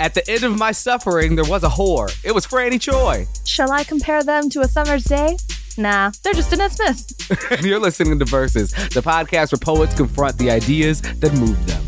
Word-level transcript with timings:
At 0.00 0.14
the 0.14 0.28
end 0.30 0.44
of 0.44 0.58
my 0.58 0.72
suffering, 0.72 1.36
there 1.36 1.44
was 1.44 1.62
a 1.62 1.68
whore. 1.68 2.12
It 2.24 2.32
was 2.34 2.46
Franny 2.46 2.80
Choi. 2.80 3.26
Shall 3.44 3.70
I 3.72 3.84
compare 3.84 4.22
them 4.24 4.50
to 4.50 4.60
a 4.60 4.68
summer's 4.68 5.04
day? 5.04 5.36
Nah, 5.78 6.10
they're 6.22 6.34
just 6.34 6.50
Danez 6.50 6.72
Smith. 6.72 7.50
and 7.52 7.64
you're 7.64 7.78
listening 7.80 8.18
to 8.18 8.24
Verses, 8.24 8.72
the 8.72 9.00
podcast 9.00 9.52
where 9.52 9.58
poets 9.58 9.94
confront 9.94 10.36
the 10.38 10.50
ideas 10.50 11.00
that 11.00 11.32
move 11.34 11.64
them. 11.66 11.82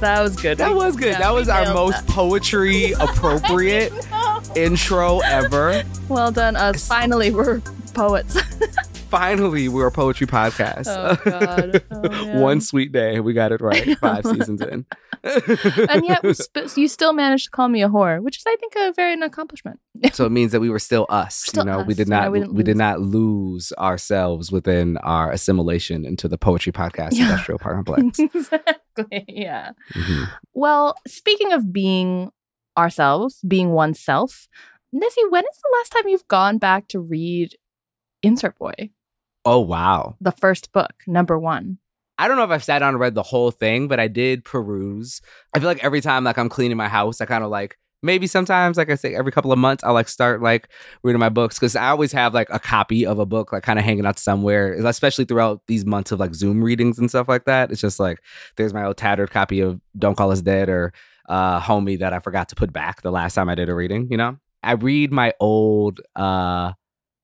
That 0.00 0.22
was 0.22 0.36
good. 0.36 0.58
That 0.58 0.74
was 0.74 0.96
good. 0.96 1.08
yeah, 1.08 1.18
that 1.18 1.34
was 1.34 1.48
our 1.48 1.74
most 1.74 2.06
poetry 2.06 2.92
appropriate 3.00 3.92
intro 4.54 5.18
ever. 5.20 5.82
Well 6.08 6.30
done, 6.30 6.54
us. 6.56 6.86
Finally, 6.86 7.30
we're 7.32 7.60
poets. 7.94 8.36
Finally, 9.08 9.68
we're 9.68 9.86
a 9.86 9.90
poetry 9.92 10.26
podcast. 10.26 10.86
Oh, 10.88 11.16
God. 11.30 11.82
Oh. 11.98 12.40
One 12.40 12.60
sweet 12.60 12.92
day, 12.92 13.18
we 13.20 13.32
got 13.32 13.52
it 13.52 13.60
right. 13.60 13.98
Five 14.00 14.24
seasons 14.24 14.60
in. 14.60 14.86
and 15.24 16.04
yet, 16.06 16.20
sp- 16.36 16.76
you 16.76 16.86
still 16.86 17.12
managed 17.12 17.46
to 17.46 17.50
call 17.50 17.68
me 17.68 17.82
a 17.82 17.88
whore, 17.88 18.22
which 18.22 18.38
is, 18.38 18.44
I 18.46 18.54
think, 18.56 18.74
a 18.76 18.92
very 18.92 19.14
an 19.14 19.22
accomplishment. 19.22 19.80
so 20.12 20.24
it 20.26 20.30
means 20.30 20.52
that 20.52 20.60
we 20.60 20.70
were 20.70 20.78
still 20.78 21.06
us. 21.08 21.34
Still 21.34 21.64
you 21.64 21.70
know, 21.70 21.82
we 21.82 21.94
did 21.94 22.08
not 22.08 22.30
we 22.30 22.40
we, 22.40 22.62
didn't 22.62 23.00
lose. 23.00 23.72
ourselves 23.78 24.52
within 24.52 24.96
our 24.98 25.32
assimilation 25.32 26.04
into 26.04 26.28
the 26.28 26.38
poetry 26.38 26.72
podcast 26.72 27.12
Yeah. 27.12 27.24
industrial 27.30 27.58
complex. 27.58 28.18
exactly. 28.18 29.24
Yeah. 29.28 29.72
Mhm. 29.94 30.28
Well, 30.54 30.94
speaking 31.06 31.52
of 31.52 31.72
being 31.72 32.30
ourselves, 32.76 33.40
being 33.46 33.70
oneself, 33.70 34.48
Nizzy, 34.94 35.30
when 35.30 35.44
is 35.44 35.58
the 35.62 35.76
last 35.78 35.90
time 35.90 36.08
you've 36.08 36.28
gone 36.28 36.58
back 36.58 36.86
to 36.88 37.00
read 37.00 37.56
Insert 38.22 38.56
Boy, 38.58 38.90
Oh 39.44 39.60
wow. 39.60 40.16
the 40.20 40.32
first 40.32 40.72
book, 40.72 40.92
number 41.06 41.38
one? 41.38 41.78
I 42.18 42.26
don't 42.26 42.36
know 42.36 42.44
if 42.44 42.50
I've 42.50 42.64
sat 42.64 42.80
down 42.80 42.90
and 42.90 43.00
read 43.00 43.14
the 43.14 43.22
whole 43.22 43.52
thing, 43.52 43.86
but 43.86 44.00
I 44.00 44.08
did 44.08 44.44
peruse. 44.44 45.20
I 45.54 45.60
feel 45.60 45.68
like 45.68 45.84
every 45.84 46.00
time 46.00 46.24
like 46.24 46.36
I'm 46.36 46.48
cleaning 46.48 46.76
my 46.76 46.88
house, 46.88 47.20
I 47.20 47.26
kind 47.26 47.44
of 47.44 47.50
like 47.50 47.78
maybe 48.02 48.26
sometimes 48.26 48.76
like 48.76 48.90
I 48.90 48.94
say 48.96 49.14
every 49.14 49.32
couple 49.32 49.52
of 49.52 49.58
months 49.58 49.82
I 49.82 49.90
like 49.90 50.08
start 50.08 50.40
like 50.40 50.68
reading 51.02 51.18
my 51.18 51.28
books 51.28 51.58
because 51.58 51.74
I 51.76 51.88
always 51.88 52.12
have 52.12 52.32
like 52.34 52.48
a 52.50 52.58
copy 52.58 53.04
of 53.06 53.18
a 53.18 53.26
book 53.26 53.52
like 53.52 53.62
kind 53.62 53.78
of 53.78 53.84
hanging 53.84 54.06
out 54.06 54.18
somewhere, 54.18 54.72
especially 54.86 55.24
throughout 55.24 55.62
these 55.66 55.84
months 55.84 56.12
of 56.12 56.20
like 56.20 56.34
Zoom 56.34 56.62
readings 56.62 56.98
and 56.98 57.08
stuff 57.08 57.28
like 57.28 57.44
that. 57.44 57.70
It's 57.70 57.80
just 57.80 58.00
like 58.00 58.20
there's 58.56 58.74
my 58.74 58.84
old 58.84 58.96
tattered 58.96 59.30
copy 59.30 59.60
of 59.60 59.80
Don't 59.96 60.16
Call 60.16 60.32
Us 60.32 60.42
Dead 60.42 60.68
or 60.68 60.92
uh 61.28 61.60
Homie 61.60 61.98
that 62.00 62.12
I 62.12 62.18
forgot 62.20 62.48
to 62.48 62.56
put 62.56 62.72
back 62.72 63.02
the 63.02 63.12
last 63.12 63.34
time 63.34 63.48
I 63.48 63.54
did 63.54 63.68
a 63.68 63.74
reading, 63.74 64.08
you 64.10 64.16
know? 64.16 64.38
I 64.62 64.72
read 64.72 65.12
my 65.12 65.32
old 65.38 66.00
uh 66.16 66.72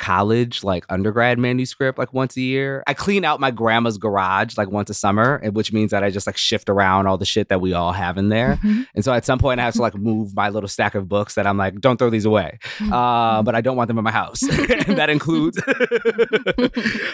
college 0.04 0.62
like 0.62 0.84
undergrad 0.90 1.38
manuscript 1.38 1.98
like 1.98 2.12
once 2.12 2.36
a 2.36 2.42
year. 2.42 2.82
I 2.86 2.92
clean 2.92 3.24
out 3.24 3.40
my 3.40 3.50
grandma's 3.50 3.96
garage 3.96 4.58
like 4.58 4.68
once 4.70 4.90
a 4.90 4.94
summer, 4.94 5.40
which 5.52 5.72
means 5.72 5.92
that 5.92 6.04
I 6.04 6.10
just 6.10 6.26
like 6.26 6.36
shift 6.36 6.68
around 6.68 7.06
all 7.06 7.16
the 7.16 7.24
shit 7.24 7.48
that 7.48 7.62
we 7.62 7.72
all 7.72 7.92
have 7.92 8.18
in 8.18 8.28
there. 8.28 8.58
Mhm. 8.62 8.86
And 8.94 9.02
so 9.02 9.14
at 9.14 9.24
some 9.24 9.38
point 9.38 9.60
I 9.60 9.64
have 9.64 9.72
to 9.74 9.80
like 9.80 9.94
move 9.94 10.34
my 10.36 10.50
little 10.50 10.68
stack 10.68 10.94
of 10.94 11.08
books 11.08 11.36
that 11.36 11.46
I'm 11.46 11.56
like, 11.56 11.80
don't 11.80 11.96
throw 11.96 12.10
these 12.10 12.26
away. 12.26 12.58
Uh, 12.92 13.42
but 13.42 13.54
I 13.54 13.62
don't 13.62 13.76
want 13.78 13.88
them 13.88 13.96
in 13.96 14.04
my 14.04 14.10
house. 14.10 14.42
and 14.42 14.50
that 14.98 15.08
includes 15.08 15.58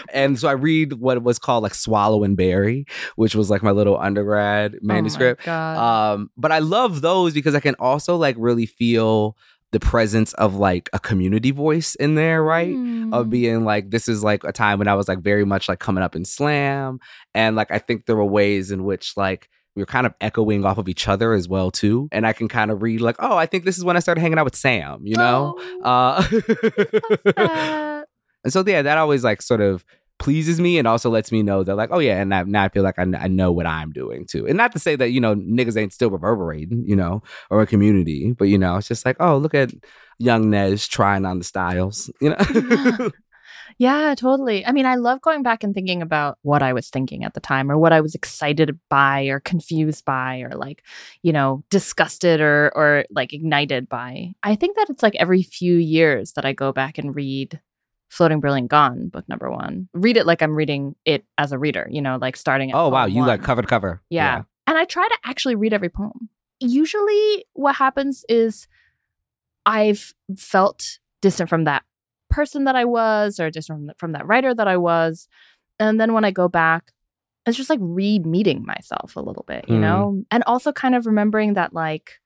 and 0.13 0.37
so 0.37 0.49
I 0.49 0.53
read 0.53 0.93
what 0.93 1.23
was 1.23 1.39
called 1.39 1.63
like 1.63 1.73
Swallow 1.73 2.23
and 2.25 2.35
Berry, 2.35 2.85
which 3.15 3.35
was 3.35 3.49
like 3.49 3.63
my 3.63 3.71
little 3.71 3.97
undergrad 3.97 4.75
manuscript. 4.81 5.47
Oh 5.47 5.51
my 5.51 5.55
God. 5.55 6.13
Um, 6.13 6.29
but 6.35 6.51
I 6.51 6.59
love 6.59 7.01
those 7.01 7.33
because 7.33 7.55
I 7.55 7.61
can 7.61 7.75
also 7.79 8.17
like 8.17 8.35
really 8.37 8.65
feel 8.65 9.37
the 9.71 9.79
presence 9.79 10.33
of 10.33 10.55
like 10.55 10.89
a 10.93 10.99
community 10.99 11.51
voice 11.51 11.95
in 11.95 12.15
there, 12.15 12.43
right? 12.43 12.71
Of 13.13 13.27
Mm. 13.27 13.29
being 13.29 13.63
like, 13.65 13.89
this 13.89 14.07
is 14.09 14.23
like 14.23 14.43
a 14.43 14.51
time 14.51 14.79
when 14.79 14.87
I 14.87 14.95
was 14.95 15.07
like 15.07 15.19
very 15.19 15.45
much 15.45 15.69
like 15.69 15.79
coming 15.79 16.03
up 16.03 16.15
in 16.15 16.25
slam. 16.25 16.99
And 17.33 17.55
like 17.55 17.71
I 17.71 17.79
think 17.79 18.05
there 18.05 18.15
were 18.17 18.25
ways 18.25 18.69
in 18.71 18.83
which 18.83 19.15
like 19.15 19.47
we 19.75 19.81
were 19.81 19.85
kind 19.87 20.05
of 20.05 20.13
echoing 20.19 20.65
off 20.65 20.77
of 20.77 20.89
each 20.89 21.07
other 21.07 21.31
as 21.31 21.47
well 21.47 21.71
too. 21.71 22.09
And 22.11 22.27
I 22.27 22.33
can 22.33 22.49
kind 22.49 22.71
of 22.71 22.81
read 22.81 22.99
like, 22.99 23.15
oh, 23.19 23.37
I 23.37 23.45
think 23.45 23.63
this 23.63 23.77
is 23.77 23.85
when 23.85 23.95
I 23.95 24.01
started 24.01 24.19
hanging 24.19 24.37
out 24.37 24.43
with 24.45 24.55
Sam, 24.57 24.99
you 25.05 25.15
know? 25.15 25.55
Oh, 25.57 25.81
Uh 25.83 26.21
and 28.43 28.51
so 28.53 28.63
yeah, 28.65 28.81
that 28.81 28.97
always 28.97 29.23
like 29.23 29.41
sort 29.41 29.61
of 29.61 29.85
pleases 30.21 30.59
me 30.59 30.77
and 30.77 30.87
also 30.87 31.09
lets 31.09 31.31
me 31.31 31.41
know 31.41 31.63
that 31.63 31.75
like, 31.75 31.89
oh 31.91 31.99
yeah, 31.99 32.21
and 32.21 32.29
now, 32.29 32.43
now 32.43 32.63
I 32.63 32.69
feel 32.69 32.83
like 32.83 32.99
I, 32.99 33.03
I 33.17 33.27
know 33.27 33.51
what 33.51 33.65
I'm 33.65 33.91
doing 33.91 34.25
too. 34.25 34.47
And 34.47 34.55
not 34.55 34.71
to 34.73 34.79
say 34.79 34.95
that, 34.95 35.11
you 35.11 35.19
know, 35.19 35.35
niggas 35.35 35.75
ain't 35.75 35.93
still 35.93 36.11
reverberating, 36.11 36.83
you 36.85 36.95
know, 36.95 37.23
or 37.49 37.61
a 37.61 37.67
community, 37.67 38.33
but 38.37 38.45
you 38.45 38.57
know, 38.57 38.77
it's 38.77 38.87
just 38.87 39.05
like, 39.05 39.17
oh, 39.19 39.37
look 39.37 39.55
at 39.55 39.71
young 40.19 40.49
Nez 40.51 40.87
trying 40.87 41.25
on 41.25 41.39
the 41.39 41.43
styles, 41.43 42.11
you 42.21 42.29
know? 42.29 43.09
Yeah, 43.77 44.13
totally. 44.15 44.65
I 44.65 44.73
mean, 44.73 44.85
I 44.85 44.95
love 44.95 45.21
going 45.21 45.43
back 45.43 45.63
and 45.63 45.73
thinking 45.73 46.01
about 46.01 46.37
what 46.43 46.61
I 46.61 46.73
was 46.73 46.89
thinking 46.89 47.23
at 47.23 47.33
the 47.33 47.39
time 47.39 47.71
or 47.71 47.77
what 47.77 47.93
I 47.93 48.01
was 48.01 48.13
excited 48.13 48.77
by 48.89 49.23
or 49.23 49.39
confused 49.39 50.05
by 50.05 50.41
or 50.41 50.51
like, 50.55 50.83
you 51.23 51.33
know, 51.33 51.63
disgusted 51.69 52.41
or 52.41 52.71
or 52.75 53.05
like 53.09 53.33
ignited 53.33 53.89
by. 53.89 54.33
I 54.43 54.55
think 54.55 54.75
that 54.75 54.89
it's 54.89 55.01
like 55.01 55.15
every 55.15 55.41
few 55.41 55.75
years 55.75 56.33
that 56.33 56.45
I 56.45 56.53
go 56.53 56.71
back 56.71 56.97
and 56.97 57.15
read 57.15 57.59
Floating 58.11 58.41
Brilliant 58.41 58.69
Gone, 58.69 59.07
book 59.07 59.27
number 59.29 59.49
1. 59.49 59.87
Read 59.93 60.17
it 60.17 60.25
like 60.25 60.41
I'm 60.41 60.53
reading 60.53 60.95
it 61.05 61.23
as 61.37 61.51
a 61.53 61.57
reader, 61.57 61.87
you 61.89 62.01
know, 62.01 62.17
like 62.19 62.35
starting 62.35 62.69
at 62.71 62.75
oh 62.77 62.89
wow, 62.89 63.05
you 63.05 63.21
like 63.25 63.39
one. 63.39 63.45
cover 63.45 63.61
to 63.61 63.67
cover. 63.67 64.01
Yeah. 64.09 64.43
And 64.67 64.77
I 64.77 64.83
try 64.85 65.07
to 65.07 65.17
actually 65.23 65.55
read 65.55 65.73
every 65.73 65.89
poem. 65.89 66.29
Usually, 66.59 67.45
what 67.53 67.75
happens 67.77 68.23
is 68.29 68.67
I've 69.65 70.13
felt 70.37 70.99
distant 71.21 71.49
from 71.49 71.63
that 71.65 71.83
person 72.29 72.65
that 72.65 72.75
I 72.75 72.85
was, 72.85 73.39
or 73.39 73.49
distant 73.49 73.79
from, 73.79 73.91
from 73.97 74.11
that 74.13 74.27
writer 74.27 74.53
that 74.53 74.67
I 74.67 74.77
was. 74.77 75.27
And 75.79 75.99
then 75.99 76.13
when 76.13 76.23
I 76.25 76.31
go 76.31 76.47
back, 76.47 76.91
it's 77.45 77.57
just 77.57 77.69
like 77.69 77.79
re 77.81 78.19
meeting 78.19 78.63
myself 78.65 79.15
a 79.15 79.19
little 79.21 79.43
bit, 79.47 79.65
you 79.67 79.75
Mm. 79.75 79.81
know? 79.81 80.23
And 80.31 80.43
also 80.45 80.71
kind 80.71 80.95
of 80.95 81.05
remembering 81.05 81.55
that, 81.55 81.73
like, 81.73 82.19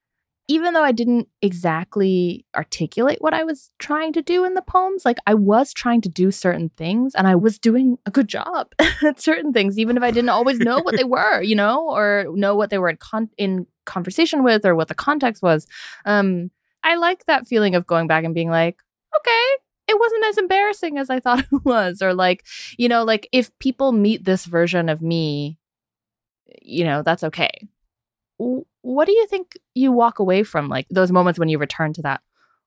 even 0.48 0.74
though 0.74 0.84
I 0.84 0.92
didn't 0.92 1.28
exactly 1.42 2.46
articulate 2.56 3.18
what 3.20 3.34
I 3.34 3.44
was 3.44 3.72
trying 3.80 4.14
to 4.14 4.22
do 4.22 4.46
in 4.46 4.54
the 4.54 4.62
poems, 4.62 5.04
like 5.04 5.18
I 5.26 5.34
was 5.34 5.74
trying 5.74 6.02
to 6.02 6.10
do 6.10 6.30
certain 6.32 6.70
things 6.78 7.16
and 7.16 7.28
I 7.28 7.36
was 7.36 7.58
doing 7.58 7.98
a 8.06 8.12
good 8.12 8.28
job 8.28 8.68
at 9.04 9.20
certain 9.20 9.54
things, 9.54 9.80
even 9.80 9.98
if 9.98 10.04
I 10.04 10.12
didn't 10.12 10.30
always 10.30 10.60
know 10.60 10.80
what 10.80 10.98
they 10.98 11.04
were, 11.16 11.42
you 11.42 11.56
know, 11.56 11.90
or 11.90 12.28
know 12.34 12.56
what 12.56 12.70
they 12.70 12.78
were 12.78 12.90
in, 12.90 12.98
con- 12.98 13.32
in 13.38 13.66
conversation 13.86 14.44
with 14.44 14.66
or 14.66 14.76
what 14.76 14.88
the 14.88 14.96
context 14.96 15.42
was. 15.42 15.66
Um, 16.06 16.52
I 16.84 16.96
like 16.96 17.26
that 17.26 17.48
feeling 17.48 17.74
of 17.74 17.88
going 17.88 18.06
back 18.06 18.24
and 18.24 18.36
being 18.36 18.52
like, 18.52 18.78
okay, 19.18 19.48
it 19.88 20.00
wasn't 20.00 20.26
as 20.26 20.38
embarrassing 20.38 20.98
as 21.00 21.10
I 21.10 21.20
thought 21.20 21.40
it 21.40 21.48
was. 21.66 22.02
Or 22.04 22.14
like, 22.14 22.46
you 22.78 22.88
know, 22.88 23.04
like 23.04 23.28
if 23.32 23.58
people 23.58 23.92
meet 23.92 24.26
this 24.26 24.46
version 24.46 24.90
of 24.90 25.02
me, 25.02 25.58
you 26.62 26.84
know, 26.84 27.02
that's 27.02 27.24
okay. 27.24 27.68
What 28.85 29.06
do 29.07 29.13
you 29.13 29.25
think 29.25 29.53
you 29.73 29.91
walk 29.91 30.19
away 30.19 30.44
from, 30.44 30.69
like 30.69 30.85
those 30.91 31.12
moments 31.12 31.40
when 31.40 31.50
you 31.50 31.57
return 31.57 31.91
to 31.94 32.03
that 32.03 32.22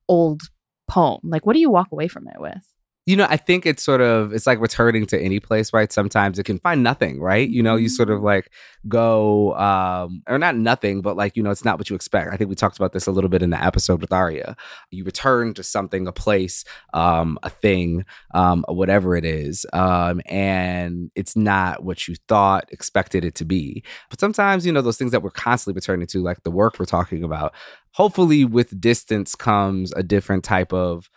old 0.08 0.42
poem? 0.88 1.20
Like, 1.22 1.46
what 1.46 1.52
do 1.52 1.60
you 1.60 1.70
walk 1.70 1.92
away 1.92 2.08
from 2.08 2.26
it 2.26 2.40
with? 2.40 2.74
You 3.08 3.16
know, 3.16 3.26
I 3.30 3.38
think 3.38 3.64
it's 3.64 3.82
sort 3.82 4.02
of 4.02 4.34
it's 4.34 4.46
like 4.46 4.60
returning 4.60 5.06
to 5.06 5.18
any 5.18 5.40
place, 5.40 5.72
right? 5.72 5.90
Sometimes 5.90 6.38
it 6.38 6.44
can 6.44 6.58
find 6.58 6.82
nothing, 6.82 7.22
right? 7.22 7.48
You 7.48 7.62
know, 7.62 7.74
you 7.74 7.88
sort 7.88 8.10
of 8.10 8.20
like 8.20 8.52
go 8.86 9.54
um 9.54 10.22
or 10.26 10.38
not 10.38 10.56
nothing, 10.56 11.00
but 11.00 11.16
like, 11.16 11.34
you 11.34 11.42
know, 11.42 11.50
it's 11.50 11.64
not 11.64 11.78
what 11.78 11.88
you 11.88 11.96
expect. 11.96 12.30
I 12.30 12.36
think 12.36 12.50
we 12.50 12.54
talked 12.54 12.76
about 12.76 12.92
this 12.92 13.06
a 13.06 13.10
little 13.10 13.30
bit 13.30 13.40
in 13.40 13.48
the 13.48 13.64
episode 13.64 14.02
with 14.02 14.12
Aria. 14.12 14.54
You 14.90 15.04
return 15.04 15.54
to 15.54 15.62
something, 15.62 16.06
a 16.06 16.12
place, 16.12 16.66
um, 16.92 17.38
a 17.42 17.48
thing, 17.48 18.04
um, 18.34 18.62
whatever 18.68 19.16
it 19.16 19.24
is, 19.24 19.64
um, 19.72 20.20
and 20.26 21.10
it's 21.14 21.34
not 21.34 21.84
what 21.84 22.08
you 22.08 22.14
thought 22.28 22.68
expected 22.72 23.24
it 23.24 23.34
to 23.36 23.46
be. 23.46 23.82
But 24.10 24.20
sometimes, 24.20 24.66
you 24.66 24.72
know, 24.72 24.82
those 24.82 24.98
things 24.98 25.12
that 25.12 25.22
we're 25.22 25.30
constantly 25.30 25.78
returning 25.78 26.08
to, 26.08 26.22
like 26.22 26.42
the 26.42 26.50
work 26.50 26.78
we're 26.78 26.84
talking 26.84 27.24
about, 27.24 27.54
hopefully 27.92 28.44
with 28.44 28.78
distance 28.78 29.34
comes 29.34 29.92
a 29.92 30.02
different 30.02 30.44
type 30.44 30.74
of 30.74 31.08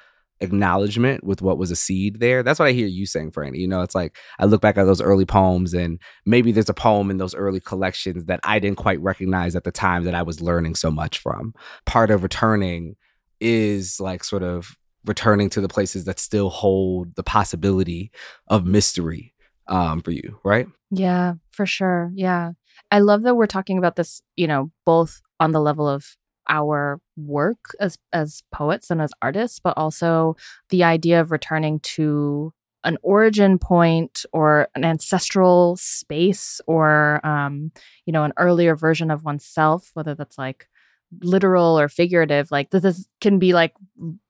acknowledgement 0.42 1.24
with 1.24 1.42
what 1.42 1.58
was 1.58 1.72
a 1.72 1.76
seed 1.76 2.20
there. 2.20 2.44
That's 2.44 2.60
what 2.60 2.68
I 2.68 2.72
hear 2.72 2.88
you 2.88 3.06
saying, 3.06 3.32
Franny. 3.32 3.60
You 3.60 3.68
know, 3.68 3.82
it's 3.82 3.96
like 3.96 4.18
I 4.40 4.46
look 4.46 4.62
back 4.62 4.78
at 4.78 4.86
those 4.86 5.02
early 5.02 5.26
poems 5.26 5.74
and 5.74 6.00
maybe 6.26 6.52
there's 6.52 6.70
a 6.70 6.74
poem 6.74 7.10
in 7.10 7.18
those 7.18 7.36
early 7.36 7.60
collections 7.60 8.26
that 8.26 8.40
I 8.44 8.60
didn't 8.60 8.78
quite 8.78 9.02
recognize 9.02 9.56
at 9.56 9.64
the 9.64 9.72
time 9.72 10.04
that 10.06 10.16
I 10.16 10.24
was 10.24 10.42
learning 10.42 10.76
so 10.76 10.92
much 10.92 11.20
from. 11.20 11.54
Part 11.86 12.12
of 12.12 12.24
returning 12.24 12.96
is 13.40 14.00
like 14.00 14.24
sort 14.24 14.44
of 14.44 14.76
returning 15.06 15.50
to 15.50 15.62
the 15.62 15.68
places 15.68 16.06
that 16.06 16.20
still 16.20 16.50
hold 16.50 17.16
the 17.16 17.24
possibility 17.24 18.12
of 18.48 18.66
mystery 18.66 19.34
um, 19.68 20.02
for 20.02 20.12
you, 20.12 20.40
right? 20.44 20.68
Yeah, 20.92 21.36
for 21.52 21.66
sure. 21.66 22.12
Yeah. 22.14 22.52
I 22.92 23.00
love 23.00 23.24
that 23.24 23.36
we're 23.36 23.48
talking 23.48 23.78
about 23.78 23.96
this, 23.96 24.22
you 24.36 24.48
know, 24.48 24.72
both 24.86 25.22
on 25.40 25.52
the 25.52 25.62
level 25.62 25.88
of 25.88 26.18
our 26.50 27.00
work 27.18 27.60
as 27.80 27.98
as 28.14 28.44
poets 28.52 28.90
and 28.90 29.02
as 29.02 29.12
artists, 29.22 29.60
but 29.60 29.78
also 29.78 30.36
the 30.70 30.84
idea 30.84 31.22
of 31.22 31.32
returning 31.32 31.80
to 31.82 32.54
an 32.84 32.98
origin 33.04 33.60
point 33.60 34.26
or 34.34 34.68
an 34.74 34.84
ancestral 34.84 35.78
space 35.78 36.60
or 36.66 37.26
um, 37.26 37.72
you 38.06 38.14
know, 38.14 38.24
an 38.24 38.34
earlier 38.38 38.76
version 38.76 39.12
of 39.12 39.24
oneself, 39.24 39.92
whether 39.94 40.16
that's 40.16 40.38
like 40.38 40.68
literal 41.22 41.78
or 41.80 41.90
figurative 41.90 42.50
like 42.52 42.70
this 42.70 43.08
can 43.20 43.38
be 43.38 43.54
like 43.54 43.74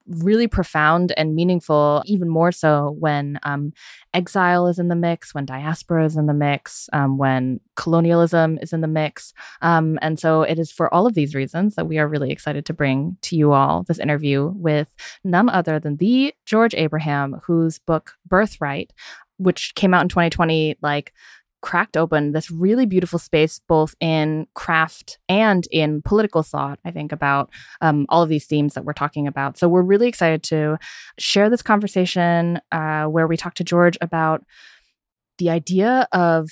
really 0.07 0.48
profound 0.48 1.13
and 1.18 1.36
meaningful, 1.36 2.04
even 2.06 2.28
more 2.28 2.51
so 2.51 2.95
when 3.00 3.39
um, 3.44 3.72
exile 4.13 4.68
is 4.68 4.80
in 4.80 4.88
the 4.88 4.95
mix, 4.95 5.33
when 5.33 5.45
diaspora 5.45 6.06
is 6.06 6.18
in 6.18 6.25
the 6.25 6.33
mix, 6.33 6.89
um, 6.94 7.18
when 7.18 7.60
colonialism 7.75 8.57
is 8.62 8.74
in 8.74 8.81
the 8.81 8.88
mix. 8.88 9.33
Um, 9.62 9.98
and 10.01 10.19
so 10.19 10.42
it 10.44 10.60
is 10.60 10.72
for 10.72 10.94
all 10.94 11.07
of 11.07 11.13
these 11.13 11.36
reasons 11.36 11.75
that 11.75 11.88
we 11.88 11.98
are 11.98 12.07
really 12.07 12.31
excited 12.31 12.66
to 12.66 12.74
bring 12.74 13.18
to 13.22 13.36
you 13.36 13.54
all 13.54 13.84
this 13.84 14.00
interview 14.00 14.51
with 14.56 14.94
none 15.24 15.50
other 15.50 15.80
than 15.80 15.98
the 15.98 16.34
George 16.45 16.75
Abraham, 16.75 17.39
whose 17.45 17.80
book 17.80 18.13
Birthright, 18.25 18.92
which 19.38 19.74
came 19.75 19.94
out 19.94 20.04
in 20.04 20.10
2020, 20.10 20.77
like 20.81 21.13
cracked 21.62 21.96
open 21.96 22.31
this 22.31 22.52
really 22.52 22.86
beautiful 22.86 23.19
space, 23.19 23.60
both 23.68 23.96
in 24.00 24.48
craft 24.56 25.19
and 25.30 25.68
in 25.72 26.02
political 26.02 26.44
thought, 26.44 26.80
I 26.84 26.92
think, 26.92 27.12
about 27.12 27.50
um, 27.81 28.06
all 28.10 28.24
of 28.24 28.30
these 28.30 28.46
themes 28.46 28.74
that 28.74 28.86
we're 28.86 28.94
talking 28.94 29.28
about. 29.28 29.58
So 29.58 29.69
we're 29.69 29.81
really 29.81 30.08
excited 30.08 30.44
to 30.44 30.78
share 31.18 31.50
this 31.50 31.62
conversation 31.62 32.60
uh, 32.72 33.06
where 33.06 33.28
we 33.28 33.38
talk 33.38 33.54
to 33.56 33.63
George 33.63 33.98
about 34.02 34.44
the 35.38 35.50
idea 35.50 36.08
of 36.12 36.50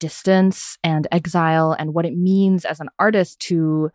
distance 0.00 0.78
and 0.84 1.06
exile 1.12 1.72
and 1.78 1.94
what 1.94 2.06
it 2.06 2.16
means 2.16 2.64
as 2.64 2.80
an 2.80 2.88
artist 2.98 3.40
to 3.40 3.90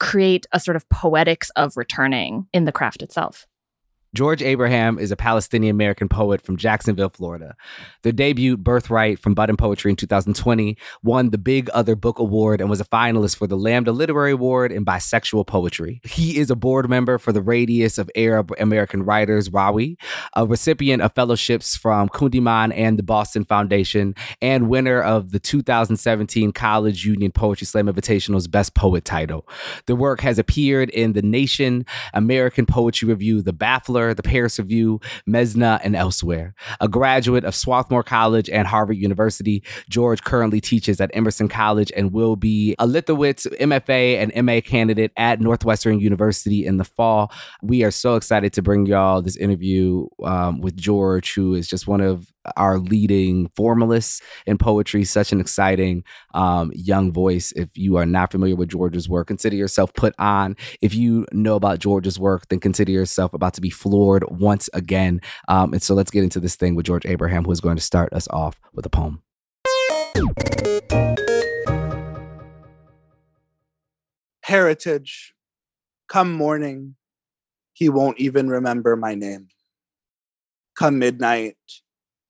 create 0.00 0.46
a 0.52 0.58
sort 0.58 0.76
of 0.76 0.88
poetics 0.88 1.50
of 1.50 1.76
returning 1.76 2.46
in 2.52 2.64
the 2.64 2.72
craft 2.72 3.02
itself. 3.02 3.46
George 4.14 4.42
Abraham 4.42 4.98
is 4.98 5.10
a 5.10 5.16
Palestinian 5.16 5.74
American 5.74 6.06
poet 6.06 6.42
from 6.42 6.58
Jacksonville, 6.58 7.08
Florida. 7.08 7.56
Their 8.02 8.12
debut, 8.12 8.58
Birthright, 8.58 9.18
from 9.18 9.32
Button 9.32 9.56
Poetry 9.56 9.90
in 9.90 9.96
2020, 9.96 10.76
won 11.02 11.30
the 11.30 11.38
Big 11.38 11.70
Other 11.70 11.96
Book 11.96 12.18
Award 12.18 12.60
and 12.60 12.68
was 12.68 12.80
a 12.80 12.84
finalist 12.84 13.36
for 13.36 13.46
the 13.46 13.56
Lambda 13.56 13.90
Literary 13.90 14.32
Award 14.32 14.70
in 14.70 14.84
Bisexual 14.84 15.46
Poetry. 15.46 16.02
He 16.04 16.36
is 16.36 16.50
a 16.50 16.54
board 16.54 16.90
member 16.90 17.16
for 17.16 17.32
the 17.32 17.40
Radius 17.40 17.96
of 17.96 18.10
Arab 18.14 18.52
American 18.60 19.02
Writers, 19.02 19.48
RAWI, 19.48 19.96
a 20.36 20.46
recipient 20.46 21.00
of 21.00 21.14
fellowships 21.14 21.74
from 21.74 22.10
Kundiman 22.10 22.70
and 22.76 22.98
the 22.98 23.02
Boston 23.02 23.46
Foundation, 23.46 24.14
and 24.42 24.68
winner 24.68 25.00
of 25.00 25.30
the 25.32 25.40
2017 25.40 26.52
College 26.52 27.06
Union 27.06 27.32
Poetry 27.32 27.66
Slam 27.66 27.86
Invitational's 27.86 28.46
Best 28.46 28.74
Poet 28.74 29.06
title. 29.06 29.48
The 29.86 29.96
work 29.96 30.20
has 30.20 30.38
appeared 30.38 30.90
in 30.90 31.14
The 31.14 31.22
Nation, 31.22 31.86
American 32.12 32.66
Poetry 32.66 33.08
Review, 33.08 33.40
The 33.40 33.54
Baffler, 33.54 34.01
the 34.14 34.22
Paris 34.22 34.58
Review, 34.58 35.00
Mizna, 35.28 35.80
and 35.82 35.94
elsewhere. 35.96 36.54
A 36.80 36.88
graduate 36.88 37.44
of 37.44 37.54
Swarthmore 37.54 38.02
College 38.02 38.50
and 38.50 38.66
Harvard 38.66 38.96
University, 38.96 39.62
George 39.88 40.22
currently 40.22 40.60
teaches 40.60 41.00
at 41.00 41.10
Emerson 41.14 41.48
College 41.48 41.92
and 41.96 42.12
will 42.12 42.36
be 42.36 42.74
a 42.78 42.86
Litowitz 42.86 43.46
MFA 43.58 44.16
and 44.16 44.46
MA 44.46 44.60
candidate 44.60 45.12
at 45.16 45.40
Northwestern 45.40 46.00
University 46.00 46.66
in 46.66 46.78
the 46.78 46.84
fall. 46.84 47.32
We 47.62 47.84
are 47.84 47.90
so 47.90 48.16
excited 48.16 48.52
to 48.54 48.62
bring 48.62 48.86
y'all 48.86 49.22
this 49.22 49.36
interview 49.36 50.06
um, 50.24 50.60
with 50.60 50.76
George, 50.76 51.34
who 51.34 51.54
is 51.54 51.68
just 51.68 51.86
one 51.86 52.00
of 52.00 52.31
our 52.56 52.78
leading 52.78 53.48
formalists 53.56 54.20
in 54.46 54.58
poetry, 54.58 55.04
such 55.04 55.32
an 55.32 55.40
exciting 55.40 56.04
um, 56.34 56.70
young 56.74 57.12
voice. 57.12 57.52
If 57.52 57.68
you 57.74 57.96
are 57.96 58.06
not 58.06 58.32
familiar 58.32 58.56
with 58.56 58.68
George's 58.68 59.08
work, 59.08 59.28
consider 59.28 59.56
yourself 59.56 59.92
put 59.94 60.14
on. 60.18 60.56
If 60.80 60.94
you 60.94 61.26
know 61.32 61.56
about 61.56 61.78
George's 61.78 62.18
work, 62.18 62.48
then 62.48 62.60
consider 62.60 62.92
yourself 62.92 63.32
about 63.34 63.54
to 63.54 63.60
be 63.60 63.70
floored 63.70 64.24
once 64.30 64.68
again. 64.72 65.20
Um, 65.48 65.72
and 65.72 65.82
so 65.82 65.94
let's 65.94 66.10
get 66.10 66.24
into 66.24 66.40
this 66.40 66.56
thing 66.56 66.74
with 66.74 66.86
George 66.86 67.06
Abraham, 67.06 67.44
who 67.44 67.52
is 67.52 67.60
going 67.60 67.76
to 67.76 67.82
start 67.82 68.12
us 68.12 68.28
off 68.28 68.60
with 68.72 68.86
a 68.86 68.90
poem. 68.90 69.22
Heritage, 74.42 75.34
come 76.08 76.32
morning, 76.32 76.96
he 77.72 77.88
won't 77.88 78.18
even 78.18 78.48
remember 78.48 78.96
my 78.96 79.14
name. 79.14 79.48
Come 80.76 80.98
midnight, 80.98 81.56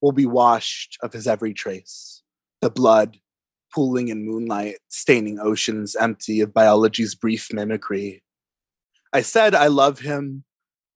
will 0.02 0.12
be 0.12 0.26
washed 0.26 0.98
of 1.02 1.12
his 1.12 1.26
every 1.26 1.54
trace. 1.54 2.22
The 2.60 2.70
blood 2.70 3.18
pooling 3.74 4.08
in 4.08 4.26
moonlight, 4.26 4.76
staining 4.88 5.38
oceans 5.40 5.96
empty 5.96 6.40
of 6.40 6.52
biology's 6.52 7.14
brief 7.14 7.52
mimicry. 7.52 8.22
I 9.12 9.22
said 9.22 9.54
I 9.54 9.68
love 9.68 10.00
him 10.00 10.44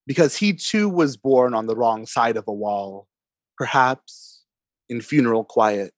because 0.06 0.36
he 0.36 0.52
too 0.52 0.88
was 0.88 1.16
born 1.16 1.54
on 1.54 1.66
the 1.66 1.76
wrong 1.76 2.06
side 2.06 2.36
of 2.36 2.46
a 2.46 2.52
wall, 2.52 3.08
perhaps 3.56 4.42
in 4.88 5.00
funeral 5.00 5.44
quiet. 5.44 5.94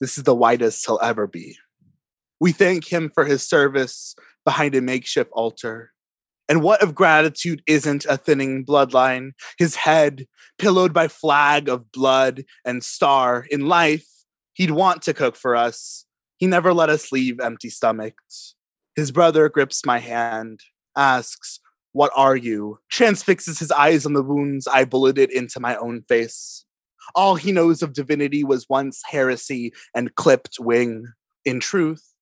This 0.00 0.16
is 0.16 0.24
the 0.24 0.34
whitest 0.34 0.86
he'll 0.86 1.00
ever 1.02 1.26
be. 1.26 1.56
We 2.40 2.52
thank 2.52 2.92
him 2.92 3.10
for 3.12 3.24
his 3.24 3.46
service 3.46 4.14
behind 4.44 4.74
a 4.74 4.80
makeshift 4.80 5.30
altar. 5.32 5.92
And 6.48 6.62
what 6.62 6.82
if 6.82 6.94
gratitude 6.94 7.62
isn't 7.66 8.06
a 8.06 8.16
thinning 8.16 8.64
bloodline? 8.64 9.32
His 9.58 9.76
head, 9.76 10.26
pillowed 10.58 10.94
by 10.94 11.08
flag 11.08 11.68
of 11.68 11.92
blood 11.92 12.44
and 12.64 12.82
star 12.82 13.46
in 13.50 13.66
life, 13.66 14.06
he'd 14.54 14.70
want 14.70 15.02
to 15.02 15.14
cook 15.14 15.36
for 15.36 15.54
us. 15.54 16.06
He 16.38 16.46
never 16.46 16.72
let 16.72 16.88
us 16.88 17.12
leave 17.12 17.38
empty 17.40 17.68
stomachs. 17.68 18.54
His 18.96 19.10
brother 19.12 19.48
grips 19.48 19.84
my 19.84 19.98
hand, 19.98 20.60
asks, 20.96 21.60
What 21.92 22.10
are 22.16 22.36
you? 22.36 22.78
Transfixes 22.90 23.58
his 23.58 23.70
eyes 23.70 24.06
on 24.06 24.14
the 24.14 24.22
wounds 24.22 24.66
I 24.66 24.84
bulleted 24.84 25.30
into 25.30 25.60
my 25.60 25.76
own 25.76 26.02
face. 26.08 26.64
All 27.14 27.36
he 27.36 27.52
knows 27.52 27.82
of 27.82 27.92
divinity 27.92 28.44
was 28.44 28.68
once 28.68 29.02
heresy 29.06 29.72
and 29.94 30.14
clipped 30.14 30.56
wing. 30.58 31.06
In 31.44 31.60
truth, 31.60 32.14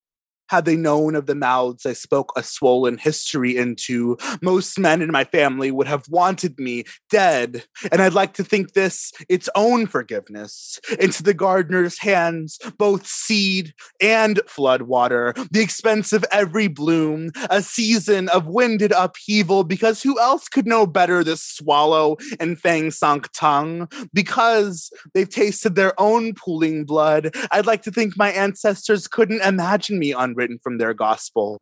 had 0.48 0.64
they 0.64 0.76
known 0.76 1.14
of 1.14 1.26
the 1.26 1.34
mouths 1.34 1.86
I 1.86 1.92
spoke 1.92 2.32
a 2.36 2.42
swollen 2.42 2.98
history 2.98 3.56
into, 3.56 4.16
most 4.40 4.78
men 4.78 5.02
in 5.02 5.10
my 5.10 5.24
family 5.24 5.70
would 5.70 5.88
have 5.88 6.04
wanted 6.08 6.58
me 6.58 6.84
dead. 7.10 7.64
And 7.90 8.02
I'd 8.02 8.14
like 8.14 8.34
to 8.34 8.44
think 8.44 8.72
this 8.72 9.12
its 9.28 9.48
own 9.54 9.86
forgiveness 9.86 10.78
into 10.98 11.22
the 11.22 11.34
gardener's 11.34 11.98
hands, 11.98 12.58
both 12.78 13.06
seed 13.06 13.74
and 14.00 14.40
flood 14.46 14.82
water, 14.82 15.34
the 15.50 15.60
expense 15.60 16.12
of 16.12 16.24
every 16.30 16.68
bloom, 16.68 17.30
a 17.50 17.62
season 17.62 18.28
of 18.28 18.46
winded 18.46 18.92
upheaval, 18.92 19.64
because 19.64 20.02
who 20.02 20.18
else 20.20 20.48
could 20.48 20.66
know 20.66 20.86
better 20.86 21.24
this 21.24 21.42
swallow 21.42 22.16
and 22.38 22.60
fang 22.60 22.90
sunk 22.90 23.28
tongue? 23.32 23.88
Because 24.12 24.90
they've 25.14 25.28
tasted 25.28 25.74
their 25.74 25.98
own 26.00 26.34
pooling 26.34 26.84
blood, 26.84 27.34
I'd 27.50 27.66
like 27.66 27.82
to 27.82 27.90
think 27.90 28.16
my 28.16 28.30
ancestors 28.30 29.08
couldn't 29.08 29.42
imagine 29.42 29.98
me 29.98 30.12
on 30.12 30.34
written 30.36 30.58
from 30.62 30.78
their 30.78 30.94
gospel. 30.94 31.58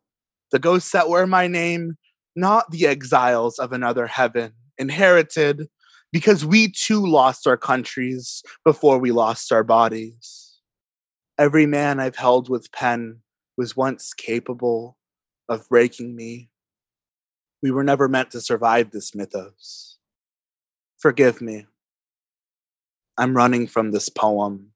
The 0.51 0.59
ghosts 0.59 0.91
that 0.91 1.09
wear 1.09 1.25
my 1.25 1.47
name, 1.47 1.95
not 2.35 2.71
the 2.71 2.85
exiles 2.85 3.57
of 3.59 3.71
another 3.71 4.07
heaven, 4.07 4.53
inherited 4.77 5.67
because 6.11 6.45
we 6.45 6.69
too 6.69 7.05
lost 7.05 7.47
our 7.47 7.57
countries 7.57 8.43
before 8.63 8.99
we 8.99 9.11
lost 9.11 9.51
our 9.51 9.63
bodies. 9.63 10.59
Every 11.37 11.65
man 11.65 11.99
I've 11.99 12.15
held 12.15 12.49
with 12.49 12.71
pen 12.71 13.21
was 13.57 13.75
once 13.75 14.13
capable 14.13 14.97
of 15.49 15.67
breaking 15.67 16.15
me. 16.15 16.49
We 17.61 17.71
were 17.71 17.83
never 17.83 18.07
meant 18.07 18.31
to 18.31 18.41
survive 18.41 18.91
this 18.91 19.13
mythos. 19.13 19.97
Forgive 20.97 21.41
me. 21.41 21.65
I'm 23.17 23.35
running 23.35 23.67
from 23.67 23.91
this 23.91 24.09
poem 24.09 24.71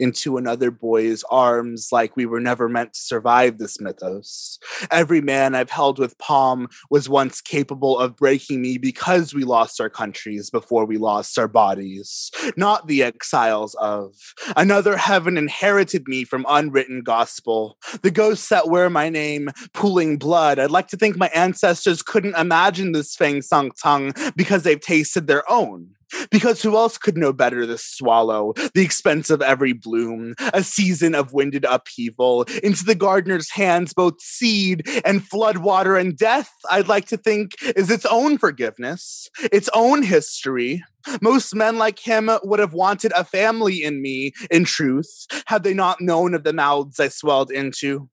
into 0.00 0.36
another 0.36 0.70
boy's 0.70 1.22
arms 1.30 1.90
like 1.92 2.16
we 2.16 2.26
were 2.26 2.40
never 2.40 2.68
meant 2.68 2.94
to 2.94 3.00
survive 3.00 3.58
this 3.58 3.80
mythos. 3.80 4.58
Every 4.90 5.20
man 5.20 5.54
I've 5.54 5.70
held 5.70 5.98
with 5.98 6.18
palm 6.18 6.68
was 6.90 7.08
once 7.08 7.40
capable 7.40 7.98
of 7.98 8.16
breaking 8.16 8.62
me 8.62 8.78
because 8.78 9.34
we 9.34 9.44
lost 9.44 9.80
our 9.80 9.90
countries 9.90 10.50
before 10.50 10.84
we 10.86 10.96
lost 10.96 11.38
our 11.38 11.48
bodies, 11.48 12.30
not 12.56 12.88
the 12.88 13.02
exiles 13.02 13.74
of. 13.74 14.14
Another 14.56 14.96
heaven 14.96 15.36
inherited 15.36 16.08
me 16.08 16.24
from 16.24 16.46
unwritten 16.48 17.02
gospel. 17.02 17.76
The 18.02 18.10
ghosts 18.10 18.48
that 18.48 18.68
wear 18.68 18.88
my 18.90 19.08
name, 19.10 19.50
pooling 19.74 20.18
blood. 20.18 20.58
I'd 20.58 20.70
like 20.70 20.88
to 20.88 20.96
think 20.96 21.16
my 21.16 21.30
ancestors 21.34 22.02
couldn't 22.02 22.36
imagine 22.36 22.92
this 22.92 23.14
fang 23.14 23.42
sunk 23.42 23.74
tongue 23.80 24.12
because 24.34 24.62
they've 24.62 24.80
tasted 24.80 25.26
their 25.26 25.50
own. 25.50 25.94
Because 26.30 26.62
who 26.62 26.76
else 26.76 26.98
could 26.98 27.16
know 27.16 27.32
better 27.32 27.66
the 27.66 27.78
swallow 27.78 28.54
the 28.74 28.82
expense 28.82 29.30
of 29.30 29.42
every 29.42 29.72
bloom, 29.72 30.34
a 30.52 30.62
season 30.62 31.14
of 31.14 31.32
winded 31.32 31.64
upheaval, 31.64 32.42
into 32.62 32.84
the 32.84 32.94
gardener's 32.94 33.50
hands 33.50 33.92
both 33.92 34.20
seed 34.20 34.86
and 35.04 35.26
flood 35.26 35.58
water 35.58 35.96
and 35.96 36.16
death, 36.16 36.50
I'd 36.70 36.88
like 36.88 37.06
to 37.06 37.16
think, 37.16 37.54
is 37.62 37.90
its 37.90 38.06
own 38.06 38.38
forgiveness, 38.38 39.28
its 39.52 39.68
own 39.74 40.02
history. 40.02 40.82
Most 41.22 41.54
men 41.54 41.78
like 41.78 41.98
him 41.98 42.30
would 42.42 42.60
have 42.60 42.74
wanted 42.74 43.12
a 43.12 43.24
family 43.24 43.82
in 43.82 44.02
me, 44.02 44.32
in 44.50 44.64
truth, 44.64 45.26
had 45.46 45.62
they 45.62 45.74
not 45.74 46.00
known 46.00 46.34
of 46.34 46.44
the 46.44 46.52
mouths 46.52 47.00
I 47.00 47.08
swelled 47.08 47.50
into. 47.50 48.08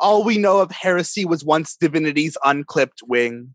All 0.00 0.24
we 0.24 0.38
know 0.38 0.60
of 0.60 0.70
heresy 0.70 1.24
was 1.24 1.44
once 1.44 1.76
divinity's 1.76 2.36
unclipped 2.44 3.00
wing. 3.06 3.54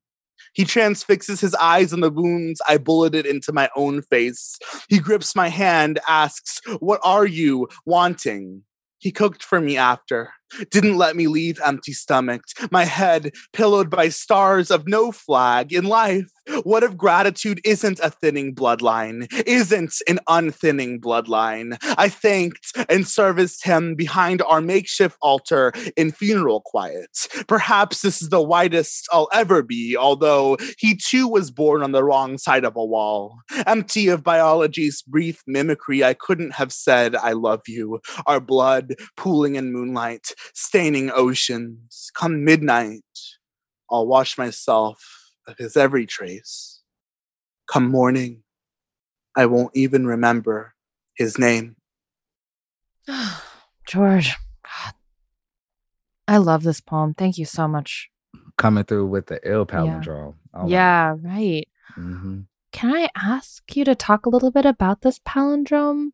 He 0.53 0.65
transfixes 0.65 1.41
his 1.41 1.55
eyes 1.55 1.93
on 1.93 2.01
the 2.01 2.09
wounds 2.09 2.61
I 2.67 2.77
bulleted 2.77 3.25
into 3.25 3.51
my 3.53 3.69
own 3.75 4.01
face. 4.01 4.57
He 4.89 4.99
grips 4.99 5.35
my 5.35 5.49
hand, 5.49 5.99
asks, 6.07 6.59
What 6.79 6.99
are 7.03 7.25
you 7.25 7.67
wanting? 7.85 8.63
He 8.99 9.11
cooked 9.11 9.43
for 9.43 9.61
me 9.61 9.77
after. 9.77 10.31
didn't 10.71 10.97
let 10.97 11.15
me 11.15 11.27
leave 11.27 11.59
empty 11.63 11.93
stomached, 11.93 12.71
my 12.71 12.85
head 12.85 13.31
pillowed 13.53 13.89
by 13.89 14.09
stars 14.09 14.71
of 14.71 14.87
no 14.87 15.11
flag 15.11 15.73
in 15.73 15.85
life. 15.85 16.31
What 16.63 16.83
if 16.83 16.95
gratitude 16.95 17.59
isn't 17.63 17.99
a 17.99 18.09
thinning 18.09 18.55
bloodline, 18.55 19.27
isn't 19.45 19.95
an 20.07 20.19
unthinning 20.27 21.01
bloodline? 21.01 21.77
I 21.97 22.09
thanked 22.09 22.71
and 22.89 23.07
serviced 23.07 23.65
him 23.65 23.95
behind 23.95 24.41
our 24.41 24.61
makeshift 24.61 25.17
altar 25.21 25.73
in 25.95 26.11
funeral 26.11 26.61
quiet. 26.65 27.27
Perhaps 27.47 28.01
this 28.01 28.21
is 28.21 28.29
the 28.29 28.41
whitest 28.41 29.07
I'll 29.11 29.29
ever 29.33 29.61
be, 29.61 29.97
although 29.97 30.57
he 30.77 30.95
too 30.95 31.27
was 31.27 31.51
born 31.51 31.83
on 31.83 31.91
the 31.91 32.03
wrong 32.03 32.37
side 32.37 32.63
of 32.63 32.75
a 32.75 32.85
wall. 32.85 33.39
Empty 33.65 34.07
of 34.07 34.23
biology's 34.23 35.01
brief 35.01 35.43
mimicry, 35.47 36.03
I 36.03 36.13
couldn't 36.13 36.53
have 36.53 36.71
said, 36.71 37.15
I 37.15 37.33
love 37.33 37.61
you. 37.67 37.99
Our 38.25 38.39
blood 38.39 38.95
pooling 39.15 39.55
in 39.55 39.73
moonlight, 39.73 40.31
staining 40.53 41.11
oceans. 41.13 42.11
Come 42.15 42.45
midnight, 42.45 43.03
I'll 43.89 44.07
wash 44.07 44.37
myself 44.37 45.16
of 45.47 45.57
his 45.57 45.77
every 45.77 46.05
trace. 46.05 46.81
Come 47.67 47.89
morning, 47.89 48.43
I 49.35 49.45
won't 49.45 49.75
even 49.75 50.05
remember 50.05 50.73
his 51.15 51.37
name. 51.37 51.75
George, 53.87 54.35
God. 54.63 54.93
I 56.27 56.37
love 56.37 56.63
this 56.63 56.81
poem. 56.81 57.13
Thank 57.13 57.37
you 57.37 57.45
so 57.45 57.67
much. 57.67 58.09
Coming 58.57 58.83
through 58.83 59.07
with 59.07 59.27
the 59.27 59.39
ill 59.49 59.65
palindrome. 59.65 60.35
Yeah, 60.53 60.61
oh 60.61 60.67
yeah 60.67 61.15
right. 61.21 61.67
Mm-hmm. 61.97 62.41
Can 62.71 62.95
I 62.95 63.09
ask 63.15 63.75
you 63.75 63.85
to 63.85 63.95
talk 63.95 64.25
a 64.25 64.29
little 64.29 64.51
bit 64.51 64.65
about 64.65 65.01
this 65.01 65.19
palindrome 65.19 66.09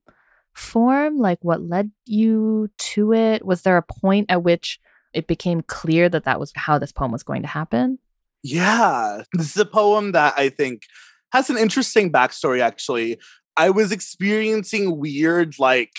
form? 0.54 1.18
Like 1.18 1.40
what 1.42 1.62
led 1.62 1.92
you 2.06 2.70
to 2.78 3.14
it? 3.14 3.46
Was 3.46 3.64
there 3.64 3.78
a 3.78 3.84
point 3.84 4.28
at 4.30 4.44
which 4.44 4.80
it 5.14 5.28
became 5.28 5.62
clear 5.62 6.10
that 6.10 6.26
that 6.26 6.40
was 6.40 6.52
how 6.56 6.78
this 6.78 6.92
poem 6.92 7.12
was 7.12 7.24
going 7.24 7.42
to 7.42 7.48
happen? 7.48 8.00
Yeah, 8.44 9.24
this 9.34 9.52
is 9.52 9.58
a 9.58 9.66
poem 9.66 10.12
that 10.12 10.34
I 10.38 10.50
think 10.50 10.84
has 11.32 11.50
an 11.50 11.58
interesting 11.58 12.12
backstory, 12.12 12.60
actually. 12.60 13.18
I 13.56 13.70
was 13.70 13.92
experiencing 13.92 15.00
weird, 15.00 15.58
like, 15.60 15.92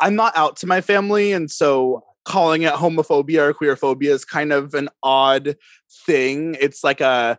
I'm 0.00 0.14
not 0.14 0.36
out 0.36 0.56
to 0.58 0.66
my 0.66 0.80
family. 0.80 1.32
And 1.32 1.50
so 1.50 2.04
calling 2.24 2.62
it 2.62 2.74
homophobia 2.74 3.38
or 3.38 3.54
queerphobia 3.54 4.10
is 4.10 4.24
kind 4.24 4.52
of 4.52 4.74
an 4.74 4.88
odd 5.02 5.56
thing. 6.06 6.56
It's 6.60 6.84
like 6.84 7.00
a, 7.00 7.38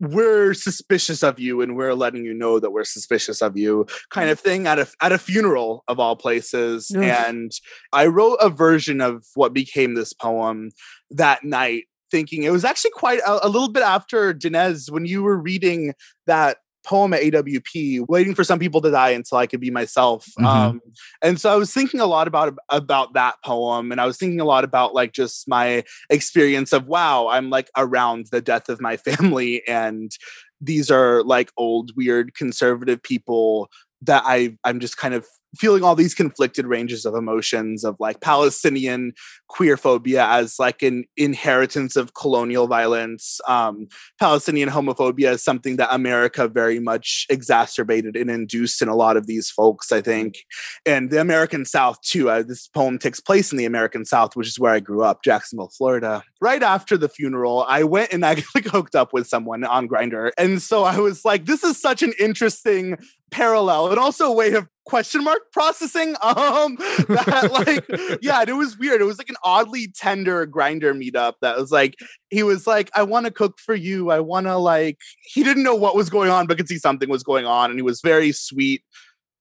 we're 0.00 0.54
suspicious 0.54 1.22
of 1.22 1.38
you 1.38 1.60
and 1.60 1.76
we're 1.76 1.94
letting 1.94 2.24
you 2.24 2.34
know 2.34 2.58
that 2.58 2.72
we're 2.72 2.84
suspicious 2.84 3.40
of 3.40 3.56
you 3.56 3.86
kind 4.10 4.28
of 4.28 4.38
thing 4.40 4.66
at 4.66 4.78
a 4.78 4.86
at 5.00 5.12
a 5.12 5.18
funeral 5.18 5.84
of 5.86 6.00
all 6.00 6.16
places 6.16 6.90
and 6.96 7.52
i 7.92 8.04
wrote 8.04 8.36
a 8.40 8.50
version 8.50 9.00
of 9.00 9.24
what 9.34 9.54
became 9.54 9.94
this 9.94 10.12
poem 10.12 10.70
that 11.10 11.44
night 11.44 11.84
thinking 12.14 12.44
it 12.44 12.52
was 12.52 12.64
actually 12.64 12.92
quite 12.92 13.18
a, 13.26 13.44
a 13.44 13.48
little 13.48 13.68
bit 13.68 13.82
after 13.82 14.32
Danez 14.32 14.88
when 14.88 15.04
you 15.04 15.24
were 15.24 15.36
reading 15.36 15.94
that 16.28 16.58
poem 16.86 17.12
at 17.12 17.22
AWP, 17.22 18.06
waiting 18.08 18.36
for 18.36 18.44
some 18.44 18.60
people 18.60 18.80
to 18.82 18.90
die 18.90 19.10
until 19.10 19.38
I 19.38 19.48
could 19.48 19.60
be 19.60 19.70
myself. 19.72 20.26
Mm-hmm. 20.38 20.46
Um, 20.46 20.80
and 21.22 21.40
so 21.40 21.52
I 21.52 21.56
was 21.56 21.72
thinking 21.72 21.98
a 21.98 22.06
lot 22.06 22.28
about 22.28 22.54
about 22.68 23.14
that 23.14 23.34
poem, 23.44 23.90
and 23.90 24.00
I 24.00 24.06
was 24.06 24.16
thinking 24.16 24.40
a 24.40 24.44
lot 24.44 24.62
about 24.62 24.94
like 24.94 25.12
just 25.12 25.48
my 25.48 25.82
experience 26.08 26.72
of 26.72 26.86
wow, 26.86 27.26
I'm 27.28 27.50
like 27.50 27.68
around 27.76 28.26
the 28.30 28.40
death 28.40 28.68
of 28.68 28.80
my 28.80 28.96
family, 29.08 29.66
and 29.66 30.12
these 30.60 30.92
are 30.92 31.24
like 31.24 31.50
old, 31.56 31.90
weird, 31.96 32.34
conservative 32.34 33.02
people 33.02 33.68
that 34.02 34.22
I 34.24 34.56
I'm 34.62 34.78
just 34.78 34.96
kind 34.96 35.14
of 35.14 35.26
feeling 35.56 35.82
all 35.82 35.94
these 35.94 36.14
conflicted 36.14 36.66
ranges 36.66 37.04
of 37.04 37.14
emotions 37.14 37.84
of 37.84 37.96
like 37.98 38.20
Palestinian 38.20 39.12
queer 39.48 39.76
phobia 39.76 40.26
as 40.26 40.58
like 40.58 40.82
an 40.82 41.04
inheritance 41.16 41.96
of 41.96 42.14
colonial 42.14 42.66
violence. 42.66 43.40
Um, 43.46 43.88
Palestinian 44.18 44.68
homophobia 44.68 45.32
is 45.32 45.44
something 45.44 45.76
that 45.76 45.94
America 45.94 46.48
very 46.48 46.80
much 46.80 47.26
exacerbated 47.30 48.16
and 48.16 48.30
induced 48.30 48.82
in 48.82 48.88
a 48.88 48.96
lot 48.96 49.16
of 49.16 49.26
these 49.26 49.50
folks, 49.50 49.92
I 49.92 50.00
think. 50.00 50.38
And 50.84 51.10
the 51.10 51.20
American 51.20 51.64
South, 51.64 52.00
too. 52.00 52.30
Uh, 52.30 52.42
this 52.42 52.68
poem 52.68 52.98
takes 52.98 53.20
place 53.20 53.52
in 53.52 53.58
the 53.58 53.64
American 53.64 54.04
South, 54.04 54.36
which 54.36 54.48
is 54.48 54.58
where 54.58 54.72
I 54.72 54.80
grew 54.80 55.02
up, 55.02 55.22
Jacksonville, 55.22 55.70
Florida. 55.76 56.24
Right 56.40 56.62
after 56.62 56.96
the 56.96 57.08
funeral, 57.08 57.64
I 57.68 57.84
went 57.84 58.12
and 58.12 58.24
I 58.24 58.42
like 58.54 58.66
hooked 58.66 58.94
up 58.94 59.12
with 59.12 59.26
someone 59.26 59.64
on 59.64 59.88
Grindr. 59.88 60.30
And 60.36 60.60
so 60.60 60.84
I 60.84 60.98
was 60.98 61.24
like, 61.24 61.46
this 61.46 61.62
is 61.64 61.80
such 61.80 62.02
an 62.02 62.12
interesting 62.18 62.96
parallel 63.34 63.88
and 63.88 63.98
also 63.98 64.26
a 64.26 64.32
way 64.32 64.52
of 64.52 64.68
question 64.86 65.24
mark 65.24 65.50
processing 65.52 66.10
um 66.22 66.76
that 67.08 67.48
like 67.50 68.20
yeah 68.22 68.44
it 68.46 68.52
was 68.52 68.78
weird. 68.78 69.00
It 69.00 69.04
was 69.04 69.18
like 69.18 69.28
an 69.28 69.36
oddly 69.42 69.88
tender 69.88 70.46
Grindr 70.46 70.94
meetup 70.94 71.34
that 71.42 71.58
was 71.58 71.72
like 71.72 71.96
he 72.30 72.44
was 72.44 72.66
like 72.66 72.90
i 72.94 73.02
want 73.02 73.26
to 73.26 73.32
cook 73.32 73.58
for 73.58 73.74
you. 73.74 74.10
I 74.10 74.20
want 74.20 74.46
to 74.46 74.56
like 74.56 74.98
he 75.22 75.42
didn't 75.42 75.64
know 75.64 75.74
what 75.74 75.96
was 75.96 76.10
going 76.10 76.30
on 76.30 76.46
but 76.46 76.58
could 76.58 76.68
see 76.68 76.78
something 76.78 77.08
was 77.08 77.24
going 77.24 77.44
on 77.44 77.70
and 77.70 77.78
he 77.78 77.82
was 77.82 78.00
very 78.00 78.30
sweet 78.30 78.82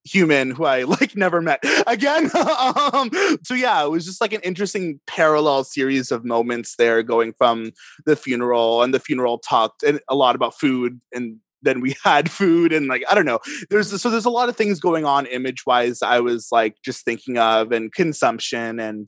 human 0.05 0.51
who 0.51 0.65
i 0.65 0.83
like 0.83 1.15
never 1.15 1.39
met 1.39 1.63
again. 1.85 2.31
Um 2.93 3.11
so 3.43 3.53
yeah 3.53 3.85
it 3.85 3.91
was 3.91 4.05
just 4.05 4.21
like 4.21 4.33
an 4.33 4.41
interesting 4.41 4.99
parallel 5.05 5.63
series 5.65 6.11
of 6.11 6.25
moments 6.25 6.77
there 6.77 7.03
going 7.03 7.33
from 7.33 7.71
the 8.07 8.15
funeral 8.15 8.81
and 8.81 8.91
the 8.91 8.99
funeral 8.99 9.37
talked 9.37 9.83
and 9.83 9.99
a 10.09 10.15
lot 10.15 10.35
about 10.35 10.57
food 10.59 10.99
and 11.13 11.37
then 11.63 11.81
we 11.81 11.95
had 12.03 12.29
food 12.29 12.73
and 12.73 12.87
like 12.87 13.03
I 13.09 13.15
don't 13.15 13.25
know. 13.25 13.39
There's 13.69 14.01
so 14.01 14.09
there's 14.09 14.25
a 14.25 14.29
lot 14.29 14.49
of 14.49 14.55
things 14.55 14.79
going 14.79 15.05
on 15.05 15.25
image 15.25 15.65
wise. 15.65 16.01
I 16.01 16.19
was 16.19 16.49
like 16.51 16.75
just 16.83 17.05
thinking 17.05 17.37
of 17.37 17.71
and 17.71 17.91
consumption 17.91 18.79
and 18.79 19.07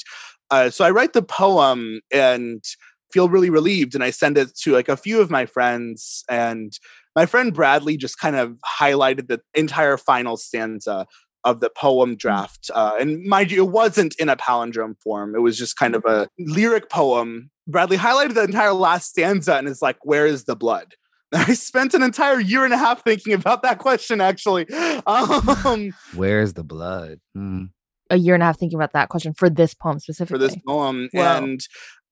uh, 0.51 0.69
so 0.69 0.85
I 0.85 0.91
write 0.91 1.13
the 1.13 1.23
poem 1.23 2.01
and 2.13 2.63
feel 3.11 3.29
really 3.29 3.49
relieved 3.49 3.95
and 3.95 4.03
I 4.03 4.11
send 4.11 4.37
it 4.37 4.55
to 4.61 4.73
like 4.73 4.89
a 4.89 4.97
few 4.97 5.19
of 5.21 5.31
my 5.31 5.45
friends 5.45 6.23
and 6.29 6.71
my 7.15 7.25
friend 7.25 7.53
Bradley 7.53 7.97
just 7.97 8.19
kind 8.19 8.35
of 8.35 8.57
highlighted 8.79 9.27
the 9.27 9.41
entire 9.55 9.97
final 9.97 10.37
stanza 10.37 11.07
of 11.45 11.59
the 11.61 11.69
poem 11.69 12.15
mm. 12.15 12.17
draft. 12.17 12.69
Uh, 12.73 12.93
and 12.99 13.23
mind 13.23 13.51
you, 13.51 13.63
it 13.63 13.71
wasn't 13.71 14.15
in 14.15 14.27
a 14.27 14.35
palindrome 14.35 14.99
form. 15.01 15.35
It 15.35 15.39
was 15.39 15.57
just 15.57 15.77
kind 15.77 15.95
of 15.95 16.03
a 16.05 16.27
lyric 16.37 16.89
poem. 16.89 17.51
Bradley 17.67 17.97
highlighted 17.97 18.33
the 18.33 18.43
entire 18.43 18.73
last 18.73 19.09
stanza 19.09 19.55
and 19.55 19.67
is 19.67 19.81
like, 19.81 19.97
Where 20.03 20.25
is 20.25 20.43
the 20.43 20.55
blood? 20.55 20.95
I 21.33 21.53
spent 21.53 21.93
an 21.93 22.03
entire 22.03 22.39
year 22.39 22.65
and 22.65 22.73
a 22.73 22.77
half 22.77 23.03
thinking 23.03 23.33
about 23.33 23.63
that 23.63 23.79
question, 23.79 24.21
actually. 24.21 24.67
Um, 25.07 25.93
Where's 26.15 26.53
the 26.53 26.63
blood? 26.63 27.19
Hmm. 27.35 27.65
A 28.09 28.17
year 28.17 28.33
and 28.33 28.41
a 28.41 28.45
half 28.47 28.57
thinking 28.57 28.77
about 28.77 28.93
that 28.93 29.09
question 29.09 29.33
for 29.33 29.49
this 29.49 29.73
poem 29.73 29.99
specifically. 29.99 30.33
For 30.33 30.37
this 30.37 30.57
poem. 30.65 31.09
And 31.13 31.59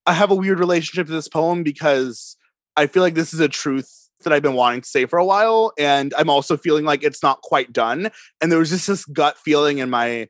I 0.05 0.13
have 0.13 0.31
a 0.31 0.35
weird 0.35 0.59
relationship 0.59 1.07
to 1.07 1.13
this 1.13 1.27
poem 1.27 1.63
because 1.63 2.35
I 2.75 2.87
feel 2.87 3.01
like 3.01 3.13
this 3.15 3.33
is 3.33 3.39
a 3.39 3.47
truth 3.47 4.09
that 4.23 4.33
I've 4.33 4.43
been 4.43 4.53
wanting 4.53 4.81
to 4.81 4.87
say 4.87 5.05
for 5.05 5.17
a 5.17 5.25
while. 5.25 5.71
And 5.77 6.13
I'm 6.17 6.29
also 6.29 6.57
feeling 6.57 6.85
like 6.85 7.03
it's 7.03 7.23
not 7.23 7.41
quite 7.41 7.73
done. 7.73 8.09
And 8.41 8.51
there 8.51 8.59
was 8.59 8.69
just 8.69 8.87
this 8.87 9.05
gut 9.05 9.37
feeling 9.37 9.79
in 9.79 9.89
my 9.89 10.27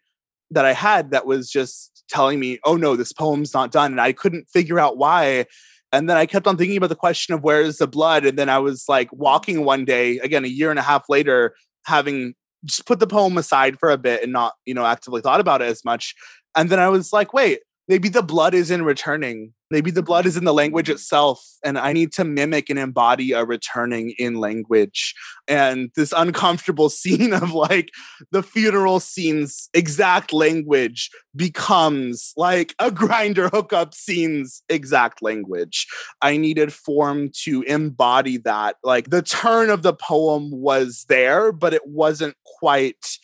that 0.52 0.66
I 0.66 0.74
had 0.74 1.12
that 1.12 1.26
was 1.26 1.50
just 1.50 2.04
telling 2.10 2.40
me, 2.40 2.60
oh 2.64 2.78
no, 2.78 2.96
this 2.96 3.12
poem's 3.12 3.54
not 3.54 3.72
done. 3.72 3.92
And 3.92 4.02
I 4.02 4.14
couldn't 4.14 4.50
figure 4.50 4.80
out 4.80 4.98
why. 4.98 5.46
And 5.94 6.10
then 6.10 6.18
I 6.18 6.26
kept 6.26 6.48
on 6.48 6.58
thinking 6.58 6.76
about 6.76 6.90
the 6.90 6.96
question 6.96 7.36
of 7.36 7.44
where 7.44 7.62
is 7.62 7.78
the 7.78 7.88
blood? 7.88 8.26
And 8.26 8.38
then 8.38 8.50
I 8.50 8.58
was 8.58 8.86
like 8.90 9.14
walking 9.14 9.64
one 9.64 9.86
day, 9.86 10.18
again, 10.18 10.44
a 10.44 10.50
year 10.50 10.72
and 10.72 10.80
a 10.80 10.84
half 10.84 11.08
later, 11.08 11.56
having 11.86 12.34
just 12.66 12.88
put 12.88 13.00
the 13.00 13.08
poem 13.08 13.38
aside 13.38 13.78
for 13.80 13.92
a 13.92 13.98
bit 13.98 14.24
and 14.24 14.34
not, 14.34 14.54
you 14.66 14.74
know, 14.74 14.86
actively 14.86 15.22
thought 15.22 15.40
about 15.40 15.62
it 15.62 15.66
as 15.66 15.86
much. 15.86 16.16
And 16.56 16.70
then 16.70 16.80
I 16.80 16.90
was 16.90 17.14
like, 17.14 17.32
wait, 17.32 17.60
maybe 17.88 18.10
the 18.10 18.24
blood 18.24 18.56
isn't 18.56 18.84
returning 18.84 19.54
maybe 19.74 19.90
the 19.90 20.04
blood 20.04 20.28
is 20.28 20.38
in 20.38 20.46
the 20.46 20.54
language 20.54 20.88
itself 20.88 21.44
and 21.66 21.80
i 21.80 21.92
need 21.92 22.14
to 22.14 22.24
mimic 22.24 22.70
and 22.70 22.78
embody 22.78 23.32
a 23.32 23.44
returning 23.44 24.14
in 24.20 24.36
language 24.36 25.16
and 25.48 25.90
this 25.96 26.14
uncomfortable 26.16 26.90
scene 27.02 27.34
of 27.34 27.52
like 27.54 27.90
the 28.32 28.44
funeral 28.44 29.00
scene's 29.00 29.70
exact 29.74 30.32
language 30.32 31.10
becomes 31.36 32.34
like 32.38 32.76
a 32.78 32.92
Grindr 32.92 33.50
hookup 33.50 33.96
scene's 33.96 34.62
exact 34.70 35.24
language 35.24 35.88
i 36.22 36.38
needed 36.38 36.72
form 36.72 37.30
to 37.44 37.64
embody 37.64 38.38
that 38.38 38.76
like 38.84 39.10
the 39.10 39.24
turn 39.24 39.72
of 39.72 39.82
the 39.82 39.94
poem 39.94 40.52
was 40.52 41.06
there 41.10 41.52
but 41.52 41.74
it 41.74 41.88
wasn't 41.88 42.36
quite 42.60 43.18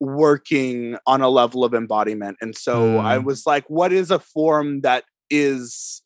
working 0.00 0.96
on 1.06 1.22
a 1.22 1.28
level 1.28 1.64
of 1.64 1.72
embodiment. 1.72 2.36
And 2.40 2.54
so 2.56 2.94
mm. 2.94 3.00
I 3.00 3.18
was 3.18 3.46
like, 3.46 3.64
what 3.68 3.92
is 3.92 4.10
a 4.10 4.18
form 4.18 4.82
that 4.82 5.04
is 5.30 6.02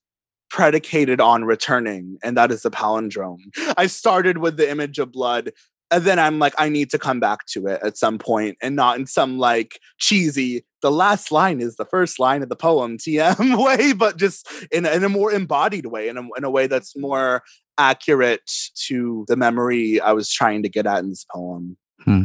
predicated 0.50 1.20
on 1.20 1.44
returning? 1.44 2.18
And 2.22 2.37
that 2.37 2.50
is 2.50 2.62
the 2.62 2.70
palindrome. 2.70 3.38
I 3.76 3.87
started 3.87 4.38
with 4.38 4.56
the 4.56 4.70
image 4.70 4.98
of 4.98 5.12
blood. 5.12 5.52
And 5.90 6.04
then 6.04 6.18
I'm 6.18 6.38
like, 6.38 6.54
I 6.58 6.68
need 6.68 6.90
to 6.90 6.98
come 6.98 7.18
back 7.18 7.46
to 7.46 7.66
it 7.66 7.80
at 7.82 7.96
some 7.96 8.18
point 8.18 8.58
and 8.60 8.76
not 8.76 8.98
in 8.98 9.06
some 9.06 9.38
like 9.38 9.80
cheesy, 9.98 10.66
the 10.82 10.90
last 10.90 11.32
line 11.32 11.60
is 11.60 11.76
the 11.76 11.87
first 11.87 12.18
line 12.18 12.42
of 12.42 12.50
the 12.50 12.56
poem 12.56 12.98
TM 12.98 13.64
way, 13.64 13.94
but 13.94 14.18
just 14.18 14.46
in, 14.70 14.84
in 14.84 15.02
a 15.02 15.08
more 15.08 15.32
embodied 15.32 15.87
way, 15.87 16.08
in 16.08 16.18
a, 16.18 16.22
in 16.37 16.44
a 16.44 16.50
way 16.50 16.66
that's 16.66 16.96
more 16.96 17.42
accurate 17.78 18.50
to 18.75 19.25
the 19.28 19.37
memory 19.37 20.00
I 20.00 20.12
was 20.12 20.30
trying 20.30 20.62
to 20.62 20.68
get 20.68 20.87
at 20.87 20.98
in 20.98 21.08
this 21.08 21.25
poem. 21.25 21.76
Hmm. 22.04 22.25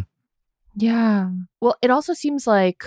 Yeah. 0.75 1.29
Well, 1.61 1.77
it 1.81 1.91
also 1.91 2.13
seems 2.13 2.47
like 2.47 2.83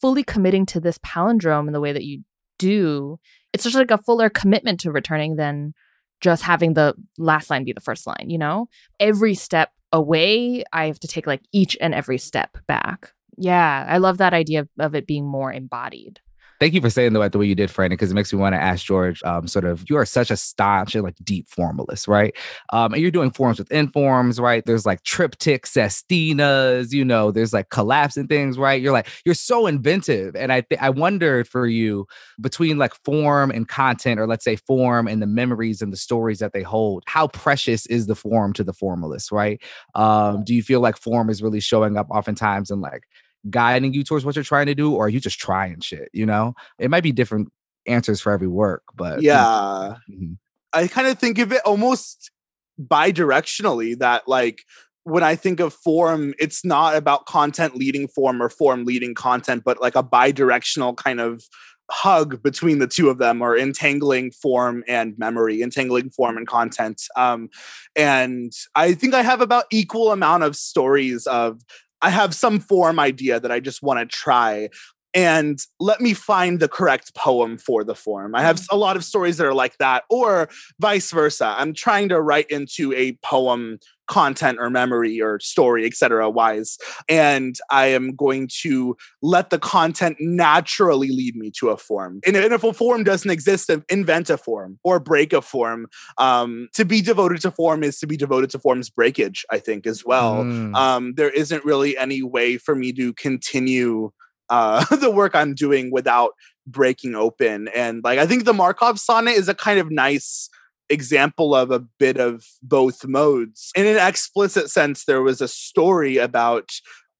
fully 0.00 0.24
committing 0.24 0.66
to 0.66 0.80
this 0.80 0.98
palindrome 0.98 1.66
in 1.66 1.72
the 1.72 1.80
way 1.80 1.92
that 1.92 2.04
you 2.04 2.24
do, 2.58 3.18
it's 3.52 3.64
just 3.64 3.76
like 3.76 3.90
a 3.90 3.98
fuller 3.98 4.28
commitment 4.28 4.80
to 4.80 4.92
returning 4.92 5.36
than 5.36 5.74
just 6.20 6.42
having 6.42 6.74
the 6.74 6.94
last 7.18 7.50
line 7.50 7.64
be 7.64 7.72
the 7.72 7.80
first 7.80 8.06
line, 8.06 8.26
you 8.28 8.38
know? 8.38 8.68
Every 8.98 9.34
step 9.34 9.70
away, 9.92 10.64
I 10.72 10.86
have 10.86 10.98
to 11.00 11.08
take 11.08 11.26
like 11.26 11.42
each 11.52 11.76
and 11.80 11.94
every 11.94 12.18
step 12.18 12.56
back. 12.66 13.12
Yeah, 13.36 13.86
I 13.88 13.98
love 13.98 14.18
that 14.18 14.34
idea 14.34 14.60
of, 14.60 14.68
of 14.78 14.94
it 14.94 15.06
being 15.06 15.26
more 15.26 15.52
embodied. 15.52 16.20
Thank 16.64 16.72
you 16.72 16.80
for 16.80 16.88
saying 16.88 17.12
the 17.12 17.20
way, 17.20 17.28
the 17.28 17.36
way 17.36 17.44
you 17.44 17.54
did, 17.54 17.68
Franny, 17.68 17.90
because 17.90 18.10
it 18.10 18.14
makes 18.14 18.32
me 18.32 18.38
want 18.38 18.54
to 18.54 18.58
ask 18.58 18.86
George, 18.86 19.22
um, 19.24 19.46
sort 19.46 19.66
of, 19.66 19.84
you 19.90 19.98
are 19.98 20.06
such 20.06 20.30
a 20.30 20.36
staunch 20.38 20.94
and 20.94 21.04
like 21.04 21.14
deep 21.22 21.46
formalist, 21.46 22.08
right? 22.08 22.34
Um, 22.72 22.94
and 22.94 23.02
you're 23.02 23.10
doing 23.10 23.32
forms 23.32 23.58
within 23.58 23.88
forms, 23.88 24.40
right? 24.40 24.64
There's 24.64 24.86
like 24.86 25.02
triptych 25.02 25.66
sestinas, 25.66 26.90
you 26.90 27.04
know, 27.04 27.30
there's 27.30 27.52
like 27.52 27.68
collapsing 27.68 28.28
things, 28.28 28.56
right? 28.56 28.80
You're 28.80 28.94
like, 28.94 29.08
you're 29.26 29.34
so 29.34 29.66
inventive. 29.66 30.34
And 30.34 30.50
I 30.50 30.62
th- 30.62 30.80
I 30.80 30.88
wondered 30.88 31.46
for 31.46 31.66
you 31.66 32.06
between 32.40 32.78
like 32.78 32.94
form 33.04 33.50
and 33.50 33.68
content, 33.68 34.18
or 34.18 34.26
let's 34.26 34.44
say 34.44 34.56
form 34.56 35.06
and 35.06 35.20
the 35.20 35.26
memories 35.26 35.82
and 35.82 35.92
the 35.92 35.98
stories 35.98 36.38
that 36.38 36.54
they 36.54 36.62
hold, 36.62 37.02
how 37.06 37.28
precious 37.28 37.84
is 37.88 38.06
the 38.06 38.16
form 38.16 38.54
to 38.54 38.64
the 38.64 38.72
formalist, 38.72 39.30
right? 39.30 39.60
Um, 39.94 40.44
do 40.44 40.54
you 40.54 40.62
feel 40.62 40.80
like 40.80 40.96
form 40.96 41.28
is 41.28 41.42
really 41.42 41.60
showing 41.60 41.98
up 41.98 42.06
oftentimes 42.10 42.70
in 42.70 42.80
like 42.80 43.02
guiding 43.50 43.92
you 43.92 44.04
towards 44.04 44.24
what 44.24 44.36
you're 44.36 44.44
trying 44.44 44.66
to 44.66 44.74
do, 44.74 44.94
or 44.94 45.06
are 45.06 45.08
you 45.08 45.20
just 45.20 45.38
trying 45.38 45.80
shit? 45.80 46.08
You 46.12 46.26
know, 46.26 46.54
it 46.78 46.90
might 46.90 47.02
be 47.02 47.12
different 47.12 47.52
answers 47.86 48.20
for 48.20 48.32
every 48.32 48.48
work, 48.48 48.82
but 48.94 49.22
yeah, 49.22 49.96
mm-hmm. 50.10 50.32
I 50.72 50.88
kind 50.88 51.06
of 51.06 51.18
think 51.18 51.38
of 51.38 51.52
it 51.52 51.62
almost 51.64 52.30
bi-directionally 52.78 53.98
that 53.98 54.26
like 54.26 54.62
when 55.04 55.22
I 55.22 55.36
think 55.36 55.60
of 55.60 55.72
form, 55.72 56.34
it's 56.38 56.64
not 56.64 56.96
about 56.96 57.26
content 57.26 57.76
leading 57.76 58.08
form 58.08 58.42
or 58.42 58.48
form 58.48 58.84
leading 58.84 59.14
content, 59.14 59.62
but 59.64 59.80
like 59.80 59.94
a 59.94 60.02
bi-directional 60.02 60.94
kind 60.94 61.20
of 61.20 61.44
hug 61.90 62.42
between 62.42 62.78
the 62.78 62.86
two 62.86 63.10
of 63.10 63.18
them 63.18 63.42
or 63.42 63.56
entangling 63.56 64.30
form 64.30 64.82
and 64.88 65.16
memory 65.18 65.60
entangling 65.60 66.08
form 66.08 66.38
and 66.38 66.46
content 66.46 67.02
um, 67.14 67.50
and 67.94 68.52
i 68.74 68.94
think 68.94 69.12
i 69.12 69.22
have 69.22 69.42
about 69.42 69.66
equal 69.70 70.10
amount 70.10 70.42
of 70.42 70.56
stories 70.56 71.26
of 71.26 71.60
I 72.04 72.10
have 72.10 72.34
some 72.34 72.60
form 72.60 73.00
idea 73.00 73.40
that 73.40 73.50
I 73.50 73.60
just 73.60 73.82
want 73.82 73.98
to 73.98 74.04
try 74.04 74.68
and 75.14 75.58
let 75.78 76.00
me 76.00 76.12
find 76.12 76.60
the 76.60 76.68
correct 76.68 77.14
poem 77.14 77.56
for 77.56 77.84
the 77.84 77.94
form. 77.94 78.34
I 78.34 78.42
have 78.42 78.56
mm. 78.56 78.66
a 78.70 78.76
lot 78.76 78.96
of 78.96 79.04
stories 79.04 79.36
that 79.36 79.46
are 79.46 79.54
like 79.54 79.78
that, 79.78 80.04
or 80.10 80.48
vice 80.80 81.10
versa. 81.10 81.54
I'm 81.56 81.74
trying 81.74 82.08
to 82.08 82.20
write 82.20 82.50
into 82.50 82.92
a 82.92 83.12
poem 83.22 83.78
content 84.06 84.58
or 84.60 84.70
memory 84.70 85.20
or 85.20 85.40
story, 85.40 85.86
etc. 85.86 86.28
wise. 86.30 86.78
And 87.08 87.56
I 87.70 87.86
am 87.86 88.14
going 88.14 88.48
to 88.62 88.96
let 89.22 89.50
the 89.50 89.58
content 89.58 90.18
naturally 90.20 91.08
lead 91.08 91.36
me 91.36 91.50
to 91.58 91.70
a 91.70 91.76
form. 91.76 92.20
And 92.26 92.36
if 92.36 92.64
a 92.64 92.72
form 92.72 93.04
doesn't 93.04 93.30
exist, 93.30 93.70
invent 93.88 94.30
a 94.30 94.36
form 94.36 94.78
or 94.84 95.00
break 95.00 95.32
a 95.32 95.42
form. 95.42 95.86
Um, 96.18 96.68
to 96.74 96.84
be 96.84 97.00
devoted 97.00 97.40
to 97.42 97.50
form 97.50 97.82
is 97.82 97.98
to 98.00 98.06
be 98.06 98.16
devoted 98.16 98.50
to 98.50 98.58
form's 98.58 98.90
breakage, 98.90 99.44
I 99.50 99.58
think, 99.58 99.86
as 99.86 100.04
well. 100.04 100.44
Mm. 100.44 100.74
Um, 100.74 101.14
there 101.14 101.30
isn't 101.30 101.64
really 101.64 101.96
any 101.96 102.22
way 102.22 102.58
for 102.58 102.74
me 102.74 102.92
to 102.92 103.12
continue 103.14 104.12
uh, 104.50 104.84
the 104.96 105.10
work 105.10 105.34
I'm 105.34 105.54
doing 105.54 105.90
without 105.90 106.32
breaking 106.66 107.14
open. 107.14 107.68
And 107.68 108.02
like 108.04 108.18
I 108.18 108.26
think 108.26 108.44
the 108.44 108.54
Markov 108.54 108.98
sonnet 108.98 109.32
is 109.32 109.48
a 109.48 109.54
kind 109.54 109.78
of 109.78 109.90
nice 109.90 110.48
example 110.90 111.54
of 111.54 111.70
a 111.70 111.80
bit 111.80 112.18
of 112.18 112.44
both 112.62 113.06
modes. 113.06 113.70
In 113.74 113.86
an 113.86 113.96
explicit 113.96 114.70
sense, 114.70 115.04
there 115.04 115.22
was 115.22 115.40
a 115.40 115.48
story 115.48 116.18
about 116.18 116.70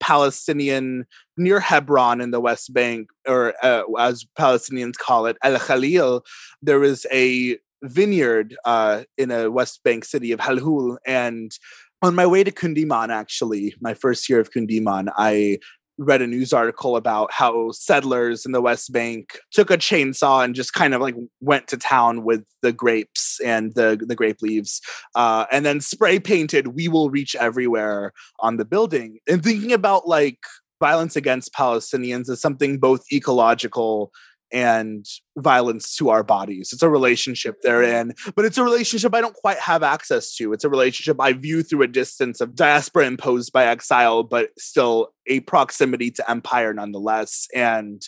Palestinian 0.00 1.06
near 1.36 1.60
Hebron 1.60 2.20
in 2.20 2.30
the 2.30 2.40
West 2.40 2.74
Bank, 2.74 3.08
or 3.26 3.54
uh, 3.62 3.82
as 3.98 4.26
Palestinians 4.38 4.96
call 4.96 5.26
it, 5.26 5.36
Al 5.42 5.58
Khalil. 5.58 6.24
There 6.62 6.78
was 6.78 7.06
a 7.12 7.58
vineyard 7.82 8.56
uh, 8.64 9.04
in 9.16 9.30
a 9.30 9.50
West 9.50 9.82
Bank 9.82 10.04
city 10.04 10.32
of 10.32 10.40
Halhul, 10.40 10.96
and 11.06 11.52
on 12.02 12.14
my 12.14 12.26
way 12.26 12.44
to 12.44 12.50
Kundiman, 12.50 13.08
actually, 13.08 13.74
my 13.80 13.94
first 13.94 14.28
year 14.28 14.40
of 14.40 14.50
Kundiman, 14.50 15.10
I 15.16 15.58
read 15.98 16.22
a 16.22 16.26
news 16.26 16.52
article 16.52 16.96
about 16.96 17.32
how 17.32 17.70
settlers 17.70 18.44
in 18.44 18.52
the 18.52 18.60
West 18.60 18.92
Bank 18.92 19.38
took 19.52 19.70
a 19.70 19.78
chainsaw 19.78 20.44
and 20.44 20.54
just 20.54 20.74
kind 20.74 20.94
of 20.94 21.00
like 21.00 21.14
went 21.40 21.68
to 21.68 21.76
town 21.76 22.24
with 22.24 22.44
the 22.62 22.72
grapes 22.72 23.40
and 23.40 23.74
the 23.74 24.02
the 24.06 24.16
grape 24.16 24.42
leaves, 24.42 24.80
uh, 25.14 25.46
and 25.50 25.64
then 25.64 25.80
spray 25.80 26.18
painted 26.18 26.74
"We 26.74 26.88
will 26.88 27.10
reach 27.10 27.36
everywhere" 27.36 28.12
on 28.40 28.56
the 28.56 28.64
building. 28.64 29.18
And 29.28 29.42
thinking 29.42 29.72
about 29.72 30.08
like 30.08 30.38
violence 30.80 31.16
against 31.16 31.54
Palestinians 31.54 32.28
is 32.28 32.40
something 32.40 32.78
both 32.78 33.04
ecological 33.12 34.12
and 34.54 35.04
violence 35.36 35.96
to 35.96 36.10
our 36.10 36.22
bodies. 36.22 36.70
It's 36.72 36.84
a 36.84 36.88
relationship 36.88 37.56
they're 37.60 37.82
mm-hmm. 37.82 38.10
in, 38.10 38.32
but 38.36 38.44
it's 38.44 38.56
a 38.56 38.62
relationship 38.62 39.12
I 39.12 39.20
don't 39.20 39.34
quite 39.34 39.58
have 39.58 39.82
access 39.82 40.34
to. 40.36 40.52
It's 40.52 40.62
a 40.62 40.68
relationship 40.68 41.20
I 41.20 41.32
view 41.32 41.64
through 41.64 41.82
a 41.82 41.88
distance 41.88 42.40
of 42.40 42.54
diaspora 42.54 43.06
imposed 43.06 43.52
by 43.52 43.66
exile, 43.66 44.22
but 44.22 44.50
still 44.56 45.08
a 45.26 45.40
proximity 45.40 46.12
to 46.12 46.30
empire 46.30 46.72
nonetheless. 46.72 47.48
And 47.52 48.00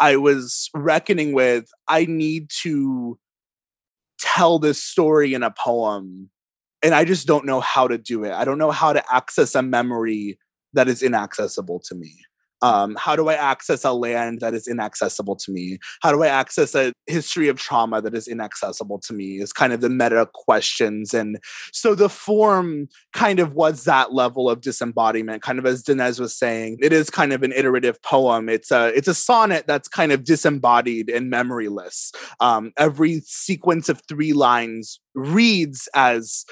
I 0.00 0.16
was 0.16 0.70
reckoning 0.74 1.34
with 1.34 1.68
I 1.86 2.06
need 2.06 2.48
to 2.62 3.18
tell 4.18 4.58
this 4.58 4.82
story 4.82 5.34
in 5.34 5.42
a 5.42 5.50
poem. 5.50 6.30
And 6.82 6.94
I 6.94 7.04
just 7.04 7.26
don't 7.26 7.44
know 7.44 7.60
how 7.60 7.86
to 7.86 7.98
do 7.98 8.24
it. 8.24 8.32
I 8.32 8.46
don't 8.46 8.58
know 8.58 8.70
how 8.70 8.94
to 8.94 9.14
access 9.14 9.54
a 9.54 9.62
memory 9.62 10.38
that 10.72 10.88
is 10.88 11.02
inaccessible 11.02 11.80
to 11.80 11.94
me. 11.94 12.16
Um, 12.62 12.96
how 12.98 13.16
do 13.16 13.28
I 13.28 13.34
access 13.34 13.84
a 13.84 13.92
land 13.92 14.40
that 14.40 14.54
is 14.54 14.68
inaccessible 14.68 15.36
to 15.36 15.52
me? 15.52 15.78
How 16.00 16.12
do 16.12 16.22
I 16.22 16.28
access 16.28 16.74
a 16.74 16.92
history 17.06 17.48
of 17.48 17.58
trauma 17.58 18.00
that 18.00 18.14
is 18.14 18.28
inaccessible 18.28 19.00
to 19.00 19.12
me? 19.12 19.40
Is 19.40 19.52
kind 19.52 19.72
of 19.72 19.80
the 19.80 19.90
meta 19.90 20.28
questions. 20.32 21.12
And 21.12 21.38
so 21.72 21.94
the 21.94 22.08
form 22.08 22.88
kind 23.12 23.40
of 23.40 23.54
was 23.54 23.84
that 23.84 24.12
level 24.12 24.48
of 24.48 24.60
disembodiment, 24.60 25.42
kind 25.42 25.58
of 25.58 25.66
as 25.66 25.82
Danez 25.82 26.20
was 26.20 26.36
saying. 26.36 26.78
It 26.80 26.92
is 26.92 27.10
kind 27.10 27.32
of 27.32 27.42
an 27.42 27.52
iterative 27.52 28.00
poem. 28.02 28.48
It's 28.48 28.70
a 28.70 28.88
it's 28.96 29.08
a 29.08 29.14
sonnet 29.14 29.66
that's 29.66 29.88
kind 29.88 30.12
of 30.12 30.24
disembodied 30.24 31.08
and 31.10 31.32
memoryless. 31.32 32.14
Um, 32.40 32.72
every 32.78 33.20
sequence 33.24 33.88
of 33.88 34.02
three 34.08 34.32
lines 34.32 35.00
reads 35.14 35.88
as 35.94 36.44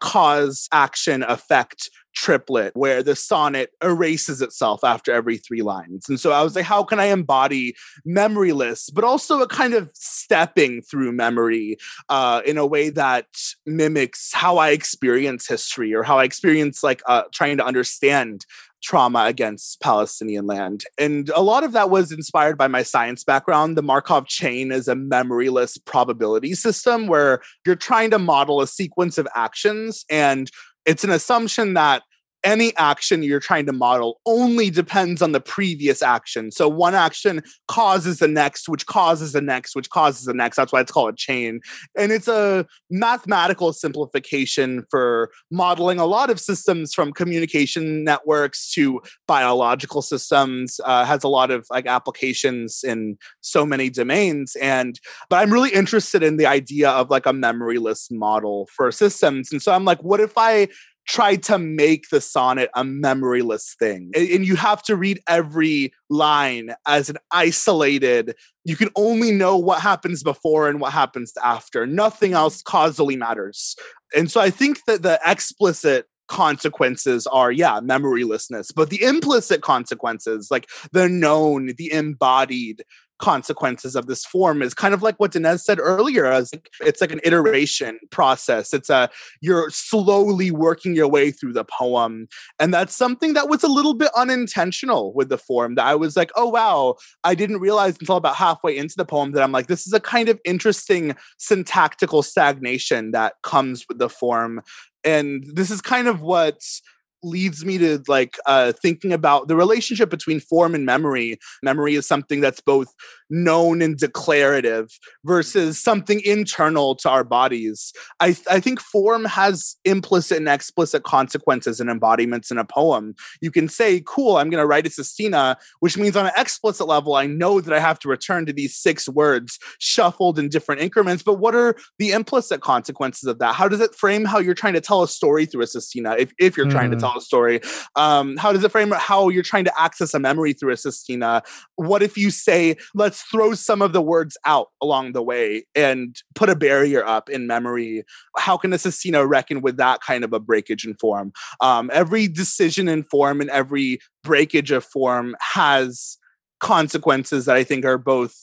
cause, 0.00 0.68
action, 0.72 1.22
effect 1.22 1.90
triplet 2.14 2.72
where 2.74 3.02
the 3.02 3.16
sonnet 3.16 3.70
erases 3.82 4.40
itself 4.40 4.82
after 4.84 5.12
every 5.12 5.36
three 5.36 5.62
lines. 5.62 6.08
And 6.08 6.18
so 6.18 6.32
I 6.32 6.42
was 6.42 6.56
like, 6.56 6.64
how 6.64 6.82
can 6.84 7.00
I 7.00 7.06
embody 7.06 7.74
memoryless, 8.06 8.90
but 8.92 9.04
also 9.04 9.40
a 9.40 9.48
kind 9.48 9.74
of 9.74 9.90
stepping 9.94 10.82
through 10.82 11.12
memory 11.12 11.76
uh, 12.08 12.42
in 12.46 12.56
a 12.56 12.66
way 12.66 12.90
that 12.90 13.26
mimics 13.66 14.32
how 14.32 14.58
I 14.58 14.70
experience 14.70 15.46
history 15.46 15.94
or 15.94 16.02
how 16.02 16.18
I 16.18 16.24
experience 16.24 16.82
like 16.82 17.02
uh, 17.06 17.24
trying 17.32 17.56
to 17.58 17.64
understand 17.64 18.46
trauma 18.84 19.24
against 19.24 19.80
Palestinian 19.80 20.46
land. 20.46 20.84
And 20.98 21.30
a 21.30 21.40
lot 21.40 21.64
of 21.64 21.72
that 21.72 21.88
was 21.88 22.12
inspired 22.12 22.58
by 22.58 22.68
my 22.68 22.82
science 22.82 23.24
background. 23.24 23.76
The 23.76 23.82
Markov 23.82 24.26
chain 24.26 24.70
is 24.70 24.86
a 24.88 24.94
memoryless 24.94 25.82
probability 25.84 26.54
system 26.54 27.06
where 27.06 27.40
you're 27.64 27.76
trying 27.76 28.10
to 28.10 28.18
model 28.18 28.60
a 28.60 28.66
sequence 28.66 29.16
of 29.16 29.26
actions 29.34 30.04
and 30.10 30.50
it's 30.86 31.04
an 31.04 31.10
assumption 31.10 31.74
that 31.74 32.02
any 32.44 32.76
action 32.76 33.22
you're 33.22 33.40
trying 33.40 33.66
to 33.66 33.72
model 33.72 34.20
only 34.26 34.70
depends 34.70 35.22
on 35.22 35.32
the 35.32 35.40
previous 35.40 36.02
action. 36.02 36.50
So 36.50 36.68
one 36.68 36.94
action 36.94 37.42
causes 37.68 38.18
the 38.18 38.28
next, 38.28 38.68
which 38.68 38.86
causes 38.86 39.32
the 39.32 39.40
next, 39.40 39.74
which 39.74 39.90
causes 39.90 40.26
the 40.26 40.34
next. 40.34 40.56
That's 40.56 40.72
why 40.72 40.80
it's 40.80 40.92
called 40.92 41.14
a 41.14 41.16
chain. 41.16 41.60
And 41.98 42.12
it's 42.12 42.28
a 42.28 42.66
mathematical 42.90 43.72
simplification 43.72 44.84
for 44.90 45.30
modeling 45.50 45.98
a 45.98 46.06
lot 46.06 46.30
of 46.30 46.38
systems 46.38 46.92
from 46.92 47.12
communication 47.12 48.04
networks 48.04 48.70
to 48.72 49.00
biological 49.26 50.02
systems. 50.02 50.80
Uh, 50.84 51.04
has 51.04 51.24
a 51.24 51.28
lot 51.28 51.50
of 51.50 51.66
like 51.70 51.86
applications 51.86 52.84
in 52.84 53.16
so 53.40 53.64
many 53.64 53.90
domains. 53.90 54.56
And 54.60 55.00
but 55.28 55.36
I'm 55.36 55.52
really 55.52 55.70
interested 55.70 56.22
in 56.22 56.36
the 56.36 56.46
idea 56.46 56.90
of 56.90 57.10
like 57.10 57.26
a 57.26 57.32
memoryless 57.32 58.10
model 58.10 58.68
for 58.74 58.92
systems. 58.92 59.50
And 59.50 59.62
so 59.62 59.72
I'm 59.72 59.84
like, 59.84 60.02
what 60.02 60.20
if 60.20 60.36
I 60.36 60.68
tried 61.06 61.42
to 61.44 61.58
make 61.58 62.08
the 62.08 62.20
sonnet 62.20 62.70
a 62.74 62.82
memoryless 62.82 63.76
thing. 63.76 64.10
And 64.14 64.46
you 64.46 64.56
have 64.56 64.82
to 64.84 64.96
read 64.96 65.20
every 65.28 65.92
line 66.08 66.74
as 66.86 67.10
an 67.10 67.18
isolated, 67.30 68.34
you 68.64 68.76
can 68.76 68.90
only 68.96 69.30
know 69.30 69.56
what 69.56 69.80
happens 69.80 70.22
before 70.22 70.68
and 70.68 70.80
what 70.80 70.92
happens 70.92 71.32
after. 71.42 71.86
Nothing 71.86 72.30
mm-hmm. 72.30 72.36
else 72.36 72.62
causally 72.62 73.16
matters. 73.16 73.76
And 74.16 74.30
so 74.30 74.40
I 74.40 74.50
think 74.50 74.84
that 74.86 75.02
the 75.02 75.20
explicit 75.26 76.06
consequences 76.26 77.26
are 77.26 77.52
yeah 77.52 77.80
memorylessness 77.80 78.72
but 78.74 78.88
the 78.88 79.02
implicit 79.02 79.60
consequences 79.60 80.48
like 80.50 80.66
the 80.90 81.06
known 81.06 81.72
the 81.76 81.92
embodied 81.92 82.82
consequences 83.18 83.94
of 83.94 84.06
this 84.06 84.24
form 84.24 84.60
is 84.62 84.74
kind 84.74 84.92
of 84.92 85.02
like 85.02 85.18
what 85.20 85.32
Danez 85.32 85.60
said 85.60 85.78
earlier 85.78 86.26
as 86.26 86.50
it's 86.80 87.00
like 87.00 87.12
an 87.12 87.20
iteration 87.24 87.98
process. 88.10 88.74
It's 88.74 88.90
a 88.90 89.08
you're 89.40 89.70
slowly 89.70 90.50
working 90.50 90.94
your 90.94 91.08
way 91.08 91.30
through 91.30 91.52
the 91.52 91.64
poem. 91.64 92.28
And 92.58 92.74
that's 92.74 92.94
something 92.94 93.34
that 93.34 93.48
was 93.48 93.62
a 93.62 93.68
little 93.68 93.94
bit 93.94 94.10
unintentional 94.16 95.12
with 95.14 95.28
the 95.28 95.38
form 95.38 95.76
that 95.76 95.86
I 95.86 95.94
was 95.94 96.16
like 96.16 96.32
oh 96.36 96.48
wow. 96.48 96.96
I 97.22 97.34
didn't 97.34 97.60
realize 97.60 97.96
until 97.98 98.16
about 98.16 98.36
halfway 98.36 98.76
into 98.76 98.96
the 98.96 99.04
poem 99.04 99.32
that 99.32 99.42
I'm 99.42 99.52
like 99.52 99.68
this 99.68 99.86
is 99.86 99.92
a 99.92 100.00
kind 100.00 100.28
of 100.28 100.40
interesting 100.44 101.14
syntactical 101.38 102.22
stagnation 102.22 103.12
that 103.12 103.34
comes 103.42 103.86
with 103.88 103.98
the 103.98 104.08
form. 104.08 104.62
And 105.04 105.44
this 105.52 105.70
is 105.70 105.80
kind 105.80 106.08
of 106.08 106.22
what's 106.22 106.82
leads 107.24 107.64
me 107.64 107.78
to 107.78 108.02
like 108.06 108.38
uh, 108.46 108.72
thinking 108.72 109.12
about 109.12 109.48
the 109.48 109.56
relationship 109.56 110.10
between 110.10 110.40
form 110.40 110.74
and 110.74 110.86
memory. 110.86 111.38
Memory 111.62 111.94
is 111.94 112.06
something 112.06 112.40
that's 112.40 112.60
both 112.60 112.88
known 113.34 113.82
and 113.82 113.98
declarative 113.98 114.88
versus 115.24 115.82
something 115.82 116.20
internal 116.24 116.94
to 116.94 117.10
our 117.10 117.24
bodies. 117.24 117.92
I, 118.20 118.36
I 118.48 118.60
think 118.60 118.80
form 118.80 119.24
has 119.24 119.76
implicit 119.84 120.38
and 120.38 120.48
explicit 120.48 121.02
consequences 121.02 121.80
and 121.80 121.90
embodiments 121.90 122.50
in 122.52 122.58
a 122.58 122.64
poem. 122.64 123.14
You 123.40 123.50
can 123.50 123.68
say, 123.68 124.02
cool, 124.06 124.36
I'm 124.36 124.50
going 124.50 124.60
to 124.60 124.66
write 124.66 124.86
a 124.86 124.90
sestina, 124.90 125.56
which 125.80 125.98
means 125.98 126.16
on 126.16 126.26
an 126.26 126.32
explicit 126.36 126.86
level, 126.86 127.14
I 127.14 127.26
know 127.26 127.60
that 127.60 127.74
I 127.74 127.80
have 127.80 127.98
to 128.00 128.08
return 128.08 128.46
to 128.46 128.52
these 128.52 128.76
six 128.76 129.08
words 129.08 129.58
shuffled 129.78 130.38
in 130.38 130.48
different 130.48 130.80
increments. 130.80 131.22
But 131.22 131.34
what 131.34 131.56
are 131.56 131.74
the 131.98 132.12
implicit 132.12 132.60
consequences 132.60 133.28
of 133.28 133.40
that? 133.40 133.54
How 133.54 133.66
does 133.66 133.80
it 133.80 133.94
frame 133.96 134.24
how 134.24 134.38
you're 134.38 134.54
trying 134.54 134.74
to 134.74 134.80
tell 134.80 135.02
a 135.02 135.08
story 135.08 135.44
through 135.44 135.62
a 135.62 135.66
sestina 135.66 136.14
if, 136.18 136.32
if 136.38 136.56
you're 136.56 136.66
mm. 136.66 136.70
trying 136.70 136.90
to 136.90 136.96
hmm. 136.96 137.00
tell 137.00 137.18
a 137.18 137.20
story? 137.20 137.60
Um, 137.96 138.36
how 138.36 138.52
does 138.52 138.62
it 138.62 138.70
frame 138.70 138.92
how 138.92 139.28
you're 139.28 139.42
trying 139.42 139.64
to 139.64 139.80
access 139.80 140.14
a 140.14 140.20
memory 140.20 140.52
through 140.52 140.72
a 140.72 140.76
sestina? 140.76 141.42
What 141.74 142.02
if 142.02 142.16
you 142.16 142.30
say, 142.30 142.76
let's 142.94 143.23
throw 143.30 143.54
some 143.54 143.82
of 143.82 143.92
the 143.92 144.02
words 144.02 144.36
out 144.44 144.68
along 144.82 145.12
the 145.12 145.22
way 145.22 145.66
and 145.74 146.16
put 146.34 146.50
a 146.50 146.56
barrier 146.56 147.04
up 147.04 147.28
in 147.28 147.46
memory. 147.46 148.04
How 148.36 148.56
can 148.56 148.72
a 148.72 148.78
Sestina 148.78 149.26
reckon 149.26 149.60
with 149.60 149.76
that 149.76 150.00
kind 150.00 150.24
of 150.24 150.32
a 150.32 150.40
breakage 150.40 150.84
in 150.84 150.94
form? 150.94 151.32
Um, 151.60 151.90
every 151.92 152.28
decision 152.28 152.88
in 152.88 153.02
form 153.02 153.40
and 153.40 153.50
every 153.50 153.98
breakage 154.22 154.70
of 154.70 154.84
form 154.84 155.36
has 155.40 156.18
consequences 156.60 157.46
that 157.46 157.56
I 157.56 157.64
think 157.64 157.84
are 157.84 157.98
both 157.98 158.34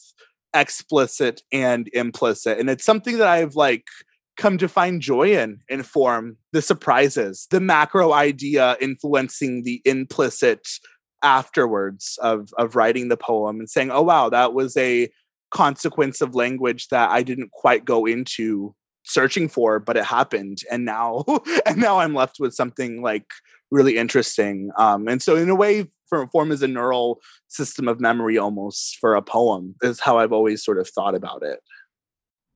explicit 0.54 1.42
and 1.52 1.88
implicit. 1.92 2.58
And 2.58 2.68
it's 2.68 2.84
something 2.84 3.18
that 3.18 3.28
I've 3.28 3.56
like 3.56 3.86
come 4.36 4.58
to 4.58 4.68
find 4.68 5.00
joy 5.00 5.36
in 5.36 5.60
in 5.68 5.82
form 5.82 6.36
the 6.52 6.62
surprises 6.62 7.46
the 7.50 7.60
macro 7.60 8.12
idea 8.12 8.76
influencing 8.80 9.62
the 9.62 9.82
implicit 9.84 10.66
afterwards 11.22 12.18
of 12.22 12.52
of 12.58 12.76
writing 12.76 13.08
the 13.08 13.16
poem 13.16 13.58
and 13.60 13.70
saying, 13.70 13.90
"Oh 13.90 14.02
wow, 14.02 14.28
that 14.30 14.54
was 14.54 14.76
a 14.76 15.10
consequence 15.50 16.20
of 16.20 16.34
language 16.34 16.88
that 16.88 17.10
I 17.10 17.22
didn't 17.22 17.52
quite 17.52 17.84
go 17.84 18.06
into 18.06 18.74
searching 19.04 19.48
for, 19.48 19.78
but 19.78 19.96
it 19.96 20.04
happened, 20.04 20.58
and 20.70 20.84
now 20.84 21.24
and 21.66 21.78
now 21.78 21.98
I'm 21.98 22.14
left 22.14 22.36
with 22.40 22.54
something 22.54 23.02
like 23.02 23.26
really 23.70 23.96
interesting." 23.96 24.70
Um, 24.78 25.08
and 25.08 25.22
so, 25.22 25.36
in 25.36 25.50
a 25.50 25.54
way, 25.54 25.88
form 26.30 26.52
is 26.52 26.62
a 26.62 26.68
neural 26.68 27.20
system 27.48 27.88
of 27.88 28.00
memory 28.00 28.38
almost 28.38 28.98
for 29.00 29.14
a 29.14 29.22
poem 29.22 29.74
is 29.82 30.00
how 30.00 30.18
I've 30.18 30.32
always 30.32 30.64
sort 30.64 30.78
of 30.78 30.88
thought 30.88 31.14
about 31.14 31.42
it. 31.42 31.60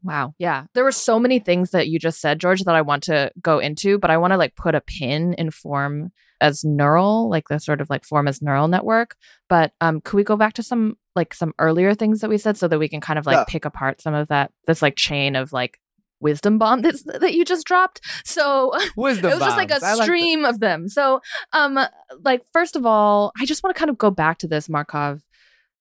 Wow. 0.02 0.34
Yeah. 0.38 0.64
There 0.74 0.84
were 0.84 0.92
so 0.92 1.18
many 1.18 1.38
things 1.38 1.70
that 1.70 1.88
you 1.88 1.98
just 1.98 2.20
said, 2.20 2.38
George, 2.38 2.62
that 2.62 2.74
I 2.74 2.82
want 2.82 3.02
to 3.04 3.32
go 3.40 3.58
into, 3.58 3.98
but 3.98 4.10
I 4.10 4.18
want 4.18 4.32
to 4.32 4.36
like 4.36 4.54
put 4.54 4.74
a 4.74 4.80
pin 4.80 5.34
in 5.34 5.50
form 5.50 6.12
as 6.40 6.64
neural, 6.64 7.28
like 7.28 7.48
the 7.48 7.58
sort 7.58 7.80
of 7.80 7.90
like 7.90 8.04
form 8.04 8.28
as 8.28 8.42
neural 8.42 8.68
network. 8.68 9.16
But 9.48 9.72
um, 9.80 10.00
could 10.00 10.16
we 10.16 10.24
go 10.24 10.36
back 10.36 10.54
to 10.54 10.62
some 10.62 10.96
like 11.14 11.34
some 11.34 11.54
earlier 11.58 11.94
things 11.94 12.20
that 12.20 12.30
we 12.30 12.38
said 12.38 12.56
so 12.56 12.68
that 12.68 12.78
we 12.78 12.88
can 12.88 13.00
kind 13.00 13.18
of 13.18 13.26
like 13.26 13.36
yeah. 13.36 13.44
pick 13.48 13.64
apart 13.64 14.00
some 14.02 14.14
of 14.14 14.28
that 14.28 14.52
this 14.66 14.82
like 14.82 14.96
chain 14.96 15.34
of 15.34 15.52
like 15.52 15.80
wisdom 16.20 16.58
bomb 16.58 16.82
that's, 16.82 17.02
that 17.04 17.34
you 17.34 17.44
just 17.44 17.66
dropped. 17.66 18.00
So 18.24 18.72
wisdom 18.96 19.30
it 19.30 19.34
was 19.34 19.42
just 19.42 19.56
like 19.56 19.70
a 19.70 19.80
stream 20.02 20.42
like 20.42 20.54
of 20.54 20.60
them. 20.60 20.88
So 20.88 21.20
um 21.52 21.78
like 22.22 22.42
first 22.52 22.76
of 22.76 22.86
all, 22.86 23.32
I 23.40 23.44
just 23.44 23.62
want 23.62 23.74
to 23.74 23.78
kind 23.78 23.90
of 23.90 23.98
go 23.98 24.10
back 24.10 24.38
to 24.38 24.48
this 24.48 24.68
Markov 24.68 25.22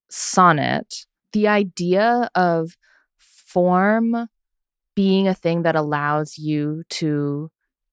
sonnet. 0.10 1.06
The 1.34 1.50
idea 1.50 2.30
of 2.34 2.78
form 3.56 4.28
being 4.98 5.30
a 5.30 5.34
thing 5.34 5.62
that 5.62 5.78
allows 5.78 6.38
you 6.38 6.84
to 6.90 7.50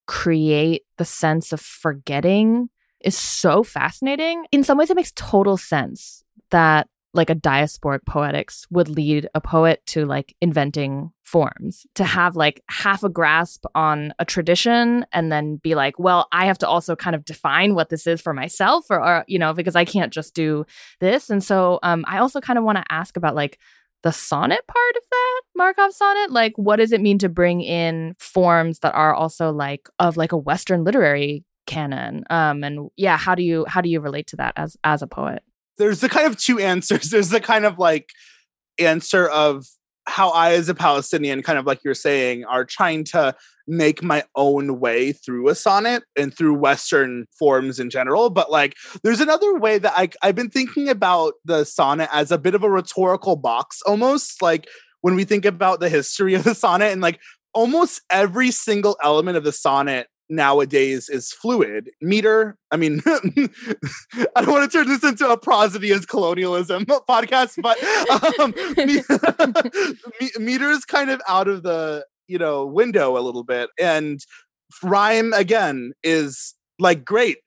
create 0.09 0.83
the 0.98 1.05
sense 1.05 1.53
of 1.53 1.61
forgetting 1.61 2.68
is 3.01 3.16
so 3.16 3.62
fascinating. 3.62 4.44
In 4.51 4.64
some 4.64 4.77
ways, 4.77 4.90
it 4.90 4.96
makes 4.96 5.12
total 5.14 5.57
sense 5.57 6.25
that 6.51 6.88
like 7.14 7.31
a 7.31 7.35
diasporic 7.35 8.05
poetics 8.07 8.66
would 8.70 8.88
lead 8.88 9.29
a 9.37 9.40
poet 9.40 9.83
to 9.87 10.05
like 10.05 10.35
inventing 10.40 11.12
forms 11.22 11.87
to 11.94 12.05
have 12.05 12.37
like 12.37 12.62
half 12.68 13.05
a 13.05 13.09
grasp 13.09 13.64
on 13.75 14.12
a 14.18 14.25
tradition 14.25 15.05
and 15.12 15.31
then 15.31 15.57
be 15.57 15.75
like 15.75 15.98
well 15.98 16.27
i 16.33 16.46
have 16.46 16.59
to 16.59 16.66
also 16.66 16.96
kind 16.96 17.14
of 17.14 17.25
define 17.25 17.75
what 17.75 17.90
this 17.90 18.07
is 18.07 18.20
for 18.20 18.33
myself 18.33 18.87
or, 18.90 19.03
or 19.03 19.25
you 19.29 19.38
know 19.38 19.53
because 19.53 19.77
i 19.77 19.85
can't 19.85 20.12
just 20.12 20.35
do 20.35 20.64
this 21.01 21.31
and 21.31 21.44
so 21.44 21.79
um, 21.83 22.05
i 22.09 22.18
also 22.18 22.40
kind 22.40 22.59
of 22.59 22.64
want 22.64 22.77
to 22.77 22.85
ask 22.90 23.16
about 23.16 23.35
like 23.35 23.59
the 24.03 24.12
sonnet 24.12 24.67
part 24.67 24.97
of 24.97 25.03
that 25.11 25.41
Markov 25.57 25.93
sonnet? 25.93 26.31
Like, 26.31 26.53
what 26.57 26.77
does 26.77 26.93
it 26.93 27.01
mean 27.01 27.19
to 27.19 27.29
bring 27.29 27.61
in 27.61 28.15
forms 28.19 28.81
that 28.81 28.95
are 28.95 29.15
also 29.15 29.51
like 29.51 29.88
of 29.99 30.17
like 30.17 30.33
a 30.33 30.37
Western 30.37 30.85
literary 30.85 31.45
canon? 31.67 32.25
Um, 32.31 32.65
and 32.65 32.91
yeah, 32.97 33.17
how 33.17 33.35
do 33.35 33.43
you 33.43 33.65
how 33.69 33.81
do 33.81 33.88
you 33.88 34.01
relate 34.01 34.27
to 34.29 34.37
that 34.37 34.55
as 34.57 34.77
as 34.85 35.03
a 35.03 35.07
poet? 35.07 35.43
There's 35.79 36.01
the 36.01 36.09
kind 36.09 36.27
of 36.27 36.38
two 36.38 36.59
answers. 36.59 37.11
There's 37.11 37.31
the 37.31 37.41
kind 37.41 37.65
of 37.65 37.79
like 37.79 38.11
answer 38.79 39.29
of 39.29 39.67
how 40.07 40.31
I, 40.31 40.53
as 40.53 40.69
a 40.69 40.75
Palestinian, 40.75 41.43
kind 41.43 41.59
of 41.59 41.67
like 41.67 41.85
you're 41.85 41.95
saying, 41.95 42.45
are 42.45 42.65
trying 42.65 43.05
to 43.05 43.35
make 43.69 44.03
my 44.03 44.25
own 44.35 44.81
way 44.81 45.12
through 45.12 45.49
a 45.49 45.55
sonnet 45.55 46.03
and 46.17 46.37
through 46.37 46.55
Western 46.55 47.27
forms 47.38 47.79
in 47.79 47.91
general. 47.91 48.29
But 48.29 48.51
like, 48.51 48.75
there's 49.05 49.21
another 49.21 49.57
way 49.59 49.79
that 49.79 49.93
I, 49.97 50.09
I've 50.23 50.35
been 50.35 50.51
thinking 50.51 50.88
about 50.88 51.35
the 51.45 51.65
sonnet 51.65 52.09
as 52.12 52.33
a 52.33 52.38
bit 52.38 52.55
of 52.55 52.65
a 52.65 52.71
rhetorical 52.71 53.37
box 53.37 53.81
almost. 53.87 54.43
Like, 54.43 54.69
when 55.03 55.15
we 55.15 55.25
think 55.25 55.45
about 55.45 55.81
the 55.81 55.91
history 55.91 56.35
of 56.35 56.45
the 56.45 56.55
sonnet 56.55 56.93
and 56.93 57.03
like 57.03 57.21
almost 57.53 58.01
every 58.11 58.51
single 58.51 58.97
element 59.05 59.37
of 59.37 59.45
the 59.45 59.53
sonnet 59.53 60.07
nowadays 60.33 61.09
is 61.09 61.33
fluid. 61.33 61.90
Meter, 62.01 62.57
I 62.71 62.77
mean, 62.77 63.03
I 63.07 64.42
don't 64.42 64.51
want 64.51 64.71
to 64.71 64.79
turn 64.79 64.88
this 64.88 65.05
into 65.05 65.29
a 65.29 65.37
prosody 65.37 65.92
as 65.92 66.07
colonialism 66.07 66.87
podcast, 67.09 67.61
but 67.62 67.79
um, 68.40 68.55
meter 70.45 70.71
is 70.71 70.85
kind 70.85 71.11
of 71.11 71.21
out 71.29 71.49
of 71.49 71.62
the 71.62 72.05
you 72.27 72.38
know 72.38 72.66
window 72.66 73.16
a 73.16 73.21
little 73.21 73.45
bit, 73.45 73.71
and 73.79 74.21
rhyme 74.83 75.33
again 75.35 75.92
is 76.03 76.55
like 76.79 77.05
great. 77.05 77.38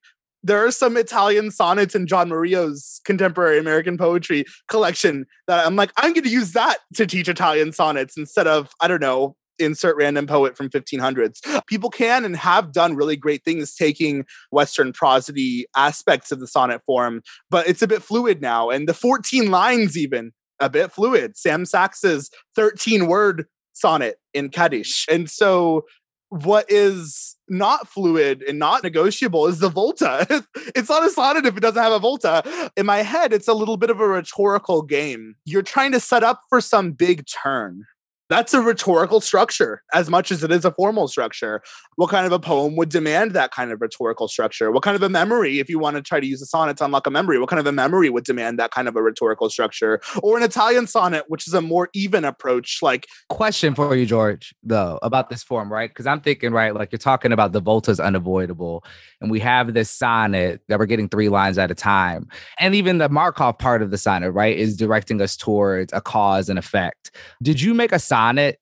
There 0.43 0.63
are 0.63 0.71
some 0.71 0.95
Italian 0.95 1.49
sonnets 1.49 1.95
in 1.95 2.05
John 2.05 2.29
Murillo's 2.29 3.01
contemporary 3.03 3.57
American 3.57 3.97
poetry 3.97 4.45
collection 4.69 5.25
that 5.47 5.65
I'm 5.65 5.75
like, 5.75 5.91
I'm 5.97 6.13
going 6.13 6.23
to 6.23 6.29
use 6.29 6.51
that 6.51 6.77
to 6.93 7.07
teach 7.07 7.27
Italian 7.27 7.71
sonnets 7.71 8.15
instead 8.15 8.45
of, 8.45 8.69
I 8.79 8.87
don't 8.87 9.01
know, 9.01 9.35
insert 9.59 9.95
random 9.97 10.27
poet 10.27 10.57
from 10.57 10.69
1500s. 10.69 11.39
People 11.67 11.89
can 11.89 12.25
and 12.25 12.35
have 12.35 12.71
done 12.71 12.95
really 12.95 13.15
great 13.15 13.43
things 13.43 13.75
taking 13.75 14.25
Western 14.51 14.93
prosody 14.93 15.65
aspects 15.75 16.31
of 16.31 16.39
the 16.39 16.47
sonnet 16.47 16.81
form, 16.85 17.21
but 17.49 17.67
it's 17.67 17.81
a 17.81 17.87
bit 17.87 18.03
fluid 18.03 18.41
now. 18.41 18.69
And 18.69 18.87
the 18.87 18.93
14 18.93 19.49
lines, 19.49 19.97
even 19.97 20.31
a 20.59 20.69
bit 20.69 20.91
fluid. 20.91 21.37
Sam 21.37 21.65
Sax's 21.65 22.29
13 22.55 23.07
word 23.07 23.45
sonnet 23.73 24.17
in 24.33 24.49
Kaddish. 24.49 25.05
And 25.11 25.29
so 25.29 25.85
what 26.29 26.65
is 26.69 27.35
not 27.47 27.87
fluid 27.87 28.43
and 28.47 28.57
not 28.57 28.83
negotiable 28.83 29.45
is 29.47 29.59
the 29.59 29.69
volta. 29.69 30.25
it's 30.75 30.89
not 30.89 31.05
a 31.05 31.09
sonnet 31.09 31.45
if 31.45 31.55
it 31.55 31.59
doesn't 31.59 31.81
have 31.81 31.93
a 31.93 31.99
volta. 31.99 32.71
In 32.75 32.85
my 32.85 32.97
head, 33.03 33.31
it's 33.31 33.47
a 33.47 33.53
little 33.53 33.77
bit 33.77 33.89
of 33.89 33.99
a 33.99 34.07
rhetorical 34.07 34.81
game. 34.81 35.35
You're 35.45 35.61
trying 35.61 35.91
to 35.91 35.99
set 35.99 36.23
up 36.23 36.41
for 36.49 36.61
some 36.61 36.91
big 36.91 37.25
turn 37.27 37.85
that's 38.29 38.53
a 38.53 38.61
rhetorical 38.61 39.21
structure 39.21 39.83
as 39.93 40.09
much 40.09 40.31
as 40.31 40.43
it 40.43 40.51
is 40.51 40.65
a 40.65 40.71
formal 40.71 41.07
structure. 41.07 41.61
What 41.95 42.09
kind 42.09 42.25
of 42.25 42.31
a 42.31 42.39
poem 42.39 42.75
would 42.75 42.89
demand 42.89 43.33
that 43.33 43.51
kind 43.51 43.71
of 43.71 43.81
rhetorical 43.81 44.27
structure? 44.27 44.71
What 44.71 44.83
kind 44.83 44.95
of 44.95 45.03
a 45.03 45.09
memory, 45.09 45.59
if 45.59 45.69
you 45.69 45.77
want 45.77 45.95
to 45.95 46.01
try 46.01 46.19
to 46.19 46.25
use 46.25 46.41
a 46.41 46.45
sonnet 46.45 46.77
to 46.77 46.85
unlock 46.85 47.05
a 47.05 47.11
memory, 47.11 47.39
what 47.39 47.49
kind 47.49 47.59
of 47.59 47.67
a 47.67 47.71
memory 47.71 48.09
would 48.09 48.23
demand 48.23 48.57
that 48.59 48.71
kind 48.71 48.87
of 48.87 48.95
a 48.95 49.01
rhetorical 49.01 49.49
structure? 49.49 50.01
Or 50.23 50.37
an 50.37 50.43
Italian 50.43 50.87
sonnet, 50.87 51.25
which 51.27 51.47
is 51.47 51.53
a 51.53 51.61
more 51.61 51.89
even 51.93 52.25
approach, 52.25 52.79
like 52.81 53.07
question 53.29 53.75
for 53.75 53.95
you, 53.95 54.05
George, 54.05 54.55
though, 54.63 54.97
about 55.03 55.29
this 55.29 55.43
form, 55.43 55.71
right? 55.71 55.89
Because 55.89 56.07
I'm 56.07 56.21
thinking, 56.21 56.51
right, 56.51 56.73
like 56.73 56.91
you're 56.91 56.99
talking 56.99 57.31
about 57.31 57.51
the 57.51 57.61
volta's 57.61 57.99
unavoidable, 57.99 58.83
and 59.21 59.29
we 59.29 59.39
have 59.39 59.73
this 59.73 59.89
sonnet 59.89 60.61
that 60.67 60.79
we're 60.79 60.85
getting 60.87 61.09
three 61.09 61.29
lines 61.29 61.57
at 61.57 61.69
a 61.69 61.75
time. 61.75 62.27
And 62.59 62.73
even 62.73 62.97
the 62.97 63.09
Markov 63.09 63.59
part 63.59 63.83
of 63.83 63.91
the 63.91 63.97
sonnet, 63.97 64.31
right, 64.31 64.57
is 64.57 64.75
directing 64.75 65.21
us 65.21 65.37
towards 65.37 65.93
a 65.93 66.01
cause 66.01 66.49
and 66.49 66.57
effect. 66.57 67.11
Did 67.43 67.61
you 67.61 67.73
make 67.73 67.91
a 67.91 67.99
sonnet 67.99 68.14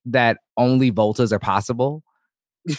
that 0.05 0.37
only 0.57 0.91
voltas 0.91 1.31
are 1.31 1.39
possible? 1.39 2.03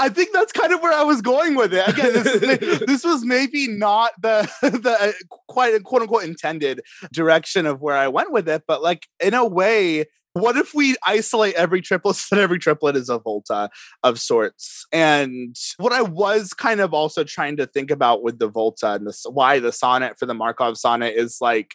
I 0.00 0.08
think 0.08 0.30
that's 0.32 0.52
kind 0.52 0.72
of 0.72 0.80
where 0.80 0.92
I 0.92 1.02
was 1.02 1.20
going 1.20 1.54
with 1.54 1.74
it. 1.74 1.86
Again, 1.86 2.12
this, 2.12 2.80
this 2.86 3.04
was 3.04 3.24
maybe 3.24 3.68
not 3.68 4.12
the 4.20 4.50
the 4.62 4.96
uh, 4.98 5.12
quite 5.48 5.82
quote 5.84 6.02
unquote 6.02 6.24
intended 6.24 6.80
direction 7.12 7.66
of 7.66 7.80
where 7.80 7.96
I 7.96 8.08
went 8.08 8.32
with 8.32 8.48
it, 8.48 8.62
but 8.66 8.82
like 8.82 9.06
in 9.22 9.34
a 9.34 9.44
way, 9.44 10.06
what 10.32 10.56
if 10.56 10.74
we 10.74 10.96
isolate 11.06 11.54
every 11.54 11.80
triplet 11.80 12.16
so 12.16 12.36
that 12.36 12.42
every 12.42 12.58
triplet 12.58 12.96
is 12.96 13.08
a 13.08 13.18
volta 13.18 13.70
of 14.02 14.18
sorts? 14.20 14.86
And 14.92 15.56
what 15.78 15.92
I 15.92 16.02
was 16.02 16.54
kind 16.54 16.80
of 16.80 16.94
also 16.94 17.24
trying 17.24 17.56
to 17.58 17.66
think 17.66 17.90
about 17.90 18.22
with 18.22 18.38
the 18.38 18.48
volta 18.48 18.92
and 18.92 19.06
this 19.06 19.24
why 19.28 19.60
the 19.60 19.72
sonnet 19.72 20.18
for 20.18 20.26
the 20.26 20.34
Markov 20.34 20.78
sonnet 20.78 21.14
is 21.14 21.38
like 21.40 21.74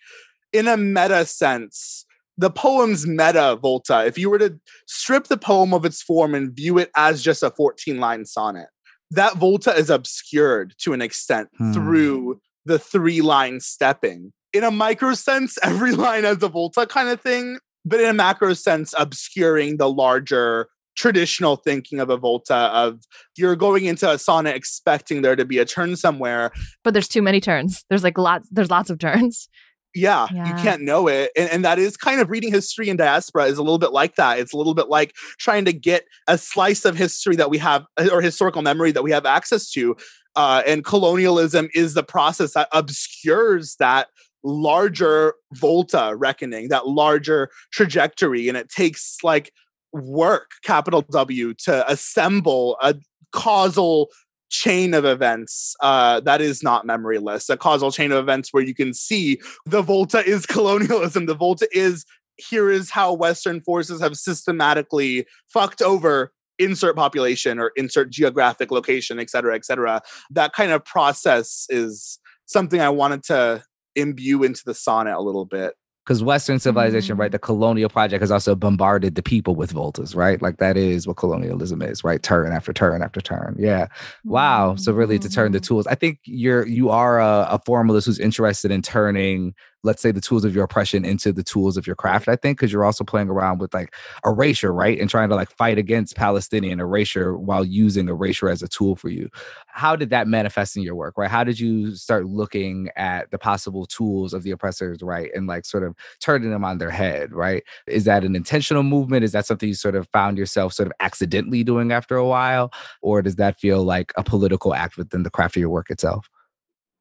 in 0.54 0.68
a 0.68 0.78
meta 0.78 1.26
sense 1.26 2.06
the 2.38 2.50
poem's 2.50 3.06
meta 3.06 3.58
volta, 3.62 4.06
if 4.06 4.18
you 4.18 4.30
were 4.30 4.40
to 4.40 4.60
strip 4.88 5.28
the 5.28 5.38
poem 5.38 5.74
of 5.74 5.86
its 5.86 6.02
form 6.02 6.34
and 6.34 6.54
view 6.54 6.78
it 6.78 6.90
as 6.96 7.22
just 7.22 7.44
a 7.44 7.52
14 7.52 8.00
line 8.00 8.26
sonnet, 8.26 8.68
that 9.12 9.36
volta 9.36 9.74
is 9.74 9.90
obscured 9.90 10.74
to 10.80 10.94
an 10.94 11.02
extent 11.02 11.50
hmm. 11.58 11.74
through 11.74 12.40
the 12.66 12.80
three 12.80 13.22
line 13.22 13.60
stepping. 13.60 14.32
In 14.54 14.64
a 14.64 14.72
micro 14.72 15.14
sense, 15.14 15.58
every 15.64 15.92
line 15.92 16.24
has 16.24 16.42
a 16.42 16.50
volta 16.50 16.86
kind 16.86 17.10
of 17.10 17.22
thing, 17.22 17.60
but 17.86 18.00
in 18.00 18.10
a 18.10 18.14
macro 18.14 18.54
sense, 18.54 18.94
obscuring 18.98 19.78
the 19.78 19.90
larger 19.90 20.68
traditional 20.96 21.56
thinking 21.56 22.00
of 22.00 22.10
a 22.10 22.18
volta 22.18 22.54
of 22.54 23.00
you're 23.38 23.56
going 23.56 23.86
into 23.86 24.10
a 24.10 24.18
sonnet 24.18 24.56
expecting 24.56 25.22
there 25.22 25.38
to 25.38 25.46
be 25.46 25.58
a 25.58 25.64
turn 25.64 25.96
somewhere 25.96 26.52
but 26.84 26.94
there's 26.94 27.08
too 27.08 27.22
many 27.22 27.40
turns 27.40 27.86
there's 27.90 28.04
like 28.04 28.18
lots 28.18 28.48
there's 28.52 28.70
lots 28.70 28.90
of 28.90 29.00
turns 29.00 29.48
yeah, 29.94 30.28
yeah, 30.34 30.48
you 30.48 30.54
can't 30.64 30.82
know 30.82 31.08
it. 31.08 31.32
And, 31.36 31.50
and 31.50 31.66
that 31.66 31.80
is 31.80 31.98
kind 31.98 32.22
of 32.22 32.30
reading 32.30 32.52
history 32.52 32.90
in 32.90 32.98
diaspora 32.98 33.46
is 33.46 33.58
a 33.58 33.64
little 33.64 33.80
bit 33.80 33.92
like 33.92 34.16
that. 34.16 34.40
It's 34.40 34.54
a 34.54 34.58
little 34.58 34.74
bit 34.74 34.88
like 34.88 35.16
trying 35.38 35.66
to 35.66 35.74
get 35.74 36.06
a 36.28 36.38
slice 36.38 36.86
of 36.86 36.96
history 36.96 37.36
that 37.36 37.50
we 37.50 37.58
have 37.58 37.86
or 38.12 38.22
historical 38.22 38.62
memory 38.62 38.92
that 38.92 39.04
we 39.04 39.12
have 39.12 39.26
access 39.26 39.70
to. 39.72 39.96
Uh, 40.36 40.64
and 40.66 40.86
colonialism 40.86 41.70
is 41.74 41.94
the 41.94 42.04
process 42.04 42.54
that 42.54 42.70
obscures 42.72 43.76
that 43.80 44.08
larger 44.44 45.36
volta 45.54 46.14
reckoning, 46.16 46.70
that 46.70 46.88
larger 46.88 47.50
trajectory. 47.72 48.48
And 48.48 48.58
it 48.58 48.70
takes 48.70 49.18
like 49.24 49.52
work, 49.94 50.52
capital 50.64 51.04
W, 51.12 51.54
to 51.66 51.90
assemble 51.92 52.78
a 52.82 52.96
causal 53.32 54.10
chain 54.52 54.94
of 54.94 55.06
events 55.06 55.76
uh, 55.80 56.20
that 56.20 56.42
is 56.42 56.62
not 56.62 56.86
memoryless, 56.86 57.50
a 57.50 57.58
causal 57.58 57.92
chain 57.92 58.12
of 58.12 58.20
events 58.20 58.54
where 58.54 58.64
you 58.64 58.76
can 58.76 58.94
see 58.94 59.40
the 59.66 59.82
Volta 59.82 60.24
is 60.24 60.46
colonialism. 60.58 61.26
The 61.26 61.34
Volta 61.34 61.68
is 61.72 62.06
here 62.38 62.70
is 62.70 62.92
how 62.92 63.14
Western 63.14 63.62
forces 63.62 64.02
have 64.02 64.16
systematically 64.16 65.26
fucked 65.52 65.82
over 65.82 66.32
insert 66.60 66.96
population 66.96 67.60
or 67.60 67.72
insert 67.76 68.12
geographic 68.12 68.72
location, 68.72 69.20
et 69.20 69.30
cetera, 69.30 69.56
et 69.56 69.66
cetera. 69.66 70.02
That 70.30 70.54
kind 70.54 70.72
of 70.72 70.86
process 70.86 71.66
is 71.70 72.20
something 72.46 72.80
I 72.80 72.90
wanted 72.90 73.24
to 73.24 73.64
imbue 73.96 74.44
into 74.44 74.62
the 74.66 74.74
sonnet 74.74 75.16
a 75.16 75.22
little 75.22 75.46
bit 75.46 75.74
because 76.04 76.24
Western 76.24 76.60
civilization, 76.60 77.14
mm-hmm. 77.14 77.22
right, 77.22 77.32
the 77.32 77.40
colonial 77.40 77.90
project 77.90 78.22
has 78.22 78.32
also 78.32 78.56
bombarded 78.56 79.16
the 79.16 79.22
people 79.22 79.56
with 79.56 79.74
voltas, 79.74 80.16
right? 80.16 80.42
Like 80.42 80.58
that 80.58 80.76
is 80.76 81.06
what 81.06 81.18
colonialism 81.18 81.82
is, 81.82 82.04
right? 82.04 82.22
Turn 82.22 82.52
after 82.52 82.74
turn 82.74 83.04
after 83.04 83.22
turn. 83.22 83.56
Yeah. 83.60 83.88
Wow. 84.26 84.76
So 84.76 84.94
really 84.94 85.20
to 85.20 85.30
turn 85.30 85.52
the 85.52 85.60
mm-hmm. 85.60 85.66
tools. 85.66 85.88
I 85.88 85.96
think 85.96 86.20
you're 86.24 86.66
you 86.66 86.90
are 86.90 87.20
a, 87.20 87.48
a 87.52 87.62
formalist 87.66 88.08
who's 88.08 88.20
interested 88.20 88.72
in 88.72 88.82
turning 88.82 89.54
let's 89.84 90.02
say 90.02 90.12
the 90.12 90.22
tools 90.22 90.46
of 90.46 90.56
your 90.56 90.64
oppression 90.64 91.06
into 91.06 91.32
the 91.32 91.44
tools 91.44 91.78
of 91.78 91.86
your 91.86 91.96
craft 91.96 92.28
i 92.28 92.36
think 92.36 92.58
because 92.58 92.72
you're 92.72 92.86
also 92.86 93.04
playing 93.04 93.30
around 93.30 93.60
with 93.60 93.74
like 93.74 93.94
erasure 94.26 94.72
right? 94.74 95.00
And 95.00 95.10
trying 95.10 95.30
to 95.30 95.36
like 95.36 95.52
fight 95.52 95.78
against 95.78 96.16
palestinian 96.16 96.80
erasure 96.80 97.38
while 97.38 97.64
using 97.64 98.08
erasure 98.10 98.50
as 98.50 98.62
a 98.62 98.68
tool 98.68 98.96
for 98.96 99.10
you. 99.10 99.30
How 99.68 99.96
did 99.96 100.10
that 100.10 100.28
manifest 100.28 100.76
in 100.76 100.84
your 100.84 100.96
work 100.96 101.18
right? 101.18 101.30
How 101.30 101.44
did 101.44 101.60
you 101.60 101.96
start 101.96 102.26
looking 102.26 102.90
at 102.96 103.32
the 103.32 103.38
possible 103.38 103.86
tools 103.86 104.34
of 104.34 104.44
the 104.44 104.52
oppressors 104.52 105.02
right 105.02 105.32
and 105.34 105.48
like 105.48 105.66
sort 105.66 105.84
of 105.84 105.96
turning 106.20 106.52
them 106.52 106.64
on 106.64 106.78
their 106.78 106.92
head 106.92 107.32
right? 107.32 107.64
Is 107.88 108.06
that 108.06 108.24
an 108.24 108.36
intentional 108.36 108.84
movement? 108.84 109.24
Is 109.24 109.32
that 109.32 109.46
something 109.46 109.70
you 109.70 109.76
sort 109.76 109.96
of 109.96 110.08
found 110.12 110.38
yourself 110.38 110.74
sort 110.74 110.88
of 110.88 110.94
accidentally 111.00 111.64
doing 111.64 111.92
after 111.92 112.16
a 112.16 112.28
while? 112.28 112.72
Or 113.02 113.22
does 113.22 113.36
that 113.36 113.60
feel 113.60 113.84
like 113.84 114.12
a 114.18 114.24
political 114.24 114.74
act 114.74 114.98
within 114.98 115.24
the 115.24 115.30
craft 115.30 115.56
of 115.56 115.62
your 115.62 115.70
work 115.70 115.90
itself 115.90 116.30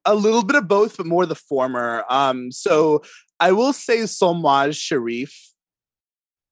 a 0.04 0.14
little 0.14 0.44
bit 0.44 0.56
of 0.56 0.68
both, 0.68 0.96
but 0.96 1.06
more 1.06 1.26
the 1.26 1.34
former. 1.34 2.04
Um, 2.08 2.50
so 2.52 3.02
I 3.38 3.52
will 3.52 3.72
say 3.72 3.98
Solmaz 3.98 4.76
Sharif 4.76 5.52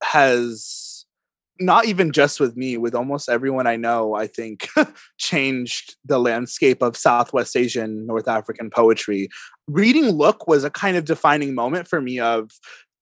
has 0.03 0.89
not 1.61 1.87
even 1.87 2.13
just 2.13 2.39
with 2.39 2.57
me, 2.57 2.77
with 2.77 2.95
almost 2.95 3.29
everyone 3.29 3.67
I 3.67 3.77
know, 3.77 4.15
I 4.15 4.27
think 4.27 4.69
changed 5.19 5.97
the 6.05 6.19
landscape 6.19 6.83
of 6.83 6.97
Southwest 6.97 7.57
Asian, 7.57 8.07
North 8.07 8.29
African 8.29 8.71
poetry. 8.71 9.29
Reading 9.67 10.11
Look 10.11 10.47
was 10.47 10.65
a 10.65 10.71
kind 10.71 10.97
of 10.97 11.05
defining 11.05 11.55
moment 11.55 11.89
for 11.89 12.01
me 12.01 12.21
of 12.21 12.51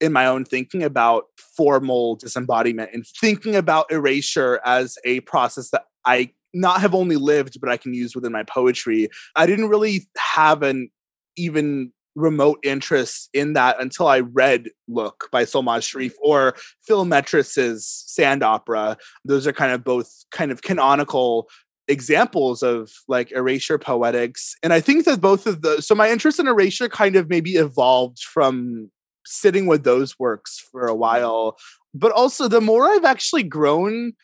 in 0.01 0.13
my 0.13 0.27
own 0.27 0.45
thinking 0.45 0.83
about 0.83 1.25
formal 1.57 2.17
disembodiment 2.17 2.91
and 2.93 3.07
thinking 3.21 3.57
about 3.57 3.91
erasure 3.91 4.61
as 4.65 4.99
a 5.05 5.21
process 5.21 5.71
that 5.71 5.85
I 6.05 6.31
not 6.55 6.81
have 6.81 6.95
only 6.95 7.17
lived, 7.17 7.61
but 7.61 7.71
I 7.71 7.77
can 7.77 7.95
use 7.95 8.15
within 8.15 8.33
my 8.33 8.43
poetry. 8.43 9.09
I 9.35 9.47
didn't 9.47 9.69
really 9.69 10.09
have 10.17 10.63
an 10.63 10.91
even 11.37 11.93
remote 12.17 12.59
interest 12.63 13.29
in 13.33 13.53
that 13.53 13.81
until 13.81 14.09
I 14.09 14.21
read 14.21 14.71
Look 14.89 15.29
by 15.31 15.45
Solmaz 15.45 15.87
Sharif 15.87 16.15
mm-hmm. 16.15 16.31
or 16.31 16.57
Phil 16.83 17.05
Metres's 17.05 17.87
Sand 17.87 18.43
Opera. 18.43 18.97
Those 19.25 19.47
are 19.47 19.53
kind 19.53 19.73
of 19.73 19.85
both 19.85 20.11
kind 20.33 20.51
of 20.51 20.63
canonical 20.63 21.49
examples 21.89 22.63
of 22.63 22.91
like 23.07 23.31
erasure 23.31 23.79
poetics. 23.79 24.57
And 24.63 24.73
I 24.73 24.81
think 24.81 25.05
that 25.05 25.21
both 25.21 25.47
of 25.47 25.63
the 25.63 25.81
so 25.81 25.95
my 25.95 26.11
interest 26.11 26.41
in 26.41 26.49
erasure 26.49 26.89
kind 26.89 27.15
of 27.15 27.29
maybe 27.29 27.53
evolved 27.57 28.19
from 28.19 28.91
sitting 29.25 29.67
with 29.67 29.85
those 29.85 30.19
works 30.19 30.59
for 30.73 30.87
a 30.87 30.91
mm-hmm. 30.91 31.01
while. 31.01 31.59
But 31.95 32.13
also 32.13 32.49
the 32.49 32.61
more 32.61 32.89
I've 32.89 33.05
actually 33.05 33.43
grown 33.43 34.15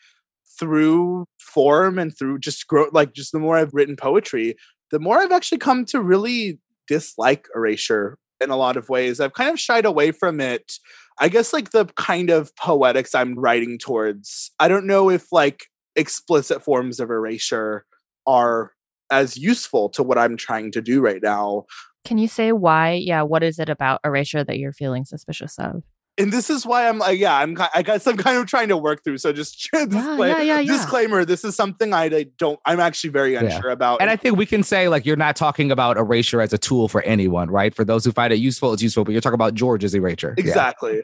through 0.59 1.25
form 1.39 1.99
and 1.99 2.15
through 2.17 2.39
just 2.39 2.67
grow 2.67 2.87
like 2.91 3.13
just 3.13 3.31
the 3.31 3.39
more 3.39 3.57
I've 3.57 3.73
written 3.73 3.95
poetry, 3.95 4.55
the 4.91 4.99
more 4.99 5.19
I've 5.19 5.31
actually 5.31 5.57
come 5.57 5.85
to 5.85 6.01
really 6.01 6.59
dislike 6.87 7.47
erasure 7.55 8.17
in 8.41 8.49
a 8.49 8.57
lot 8.57 8.77
of 8.77 8.89
ways. 8.89 9.19
I've 9.19 9.33
kind 9.33 9.49
of 9.49 9.59
shied 9.59 9.85
away 9.85 10.11
from 10.11 10.39
it. 10.39 10.73
I 11.19 11.29
guess 11.29 11.53
like 11.53 11.71
the 11.71 11.85
kind 11.97 12.29
of 12.29 12.55
poetics 12.55 13.15
I'm 13.15 13.35
writing 13.35 13.77
towards. 13.77 14.51
I 14.59 14.67
don't 14.67 14.87
know 14.87 15.09
if 15.09 15.31
like 15.31 15.67
explicit 15.95 16.63
forms 16.63 16.99
of 16.99 17.09
erasure 17.09 17.85
are 18.25 18.71
as 19.11 19.37
useful 19.37 19.89
to 19.89 20.03
what 20.03 20.17
I'm 20.17 20.37
trying 20.37 20.71
to 20.71 20.81
do 20.81 21.01
right 21.01 21.21
now. 21.21 21.65
Can 22.05 22.17
you 22.17 22.27
say 22.27 22.51
why? 22.51 22.93
Yeah, 22.93 23.21
what 23.21 23.43
is 23.43 23.59
it 23.59 23.69
about 23.69 24.01
erasure 24.03 24.43
that 24.43 24.57
you're 24.57 24.73
feeling 24.73 25.05
suspicious 25.05 25.57
of? 25.57 25.83
And 26.17 26.31
this 26.31 26.49
is 26.49 26.65
why 26.65 26.87
I'm 26.87 26.99
like, 26.99 27.19
yeah, 27.19 27.35
I'm 27.35 27.57
I 27.73 27.81
guess 27.81 28.05
I'm 28.05 28.17
kind 28.17 28.37
of 28.37 28.45
trying 28.45 28.67
to 28.67 28.77
work 28.77 29.03
through. 29.03 29.17
So 29.17 29.33
just 29.33 29.69
disclaimer, 29.73 30.27
yeah, 30.27 30.41
yeah, 30.41 30.59
yeah, 30.59 30.71
disclaimer, 30.71 31.25
this 31.25 31.43
is 31.43 31.55
something 31.55 31.93
I, 31.93 32.05
I, 32.05 32.25
don't 32.37 32.59
I'm 32.65 32.79
actually 32.79 33.09
very 33.09 33.35
unsure 33.35 33.71
about. 33.71 34.01
And 34.01 34.09
I 34.09 34.15
think 34.15 34.37
we 34.37 34.45
can 34.45 34.63
say 34.63 34.89
like 34.89 35.05
you're 35.05 35.15
not 35.15 35.35
talking 35.35 35.71
about 35.71 35.97
erasure 35.97 36.41
as 36.41 36.53
a 36.53 36.57
tool 36.57 36.87
for 36.87 37.01
anyone, 37.01 37.49
right? 37.49 37.73
For 37.73 37.83
those 37.83 38.05
who 38.05 38.11
find 38.11 38.31
it 38.31 38.37
useful, 38.37 38.73
it's 38.73 38.83
useful, 38.83 39.03
but 39.03 39.11
you're 39.11 39.21
talking 39.21 39.35
about 39.35 39.55
George's 39.55 39.95
erasure. 39.95 40.35
Exactly. 40.37 41.01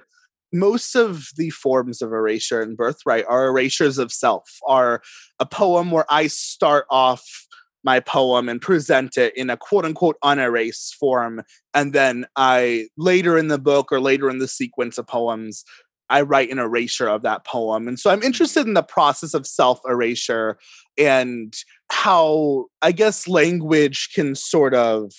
Most 0.51 0.95
of 0.95 1.29
the 1.37 1.49
forms 1.51 2.01
of 2.01 2.11
erasure 2.11 2.61
and 2.61 2.75
birthright 2.75 3.25
are 3.27 3.47
erasures 3.47 3.97
of 3.97 4.11
self, 4.11 4.57
are 4.67 5.01
a 5.39 5.45
poem 5.45 5.91
where 5.91 6.05
I 6.09 6.27
start 6.27 6.85
off 6.89 7.47
my 7.83 7.99
poem 7.99 8.49
and 8.49 8.61
present 8.61 9.17
it 9.17 9.35
in 9.35 9.49
a 9.49 9.57
quote 9.57 9.85
unquote 9.85 10.17
unerased 10.23 10.95
form. 10.95 11.41
And 11.73 11.93
then 11.93 12.25
I 12.35 12.87
later 12.97 13.37
in 13.37 13.47
the 13.47 13.59
book 13.59 13.91
or 13.91 13.99
later 13.99 14.29
in 14.29 14.39
the 14.39 14.47
sequence 14.47 14.97
of 14.97 15.07
poems, 15.07 15.63
I 16.09 16.21
write 16.21 16.49
an 16.49 16.59
erasure 16.59 17.07
of 17.07 17.21
that 17.21 17.45
poem. 17.45 17.87
And 17.87 17.99
so 17.99 18.09
I'm 18.09 18.23
interested 18.23 18.67
in 18.67 18.73
the 18.73 18.83
process 18.83 19.33
of 19.33 19.45
self 19.45 19.79
erasure 19.87 20.57
and 20.97 21.53
how 21.91 22.65
I 22.81 22.91
guess 22.91 23.27
language 23.27 24.09
can 24.13 24.35
sort 24.35 24.73
of 24.73 25.13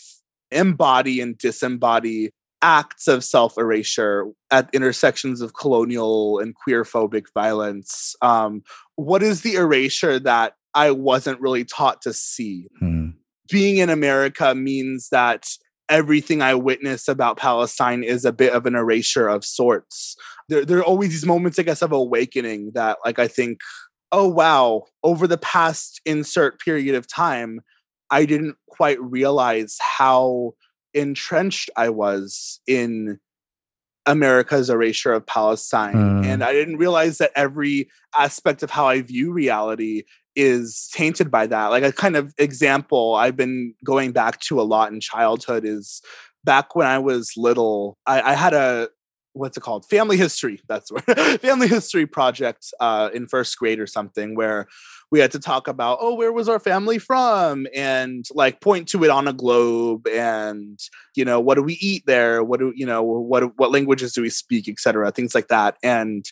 embody 0.50 1.20
and 1.20 1.38
disembody 1.38 2.30
acts 2.62 3.08
of 3.08 3.24
self 3.24 3.56
erasure 3.56 4.26
at 4.50 4.68
intersections 4.72 5.40
of 5.40 5.54
colonial 5.54 6.38
and 6.38 6.54
queer 6.54 6.84
phobic 6.84 7.26
violence. 7.32 8.14
Um, 8.20 8.62
what 8.96 9.22
is 9.22 9.42
the 9.42 9.54
erasure 9.54 10.18
that 10.18 10.54
I 10.74 10.90
wasn't 10.90 11.40
really 11.40 11.64
taught 11.64 12.02
to 12.02 12.12
see. 12.12 12.68
Hmm. 12.78 13.10
Being 13.50 13.78
in 13.78 13.90
America 13.90 14.54
means 14.54 15.08
that 15.10 15.48
everything 15.88 16.40
I 16.40 16.54
witness 16.54 17.08
about 17.08 17.36
Palestine 17.36 18.04
is 18.04 18.24
a 18.24 18.32
bit 18.32 18.52
of 18.52 18.64
an 18.66 18.76
erasure 18.76 19.26
of 19.26 19.44
sorts. 19.44 20.16
There, 20.48 20.64
there 20.64 20.78
are 20.78 20.84
always 20.84 21.10
these 21.10 21.26
moments, 21.26 21.58
I 21.58 21.62
guess, 21.62 21.82
of 21.82 21.90
awakening 21.90 22.72
that, 22.74 22.98
like, 23.04 23.18
I 23.18 23.26
think, 23.26 23.58
oh, 24.12 24.28
wow, 24.28 24.84
over 25.02 25.26
the 25.26 25.38
past 25.38 26.00
insert 26.06 26.60
period 26.60 26.94
of 26.94 27.08
time, 27.08 27.60
I 28.10 28.24
didn't 28.24 28.56
quite 28.68 29.00
realize 29.00 29.78
how 29.80 30.52
entrenched 30.94 31.70
I 31.76 31.88
was 31.88 32.60
in 32.66 33.18
America's 34.06 34.70
erasure 34.70 35.12
of 35.12 35.26
Palestine. 35.26 36.24
And 36.24 36.42
I 36.42 36.52
didn't 36.52 36.78
realize 36.78 37.18
that 37.18 37.32
every 37.36 37.88
aspect 38.18 38.62
of 38.62 38.70
how 38.70 38.86
I 38.86 39.02
view 39.02 39.32
reality 39.32 40.04
is 40.40 40.88
tainted 40.92 41.30
by 41.30 41.46
that. 41.46 41.66
Like 41.66 41.84
a 41.84 41.92
kind 41.92 42.16
of 42.16 42.34
example 42.38 43.14
I've 43.14 43.36
been 43.36 43.74
going 43.84 44.12
back 44.12 44.40
to 44.40 44.60
a 44.60 44.62
lot 44.62 44.92
in 44.92 45.00
childhood 45.00 45.64
is 45.64 46.00
back 46.44 46.74
when 46.74 46.86
I 46.86 46.98
was 46.98 47.34
little, 47.36 47.98
I, 48.06 48.22
I 48.22 48.34
had 48.34 48.54
a 48.54 48.88
what's 49.32 49.56
it 49.56 49.60
called? 49.60 49.86
Family 49.88 50.16
history 50.16 50.60
that's 50.68 50.90
where 50.90 51.02
family 51.38 51.68
history 51.68 52.06
project 52.06 52.72
uh, 52.80 53.10
in 53.14 53.28
first 53.28 53.56
grade 53.58 53.78
or 53.78 53.86
something 53.86 54.34
where 54.34 54.66
we 55.12 55.20
had 55.20 55.32
to 55.32 55.40
talk 55.40 55.68
about 55.68 55.98
oh 56.00 56.14
where 56.14 56.32
was 56.32 56.48
our 56.48 56.58
family 56.58 56.98
from? 56.98 57.66
and 57.74 58.24
like 58.32 58.60
point 58.60 58.88
to 58.88 59.04
it 59.04 59.10
on 59.10 59.28
a 59.28 59.32
globe 59.32 60.06
and 60.08 60.78
you 61.14 61.24
know 61.24 61.38
what 61.38 61.56
do 61.56 61.62
we 61.62 61.74
eat 61.74 62.04
there? 62.06 62.42
What 62.42 62.60
do 62.60 62.72
you 62.74 62.86
know 62.86 63.02
what 63.02 63.58
what 63.58 63.72
languages 63.72 64.12
do 64.14 64.22
we 64.22 64.30
speak? 64.30 64.68
etc 64.68 65.12
things 65.12 65.34
like 65.34 65.48
that. 65.48 65.76
And 65.82 66.24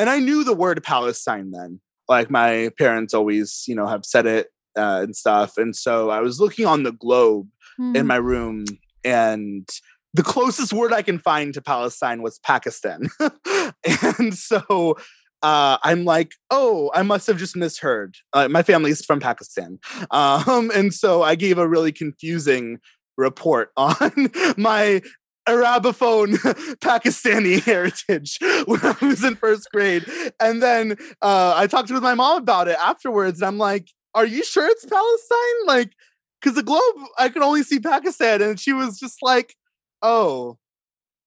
and 0.00 0.08
i 0.08 0.18
knew 0.18 0.42
the 0.42 0.54
word 0.54 0.82
palestine 0.82 1.50
then 1.50 1.80
like 2.10 2.30
my 2.30 2.70
parents 2.78 3.14
always 3.14 3.64
you 3.66 3.74
know 3.74 3.86
have 3.86 4.04
said 4.04 4.26
it 4.26 4.48
uh, 4.76 5.00
and 5.02 5.16
stuff 5.16 5.56
and 5.56 5.74
so 5.74 6.10
i 6.10 6.20
was 6.20 6.38
looking 6.38 6.66
on 6.66 6.82
the 6.82 6.92
globe 6.92 7.48
mm. 7.80 7.96
in 7.96 8.02
hmm. 8.02 8.08
my 8.08 8.16
room 8.16 8.64
and 9.04 9.66
the 10.14 10.22
closest 10.22 10.72
word 10.72 10.92
I 10.92 11.02
can 11.02 11.18
find 11.18 11.54
to 11.54 11.62
Palestine 11.62 12.22
was 12.22 12.38
Pakistan. 12.40 13.08
and 14.18 14.34
so 14.34 14.96
uh, 15.42 15.78
I'm 15.82 16.04
like, 16.04 16.32
oh, 16.50 16.90
I 16.94 17.02
must 17.02 17.26
have 17.28 17.38
just 17.38 17.56
misheard. 17.56 18.16
Uh, 18.32 18.48
my 18.48 18.62
family's 18.62 19.04
from 19.04 19.20
Pakistan. 19.20 19.78
Um, 20.10 20.70
and 20.74 20.92
so 20.92 21.22
I 21.22 21.34
gave 21.34 21.58
a 21.58 21.68
really 21.68 21.92
confusing 21.92 22.78
report 23.16 23.70
on 23.76 24.30
my 24.56 25.02
Arabophone 25.50 26.34
Pakistani 26.80 27.60
heritage 27.64 28.38
when 28.66 28.80
I 28.82 28.96
was 29.02 29.24
in 29.24 29.36
first 29.36 29.68
grade. 29.72 30.04
And 30.38 30.62
then 30.62 30.96
uh, 31.20 31.54
I 31.56 31.66
talked 31.66 31.90
with 31.90 32.02
my 32.02 32.14
mom 32.14 32.42
about 32.42 32.68
it 32.68 32.76
afterwards. 32.78 33.40
And 33.40 33.48
I'm 33.48 33.58
like, 33.58 33.88
are 34.14 34.26
you 34.26 34.44
sure 34.44 34.66
it's 34.66 34.84
Palestine? 34.84 35.66
Like, 35.66 35.92
because 36.40 36.56
the 36.56 36.62
globe, 36.62 37.06
I 37.18 37.28
could 37.28 37.42
only 37.42 37.62
see 37.62 37.80
Pakistan. 37.80 38.40
And 38.42 38.58
she 38.58 38.72
was 38.72 38.98
just 38.98 39.18
like, 39.22 39.54
oh, 40.02 40.58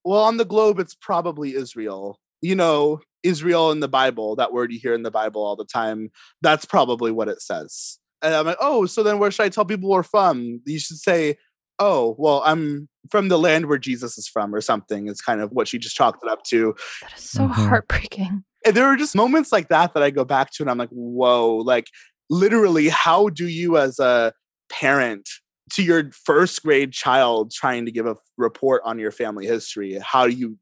well, 0.03 0.23
on 0.23 0.37
the 0.37 0.45
globe, 0.45 0.79
it's 0.79 0.95
probably 0.95 1.55
Israel. 1.55 2.19
You 2.41 2.55
know, 2.55 2.99
Israel 3.23 3.71
in 3.71 3.79
the 3.79 3.87
Bible, 3.87 4.35
that 4.35 4.51
word 4.51 4.71
you 4.71 4.79
hear 4.79 4.93
in 4.93 5.03
the 5.03 5.11
Bible 5.11 5.43
all 5.43 5.55
the 5.55 5.65
time, 5.65 6.09
that's 6.41 6.65
probably 6.65 7.11
what 7.11 7.29
it 7.29 7.41
says. 7.41 7.99
And 8.21 8.33
I'm 8.33 8.45
like, 8.45 8.57
oh, 8.59 8.85
so 8.85 9.03
then 9.03 9.19
where 9.19 9.31
should 9.31 9.45
I 9.45 9.49
tell 9.49 9.65
people 9.65 9.89
we're 9.89 10.03
from? 10.03 10.61
You 10.65 10.79
should 10.79 10.97
say, 10.97 11.37
oh, 11.79 12.15
well, 12.17 12.41
I'm 12.45 12.89
from 13.09 13.29
the 13.29 13.37
land 13.37 13.67
where 13.67 13.77
Jesus 13.77 14.17
is 14.17 14.27
from 14.27 14.53
or 14.53 14.61
something. 14.61 15.07
It's 15.07 15.21
kind 15.21 15.41
of 15.41 15.51
what 15.51 15.67
she 15.67 15.77
just 15.77 15.95
chalked 15.95 16.23
it 16.23 16.29
up 16.29 16.43
to. 16.45 16.75
That 17.01 17.17
is 17.17 17.29
so 17.29 17.41
mm-hmm. 17.41 17.67
heartbreaking. 17.67 18.43
And 18.65 18.75
there 18.75 18.85
are 18.85 18.95
just 18.95 19.15
moments 19.15 19.51
like 19.51 19.67
that 19.69 19.93
that 19.93 20.03
I 20.03 20.09
go 20.09 20.23
back 20.23 20.51
to 20.53 20.63
and 20.63 20.69
I'm 20.69 20.77
like, 20.77 20.89
whoa, 20.89 21.57
like 21.57 21.87
literally, 22.29 22.89
how 22.89 23.29
do 23.29 23.47
you 23.47 23.77
as 23.77 23.99
a 23.99 24.33
parent 24.69 25.27
to 25.73 25.83
your 25.83 26.11
first 26.11 26.61
grade 26.63 26.91
child 26.91 27.51
trying 27.51 27.85
to 27.85 27.91
give 27.91 28.05
a 28.05 28.15
report 28.37 28.81
on 28.85 28.99
your 28.99 29.11
family 29.11 29.45
history 29.45 29.97
how 30.03 30.27
do 30.27 30.33
you 30.33 30.57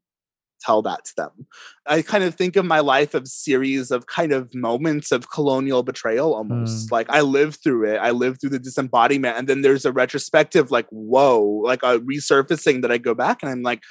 tell 0.64 0.82
that 0.82 1.04
to 1.04 1.12
them. 1.16 1.46
I 1.86 2.02
kind 2.02 2.24
of 2.24 2.34
think 2.34 2.56
of 2.56 2.64
my 2.64 2.80
life 2.80 3.14
of 3.14 3.26
series 3.26 3.90
of 3.90 4.06
kind 4.06 4.32
of 4.32 4.54
moments 4.54 5.12
of 5.12 5.30
colonial 5.30 5.82
betrayal 5.82 6.34
almost. 6.34 6.88
Mm. 6.88 6.92
like 6.92 7.10
i 7.10 7.20
lived 7.20 7.60
through 7.62 7.92
it 7.92 7.96
i 7.96 8.10
lived 8.10 8.40
through 8.40 8.50
the 8.50 8.58
disembodiment 8.58 9.36
and 9.36 9.48
then 9.48 9.62
there's 9.62 9.84
a 9.84 9.92
retrospective 9.92 10.70
like 10.70 10.86
whoa 10.90 11.42
like 11.64 11.82
a 11.82 11.98
resurfacing 12.00 12.82
that 12.82 12.92
i 12.92 12.98
go 12.98 13.14
back 13.14 13.42
and 13.42 13.50
i'm 13.50 13.62
like 13.62 13.82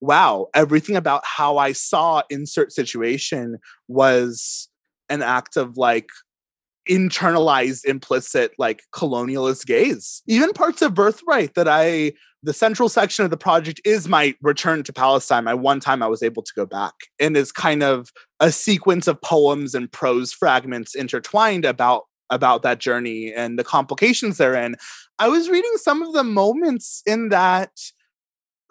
wow 0.00 0.48
everything 0.54 0.96
about 0.96 1.22
how 1.24 1.56
i 1.56 1.72
saw 1.72 2.22
insert 2.30 2.72
situation 2.72 3.58
was 3.88 4.68
an 5.08 5.22
act 5.22 5.56
of 5.56 5.76
like 5.76 6.08
internalized 6.88 7.84
implicit 7.84 8.52
like 8.58 8.82
colonialist 8.92 9.66
gaze. 9.66 10.22
Even 10.26 10.52
parts 10.52 10.82
of 10.82 10.94
birthright 10.94 11.54
that 11.54 11.68
i 11.68 12.12
the 12.42 12.54
central 12.54 12.88
section 12.88 13.24
of 13.24 13.30
the 13.30 13.36
project 13.36 13.80
is 13.84 14.08
my 14.08 14.34
return 14.40 14.82
to 14.82 14.92
palestine 14.92 15.44
my 15.44 15.54
one 15.54 15.80
time 15.80 16.02
i 16.02 16.06
was 16.06 16.22
able 16.22 16.42
to 16.42 16.52
go 16.54 16.66
back 16.66 16.94
and 17.18 17.36
is 17.36 17.52
kind 17.52 17.82
of 17.82 18.10
a 18.40 18.50
sequence 18.50 19.06
of 19.06 19.20
poems 19.22 19.74
and 19.74 19.90
prose 19.92 20.32
fragments 20.32 20.94
intertwined 20.94 21.64
about 21.64 22.04
about 22.30 22.62
that 22.62 22.78
journey 22.78 23.32
and 23.34 23.58
the 23.58 23.64
complications 23.64 24.38
therein 24.38 24.76
i 25.18 25.28
was 25.28 25.48
reading 25.48 25.72
some 25.76 26.02
of 26.02 26.12
the 26.12 26.24
moments 26.24 27.02
in 27.06 27.28
that 27.28 27.70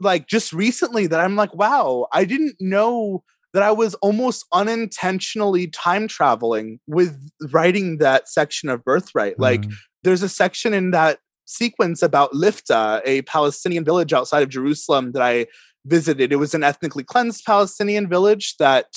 like 0.02 0.28
just 0.28 0.54
recently 0.54 1.08
that 1.08 1.20
i'm 1.20 1.36
like 1.36 1.54
wow 1.54 2.08
i 2.14 2.24
didn't 2.24 2.56
know 2.60 3.24
that 3.54 3.64
I 3.64 3.72
was 3.72 3.96
almost 3.96 4.46
unintentionally 4.54 5.68
time 5.68 6.08
traveling 6.08 6.80
with 6.88 7.30
writing 7.52 7.98
that 7.98 8.30
section 8.30 8.70
of 8.70 8.84
Birthright. 8.84 9.38
Mm. 9.38 9.42
Like, 9.42 9.64
there's 10.04 10.24
a 10.24 10.30
section 10.30 10.74
in 10.74 10.92
that 10.92 11.20
sequence 11.50 12.02
about 12.04 12.32
Lifta, 12.32 13.02
a 13.06 13.24
Palestinian 13.24 13.84
village 13.84 14.14
outside 14.14 14.44
of 14.44 14.50
Jerusalem 14.50 15.14
that 15.14 15.22
I 15.22 15.48
visited. 15.86 16.32
It 16.32 16.38
was 16.38 16.54
an 16.54 16.64
ethnically 16.64 17.04
cleansed 17.04 17.44
Palestinian 17.46 18.08
village 18.08 18.56
that 18.58 18.96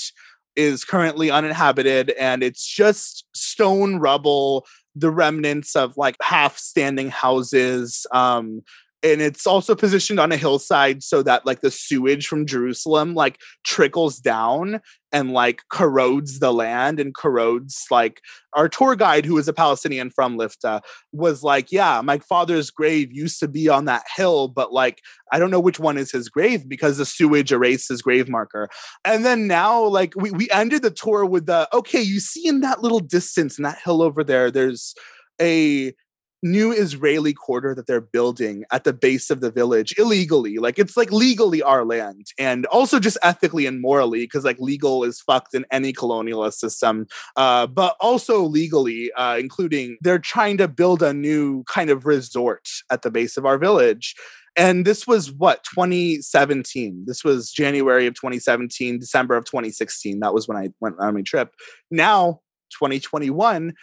is 0.55 0.85
currently 0.85 1.31
uninhabited 1.31 2.11
and 2.11 2.43
it's 2.43 2.67
just 2.67 3.25
stone 3.35 3.97
rubble 3.97 4.67
the 4.95 5.11
remnants 5.11 5.75
of 5.75 5.97
like 5.97 6.15
half 6.21 6.59
standing 6.59 7.09
houses 7.09 8.07
um 8.13 8.61
and 9.03 9.21
it's 9.21 9.47
also 9.47 9.75
positioned 9.75 10.21
on 10.21 10.33
a 10.33 10.37
hillside 10.37 11.03
so 11.03 11.23
that 11.23 11.45
like 11.45 11.61
the 11.61 11.71
sewage 11.71 12.27
from 12.27 12.47
Jerusalem 12.47 13.15
like 13.15 13.41
trickles 13.65 14.19
down 14.19 14.81
and 15.11 15.33
like 15.33 15.63
corrodes 15.71 16.39
the 16.39 16.53
land 16.53 17.01
and 17.01 17.15
corrodes 17.15 17.85
like 17.91 18.21
our 18.55 18.69
tour 18.69 18.95
guide 18.95 19.27
who 19.27 19.35
was 19.35 19.49
a 19.49 19.53
Palestinian 19.53 20.11
from 20.11 20.39
Lifta 20.39 20.83
was 21.13 21.43
like 21.43 21.73
yeah 21.73 22.01
my 22.03 22.19
father's 22.19 22.71
grave 22.71 23.13
used 23.13 23.41
to 23.41 23.49
be 23.49 23.69
on 23.69 23.87
that 23.87 24.05
hill 24.17 24.49
but 24.49 24.73
like 24.73 25.01
I 25.33 25.39
don't 25.39 25.51
know 25.51 25.61
which 25.61 25.81
one 25.81 25.97
is 25.99 26.13
his 26.13 26.29
grave 26.29 26.69
because 26.69 26.99
the 26.99 27.07
sewage 27.07 27.53
erased 27.53 27.89
his 27.89 28.03
grave 28.03 28.29
marker. 28.29 28.69
And 29.05 29.25
then 29.25 29.47
now 29.47 29.83
like 29.83 30.13
we 30.15 30.31
we 30.31 30.49
ended 30.51 30.83
the 30.83 30.91
tour 30.91 31.25
with 31.25 31.47
the 31.47 31.69
okay 31.73 32.03
you 32.03 32.21
see 32.21 32.47
in 32.47 32.61
that 32.61 32.83
little 32.83 33.01
distance 33.01 33.59
in 33.59 33.65
that 33.65 33.79
hill 33.83 34.03
over 34.03 34.23
there 34.23 34.51
there's 34.51 34.95
a 35.41 35.95
new 36.43 36.73
Israeli 36.73 37.33
quarter 37.33 37.75
that 37.75 37.87
they're 37.87 38.01
building 38.01 38.65
at 38.73 38.85
the 38.85 38.93
base 38.93 39.31
of 39.31 39.41
the 39.41 39.51
village 39.51 39.95
illegally. 39.97 40.59
Like 40.59 40.79
it's 40.79 40.97
like 40.97 41.13
legally 41.13 41.63
our 41.63 41.85
land 41.85 42.27
and 42.39 42.67
also 42.67 42.99
just 42.99 43.19
ethically 43.23 43.67
and 43.67 43.81
morally 43.81 44.25
because 44.25 44.45
like 44.45 44.59
legal 44.59 45.05
is 45.05 45.21
fucked 45.21 45.55
in 45.55 45.65
any 45.71 45.93
colonialist 45.93 46.55
system. 46.55 47.07
Uh, 47.37 47.67
but 47.67 47.97
also 48.01 48.43
legally, 48.43 49.13
uh, 49.13 49.37
including 49.39 49.99
they're 50.01 50.19
trying 50.19 50.57
to 50.59 50.69
build 50.69 51.03
a 51.03 51.15
new 51.15 51.63
kind 51.65 51.91
of 51.91 52.07
resort 52.07 52.69
at 52.91 53.03
the 53.03 53.11
base 53.11 53.37
of 53.37 53.47
our 53.47 53.59
village. 53.59 54.15
And 54.57 54.85
this 54.85 55.07
was 55.07 55.33
what 55.33 55.65
2017. 55.65 57.05
This 57.07 57.25
was 57.25 57.51
January 57.51 58.07
of 58.07 58.15
2017, 58.15 58.99
December 58.99 59.37
of 59.37 59.45
2016. 59.45 60.21
That 60.21 60.35
was 60.35 60.47
when 60.47 60.59
I 60.59 60.71
went 60.81 60.97
on 60.99 61.15
my 61.15 61.23
trip. 61.23 61.55
Now 61.91 62.41
2021, 62.73 63.75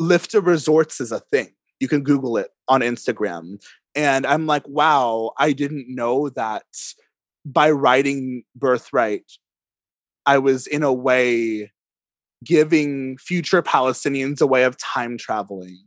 Lifta 0.00 0.44
Resorts 0.44 1.00
is 1.00 1.12
a 1.12 1.20
thing 1.20 1.48
you 1.80 1.88
can 1.88 2.02
Google 2.02 2.36
it 2.36 2.48
on 2.68 2.80
Instagram. 2.80 3.62
And 3.94 4.26
I'm 4.26 4.46
like, 4.46 4.66
wow, 4.68 5.32
I 5.38 5.52
didn't 5.52 5.86
know 5.88 6.28
that 6.30 6.64
by 7.44 7.70
writing 7.70 8.44
Birthright, 8.54 9.24
I 10.26 10.38
was 10.38 10.66
in 10.66 10.82
a 10.82 10.92
way 10.92 11.72
giving 12.44 13.16
future 13.18 13.62
Palestinians 13.62 14.40
a 14.40 14.46
way 14.46 14.64
of 14.64 14.76
time 14.76 15.18
traveling 15.18 15.78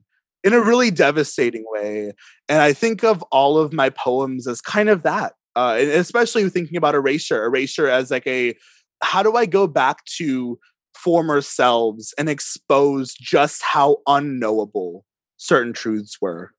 in 0.44 0.54
a 0.54 0.60
really 0.60 0.92
devastating 0.92 1.64
way. 1.68 2.14
And 2.50 2.62
I 2.62 2.74
think 2.74 3.04
of 3.04 3.22
all 3.32 3.58
of 3.58 3.72
my 3.72 3.90
poems 3.90 4.48
as 4.48 4.60
kind 4.60 4.90
of 4.90 5.04
that, 5.04 5.34
uh, 5.56 5.78
especially 5.80 6.50
thinking 6.50 6.78
about 6.78 6.96
erasure, 6.96 7.46
erasure 7.46 7.88
as 7.88 8.12
like 8.12 8.28
a 8.28 8.56
how 9.04 9.24
do 9.24 9.36
I 9.36 9.46
go 9.46 9.68
back 9.68 10.04
to 10.18 10.60
former 10.96 11.42
selves 11.42 12.14
and 12.18 12.30
expose 12.30 13.14
just 13.14 13.64
how 13.64 13.98
unknowable 14.08 15.06
certain 15.42 15.74
truths 15.74 16.20
were 16.22 16.52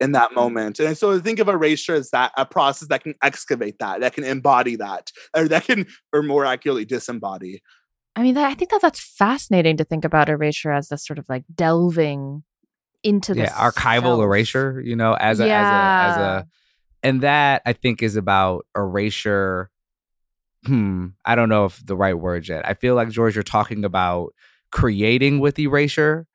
in 0.00 0.12
that 0.12 0.30
mm-hmm. 0.30 0.36
moment. 0.36 0.80
And 0.80 0.96
so 0.96 1.18
think 1.20 1.38
of 1.38 1.48
erasure 1.48 1.94
as 1.94 2.10
that 2.10 2.32
a 2.38 2.46
process 2.46 2.88
that 2.88 3.02
can 3.02 3.14
excavate 3.22 3.78
that, 3.80 4.00
that 4.00 4.14
can 4.14 4.24
embody 4.24 4.76
that, 4.76 5.12
or 5.36 5.46
that 5.48 5.64
can, 5.64 5.86
or 6.12 6.22
more 6.22 6.46
accurately, 6.46 6.86
disembody. 6.86 7.58
I 8.16 8.22
mean, 8.22 8.36
I 8.38 8.54
think 8.54 8.70
that 8.70 8.80
that's 8.80 8.98
fascinating 8.98 9.76
to 9.76 9.84
think 9.84 10.06
about 10.06 10.30
erasure 10.30 10.72
as 10.72 10.88
this 10.88 11.04
sort 11.04 11.18
of 11.18 11.28
like 11.28 11.44
delving 11.54 12.42
into 13.02 13.34
the 13.34 13.42
yeah, 13.42 13.52
archival 13.52 14.02
self. 14.02 14.22
erasure, 14.22 14.82
you 14.82 14.96
know, 14.96 15.12
as 15.14 15.38
a, 15.38 15.46
yeah. 15.46 15.60
as 15.60 16.16
a, 16.16 16.20
as 16.20 16.26
a, 16.26 16.46
and 17.02 17.20
that 17.20 17.62
I 17.66 17.74
think 17.74 18.02
is 18.02 18.16
about 18.16 18.66
erasure. 18.74 19.70
Hmm, 20.64 21.08
I 21.24 21.34
don't 21.34 21.48
know 21.48 21.66
if 21.66 21.84
the 21.84 21.96
right 21.96 22.18
word 22.18 22.48
yet. 22.48 22.66
I 22.66 22.74
feel 22.74 22.94
like 22.94 23.10
George, 23.10 23.34
you're 23.36 23.42
talking 23.42 23.84
about 23.84 24.34
creating 24.70 25.40
with 25.40 25.58
erasure 25.58 26.26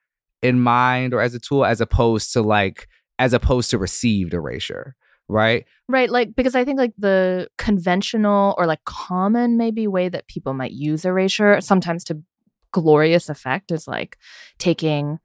in 0.46 0.60
mind 0.60 1.14
or 1.14 1.22
as 1.22 1.34
a 1.34 1.40
tool 1.40 1.66
as 1.66 1.82
opposed 1.82 2.32
to 2.34 2.42
like 2.42 2.88
as 3.20 3.34
opposed 3.34 3.70
to 3.70 3.78
received 3.78 4.34
erasure 4.34 4.96
right 5.28 5.66
right 5.88 6.10
like 6.10 6.36
because 6.36 6.56
i 6.56 6.64
think 6.64 6.78
like 6.78 6.94
the 6.98 7.48
conventional 7.58 8.54
or 8.58 8.68
like 8.68 8.84
common 8.86 9.58
maybe 9.58 9.88
way 9.88 10.08
that 10.08 10.28
people 10.28 10.54
might 10.54 10.72
use 10.72 11.04
erasure 11.04 11.60
sometimes 11.62 12.04
to 12.04 12.22
glorious 12.72 13.30
effect 13.30 13.72
is 13.72 13.88
like 13.88 14.18
taking 14.60 15.20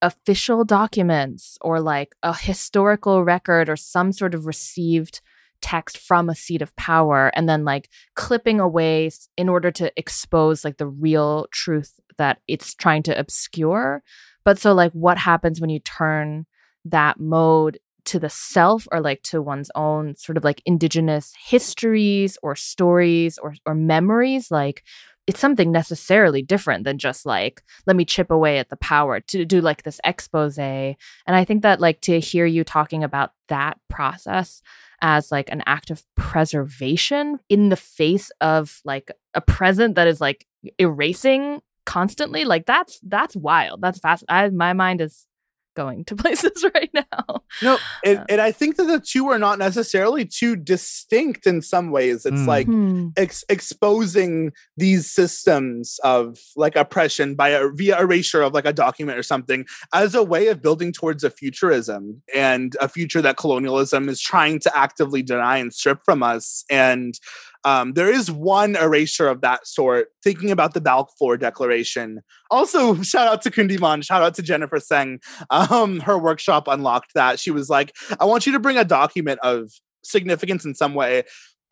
official 0.00 0.64
documents 0.64 1.58
or 1.60 1.80
like 1.80 2.14
a 2.22 2.34
historical 2.34 3.24
record 3.24 3.68
or 3.68 3.76
some 3.76 4.12
sort 4.12 4.34
of 4.34 4.46
received 4.46 5.20
text 5.60 5.96
from 5.96 6.28
a 6.28 6.34
seat 6.34 6.60
of 6.60 6.76
power 6.76 7.32
and 7.34 7.48
then 7.48 7.64
like 7.64 7.88
clipping 8.14 8.60
away 8.60 9.10
in 9.38 9.48
order 9.48 9.70
to 9.70 9.90
expose 9.96 10.62
like 10.62 10.76
the 10.76 10.86
real 10.86 11.46
truth 11.52 11.98
that 12.18 12.38
it's 12.46 12.74
trying 12.74 13.02
to 13.02 13.18
obscure. 13.18 14.02
But 14.44 14.58
so, 14.58 14.72
like, 14.72 14.92
what 14.92 15.18
happens 15.18 15.60
when 15.60 15.70
you 15.70 15.80
turn 15.80 16.46
that 16.84 17.18
mode 17.18 17.78
to 18.06 18.18
the 18.18 18.28
self 18.28 18.86
or 18.92 19.00
like 19.00 19.22
to 19.22 19.40
one's 19.40 19.70
own 19.74 20.14
sort 20.16 20.36
of 20.36 20.44
like 20.44 20.60
indigenous 20.66 21.32
histories 21.42 22.36
or 22.42 22.54
stories 22.54 23.38
or, 23.38 23.54
or 23.64 23.74
memories? 23.74 24.50
Like, 24.50 24.82
it's 25.26 25.40
something 25.40 25.72
necessarily 25.72 26.42
different 26.42 26.84
than 26.84 26.98
just 26.98 27.24
like 27.24 27.62
let 27.86 27.96
me 27.96 28.04
chip 28.04 28.30
away 28.30 28.58
at 28.58 28.68
the 28.68 28.76
power 28.76 29.20
to 29.20 29.44
do 29.44 29.60
like 29.60 29.82
this 29.82 30.00
expose 30.04 30.58
and 30.58 30.96
i 31.26 31.44
think 31.44 31.62
that 31.62 31.80
like 31.80 32.00
to 32.00 32.20
hear 32.20 32.46
you 32.46 32.62
talking 32.64 33.02
about 33.02 33.32
that 33.48 33.78
process 33.88 34.62
as 35.00 35.30
like 35.32 35.50
an 35.50 35.62
act 35.66 35.90
of 35.90 36.04
preservation 36.14 37.38
in 37.48 37.68
the 37.68 37.76
face 37.76 38.30
of 38.40 38.80
like 38.84 39.10
a 39.34 39.40
present 39.40 39.94
that 39.94 40.08
is 40.08 40.20
like 40.20 40.46
erasing 40.78 41.60
constantly 41.84 42.44
like 42.44 42.66
that's 42.66 42.98
that's 43.02 43.36
wild 43.36 43.80
that's 43.80 43.98
fast 43.98 44.24
I, 44.28 44.48
my 44.50 44.72
mind 44.72 45.00
is 45.00 45.26
going 45.74 46.04
to 46.04 46.16
places 46.16 46.64
right 46.74 46.90
now 46.94 47.42
no 47.62 47.78
and, 48.04 48.18
uh, 48.18 48.24
and 48.28 48.40
i 48.40 48.52
think 48.52 48.76
that 48.76 48.84
the 48.84 49.00
two 49.00 49.28
are 49.28 49.38
not 49.38 49.58
necessarily 49.58 50.24
too 50.24 50.56
distinct 50.56 51.46
in 51.46 51.60
some 51.60 51.90
ways 51.90 52.24
it's 52.24 52.40
mm. 52.40 52.46
like 52.46 52.66
hmm. 52.66 53.08
ex- 53.16 53.44
exposing 53.48 54.52
these 54.76 55.10
systems 55.10 55.98
of 56.04 56.38
like 56.56 56.76
oppression 56.76 57.34
by 57.34 57.50
a 57.50 57.68
via 57.68 58.00
erasure 58.00 58.42
of 58.42 58.54
like 58.54 58.66
a 58.66 58.72
document 58.72 59.18
or 59.18 59.22
something 59.22 59.66
as 59.92 60.14
a 60.14 60.22
way 60.22 60.48
of 60.48 60.62
building 60.62 60.92
towards 60.92 61.24
a 61.24 61.30
futurism 61.30 62.22
and 62.34 62.76
a 62.80 62.88
future 62.88 63.20
that 63.20 63.36
colonialism 63.36 64.08
is 64.08 64.20
trying 64.20 64.58
to 64.60 64.76
actively 64.76 65.22
deny 65.22 65.58
and 65.58 65.74
strip 65.74 66.04
from 66.04 66.22
us 66.22 66.64
and 66.70 67.18
um, 67.64 67.94
there 67.94 68.10
is 68.10 68.30
one 68.30 68.76
erasure 68.76 69.28
of 69.28 69.40
that 69.40 69.66
sort, 69.66 70.08
thinking 70.22 70.50
about 70.50 70.74
the 70.74 70.80
Balfour 70.80 71.36
Declaration. 71.36 72.20
Also, 72.50 73.00
shout 73.02 73.26
out 73.26 73.42
to 73.42 73.50
Kundiman, 73.50 74.04
shout 74.04 74.22
out 74.22 74.34
to 74.34 74.42
Jennifer 74.42 74.78
Cheng. 74.80 75.20
Um, 75.50 76.00
her 76.00 76.18
workshop 76.18 76.68
unlocked 76.68 77.14
that. 77.14 77.38
She 77.38 77.50
was 77.50 77.68
like, 77.68 77.94
I 78.20 78.24
want 78.24 78.46
you 78.46 78.52
to 78.52 78.60
bring 78.60 78.76
a 78.76 78.84
document 78.84 79.40
of 79.42 79.70
significance 80.02 80.64
in 80.64 80.74
some 80.74 80.94
way 80.94 81.24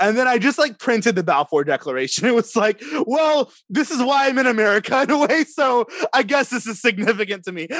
and 0.03 0.19
then 0.19 0.27
I 0.27 0.39
just 0.39 0.59
like 0.59 0.81
printed 0.81 1.15
the 1.15 1.23
Balfour 1.23 1.65
Declaration. 1.65 2.27
It 2.33 2.35
was 2.35 2.57
like, 2.57 2.83
well, 3.07 3.53
this 3.69 3.91
is 3.91 4.03
why 4.03 4.27
I'm 4.27 4.39
in 4.39 4.47
America 4.47 5.03
in 5.09 5.11
a 5.11 5.19
way. 5.19 5.45
So 5.45 5.87
I 6.13 6.23
guess 6.23 6.51
this 6.51 6.67
is 6.67 6.81
significant 6.81 7.45
to 7.45 7.53
me. 7.53 7.69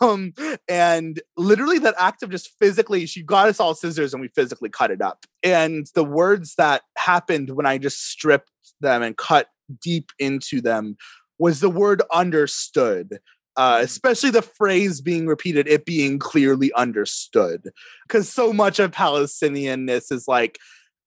Um, 0.00 0.34
and 0.68 1.20
literally 1.36 1.78
that 1.78 1.94
act 1.98 2.22
of 2.22 2.30
just 2.30 2.50
physically, 2.60 3.06
she 3.06 3.22
got 3.22 3.48
us 3.48 3.58
all 3.58 3.74
scissors 3.74 4.12
and 4.12 4.20
we 4.20 4.28
physically 4.28 4.68
cut 4.68 4.90
it 4.90 5.00
up. 5.00 5.24
And 5.42 5.86
the 5.94 6.04
words 6.04 6.54
that 6.56 6.82
happened 6.96 7.50
when 7.50 7.66
I 7.66 7.78
just 7.78 8.08
stripped 8.08 8.50
them 8.80 9.02
and 9.02 9.16
cut 9.16 9.48
deep 9.82 10.12
into 10.18 10.60
them 10.60 10.96
was 11.38 11.60
the 11.60 11.70
word 11.70 12.02
understood. 12.12 13.18
Uh, 13.56 13.80
especially 13.82 14.30
the 14.30 14.42
phrase 14.42 15.00
being 15.00 15.26
repeated, 15.26 15.66
it 15.66 15.86
being 15.86 16.18
clearly 16.18 16.72
understood. 16.74 17.70
Because 18.06 18.28
so 18.28 18.52
much 18.52 18.78
of 18.78 18.90
Palestinianness 18.90 20.12
is 20.12 20.28
like, 20.28 20.58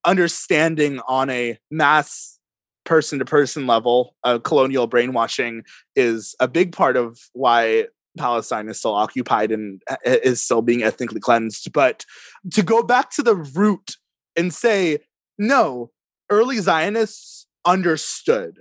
understanding 0.06 1.00
on 1.08 1.30
a 1.30 1.58
mass 1.72 2.40
person 2.86 3.20
to 3.20 3.26
person 3.26 3.68
level 3.68 4.16
of 4.24 4.44
colonial 4.44 4.88
brainwashing 4.88 5.64
is 5.96 6.36
a 6.40 6.48
big 6.48 6.72
part 6.72 6.98
of 6.98 7.20
why 7.34 7.86
Palestine 8.18 8.68
is 8.68 8.80
still 8.80 8.96
occupied 8.96 9.52
and 9.52 9.82
uh, 9.90 9.98
is 10.06 10.42
still 10.42 10.62
being 10.62 10.84
ethnically 10.84 11.20
cleansed. 11.20 11.72
But 11.72 12.06
to 12.54 12.64
go 12.64 12.82
back 12.84 13.12
to 13.12 13.24
the 13.24 13.36
root 13.36 13.98
and 14.36 14.54
say, 14.54 15.00
no, 15.38 15.92
early 16.30 16.58
Zionists 16.58 17.48
understood 17.66 18.60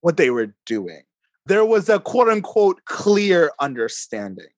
what 0.00 0.16
they 0.16 0.30
were 0.30 0.54
doing. 0.66 1.02
There 1.46 1.64
was 1.64 1.88
a 1.88 1.98
quote 1.98 2.28
unquote 2.28 2.84
clear 2.84 3.50
understanding 3.60 4.48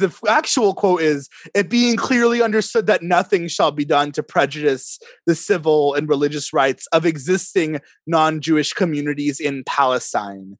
the 0.00 0.14
actual 0.28 0.74
quote 0.74 1.02
is 1.02 1.28
it 1.54 1.70
being 1.70 1.96
clearly 1.96 2.42
understood 2.42 2.86
that 2.86 3.02
nothing 3.02 3.48
shall 3.48 3.70
be 3.70 3.84
done 3.84 4.12
to 4.12 4.22
prejudice 4.22 4.98
the 5.26 5.34
civil 5.34 5.94
and 5.94 6.08
religious 6.08 6.52
rights 6.52 6.86
of 6.92 7.06
existing 7.06 7.80
non-jewish 8.06 8.72
communities 8.72 9.38
in 9.40 9.62
palestine 9.64 10.56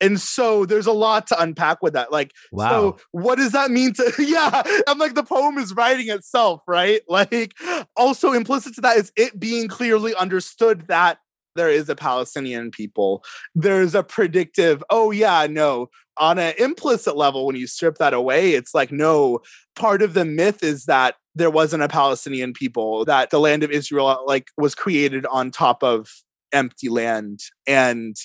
and 0.00 0.20
so 0.20 0.66
there's 0.66 0.86
a 0.86 0.92
lot 0.92 1.26
to 1.28 1.40
unpack 1.40 1.82
with 1.82 1.94
that 1.94 2.10
like 2.12 2.32
wow. 2.52 2.68
so 2.68 2.98
what 3.12 3.36
does 3.36 3.52
that 3.52 3.70
mean 3.70 3.92
to 3.92 4.12
yeah 4.18 4.62
i'm 4.86 4.98
like 4.98 5.14
the 5.14 5.22
poem 5.22 5.58
is 5.58 5.74
writing 5.74 6.08
itself 6.08 6.62
right 6.66 7.02
like 7.08 7.54
also 7.96 8.32
implicit 8.32 8.74
to 8.74 8.80
that 8.80 8.96
is 8.96 9.12
it 9.16 9.38
being 9.38 9.68
clearly 9.68 10.14
understood 10.14 10.86
that 10.88 11.18
there 11.54 11.70
is 11.70 11.88
a 11.88 11.96
Palestinian 11.96 12.70
people. 12.70 13.24
There's 13.54 13.94
a 13.94 14.02
predictive, 14.02 14.82
oh, 14.90 15.10
yeah, 15.10 15.46
no. 15.48 15.90
On 16.16 16.38
an 16.38 16.54
implicit 16.58 17.16
level, 17.16 17.46
when 17.46 17.56
you 17.56 17.66
strip 17.66 17.98
that 17.98 18.14
away, 18.14 18.52
it's 18.52 18.74
like, 18.74 18.92
no, 18.92 19.40
part 19.74 20.02
of 20.02 20.14
the 20.14 20.24
myth 20.24 20.62
is 20.62 20.84
that 20.84 21.16
there 21.34 21.50
wasn't 21.50 21.82
a 21.82 21.88
Palestinian 21.88 22.52
people, 22.52 23.04
that 23.04 23.30
the 23.30 23.40
land 23.40 23.64
of 23.64 23.70
Israel 23.70 24.06
uh, 24.06 24.18
like 24.24 24.48
was 24.56 24.74
created 24.74 25.26
on 25.26 25.50
top 25.50 25.82
of 25.82 26.08
empty 26.52 26.88
land. 26.88 27.40
And 27.66 28.16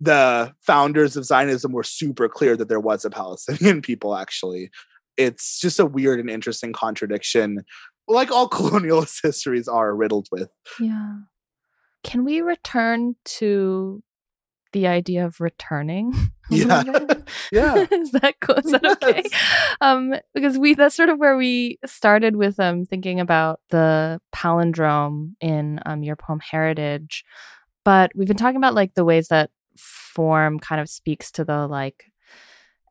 the 0.00 0.54
founders 0.60 1.16
of 1.16 1.24
Zionism 1.24 1.72
were 1.72 1.82
super 1.82 2.28
clear 2.28 2.56
that 2.56 2.68
there 2.68 2.80
was 2.80 3.04
a 3.04 3.10
Palestinian 3.10 3.82
people, 3.82 4.14
actually. 4.14 4.70
It's 5.16 5.58
just 5.58 5.80
a 5.80 5.86
weird 5.86 6.20
and 6.20 6.30
interesting 6.30 6.72
contradiction, 6.72 7.64
like 8.06 8.30
all 8.30 8.48
colonialist 8.50 9.20
histories 9.22 9.68
are 9.68 9.94
riddled 9.94 10.28
with. 10.30 10.50
Yeah. 10.78 11.16
Can 12.08 12.24
we 12.24 12.40
return 12.40 13.16
to 13.36 14.02
the 14.72 14.86
idea 14.86 15.26
of 15.26 15.40
returning? 15.40 16.12
Yeah. 16.50 16.82
yeah. 17.52 17.84
is 17.92 18.10
that 18.12 18.36
cool? 18.40 18.54
Is 18.54 18.72
that 18.72 18.82
okay? 18.82 19.22
Um, 19.82 20.14
because 20.32 20.56
we 20.56 20.72
that's 20.72 20.94
sort 20.94 21.10
of 21.10 21.18
where 21.18 21.36
we 21.36 21.78
started 21.84 22.36
with 22.36 22.58
um 22.58 22.86
thinking 22.86 23.20
about 23.20 23.60
the 23.68 24.18
palindrome 24.34 25.34
in 25.42 25.78
um 25.84 26.02
your 26.02 26.16
poem 26.16 26.40
Heritage. 26.40 27.22
But 27.84 28.12
we've 28.14 28.26
been 28.26 28.38
talking 28.38 28.56
about 28.56 28.72
like 28.72 28.94
the 28.94 29.04
ways 29.04 29.28
that 29.28 29.50
form 29.76 30.58
kind 30.58 30.80
of 30.80 30.88
speaks 30.88 31.30
to 31.32 31.44
the 31.44 31.66
like 31.66 32.06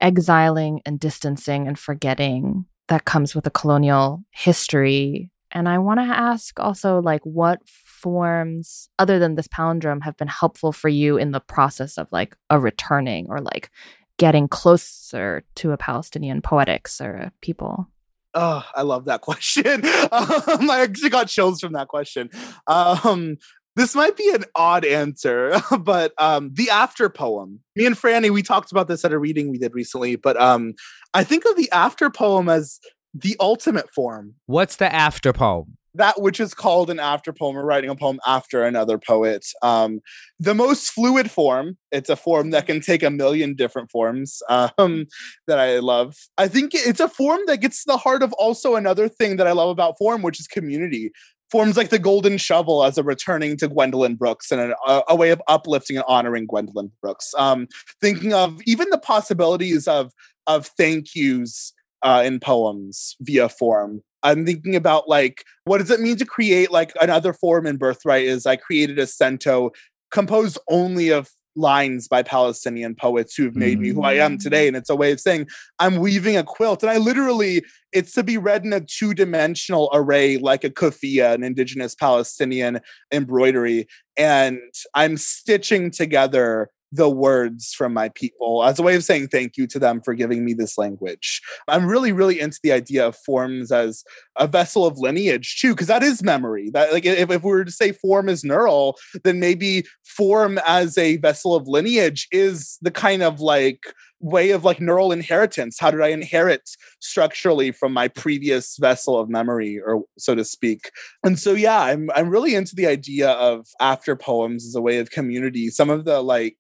exiling 0.02 0.82
and 0.86 1.00
distancing 1.00 1.68
and 1.68 1.80
forgetting 1.80 2.66
that 2.90 3.06
comes 3.06 3.34
with 3.34 3.48
a 3.48 3.52
colonial 3.52 4.24
history. 4.30 5.32
And 5.58 5.68
I 5.68 5.80
want 5.80 6.00
to 6.00 6.04
ask 6.04 6.60
also 6.60 7.02
like 7.02 7.24
what 7.24 7.68
forms 7.68 8.90
other 9.00 9.18
than 9.18 9.34
this 9.34 9.48
palindrome 9.48 10.04
have 10.04 10.16
been 10.16 10.28
helpful 10.28 10.72
for 10.72 10.88
you 10.88 11.18
in 11.18 11.32
the 11.32 11.40
process 11.40 11.98
of 11.98 12.08
like 12.12 12.38
a 12.52 12.60
returning 12.60 13.26
or 13.28 13.42
like 13.42 13.72
getting 14.20 14.48
closer 14.48 15.44
to 15.56 15.72
a 15.72 15.78
Palestinian 15.78 16.44
poetics 16.44 17.02
or 17.02 17.32
people? 17.42 17.88
Oh, 18.36 18.64
I 18.76 18.84
love 18.84 19.06
that 19.06 19.22
question. 19.22 19.82
Um, 20.12 20.70
I 20.70 20.82
actually 20.82 21.10
got 21.10 21.28
chills 21.28 21.60
from 21.60 21.74
that 21.74 21.88
question. 21.88 22.30
Um, 22.68 23.38
this 23.76 23.96
might 23.96 24.16
be 24.16 24.30
an 24.34 24.46
odd 24.56 24.86
answer, 24.86 25.60
but 25.80 26.14
um, 26.20 26.52
the 26.54 26.70
after 26.70 27.10
poem. 27.10 27.62
Me 27.76 27.88
and 27.88 27.96
Franny, 27.96 28.30
we 28.30 28.44
talked 28.44 28.72
about 28.72 28.88
this 28.88 29.04
at 29.04 29.12
a 29.12 29.18
reading 29.18 29.50
we 29.50 29.58
did 29.58 29.74
recently, 29.74 30.18
but 30.18 30.40
um, 30.40 30.76
I 31.16 31.24
think 31.24 31.46
of 31.46 31.56
the 31.58 31.70
after 31.72 32.10
poem 32.12 32.48
as 32.48 32.80
the 33.22 33.36
ultimate 33.40 33.94
form. 33.94 34.36
What's 34.46 34.76
the 34.76 34.94
after 34.94 35.34
poem? 35.34 35.78
that 35.98 36.22
which 36.22 36.40
is 36.40 36.54
called 36.54 36.90
an 36.90 37.00
after 37.00 37.34
poem 37.34 37.58
or 37.58 37.66
writing 37.66 37.90
a 37.90 37.96
poem 37.96 38.20
after 38.26 38.64
another 38.64 38.98
poet. 38.98 39.46
Um, 39.62 40.00
the 40.40 40.54
most 40.54 40.92
fluid 40.92 41.30
form, 41.30 41.78
it's 41.92 42.10
a 42.10 42.16
form 42.16 42.52
that 42.52 42.66
can 42.66 42.80
take 42.82 43.04
a 43.04 43.10
million 43.10 43.56
different 43.56 43.92
forms 43.92 44.42
um, 44.50 45.08
that 45.48 45.60
I 45.60 45.80
love. 45.80 46.16
I 46.38 46.48
think 46.48 46.72
it's 46.74 47.00
a 47.00 47.10
form 47.10 47.42
that 47.48 47.62
gets 47.62 47.84
to 47.84 47.92
the 47.92 47.98
heart 47.98 48.24
of 48.24 48.34
also 48.34 48.76
another 48.76 49.10
thing 49.10 49.38
that 49.38 49.48
I 49.48 49.52
love 49.52 49.70
about 49.70 49.98
form, 49.98 50.22
which 50.22 50.40
is 50.40 50.48
community. 50.48 51.12
Forms 51.50 51.78
like 51.78 51.90
the 51.90 52.00
Golden 52.00 52.38
Shovel 52.38 52.84
as 52.84 52.98
a 52.98 53.04
returning 53.04 53.56
to 53.58 53.70
Gwendolyn 53.70 54.16
Brooks 54.16 54.52
and 54.52 54.74
a, 54.86 55.04
a 55.08 55.16
way 55.16 55.30
of 55.30 55.42
uplifting 55.48 55.96
and 55.96 56.06
honoring 56.08 56.46
Gwendolyn 56.46 56.92
Brooks. 57.02 57.34
Um, 57.38 57.68
thinking 58.02 58.34
of 58.34 58.60
even 58.66 58.90
the 58.90 58.98
possibilities 58.98 59.88
of 59.88 60.12
of 60.46 60.68
thank 60.78 61.14
yous 61.14 61.74
uh, 62.04 62.22
in 62.26 62.40
poems 62.40 63.16
via 63.22 63.50
form 63.50 64.02
I'm 64.24 64.46
thinking 64.46 64.76
about 64.76 65.08
like 65.08 65.44
what 65.66 65.78
does 65.78 65.92
it 65.92 66.00
mean 66.00 66.18
to 66.18 66.26
create 66.26 66.72
like 66.72 66.92
another 67.02 67.34
form 67.34 67.66
in 67.66 67.78
Birthright 67.78 68.26
is 68.26 68.46
I 68.46 68.56
created 68.56 69.00
a 69.00 69.08
cento 69.08 69.72
composed 70.12 70.58
only 70.70 71.10
of 71.10 71.30
lines 71.58 72.08
by 72.08 72.22
Palestinian 72.22 72.96
poets 72.96 73.36
who 73.36 73.44
have 73.44 73.56
made 73.56 73.80
me 73.80 73.90
who 73.90 74.04
I 74.04 74.14
am 74.14 74.38
today. 74.38 74.66
Mm. 74.66 74.68
And 74.70 74.78
it's 74.78 74.90
a 74.90 74.96
way 74.96 75.12
of 75.12 75.20
saying 75.20 75.48
I'm 75.80 75.98
weaving 75.98 76.38
a 76.38 76.44
quilt. 76.44 76.84
And 76.84 76.90
I 76.92 76.98
literally, 76.98 77.64
it's 77.92 78.14
to 78.14 78.24
be 78.24 78.38
read 78.38 78.64
in 78.64 78.74
a 78.74 78.82
two 78.82 79.14
dimensional 79.14 79.90
array 79.92 80.38
like 80.38 80.64
a 80.64 80.70
kufiya, 80.70 81.34
an 81.34 81.44
indigenous 81.44 81.96
Palestinian 81.96 82.80
embroidery. 83.12 83.88
And 84.16 84.60
I'm 84.94 85.18
stitching 85.18 85.90
together 85.90 86.70
the 86.92 87.10
words 87.10 87.74
from 87.74 87.94
my 87.94 88.10
people 88.10 88.64
as 88.64 88.80
a 88.80 88.84
way 88.84 88.96
of 88.96 89.04
saying 89.04 89.28
thank 89.28 89.58
you 89.58 89.68
to 89.68 89.80
them 89.80 90.02
for 90.02 90.14
giving 90.14 90.46
me 90.46 90.54
this 90.54 90.78
language. 90.78 91.42
I'm 91.68 91.86
really, 91.86 92.12
really 92.12 92.40
into 92.40 92.60
the 92.64 92.72
idea 92.72 93.06
of 93.06 93.18
forms 93.26 93.72
as 93.72 94.04
a 94.38 94.48
vessel 94.48 94.86
of 94.86 94.98
lineage 94.98 95.60
too, 95.60 95.74
because 95.74 95.88
that 95.88 96.04
is 96.04 96.24
memory. 96.24 96.70
That 96.72 96.94
like 96.94 97.06
if, 97.06 97.30
if 97.30 97.44
we 97.44 97.52
were 97.52 97.66
to 97.66 97.72
say 97.72 97.92
form 97.92 98.30
is 98.30 98.44
neural, 98.44 98.98
then 99.24 99.40
maybe 99.40 99.86
form 100.06 100.60
as 100.66 100.98
a 100.98 101.18
vessel 101.18 101.56
of 101.56 101.68
lineage 101.68 102.28
is 102.32 102.78
the 102.82 102.92
kind 102.92 103.24
of 103.24 103.40
like 103.40 103.82
way 104.20 104.52
of 104.52 104.64
like 104.64 104.82
neural 104.82 105.12
inheritance. 105.12 105.78
How 105.80 105.92
did 105.92 106.02
I 106.02 106.08
inherit 106.08 106.70
structurally 107.00 107.72
from 107.72 107.94
my 107.94 108.08
previous 108.08 108.78
vessel 108.78 109.18
of 109.20 109.30
memory, 109.30 109.80
or 109.86 110.04
so 110.18 110.36
to 110.36 110.44
speak? 110.44 110.92
And 111.24 111.38
so 111.40 111.54
yeah, 111.54 111.82
I'm 111.82 112.10
I'm 112.16 112.30
really 112.30 112.56
into 112.56 112.76
the 112.76 112.88
idea 112.88 113.32
of 113.32 113.68
after 113.80 114.16
poems 114.16 114.66
as 114.66 114.76
a 114.76 114.82
way 114.82 114.98
of 114.98 115.12
community. 115.12 115.70
Some 115.70 115.90
of 115.90 116.06
the 116.06 116.22
like 116.22 116.58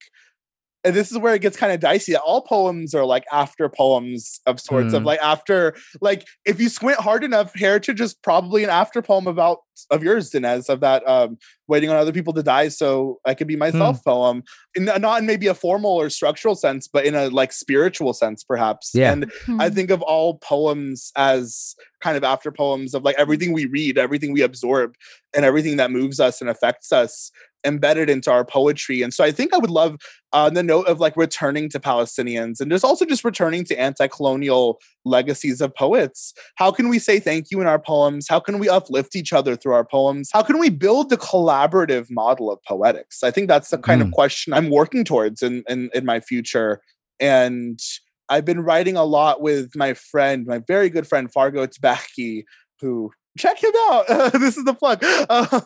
and 0.87 0.95
this 0.95 1.11
is 1.11 1.17
where 1.17 1.35
it 1.35 1.41
gets 1.41 1.57
kind 1.57 1.73
of 1.73 1.81
dicey. 1.81 2.15
All 2.15 2.41
poems 2.41 2.95
are 2.95 3.03
like 3.03 3.25
after 3.29 3.67
poems 3.67 4.39
of 4.45 4.57
sorts 4.57 4.93
mm. 4.93 4.97
of 4.97 5.03
like 5.03 5.19
after 5.19 5.75
like 5.99 6.25
if 6.45 6.61
you 6.61 6.69
squint 6.69 6.97
hard 6.99 7.25
enough, 7.25 7.53
Heritage 7.53 7.99
is 7.99 8.13
probably 8.13 8.63
an 8.63 8.69
after 8.69 9.01
poem 9.01 9.27
about 9.27 9.59
of 9.91 10.01
yours, 10.01 10.31
Danez, 10.31 10.69
of 10.69 10.79
that 10.79 11.07
um 11.07 11.37
waiting 11.67 11.89
on 11.89 11.97
other 11.97 12.13
people 12.13 12.31
to 12.31 12.41
die 12.41 12.69
so 12.69 13.19
I 13.25 13.33
could 13.33 13.47
be 13.47 13.57
myself 13.57 13.99
mm. 13.99 14.05
poem. 14.05 14.43
In, 14.75 14.85
not 14.85 15.19
in 15.19 15.25
maybe 15.25 15.47
a 15.47 15.53
formal 15.53 15.91
or 15.91 16.09
structural 16.09 16.55
sense, 16.55 16.87
but 16.87 17.05
in 17.05 17.15
a 17.15 17.27
like 17.27 17.51
spiritual 17.51 18.13
sense, 18.13 18.43
perhaps. 18.45 18.91
Yeah. 18.93 19.11
And 19.11 19.29
mm. 19.45 19.61
I 19.61 19.69
think 19.69 19.89
of 19.89 20.01
all 20.01 20.37
poems 20.37 21.11
as 21.17 21.75
kind 21.99 22.15
of 22.15 22.23
after 22.23 22.49
poems 22.49 22.93
of 22.93 23.03
like 23.03 23.17
everything 23.17 23.51
we 23.51 23.65
read, 23.65 23.97
everything 23.97 24.31
we 24.31 24.41
absorb, 24.41 24.95
and 25.35 25.43
everything 25.43 25.77
that 25.77 25.91
moves 25.91 26.19
us 26.21 26.39
and 26.39 26.49
affects 26.49 26.93
us 26.93 27.31
embedded 27.65 28.09
into 28.09 28.31
our 28.31 28.45
poetry. 28.45 29.01
And 29.01 29.13
so 29.13 29.23
I 29.23 29.31
think 29.31 29.53
I 29.53 29.57
would 29.57 29.69
love 29.69 29.97
uh, 30.31 30.49
the 30.49 30.63
note 30.63 30.87
of 30.87 30.99
like 30.99 31.17
returning 31.17 31.69
to 31.69 31.79
Palestinians 31.79 32.59
and 32.59 32.69
just 32.69 32.85
also 32.85 33.05
just 33.05 33.23
returning 33.23 33.63
to 33.65 33.79
anti-colonial 33.79 34.79
legacies 35.05 35.59
of 35.61 35.73
poets. 35.75 36.33
How 36.55 36.71
can 36.71 36.89
we 36.89 36.99
say 36.99 37.19
thank 37.19 37.47
you 37.51 37.59
in 37.61 37.67
our 37.67 37.79
poems? 37.79 38.27
How 38.29 38.39
can 38.39 38.59
we 38.59 38.69
uplift 38.69 39.15
each 39.15 39.33
other 39.33 39.55
through 39.55 39.73
our 39.73 39.85
poems? 39.85 40.29
How 40.31 40.43
can 40.43 40.59
we 40.59 40.69
build 40.69 41.09
the 41.09 41.17
collaborative 41.17 42.07
model 42.09 42.51
of 42.51 42.59
poetics? 42.63 43.23
I 43.23 43.31
think 43.31 43.47
that's 43.47 43.69
the 43.69 43.77
kind 43.77 44.01
mm. 44.01 44.05
of 44.05 44.11
question 44.11 44.53
I'm 44.53 44.69
working 44.69 45.03
towards 45.03 45.41
in, 45.41 45.63
in, 45.67 45.89
in 45.93 46.05
my 46.05 46.19
future. 46.19 46.81
And 47.19 47.79
I've 48.29 48.45
been 48.45 48.61
writing 48.61 48.97
a 48.97 49.05
lot 49.05 49.41
with 49.41 49.75
my 49.75 49.93
friend, 49.93 50.45
my 50.45 50.59
very 50.59 50.89
good 50.89 51.07
friend 51.07 51.31
Fargo 51.31 51.65
Tbakhi, 51.65 52.43
who 52.81 53.11
check 53.37 53.63
him 53.63 53.73
out. 53.89 54.05
This 54.47 54.57
is 54.57 54.65
the 54.65 54.73
plug. 54.73 55.03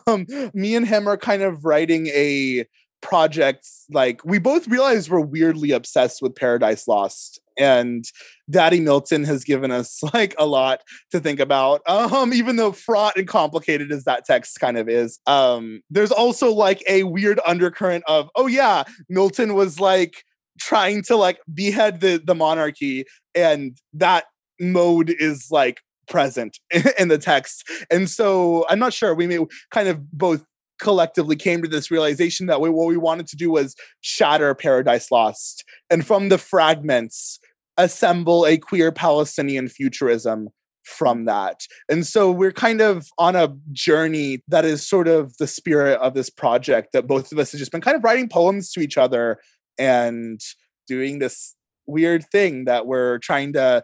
Um, 0.06 0.26
me 0.54 0.74
and 0.74 0.86
him 0.86 1.08
are 1.08 1.16
kind 1.16 1.42
of 1.42 1.64
writing 1.64 2.06
a 2.08 2.66
project. 3.02 3.68
Like 3.90 4.24
we 4.24 4.38
both 4.38 4.66
realize 4.68 5.10
we're 5.10 5.20
weirdly 5.20 5.72
obsessed 5.72 6.22
with 6.22 6.34
Paradise 6.34 6.88
Lost, 6.88 7.40
and 7.58 8.04
Daddy 8.48 8.80
Milton 8.80 9.24
has 9.24 9.44
given 9.44 9.70
us 9.70 10.02
like 10.14 10.34
a 10.38 10.46
lot 10.46 10.80
to 11.10 11.20
think 11.20 11.40
about. 11.40 11.82
Um, 11.86 12.32
even 12.32 12.56
though 12.56 12.72
fraught 12.72 13.16
and 13.16 13.28
complicated 13.28 13.92
as 13.92 14.04
that 14.04 14.24
text 14.24 14.58
kind 14.58 14.78
of 14.78 14.88
is, 14.88 15.18
um, 15.26 15.82
there's 15.90 16.12
also 16.12 16.52
like 16.52 16.82
a 16.88 17.02
weird 17.02 17.40
undercurrent 17.46 18.04
of, 18.06 18.30
oh 18.34 18.46
yeah, 18.46 18.84
Milton 19.10 19.54
was 19.54 19.78
like 19.78 20.24
trying 20.58 21.02
to 21.02 21.16
like 21.16 21.40
behead 21.52 22.00
the 22.00 22.22
the 22.24 22.34
monarchy, 22.34 23.04
and 23.34 23.76
that 23.92 24.24
mode 24.60 25.10
is 25.10 25.48
like 25.50 25.80
present 26.08 26.58
in 26.98 27.08
the 27.08 27.18
text. 27.18 27.68
And 27.90 28.08
so 28.08 28.66
I'm 28.68 28.78
not 28.78 28.92
sure. 28.92 29.14
We 29.14 29.26
may 29.26 29.38
kind 29.70 29.88
of 29.88 30.10
both 30.10 30.44
collectively 30.80 31.36
came 31.36 31.62
to 31.62 31.68
this 31.68 31.90
realization 31.90 32.46
that 32.46 32.60
we, 32.60 32.68
what 32.68 32.88
we 32.88 32.96
wanted 32.96 33.28
to 33.28 33.36
do 33.36 33.52
was 33.52 33.76
shatter 34.00 34.54
Paradise 34.54 35.12
Lost 35.12 35.64
and 35.90 36.04
from 36.04 36.28
the 36.28 36.38
fragments 36.38 37.38
assemble 37.78 38.44
a 38.46 38.58
queer 38.58 38.90
Palestinian 38.90 39.68
futurism 39.68 40.48
from 40.84 41.26
that. 41.26 41.60
And 41.88 42.06
so 42.06 42.30
we're 42.30 42.52
kind 42.52 42.80
of 42.80 43.06
on 43.16 43.36
a 43.36 43.54
journey 43.70 44.42
that 44.48 44.64
is 44.64 44.86
sort 44.86 45.06
of 45.08 45.36
the 45.38 45.46
spirit 45.46 46.00
of 46.00 46.14
this 46.14 46.28
project 46.28 46.88
that 46.92 47.06
both 47.06 47.30
of 47.30 47.38
us 47.38 47.52
have 47.52 47.60
just 47.60 47.72
been 47.72 47.80
kind 47.80 47.96
of 47.96 48.02
writing 48.02 48.28
poems 48.28 48.72
to 48.72 48.80
each 48.80 48.98
other 48.98 49.38
and 49.78 50.40
doing 50.88 51.18
this 51.18 51.54
weird 51.86 52.24
thing 52.30 52.64
that 52.64 52.86
we're 52.86 53.18
trying 53.18 53.52
to 53.52 53.82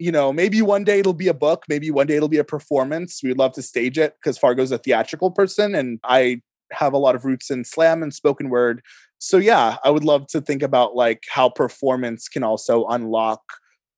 you 0.00 0.10
know, 0.10 0.32
maybe 0.32 0.62
one 0.62 0.82
day 0.82 0.98
it'll 0.98 1.12
be 1.12 1.28
a 1.28 1.34
book, 1.34 1.64
maybe 1.68 1.90
one 1.90 2.06
day 2.06 2.16
it'll 2.16 2.28
be 2.28 2.38
a 2.38 2.44
performance. 2.44 3.20
We'd 3.22 3.36
love 3.36 3.52
to 3.52 3.62
stage 3.62 3.98
it 3.98 4.14
because 4.18 4.38
Fargo's 4.38 4.72
a 4.72 4.78
theatrical 4.78 5.30
person 5.30 5.74
and 5.74 6.00
I 6.04 6.40
have 6.72 6.94
a 6.94 6.98
lot 6.98 7.14
of 7.14 7.24
roots 7.26 7.50
in 7.50 7.64
slam 7.64 8.02
and 8.02 8.14
spoken 8.14 8.48
word. 8.48 8.82
So 9.18 9.36
yeah, 9.36 9.76
I 9.84 9.90
would 9.90 10.04
love 10.04 10.26
to 10.28 10.40
think 10.40 10.62
about 10.62 10.96
like 10.96 11.24
how 11.28 11.50
performance 11.50 12.28
can 12.28 12.42
also 12.42 12.86
unlock 12.86 13.42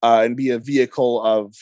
uh, 0.01 0.21
and 0.25 0.35
be 0.35 0.49
a 0.49 0.59
vehicle 0.59 1.23
of 1.23 1.55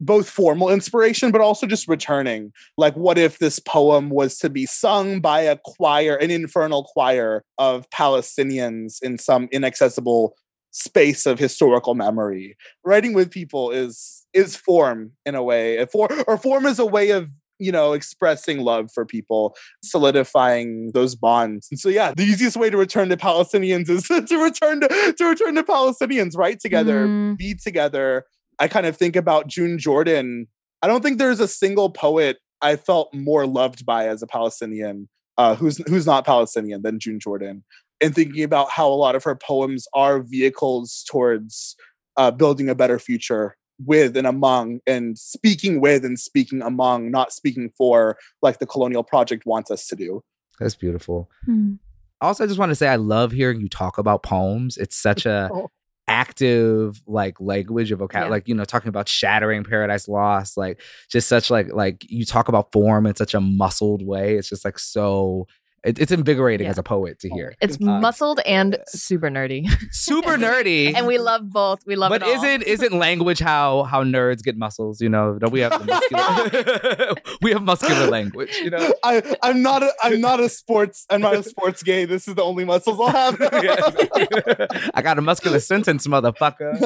both 0.00 0.30
formal 0.30 0.70
inspiration 0.70 1.30
but 1.30 1.42
also 1.42 1.66
just 1.66 1.86
returning 1.86 2.52
like 2.78 2.94
what 2.94 3.18
if 3.18 3.38
this 3.38 3.58
poem 3.58 4.08
was 4.08 4.38
to 4.38 4.48
be 4.48 4.64
sung 4.64 5.20
by 5.20 5.40
a 5.40 5.58
choir 5.62 6.16
an 6.16 6.30
infernal 6.30 6.84
choir 6.84 7.44
of 7.58 7.88
palestinians 7.90 8.96
in 9.02 9.18
some 9.18 9.46
inaccessible 9.52 10.34
space 10.70 11.26
of 11.26 11.38
historical 11.38 11.94
memory. 11.94 12.56
Writing 12.84 13.12
with 13.12 13.30
people 13.30 13.70
is 13.70 14.26
is 14.32 14.56
form 14.56 15.12
in 15.26 15.34
a 15.34 15.42
way. 15.42 15.84
For, 15.86 16.08
or 16.28 16.36
form 16.38 16.66
is 16.66 16.78
a 16.78 16.86
way 16.86 17.10
of 17.10 17.28
you 17.60 17.70
know 17.70 17.92
expressing 17.92 18.60
love 18.60 18.90
for 18.92 19.04
people 19.04 19.54
solidifying 19.84 20.90
those 20.94 21.14
bonds 21.14 21.68
and 21.70 21.78
so 21.78 21.88
yeah 21.88 22.12
the 22.16 22.22
easiest 22.22 22.56
way 22.56 22.70
to 22.70 22.76
return 22.76 23.10
to 23.10 23.16
palestinians 23.16 23.88
is 23.90 24.04
to 24.28 24.42
return 24.42 24.80
to 24.80 25.14
to 25.16 25.24
return 25.26 25.54
to 25.54 25.62
palestinians 25.62 26.36
write 26.36 26.58
together 26.58 27.06
mm. 27.06 27.36
be 27.36 27.54
together 27.54 28.24
i 28.58 28.66
kind 28.66 28.86
of 28.86 28.96
think 28.96 29.14
about 29.14 29.46
june 29.46 29.78
jordan 29.78 30.46
i 30.80 30.86
don't 30.86 31.02
think 31.02 31.18
there's 31.18 31.38
a 31.38 31.46
single 31.46 31.90
poet 31.90 32.38
i 32.62 32.76
felt 32.76 33.12
more 33.12 33.46
loved 33.46 33.84
by 33.84 34.08
as 34.08 34.22
a 34.22 34.26
palestinian 34.26 35.08
uh, 35.36 35.54
who's 35.54 35.76
who's 35.86 36.06
not 36.06 36.24
palestinian 36.24 36.80
than 36.82 36.98
june 36.98 37.20
jordan 37.20 37.62
and 38.00 38.14
thinking 38.14 38.42
about 38.42 38.70
how 38.70 38.88
a 38.88 38.94
lot 38.94 39.14
of 39.14 39.24
her 39.24 39.36
poems 39.36 39.86
are 39.94 40.22
vehicles 40.22 41.04
towards 41.08 41.76
uh, 42.16 42.30
building 42.30 42.68
a 42.68 42.74
better 42.74 42.98
future 42.98 43.56
with 43.86 44.16
and 44.16 44.26
among 44.26 44.80
and 44.86 45.18
speaking 45.18 45.80
with 45.80 46.04
and 46.04 46.18
speaking 46.18 46.60
among 46.62 47.10
not 47.10 47.32
speaking 47.32 47.70
for 47.76 48.18
like 48.42 48.58
the 48.58 48.66
colonial 48.66 49.02
project 49.02 49.46
wants 49.46 49.70
us 49.70 49.86
to 49.86 49.96
do 49.96 50.22
that's 50.58 50.74
beautiful 50.74 51.30
hmm. 51.44 51.74
also 52.20 52.44
i 52.44 52.46
just 52.46 52.58
want 52.58 52.70
to 52.70 52.74
say 52.74 52.88
i 52.88 52.96
love 52.96 53.32
hearing 53.32 53.60
you 53.60 53.68
talk 53.68 53.96
about 53.96 54.22
poems 54.22 54.76
it's 54.76 54.96
such 54.96 55.24
a 55.24 55.48
oh. 55.54 55.70
active 56.08 57.00
like 57.06 57.40
language 57.40 57.90
of 57.90 58.00
vocabulary 58.00 58.28
yeah. 58.28 58.30
like 58.30 58.48
you 58.48 58.54
know 58.54 58.64
talking 58.64 58.90
about 58.90 59.08
shattering 59.08 59.64
paradise 59.64 60.08
lost 60.08 60.58
like 60.58 60.82
just 61.10 61.26
such 61.26 61.50
like 61.50 61.72
like 61.72 62.04
you 62.10 62.26
talk 62.26 62.48
about 62.48 62.70
form 62.72 63.06
in 63.06 63.16
such 63.16 63.32
a 63.32 63.40
muscled 63.40 64.04
way 64.04 64.34
it's 64.36 64.50
just 64.50 64.64
like 64.64 64.78
so 64.78 65.46
it, 65.82 65.98
it's 65.98 66.12
invigorating 66.12 66.66
yeah. 66.66 66.72
as 66.72 66.78
a 66.78 66.82
poet 66.82 67.18
to 67.20 67.30
hear. 67.30 67.54
It's 67.60 67.76
uh, 67.80 68.00
muscled 68.00 68.40
and 68.44 68.78
super 68.86 69.28
nerdy. 69.28 69.66
super 69.92 70.36
nerdy. 70.36 70.94
and 70.96 71.06
we 71.06 71.18
love 71.18 71.48
both. 71.50 71.86
We 71.86 71.96
love 71.96 72.10
but 72.10 72.22
it. 72.22 72.26
But 72.26 72.34
isn't 72.34 72.62
isn't 72.64 72.92
language 72.98 73.38
how 73.38 73.84
how 73.84 74.04
nerds 74.04 74.42
get 74.42 74.58
muscles? 74.58 75.00
You 75.00 75.08
know, 75.08 75.38
don't 75.38 75.52
we 75.52 75.60
have 75.60 75.86
muscular 75.86 77.14
we 77.42 77.52
have 77.52 77.62
muscular 77.62 78.08
language, 78.08 78.56
you 78.58 78.70
know? 78.70 78.92
I, 79.02 79.36
I'm 79.42 79.62
not 79.62 79.82
a 79.82 79.92
I'm 80.02 80.20
not 80.20 80.40
a 80.40 80.48
sports 80.48 81.06
I'm 81.08 81.22
not 81.22 81.34
a 81.34 81.42
sports 81.42 81.82
gay. 81.82 82.04
This 82.04 82.28
is 82.28 82.34
the 82.34 82.42
only 82.42 82.64
muscles 82.64 83.00
I'll 83.00 83.08
have. 83.08 83.36
I 83.40 85.02
got 85.02 85.18
a 85.18 85.22
muscular 85.22 85.60
sentence, 85.60 86.06
motherfucker. 86.06 86.80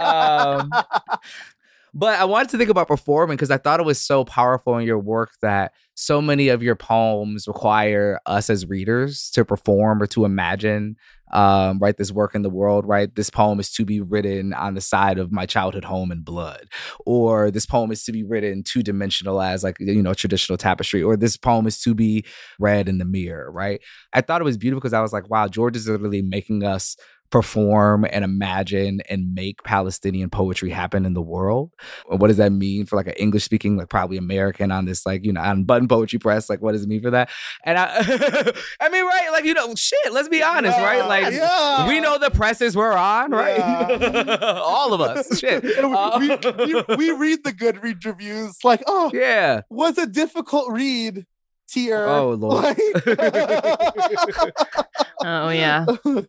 Um, 0.00 0.70
but 1.94 2.18
I 2.18 2.24
wanted 2.24 2.50
to 2.50 2.58
think 2.58 2.70
about 2.70 2.88
performing 2.88 3.36
because 3.36 3.50
I 3.50 3.58
thought 3.58 3.80
it 3.80 3.86
was 3.86 4.00
so 4.00 4.24
powerful 4.24 4.76
in 4.78 4.86
your 4.86 4.98
work 4.98 5.30
that 5.42 5.72
so 5.94 6.22
many 6.22 6.48
of 6.48 6.62
your 6.62 6.76
poems 6.76 7.46
require 7.46 8.20
us 8.26 8.48
as 8.48 8.66
readers 8.66 9.30
to 9.30 9.44
perform 9.44 10.02
or 10.02 10.06
to 10.06 10.24
imagine, 10.24 10.96
um, 11.32 11.78
right, 11.78 11.96
this 11.96 12.10
work 12.10 12.34
in 12.34 12.42
the 12.42 12.50
world, 12.50 12.86
right? 12.86 13.14
This 13.14 13.28
poem 13.28 13.60
is 13.60 13.70
to 13.72 13.84
be 13.84 14.00
written 14.00 14.54
on 14.54 14.74
the 14.74 14.80
side 14.80 15.18
of 15.18 15.30
my 15.30 15.46
childhood 15.46 15.84
home 15.84 16.10
in 16.10 16.22
blood, 16.22 16.68
or 17.04 17.50
this 17.50 17.66
poem 17.66 17.92
is 17.92 18.04
to 18.04 18.12
be 18.12 18.22
written 18.22 18.62
two 18.62 18.82
dimensional 18.82 19.42
as 19.42 19.62
like, 19.62 19.76
you 19.80 20.02
know, 20.02 20.14
traditional 20.14 20.56
tapestry, 20.56 21.02
or 21.02 21.16
this 21.16 21.36
poem 21.36 21.66
is 21.66 21.80
to 21.82 21.94
be 21.94 22.24
read 22.58 22.88
in 22.88 22.98
the 22.98 23.04
mirror, 23.04 23.50
right? 23.50 23.80
I 24.12 24.20
thought 24.20 24.40
it 24.40 24.44
was 24.44 24.56
beautiful 24.56 24.80
because 24.80 24.94
I 24.94 25.02
was 25.02 25.12
like, 25.12 25.28
wow, 25.28 25.48
George 25.48 25.76
is 25.76 25.88
literally 25.88 26.22
making 26.22 26.64
us 26.64 26.96
perform 27.30 28.04
and 28.10 28.24
imagine 28.24 29.00
and 29.08 29.34
make 29.34 29.62
Palestinian 29.62 30.30
poetry 30.30 30.70
happen 30.70 31.06
in 31.06 31.14
the 31.14 31.22
world. 31.22 31.70
What 32.06 32.28
does 32.28 32.38
that 32.38 32.52
mean 32.52 32.86
for 32.86 32.96
like 32.96 33.06
an 33.06 33.14
English 33.14 33.44
speaking, 33.44 33.76
like 33.76 33.88
probably 33.88 34.16
American 34.16 34.72
on 34.72 34.84
this, 34.84 35.06
like, 35.06 35.24
you 35.24 35.32
know, 35.32 35.40
on 35.40 35.64
button 35.64 35.88
poetry 35.88 36.18
press? 36.18 36.50
Like, 36.50 36.60
what 36.60 36.72
does 36.72 36.82
it 36.82 36.88
mean 36.88 37.02
for 37.02 37.10
that? 37.10 37.30
And 37.64 37.78
I, 37.78 37.88
I 38.80 38.88
mean, 38.88 39.04
right, 39.04 39.28
like, 39.32 39.44
you 39.44 39.54
know, 39.54 39.74
shit, 39.74 40.12
let's 40.12 40.28
be 40.28 40.42
honest, 40.42 40.76
yeah, 40.76 40.84
right? 40.84 41.06
Like, 41.06 41.32
yeah. 41.32 41.86
we 41.86 42.00
know 42.00 42.18
the 42.18 42.30
presses 42.30 42.76
we're 42.76 42.92
on, 42.92 43.30
right? 43.30 43.58
Yeah. 43.58 44.60
All 44.62 44.92
of 44.92 45.00
us, 45.00 45.38
shit. 45.38 45.62
we, 45.62 45.70
uh, 45.70 46.18
we, 46.18 46.36
we, 46.66 46.96
we 46.96 47.10
read 47.12 47.44
the 47.44 47.52
Goodreads 47.52 48.04
reviews, 48.04 48.58
like, 48.64 48.82
oh, 48.86 49.10
yeah, 49.14 49.62
was 49.70 49.98
a 49.98 50.06
difficult 50.06 50.70
read 50.72 51.26
tier. 51.70 52.06
Oh 52.06 52.32
lord. 52.32 52.64
Like, 52.64 52.78
Oh 55.24 55.48
yeah. 55.50 55.86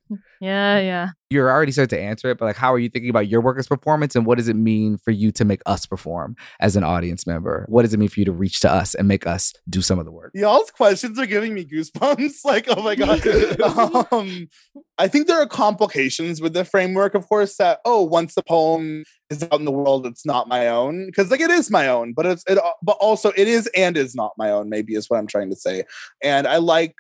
Yeah, 0.41 0.79
yeah. 0.79 1.09
You're 1.29 1.51
already 1.51 1.71
starting 1.71 1.99
to 1.99 2.03
answer 2.03 2.31
it, 2.31 2.39
but 2.39 2.45
like, 2.45 2.55
how 2.55 2.73
are 2.73 2.79
you 2.79 2.89
thinking 2.89 3.11
about 3.11 3.27
your 3.27 3.41
workers' 3.41 3.67
performance, 3.67 4.15
and 4.15 4.25
what 4.25 4.39
does 4.39 4.49
it 4.49 4.55
mean 4.55 4.97
for 4.97 5.11
you 5.11 5.31
to 5.33 5.45
make 5.45 5.61
us 5.67 5.85
perform 5.85 6.35
as 6.59 6.75
an 6.75 6.83
audience 6.83 7.27
member? 7.27 7.67
What 7.69 7.83
does 7.83 7.93
it 7.93 7.99
mean 7.99 8.09
for 8.09 8.19
you 8.19 8.25
to 8.25 8.31
reach 8.31 8.59
to 8.61 8.71
us 8.71 8.95
and 8.95 9.07
make 9.07 9.27
us 9.27 9.53
do 9.69 9.83
some 9.83 9.99
of 9.99 10.05
the 10.05 10.11
work? 10.11 10.31
Y'all's 10.33 10.71
questions 10.71 11.19
are 11.19 11.27
giving 11.27 11.53
me 11.53 11.63
goosebumps. 11.63 12.39
like, 12.43 12.65
oh 12.69 12.81
my 12.81 12.95
god. 12.95 13.61
um, 14.11 14.49
I 14.97 15.07
think 15.07 15.27
there 15.27 15.39
are 15.39 15.47
complications 15.47 16.41
with 16.41 16.53
the 16.53 16.65
framework, 16.65 17.13
of 17.13 17.29
course. 17.29 17.55
That 17.57 17.79
oh, 17.85 18.01
once 18.01 18.33
the 18.33 18.41
poem 18.41 19.03
is 19.29 19.43
out 19.43 19.59
in 19.59 19.65
the 19.65 19.71
world, 19.71 20.07
it's 20.07 20.25
not 20.25 20.47
my 20.47 20.69
own 20.69 21.05
because 21.05 21.29
like 21.29 21.39
it 21.39 21.51
is 21.51 21.69
my 21.69 21.87
own, 21.87 22.13
but 22.13 22.25
it's 22.25 22.43
it. 22.47 22.57
But 22.81 22.97
also, 22.99 23.31
it 23.37 23.47
is 23.47 23.69
and 23.77 23.95
is 23.95 24.15
not 24.15 24.31
my 24.39 24.49
own. 24.49 24.69
Maybe 24.69 24.95
is 24.95 25.07
what 25.07 25.17
I'm 25.17 25.27
trying 25.27 25.51
to 25.51 25.55
say. 25.55 25.83
And 26.23 26.47
I 26.47 26.57
like 26.57 26.95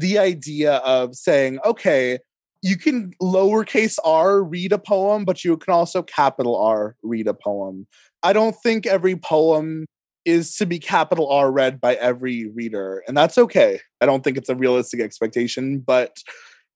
the 0.00 0.18
idea 0.18 0.76
of 0.76 1.14
saying, 1.14 1.58
okay, 1.64 2.18
you 2.62 2.76
can 2.76 3.12
lowercase 3.22 3.98
r 4.04 4.42
read 4.42 4.72
a 4.72 4.78
poem, 4.78 5.24
but 5.24 5.44
you 5.44 5.56
can 5.56 5.72
also 5.72 6.02
capital 6.02 6.56
R 6.56 6.96
read 7.02 7.26
a 7.26 7.34
poem. 7.34 7.86
I 8.22 8.32
don't 8.32 8.56
think 8.62 8.86
every 8.86 9.16
poem 9.16 9.86
is 10.24 10.54
to 10.56 10.66
be 10.66 10.78
capital 10.78 11.30
R 11.30 11.50
read 11.50 11.80
by 11.80 11.94
every 11.94 12.50
reader, 12.50 13.02
and 13.06 13.16
that's 13.16 13.38
okay. 13.38 13.80
I 14.00 14.06
don't 14.06 14.22
think 14.22 14.36
it's 14.36 14.48
a 14.50 14.54
realistic 14.54 15.00
expectation, 15.00 15.78
but 15.80 16.18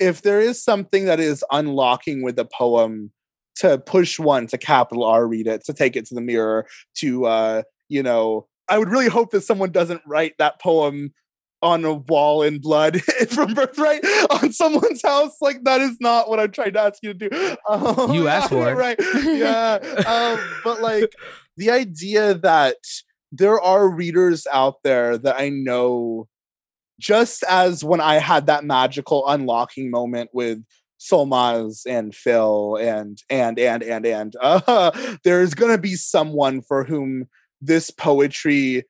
if 0.00 0.22
there 0.22 0.40
is 0.40 0.62
something 0.62 1.04
that 1.04 1.20
is 1.20 1.44
unlocking 1.50 2.22
with 2.22 2.38
a 2.38 2.44
poem 2.46 3.10
to 3.56 3.78
push 3.78 4.18
one 4.18 4.46
to 4.48 4.58
capital 4.58 5.04
R 5.04 5.26
read 5.26 5.46
it, 5.46 5.64
to 5.66 5.72
take 5.72 5.96
it 5.96 6.06
to 6.06 6.14
the 6.14 6.20
mirror, 6.20 6.66
to 6.96 7.26
uh, 7.26 7.62
you 7.88 8.02
know, 8.02 8.46
I 8.68 8.78
would 8.78 8.88
really 8.88 9.08
hope 9.08 9.30
that 9.32 9.42
someone 9.42 9.70
doesn't 9.70 10.02
write 10.06 10.34
that 10.38 10.60
poem 10.60 11.12
on 11.64 11.84
a 11.84 11.94
wall 11.94 12.42
in 12.42 12.58
blood 12.58 13.02
from 13.30 13.54
birthright 13.54 14.04
on 14.30 14.52
someone's 14.52 15.02
house. 15.02 15.36
Like 15.40 15.64
that 15.64 15.80
is 15.80 15.96
not 15.98 16.28
what 16.28 16.38
I'm 16.38 16.52
trying 16.52 16.74
to 16.74 16.80
ask 16.80 17.02
you 17.02 17.14
to 17.14 17.28
do. 17.28 17.56
Um, 17.68 18.12
you 18.12 18.28
asked 18.28 18.50
for 18.50 18.70
it, 18.70 18.74
right? 18.74 19.00
Yeah, 19.24 19.78
um, 20.06 20.38
but 20.62 20.82
like 20.82 21.12
the 21.56 21.70
idea 21.70 22.34
that 22.34 22.76
there 23.32 23.60
are 23.60 23.88
readers 23.88 24.46
out 24.52 24.76
there 24.84 25.16
that 25.18 25.36
I 25.38 25.48
know, 25.48 26.28
just 27.00 27.42
as 27.44 27.82
when 27.82 28.00
I 28.00 28.16
had 28.16 28.46
that 28.46 28.64
magical 28.64 29.26
unlocking 29.26 29.90
moment 29.90 30.30
with 30.32 30.62
Solmaz 31.00 31.86
and 31.86 32.14
Phil 32.14 32.76
and 32.76 33.18
and 33.30 33.58
and 33.58 33.82
and 33.82 34.06
and 34.06 34.36
uh, 34.42 34.90
there's 35.24 35.54
gonna 35.54 35.78
be 35.78 35.94
someone 35.94 36.60
for 36.60 36.84
whom 36.84 37.28
this 37.60 37.90
poetry 37.90 38.84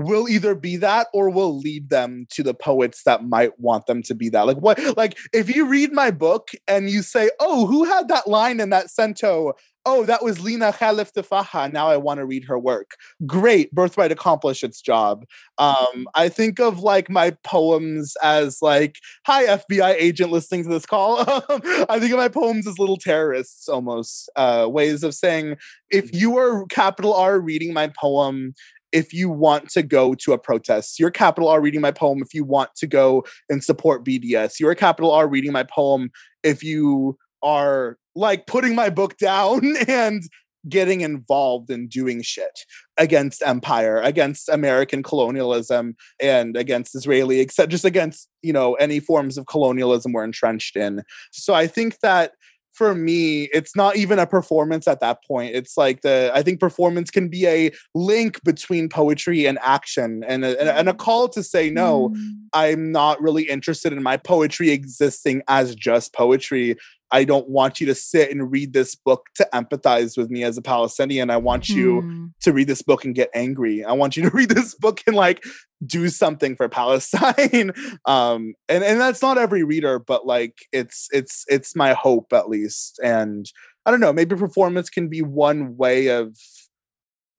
will 0.00 0.28
either 0.28 0.54
be 0.54 0.76
that 0.76 1.08
or 1.12 1.30
will 1.30 1.58
lead 1.58 1.90
them 1.90 2.26
to 2.30 2.42
the 2.42 2.54
poets 2.54 3.02
that 3.04 3.24
might 3.24 3.58
want 3.58 3.86
them 3.86 4.02
to 4.04 4.14
be 4.14 4.28
that. 4.30 4.46
Like 4.46 4.58
what 4.58 4.78
like 4.96 5.16
if 5.32 5.54
you 5.54 5.66
read 5.66 5.92
my 5.92 6.10
book 6.10 6.50
and 6.66 6.90
you 6.90 7.02
say, 7.02 7.30
"Oh, 7.38 7.66
who 7.66 7.84
had 7.84 8.08
that 8.08 8.28
line 8.28 8.60
in 8.60 8.70
that 8.70 8.90
cento?" 8.90 9.54
Oh, 9.86 10.04
that 10.04 10.22
was 10.22 10.44
Lena 10.44 10.72
Khalaf 10.72 11.10
Tuffaha. 11.10 11.72
Now 11.72 11.88
I 11.88 11.96
want 11.96 12.18
to 12.18 12.26
read 12.26 12.44
her 12.44 12.58
work. 12.58 12.90
Great, 13.26 13.72
Birthright 13.72 14.12
accomplished 14.12 14.62
its 14.62 14.82
job. 14.82 15.24
Um, 15.56 16.06
I 16.14 16.28
think 16.28 16.60
of 16.60 16.80
like 16.80 17.08
my 17.08 17.30
poems 17.44 18.14
as 18.22 18.58
like, 18.60 18.96
"Hi, 19.26 19.46
FBI 19.46 19.94
agent 19.98 20.30
listening 20.30 20.64
to 20.64 20.68
this 20.68 20.86
call." 20.86 21.20
I 21.88 21.98
think 21.98 22.12
of 22.12 22.18
my 22.18 22.28
poems 22.28 22.66
as 22.66 22.78
little 22.78 22.98
terrorists, 22.98 23.68
almost 23.68 24.30
uh, 24.36 24.66
ways 24.70 25.02
of 25.02 25.14
saying, 25.14 25.56
if 25.90 26.14
you 26.14 26.36
are 26.38 26.66
capital 26.66 27.14
R 27.14 27.40
reading 27.40 27.72
my 27.72 27.90
poem 28.00 28.54
if 28.92 29.12
you 29.12 29.28
want 29.28 29.68
to 29.70 29.82
go 29.82 30.14
to 30.14 30.32
a 30.32 30.38
protest. 30.38 30.98
You're 30.98 31.10
capital 31.10 31.48
R 31.48 31.60
reading 31.60 31.80
my 31.80 31.92
poem 31.92 32.22
if 32.22 32.34
you 32.34 32.44
want 32.44 32.70
to 32.76 32.86
go 32.86 33.24
and 33.48 33.62
support 33.62 34.04
BDS. 34.04 34.58
You're 34.60 34.72
a 34.72 34.76
capital 34.76 35.12
R 35.12 35.28
reading 35.28 35.52
my 35.52 35.62
poem 35.62 36.10
if 36.42 36.62
you 36.62 37.18
are 37.42 37.96
like 38.14 38.46
putting 38.46 38.74
my 38.74 38.90
book 38.90 39.16
down 39.16 39.76
and 39.88 40.22
getting 40.68 41.00
involved 41.00 41.70
in 41.70 41.88
doing 41.88 42.20
shit 42.20 42.66
against 42.98 43.42
empire 43.42 43.98
against 44.02 44.46
american 44.50 45.02
colonialism 45.02 45.96
and 46.20 46.54
against 46.54 46.94
israeli 46.94 47.40
except 47.40 47.70
just 47.70 47.86
against 47.86 48.28
you 48.42 48.52
know 48.52 48.74
any 48.74 49.00
forms 49.00 49.38
of 49.38 49.46
colonialism 49.46 50.12
we're 50.12 50.22
entrenched 50.22 50.76
in 50.76 51.02
so 51.32 51.54
i 51.54 51.66
think 51.66 51.98
that 52.00 52.32
for 52.80 52.94
me, 52.94 53.42
it's 53.52 53.76
not 53.76 53.96
even 53.96 54.18
a 54.18 54.26
performance 54.26 54.88
at 54.88 55.00
that 55.00 55.22
point. 55.22 55.54
It's 55.54 55.76
like 55.76 56.00
the 56.00 56.32
I 56.34 56.42
think 56.42 56.60
performance 56.60 57.10
can 57.10 57.28
be 57.28 57.46
a 57.46 57.70
link 57.94 58.42
between 58.42 58.88
poetry 58.88 59.44
and 59.44 59.58
action 59.62 60.24
and 60.26 60.46
a, 60.46 60.78
and 60.78 60.88
a 60.88 60.94
call 60.94 61.28
to 61.28 61.42
say 61.42 61.68
no. 61.68 62.08
Mm. 62.08 62.32
I'm 62.54 62.90
not 62.90 63.20
really 63.20 63.42
interested 63.42 63.92
in 63.92 64.02
my 64.02 64.16
poetry 64.16 64.70
existing 64.70 65.42
as 65.46 65.74
just 65.74 66.14
poetry. 66.14 66.76
I 67.12 67.24
don't 67.24 67.48
want 67.48 67.80
you 67.80 67.86
to 67.86 67.94
sit 67.94 68.30
and 68.30 68.50
read 68.50 68.72
this 68.72 68.94
book 68.94 69.26
to 69.36 69.48
empathize 69.52 70.16
with 70.16 70.30
me 70.30 70.44
as 70.44 70.56
a 70.56 70.62
Palestinian. 70.62 71.30
I 71.30 71.38
want 71.38 71.68
you 71.68 72.02
mm. 72.02 72.30
to 72.42 72.52
read 72.52 72.68
this 72.68 72.82
book 72.82 73.04
and 73.04 73.14
get 73.14 73.30
angry. 73.34 73.84
I 73.84 73.92
want 73.92 74.16
you 74.16 74.22
to 74.24 74.30
read 74.34 74.50
this 74.50 74.74
book 74.74 75.02
and 75.06 75.16
like 75.16 75.44
do 75.84 76.08
something 76.08 76.56
for 76.56 76.68
Palestine. 76.80 77.72
um, 78.06 78.54
and 78.68 78.84
and 78.84 79.00
that's 79.00 79.22
not 79.22 79.38
every 79.38 79.64
reader, 79.64 79.98
but 79.98 80.26
like 80.26 80.58
it's 80.72 81.08
it's 81.12 81.44
it's 81.48 81.74
my 81.74 81.92
hope 81.92 82.32
at 82.32 82.48
least. 82.48 83.00
And 83.02 83.50
I 83.84 83.90
don't 83.90 84.00
know, 84.00 84.12
maybe 84.12 84.36
performance 84.36 84.90
can 84.90 85.08
be 85.08 85.22
one 85.22 85.76
way 85.76 86.08
of 86.08 86.36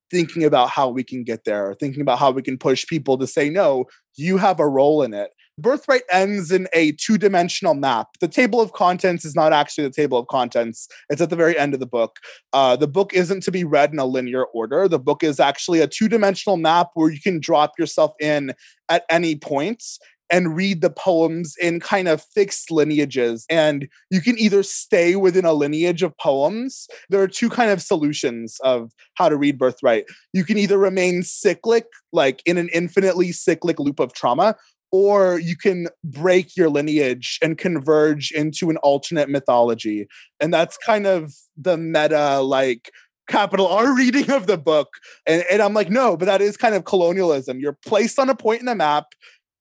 thinking 0.09 0.43
about 0.43 0.69
how 0.69 0.89
we 0.89 1.03
can 1.03 1.23
get 1.23 1.45
there, 1.45 1.69
or 1.69 1.73
thinking 1.73 2.01
about 2.01 2.19
how 2.19 2.31
we 2.31 2.41
can 2.41 2.57
push 2.57 2.85
people 2.85 3.17
to 3.17 3.25
say, 3.25 3.49
no, 3.49 3.85
you 4.15 4.37
have 4.37 4.59
a 4.59 4.67
role 4.67 5.01
in 5.01 5.13
it. 5.13 5.31
Birthright 5.57 6.03
ends 6.11 6.51
in 6.51 6.67
a 6.73 6.93
two 6.93 7.17
dimensional 7.17 7.73
map. 7.73 8.07
The 8.19 8.27
table 8.27 8.61
of 8.61 8.73
contents 8.73 9.25
is 9.25 9.35
not 9.35 9.53
actually 9.53 9.85
the 9.85 9.93
table 9.93 10.17
of 10.17 10.27
contents, 10.27 10.87
it's 11.09 11.21
at 11.21 11.29
the 11.29 11.35
very 11.35 11.57
end 11.57 11.73
of 11.73 11.79
the 11.79 11.85
book. 11.85 12.17
Uh, 12.53 12.75
the 12.75 12.87
book 12.87 13.13
isn't 13.13 13.43
to 13.43 13.51
be 13.51 13.63
read 13.63 13.91
in 13.91 13.99
a 13.99 14.05
linear 14.05 14.45
order. 14.45 14.87
The 14.87 14.99
book 14.99 15.23
is 15.23 15.39
actually 15.39 15.81
a 15.81 15.87
two 15.87 16.07
dimensional 16.07 16.57
map 16.57 16.89
where 16.93 17.11
you 17.11 17.19
can 17.19 17.39
drop 17.39 17.77
yourself 17.77 18.13
in 18.19 18.53
at 18.89 19.05
any 19.09 19.35
point 19.35 19.83
and 20.31 20.55
read 20.55 20.81
the 20.81 20.89
poems 20.89 21.55
in 21.61 21.81
kind 21.81 22.07
of 22.07 22.23
fixed 22.23 22.71
lineages. 22.71 23.45
And 23.49 23.89
you 24.09 24.21
can 24.21 24.39
either 24.39 24.63
stay 24.63 25.17
within 25.17 25.43
a 25.43 25.53
lineage 25.53 26.01
of 26.03 26.17
poems. 26.17 26.87
There 27.09 27.21
are 27.21 27.27
two 27.27 27.49
kind 27.49 27.69
of 27.69 27.81
solutions 27.81 28.57
of 28.63 28.93
how 29.15 29.27
to 29.27 29.35
read 29.35 29.59
Birthright. 29.59 30.05
You 30.31 30.45
can 30.45 30.57
either 30.57 30.77
remain 30.77 31.23
cyclic, 31.23 31.85
like 32.13 32.41
in 32.45 32.57
an 32.57 32.69
infinitely 32.69 33.33
cyclic 33.33 33.77
loop 33.77 33.99
of 33.99 34.13
trauma, 34.13 34.55
or 34.91 35.39
you 35.39 35.55
can 35.55 35.87
break 36.03 36.55
your 36.57 36.69
lineage 36.69 37.39
and 37.41 37.57
converge 37.57 38.31
into 38.31 38.69
an 38.69 38.77
alternate 38.77 39.29
mythology. 39.29 40.07
And 40.39 40.53
that's 40.53 40.77
kind 40.77 41.07
of 41.07 41.33
the 41.55 41.77
meta, 41.77 42.41
like, 42.41 42.91
capital 43.27 43.67
R 43.67 43.95
reading 43.97 44.29
of 44.31 44.47
the 44.47 44.57
book. 44.57 44.89
And, 45.25 45.43
and 45.49 45.61
I'm 45.61 45.73
like, 45.73 45.89
no, 45.89 46.17
but 46.17 46.25
that 46.25 46.41
is 46.41 46.57
kind 46.57 46.75
of 46.75 46.85
colonialism. 46.85 47.59
You're 47.59 47.77
placed 47.85 48.19
on 48.19 48.29
a 48.29 48.35
point 48.35 48.59
in 48.59 48.65
the 48.65 48.75
map 48.75 49.07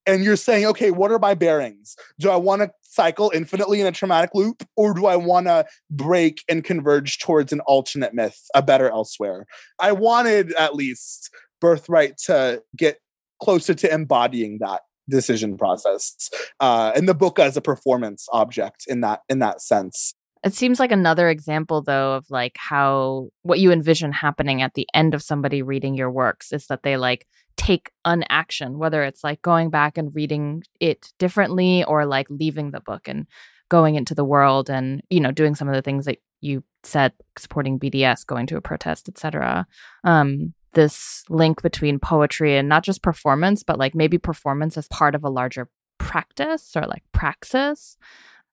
and 0.05 0.23
you're 0.23 0.35
saying, 0.35 0.65
okay, 0.65 0.91
what 0.91 1.11
are 1.11 1.19
my 1.19 1.33
bearings? 1.33 1.95
Do 2.19 2.29
I 2.29 2.35
want 2.35 2.61
to 2.63 2.71
cycle 2.81 3.31
infinitely 3.33 3.79
in 3.79 3.87
a 3.87 3.91
traumatic 3.91 4.31
loop, 4.33 4.63
or 4.75 4.93
do 4.93 5.05
I 5.05 5.15
want 5.15 5.47
to 5.47 5.65
break 5.89 6.43
and 6.49 6.63
converge 6.63 7.19
towards 7.19 7.53
an 7.53 7.61
alternate 7.61 8.13
myth, 8.13 8.41
a 8.55 8.61
better 8.61 8.89
elsewhere? 8.89 9.45
I 9.79 9.91
wanted 9.91 10.53
at 10.53 10.75
least 10.75 11.29
Birthright 11.61 12.17
to 12.25 12.63
get 12.75 12.97
closer 13.41 13.73
to 13.75 13.93
embodying 13.93 14.57
that 14.61 14.81
decision 15.11 15.57
process 15.57 16.29
uh, 16.59 16.91
and 16.95 17.07
the 17.07 17.13
book 17.13 17.37
as 17.37 17.55
a 17.55 17.61
performance 17.61 18.27
object 18.31 18.85
in 18.87 19.01
that 19.01 19.21
in 19.29 19.39
that 19.39 19.61
sense. 19.61 20.15
It 20.43 20.55
seems 20.55 20.79
like 20.79 20.91
another 20.91 21.29
example 21.29 21.83
though 21.83 22.13
of 22.13 22.25
like 22.31 22.55
how 22.57 23.29
what 23.43 23.59
you 23.59 23.71
envision 23.71 24.11
happening 24.11 24.61
at 24.61 24.73
the 24.73 24.87
end 24.93 25.13
of 25.13 25.21
somebody 25.21 25.61
reading 25.61 25.93
your 25.93 26.09
works 26.09 26.51
is 26.51 26.65
that 26.67 26.81
they 26.81 26.97
like 26.97 27.27
take 27.57 27.91
an 28.05 28.23
action 28.29 28.79
whether 28.79 29.03
it's 29.03 29.23
like 29.23 29.41
going 29.41 29.69
back 29.69 29.97
and 29.97 30.15
reading 30.15 30.63
it 30.79 31.13
differently 31.19 31.83
or 31.83 32.05
like 32.05 32.27
leaving 32.29 32.71
the 32.71 32.79
book 32.79 33.07
and 33.07 33.27
going 33.69 33.95
into 33.95 34.15
the 34.15 34.25
world 34.25 34.69
and 34.69 35.01
you 35.09 35.19
know 35.19 35.31
doing 35.31 35.53
some 35.53 35.67
of 35.67 35.75
the 35.75 35.81
things 35.81 36.05
that 36.05 36.17
you 36.39 36.63
said 36.83 37.13
supporting 37.37 37.79
bds 37.79 38.25
going 38.25 38.47
to 38.47 38.57
a 38.57 38.61
protest 38.61 39.07
etc 39.07 39.67
um 40.03 40.53
this 40.73 41.23
link 41.29 41.61
between 41.61 41.99
poetry 41.99 42.57
and 42.57 42.69
not 42.69 42.83
just 42.83 43.01
performance, 43.01 43.63
but 43.63 43.79
like 43.79 43.95
maybe 43.95 44.17
performance 44.17 44.77
as 44.77 44.87
part 44.87 45.15
of 45.15 45.23
a 45.23 45.29
larger 45.29 45.69
practice 45.97 46.75
or 46.75 46.83
like 46.83 47.03
praxis. 47.13 47.97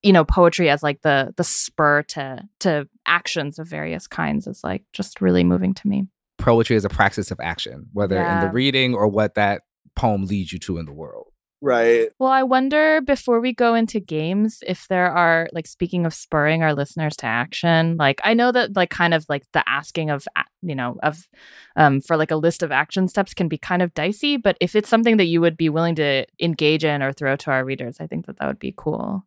You 0.03 0.13
know, 0.13 0.23
poetry 0.23 0.69
as 0.69 0.81
like 0.81 1.01
the 1.01 1.33
the 1.35 1.43
spur 1.43 2.03
to 2.03 2.47
to 2.61 2.87
actions 3.05 3.59
of 3.59 3.67
various 3.67 4.07
kinds 4.07 4.47
is 4.47 4.63
like 4.63 4.83
just 4.93 5.19
really 5.19 5.43
moving 5.43 5.73
to 5.73 5.87
me. 5.87 6.07
Poetry 6.37 6.77
is 6.77 6.85
a 6.85 6.89
praxis 6.89 7.31
of 7.31 7.39
action, 7.41 7.87
whether 7.91 8.15
yeah. 8.15 8.39
in 8.39 8.47
the 8.47 8.53
reading 8.53 8.95
or 8.95 9.09
what 9.09 9.35
that 9.35 9.63
poem 9.95 10.25
leads 10.25 10.53
you 10.53 10.59
to 10.59 10.77
in 10.77 10.85
the 10.85 10.93
world. 10.93 11.27
Right. 11.61 12.09
Well, 12.19 12.29
I 12.29 12.43
wonder 12.43 13.01
before 13.01 13.41
we 13.41 13.53
go 13.53 13.75
into 13.75 13.99
games 13.99 14.63
if 14.65 14.87
there 14.87 15.11
are 15.11 15.49
like 15.51 15.67
speaking 15.67 16.05
of 16.05 16.13
spurring 16.13 16.63
our 16.63 16.73
listeners 16.73 17.17
to 17.17 17.25
action, 17.25 17.97
like 17.97 18.21
I 18.23 18.33
know 18.33 18.53
that 18.53 18.77
like 18.77 18.89
kind 18.89 19.13
of 19.13 19.25
like 19.27 19.43
the 19.51 19.67
asking 19.67 20.09
of 20.09 20.25
you 20.61 20.75
know 20.75 20.97
of 21.03 21.27
um 21.75 22.01
for 22.01 22.17
like 22.17 22.31
a 22.31 22.35
list 22.35 22.63
of 22.63 22.71
action 22.71 23.07
steps 23.07 23.33
can 23.33 23.47
be 23.47 23.57
kind 23.57 23.81
of 23.81 23.93
dicey, 23.93 24.37
but 24.37 24.57
if 24.59 24.75
it's 24.75 24.89
something 24.89 25.17
that 25.17 25.25
you 25.25 25.41
would 25.41 25.57
be 25.57 25.69
willing 25.69 25.95
to 25.95 26.25
engage 26.39 26.83
in 26.83 27.01
or 27.01 27.13
throw 27.13 27.35
to 27.35 27.51
our 27.51 27.63
readers, 27.65 27.97
I 27.99 28.07
think 28.07 28.25
that 28.25 28.37
that 28.37 28.47
would 28.47 28.59
be 28.59 28.73
cool. 28.75 29.25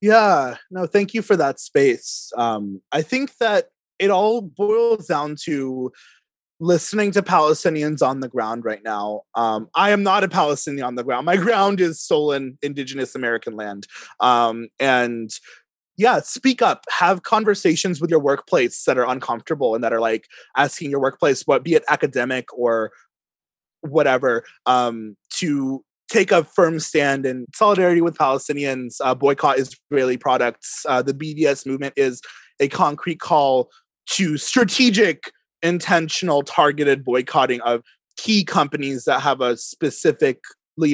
Yeah, 0.00 0.56
no, 0.70 0.86
thank 0.86 1.14
you 1.14 1.22
for 1.22 1.36
that 1.36 1.58
space. 1.58 2.30
Um, 2.36 2.82
I 2.92 3.02
think 3.02 3.38
that 3.38 3.68
it 3.98 4.10
all 4.10 4.42
boils 4.42 5.06
down 5.06 5.36
to 5.44 5.90
listening 6.58 7.10
to 7.12 7.22
Palestinians 7.22 8.06
on 8.06 8.20
the 8.20 8.28
ground 8.28 8.64
right 8.64 8.82
now. 8.82 9.22
Um, 9.34 9.68
I 9.74 9.90
am 9.90 10.02
not 10.02 10.24
a 10.24 10.28
Palestinian 10.28 10.86
on 10.86 10.94
the 10.94 11.04
ground. 11.04 11.26
My 11.26 11.36
ground 11.46 11.80
is 11.80 12.00
stolen 12.00 12.58
indigenous 12.62 13.14
American 13.14 13.56
land. 13.56 13.86
Um, 14.20 14.68
and 14.78 15.30
yeah, 15.96 16.20
speak 16.20 16.60
up, 16.60 16.84
have 16.98 17.22
conversations 17.22 18.00
with 18.00 18.10
your 18.10 18.20
workplace 18.20 18.84
that 18.84 18.98
are 18.98 19.08
uncomfortable 19.08 19.74
and 19.74 19.82
that 19.82 19.92
are 19.92 20.00
like 20.00 20.26
asking 20.56 20.90
your 20.90 21.00
workplace, 21.00 21.42
what 21.46 21.64
be 21.64 21.74
it 21.74 21.84
academic 21.88 22.46
or 22.52 22.90
whatever, 23.80 24.44
um, 24.66 25.16
to 25.30 25.82
take 26.10 26.30
a 26.30 26.44
firm 26.44 26.78
stand 26.78 27.26
in 27.26 27.46
solidarity 27.54 28.00
with 28.00 28.16
Palestinians, 28.16 28.96
uh, 29.02 29.14
boycott 29.14 29.58
Israeli 29.58 30.16
products. 30.16 30.84
Uh, 30.86 31.02
the 31.02 31.14
BDS 31.14 31.66
movement 31.66 31.94
is 31.96 32.20
a 32.60 32.68
concrete 32.68 33.20
call 33.20 33.70
to 34.10 34.36
strategic, 34.36 35.32
intentional, 35.62 36.42
targeted 36.42 37.04
boycotting 37.04 37.60
of 37.62 37.82
key 38.16 38.44
companies 38.44 39.04
that 39.04 39.20
have 39.20 39.40
a 39.40 39.56
specific 39.56 40.40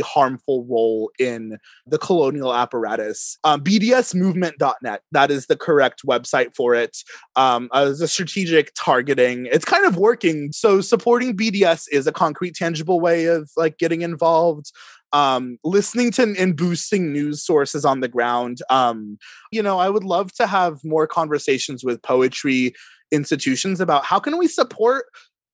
harmful 0.01 0.64
role 0.64 1.11
in 1.18 1.59
the 1.87 1.99
colonial 1.99 2.55
apparatus. 2.55 3.39
Um, 3.45 3.62
BDSmovement.net, 3.62 5.03
that 5.12 5.30
is 5.30 5.47
the 5.47 5.57
correct 5.57 6.03
website 6.07 6.55
for 6.55 6.74
it. 6.74 6.99
Um, 7.37 7.68
as 7.72 8.01
a 8.01 8.09
strategic 8.09 8.72
targeting, 8.74 9.47
it's 9.47 9.64
kind 9.64 9.85
of 9.85 9.97
working. 9.97 10.53
So 10.53 10.80
supporting 10.80 11.37
BDS 11.37 11.87
is 11.91 12.07
a 12.07 12.12
concrete, 12.12 12.55
tangible 12.55 13.01
way 13.01 13.26
of 13.26 13.51
like 13.57 13.78
getting 13.78 14.03
involved. 14.03 14.72
Um, 15.14 15.59
listening 15.62 16.11
to 16.12 16.35
and 16.39 16.57
boosting 16.57 17.12
news 17.12 17.43
sources 17.43 17.85
on 17.85 18.01
the 18.01 18.09
ground. 18.09 18.62
Um, 18.70 19.18
you 19.51 19.62
know, 19.62 19.78
I 19.78 19.91
would 19.91 20.05
love 20.05 20.33
to 20.35 20.47
have 20.47 20.83
more 20.85 21.07
conversations 21.07 21.85
with 21.85 22.01
poetry 22.01 22.72
institutions 23.11 23.78
about 23.78 24.07
how 24.07 24.18
can 24.18 24.39
we 24.39 24.49
support 24.49 25.05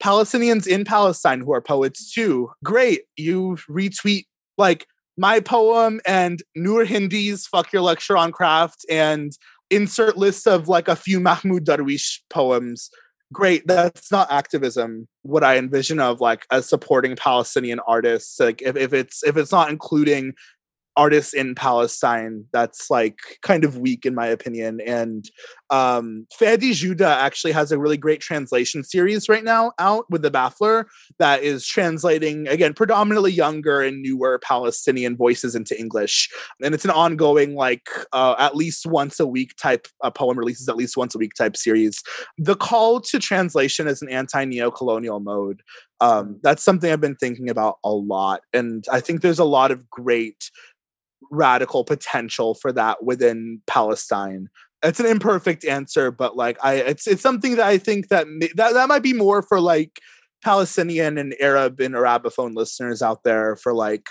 Palestinians 0.02 0.66
in 0.66 0.84
Palestine 0.84 1.40
who 1.40 1.52
are 1.52 1.60
poets 1.60 2.12
too. 2.12 2.50
Great. 2.64 3.02
You 3.16 3.58
retweet 3.68 4.24
like 4.56 4.86
my 5.16 5.40
poem 5.40 6.00
and 6.06 6.42
Noor 6.54 6.84
Hindi's 6.84 7.46
Fuck 7.46 7.72
Your 7.72 7.82
Lecture 7.82 8.16
on 8.16 8.32
Craft 8.32 8.86
and 8.88 9.32
insert 9.70 10.16
lists 10.16 10.46
of 10.46 10.68
like 10.68 10.88
a 10.88 10.96
few 10.96 11.20
Mahmoud 11.20 11.64
Darwish 11.64 12.20
poems. 12.30 12.90
Great. 13.32 13.66
That's 13.66 14.10
not 14.10 14.30
activism. 14.30 15.06
What 15.22 15.44
I 15.44 15.58
envision 15.58 16.00
of 16.00 16.20
like 16.20 16.46
as 16.50 16.66
supporting 16.68 17.14
Palestinian 17.14 17.80
artists. 17.80 18.40
Like 18.40 18.62
if, 18.62 18.76
if 18.76 18.94
it's 18.94 19.22
if 19.22 19.36
it's 19.36 19.52
not 19.52 19.68
including 19.68 20.32
artists 20.98 21.32
in 21.32 21.54
Palestine 21.54 22.44
that's 22.52 22.90
like 22.90 23.18
kind 23.42 23.64
of 23.64 23.78
weak 23.78 24.04
in 24.04 24.14
my 24.14 24.26
opinion. 24.26 24.80
And 24.84 25.24
um 25.70 26.26
Fady 26.38 26.72
Joudah 26.72 27.16
actually 27.26 27.52
has 27.52 27.70
a 27.70 27.78
really 27.78 27.96
great 27.96 28.20
translation 28.20 28.82
series 28.82 29.28
right 29.28 29.44
now 29.44 29.72
out 29.78 30.04
with 30.10 30.22
the 30.22 30.30
Baffler 30.30 30.86
that 31.18 31.42
is 31.42 31.66
translating 31.66 32.48
again 32.48 32.74
predominantly 32.74 33.32
younger 33.32 33.80
and 33.80 34.02
newer 34.02 34.40
Palestinian 34.42 35.16
voices 35.16 35.54
into 35.54 35.78
English. 35.78 36.28
And 36.62 36.74
it's 36.74 36.84
an 36.84 36.90
ongoing 36.90 37.54
like 37.54 37.86
uh, 38.12 38.34
at 38.38 38.56
least 38.56 38.86
once 38.86 39.20
a 39.20 39.26
week 39.26 39.52
type 39.56 39.86
uh, 40.02 40.10
poem 40.10 40.38
releases 40.38 40.68
at 40.68 40.76
least 40.76 40.96
once 40.96 41.14
a 41.14 41.18
week 41.18 41.34
type 41.34 41.56
series. 41.56 42.02
The 42.36 42.56
call 42.56 43.00
to 43.02 43.18
translation 43.18 43.86
is 43.86 44.02
an 44.02 44.08
anti-neo-colonial 44.10 45.20
mode. 45.20 45.62
Um, 46.00 46.38
that's 46.42 46.62
something 46.62 46.90
I've 46.90 47.00
been 47.00 47.16
thinking 47.16 47.48
about 47.50 47.76
a 47.84 47.92
lot. 47.92 48.42
And 48.52 48.84
I 48.90 49.00
think 49.00 49.20
there's 49.20 49.38
a 49.38 49.44
lot 49.44 49.70
of 49.70 49.88
great 49.90 50.50
radical 51.30 51.84
potential 51.84 52.54
for 52.54 52.72
that 52.72 53.04
within 53.04 53.60
Palestine. 53.66 54.48
It's 54.82 55.00
an 55.00 55.06
imperfect 55.06 55.64
answer, 55.64 56.10
but 56.10 56.36
like 56.36 56.56
I, 56.62 56.74
it's 56.74 57.06
it's 57.06 57.22
something 57.22 57.56
that 57.56 57.66
I 57.66 57.78
think 57.78 58.08
that 58.08 58.26
that 58.56 58.74
that 58.74 58.88
might 58.88 59.02
be 59.02 59.12
more 59.12 59.42
for 59.42 59.60
like 59.60 60.00
Palestinian 60.42 61.18
and 61.18 61.34
Arab 61.40 61.80
and 61.80 61.94
Arabophone 61.94 62.54
listeners 62.54 63.02
out 63.02 63.24
there 63.24 63.56
for 63.56 63.74
like 63.74 64.06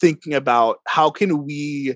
thinking 0.00 0.34
about 0.34 0.78
how 0.86 1.10
can 1.10 1.44
we 1.44 1.94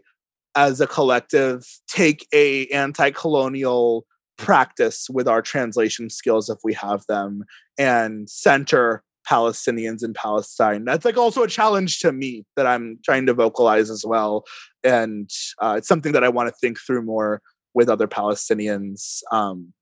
as 0.56 0.80
a 0.80 0.86
collective 0.86 1.64
take 1.86 2.26
a 2.32 2.66
anti-colonial 2.68 4.06
practice 4.36 5.08
with 5.10 5.28
our 5.28 5.42
translation 5.42 6.10
skills 6.10 6.48
if 6.48 6.58
we 6.64 6.72
have 6.72 7.04
them 7.06 7.44
and 7.78 8.28
center 8.28 9.02
Palestinians 9.28 10.04
in 10.04 10.14
Palestine. 10.14 10.84
That's 10.84 11.04
like 11.04 11.16
also 11.16 11.42
a 11.42 11.48
challenge 11.48 12.00
to 12.00 12.12
me 12.12 12.44
that 12.56 12.66
I'm 12.66 12.98
trying 13.04 13.26
to 13.26 13.34
vocalize 13.34 13.90
as 13.90 14.04
well. 14.04 14.44
And 14.82 15.30
uh, 15.58 15.74
it's 15.78 15.88
something 15.88 16.12
that 16.12 16.24
I 16.24 16.28
want 16.28 16.48
to 16.48 16.54
think 16.60 16.78
through 16.78 17.02
more 17.02 17.40
with 17.72 17.88
other 17.88 18.06
Palestinians. 18.06 19.20
Um, 19.32 19.72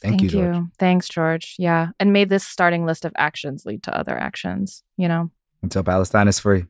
Thank, 0.00 0.12
Thank 0.12 0.22
you, 0.22 0.28
George. 0.28 0.56
you. 0.56 0.70
Thanks, 0.78 1.08
George. 1.08 1.56
Yeah. 1.58 1.88
And 1.98 2.12
may 2.12 2.24
this 2.24 2.46
starting 2.46 2.86
list 2.86 3.04
of 3.04 3.12
actions 3.16 3.66
lead 3.66 3.82
to 3.82 3.98
other 3.98 4.16
actions, 4.16 4.84
you 4.96 5.08
know? 5.08 5.30
Until 5.60 5.82
Palestine 5.82 6.28
is 6.28 6.38
free. 6.38 6.66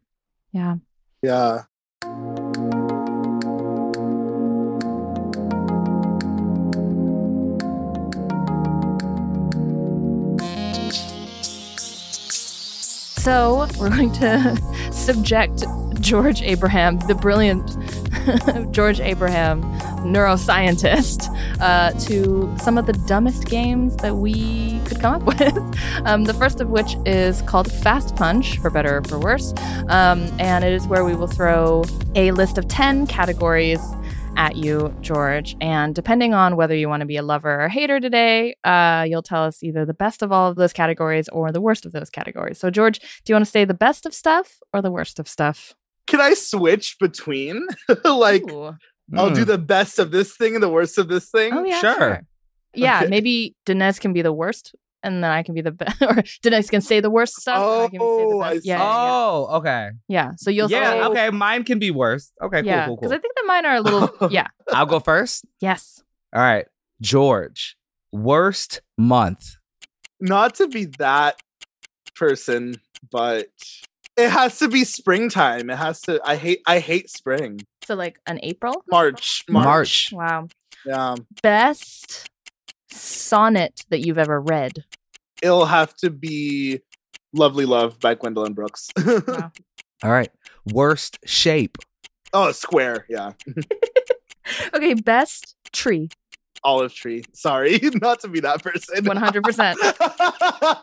Yeah. 0.53 0.77
Yeah. 1.21 1.65
So 13.19 13.67
we're 13.79 13.91
going 13.91 14.13
to 14.13 14.57
subject 14.93 15.65
George 16.01 16.41
Abraham, 16.43 16.99
the 17.01 17.15
brilliant 17.17 17.77
George 18.73 19.01
Abraham, 19.01 19.63
neuroscientist, 20.05 21.27
uh, 21.61 21.91
to 22.07 22.57
some 22.59 22.79
of 22.79 22.87
the 22.87 22.93
dumbest 22.93 23.47
games 23.47 23.97
that 23.97 24.17
we 24.17 24.81
could 24.87 25.01
come 25.01 25.15
up 25.15 25.23
with. 25.27 25.57
Um, 26.05 26.25
the 26.25 26.35
first 26.35 26.61
of 26.61 26.71
which 26.71 26.95
is 27.05 27.43
called 27.43 27.71
Fast 27.71 28.15
Punch, 28.15 28.59
for 28.59 28.71
better 28.71 28.99
or 28.99 29.03
for 29.03 29.19
worse. 29.19 29.53
Um, 29.89 30.29
and 30.39 30.65
it 30.65 30.73
is 30.73 30.87
where 30.87 31.05
we 31.05 31.17
will 31.17 31.27
throw 31.27 31.85
a 32.15 32.31
list 32.31 32.57
of 32.57 32.69
10 32.69 33.09
categories 33.09 33.81
at 34.39 34.57
you, 34.57 34.95
George. 35.01 35.57
And 35.61 35.95
depending 35.95 36.33
on 36.33 36.57
whether 36.57 36.75
you 36.75 36.89
want 36.89 37.01
to 37.01 37.07
be 37.07 37.17
a 37.17 37.23
lover 37.23 37.65
or 37.65 37.69
hater 37.69 37.99
today, 37.99 38.57
uh, 38.63 39.05
you'll 39.07 39.21
tell 39.21 39.43
us 39.43 39.63
either 39.63 39.85
the 39.85 39.93
best 39.93 40.23
of 40.23 40.31
all 40.31 40.49
of 40.49 40.57
those 40.57 40.73
categories 40.73 41.29
or 41.31 41.51
the 41.51 41.61
worst 41.61 41.85
of 41.85 41.93
those 41.93 42.09
categories. 42.09 42.57
So, 42.57 42.71
George, 42.71 43.01
do 43.01 43.07
you 43.27 43.35
want 43.35 43.45
to 43.45 43.51
say 43.51 43.65
the 43.65 43.75
best 43.75 44.07
of 44.07 44.15
stuff 44.15 44.61
or 44.73 44.81
the 44.81 44.93
worst 44.93 45.19
of 45.19 45.29
stuff? 45.29 45.75
Can 46.07 46.21
I 46.21 46.35
switch 46.35 46.97
between? 47.01 47.67
like, 48.05 48.49
Ooh. 48.51 48.77
I'll 49.15 49.31
mm. 49.31 49.35
do 49.35 49.45
the 49.45 49.59
best 49.59 49.99
of 49.99 50.13
this 50.13 50.37
thing 50.37 50.55
and 50.55 50.63
the 50.63 50.69
worst 50.69 50.99
of 50.99 51.09
this 51.09 51.31
thing. 51.31 51.53
Oh, 51.53 51.65
yeah. 51.65 51.81
Sure. 51.81 51.99
sure. 51.99 52.23
Yeah, 52.75 53.01
okay. 53.01 53.09
maybe 53.09 53.57
Danez 53.67 53.99
can 53.99 54.13
be 54.13 54.23
the 54.23 54.33
worst 54.33 54.75
and 55.03 55.23
then 55.23 55.31
I 55.31 55.43
can 55.43 55.55
be 55.55 55.61
the 55.61 55.71
best, 55.71 56.01
or 56.03 56.15
Danez 56.43 56.71
can 56.71 56.81
say 56.81 57.01
the 57.01 57.11
worst 57.11 57.41
stuff. 57.41 57.59
Oh, 57.59 58.41
I 58.41 58.51
I 58.51 58.61
yeah, 58.63 58.79
oh, 58.81 59.49
yeah. 59.51 59.57
okay. 59.57 59.91
Yeah, 60.09 60.33
so 60.37 60.51
you'll 60.51 60.71
yeah, 60.71 60.93
say, 60.93 61.03
okay. 61.05 61.31
Mine 61.31 61.65
can 61.65 61.79
be 61.79 61.91
worse. 61.91 62.33
Okay, 62.43 62.63
yeah, 62.63 62.87
cool, 62.87 62.97
cool, 62.97 62.97
Because 62.97 63.13
I 63.13 63.19
think 63.19 63.35
that 63.35 63.45
mine 63.47 63.67
are 63.67 63.77
a 63.77 63.81
little, 63.81 64.11
yeah. 64.31 64.49
I'll 64.73 64.87
go 64.87 65.01
first. 65.01 65.45
Yes. 65.61 66.03
All 66.35 66.43
right, 66.43 66.67
George. 67.01 67.77
Worst 68.13 68.81
month. 68.97 69.57
Not 70.21 70.55
to 70.57 70.67
be 70.67 70.87
that 70.99 71.41
person, 72.17 72.77
but 73.11 73.49
it 74.17 74.31
has 74.31 74.59
to 74.59 74.69
be 74.69 74.85
springtime. 74.85 75.71
It 75.71 75.77
has 75.77 76.01
to. 76.03 76.21
I 76.25 76.37
hate. 76.37 76.61
I 76.67 76.81
hate 76.81 77.11
spring. 77.11 77.61
So 77.85 77.95
like 77.95 78.19
an 78.27 78.41
April. 78.43 78.83
March. 78.91 79.45
March. 79.49 79.65
March. 79.65 80.13
Wow. 80.13 80.49
Yeah. 80.85 81.15
Best 81.43 82.29
sonnet 82.91 83.85
that 83.91 84.05
you've 84.05 84.19
ever 84.19 84.41
read? 84.41 84.85
It'll 85.43 85.67
have 85.67 85.95
to 85.97 86.11
be 86.11 86.81
Lovely 87.33 87.65
Love 87.65 88.01
by 88.01 88.15
Gwendolyn 88.15 88.55
Brooks. 88.55 88.89
wow. 88.97 89.53
All 90.03 90.11
right. 90.11 90.31
Worst 90.73 91.19
shape. 91.25 91.79
Oh, 92.33 92.53
square. 92.53 93.07
Yeah. 93.09 93.33
okay. 94.75 94.95
Best 94.95 95.57
tree. 95.73 96.09
Olive 96.65 96.93
tree. 96.93 97.25
Sorry, 97.33 97.79
not 98.03 98.21
to 98.21 98.29
be 98.29 98.41
that 98.41 98.63
person. 98.63 99.05
One 99.05 99.17
hundred 99.17 99.45
percent 99.45 99.79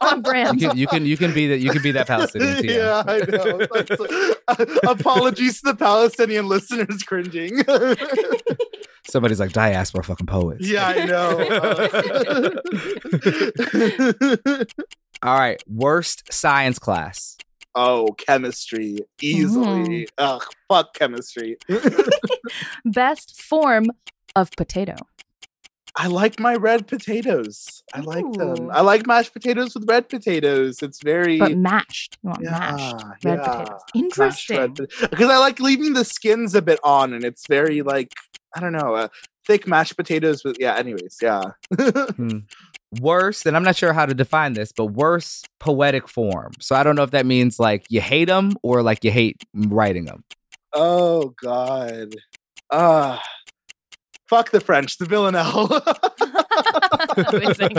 on 0.02 0.22
brand. 0.22 0.62
You 0.62 0.70
can, 0.70 0.78
you 0.78 0.88
can 0.88 1.06
you 1.06 1.18
can 1.18 1.34
be 1.34 1.48
that 1.48 1.58
you 1.58 1.70
can 1.70 1.82
be 1.82 1.92
that 1.92 2.08
Palestinian. 2.08 2.62
Too, 2.62 2.68
yeah. 2.68 3.04
yeah, 3.06 3.14
I 3.14 3.20
know. 3.20 3.68
Uh, 4.48 4.66
apologies 4.88 5.62
to 5.62 5.74
the 5.74 5.76
Palestinian 5.76 6.48
listeners 6.48 7.04
cringing. 7.04 7.62
Somebody's 9.10 9.40
like 9.40 9.52
diaspora 9.54 10.04
fucking 10.04 10.28
poets. 10.28 10.68
Yeah, 10.68 10.88
I 10.88 11.06
know. 11.06 11.40
All 15.24 15.38
right, 15.38 15.62
worst 15.68 16.32
science 16.32 16.80
class. 16.80 17.38
Oh, 17.76 18.08
chemistry 18.18 19.00
easily. 19.22 20.06
Mm. 20.06 20.08
Ugh, 20.18 20.44
fuck 20.70 20.94
chemistry. 20.94 21.58
Best 22.86 23.42
form 23.42 23.86
of 24.36 24.50
potato. 24.58 24.96
I 25.98 26.08
like 26.08 26.40
my 26.40 26.56
red 26.56 26.88
potatoes. 26.88 27.82
I 27.94 28.02
like 28.02 28.30
them. 28.34 28.70
I 28.72 28.82
like 28.82 29.08
mashed 29.08 29.32
potatoes 29.32 29.74
with 29.76 29.86
red 29.88 30.10
potatoes. 30.10 30.82
It's 30.82 31.02
very 31.02 31.40
but 31.40 31.56
mashed. 31.56 32.18
You 32.22 32.30
want 32.32 32.44
yeah, 32.44 32.52
mashed 32.52 33.06
red 33.24 33.40
yeah. 33.40 33.48
potatoes. 33.48 33.82
Interesting. 33.96 34.78
Because 35.02 35.30
I 35.30 35.38
like 35.38 35.60
leaving 35.60 35.94
the 35.94 36.04
skins 36.04 36.54
a 36.54 36.62
bit 36.62 36.80
on, 36.84 37.14
and 37.14 37.24
it's 37.24 37.48
very 37.48 37.82
like 37.82 38.14
I 38.54 38.60
don't 38.60 38.74
know, 38.74 38.96
uh, 38.96 39.08
thick 39.48 39.68
mashed 39.68 39.96
potatoes 39.96 40.44
with 40.44 40.58
yeah. 40.60 40.76
Anyways, 40.76 41.18
yeah. 41.22 41.52
Hmm. 42.16 42.40
Worst, 43.02 43.46
and 43.46 43.58
I'm 43.58 43.64
not 43.64 43.76
sure 43.76 43.92
how 43.92 44.06
to 44.06 44.14
define 44.14 44.54
this, 44.54 44.72
but 44.72 44.86
worse 44.86 45.44
poetic 45.60 46.08
form. 46.08 46.54
So 46.62 46.76
I 46.76 46.84
don't 46.84 46.96
know 46.96 47.04
if 47.04 47.12
that 47.12 47.26
means 47.26 47.60
like 47.60 47.86
you 47.90 48.00
hate 48.00 48.26
them 48.26 48.54
or 48.64 48.84
like 48.84 49.04
you 49.04 49.12
hate 49.12 49.44
writing 49.54 50.06
them. 50.06 50.24
oh 50.74 51.34
God. 51.42 52.16
Ah. 52.72 53.22
Fuck 54.28 54.52
the 54.52 54.60
French, 54.60 54.98
the 54.98 55.06
villanelle. 55.06 55.82
Amazing. 57.28 57.78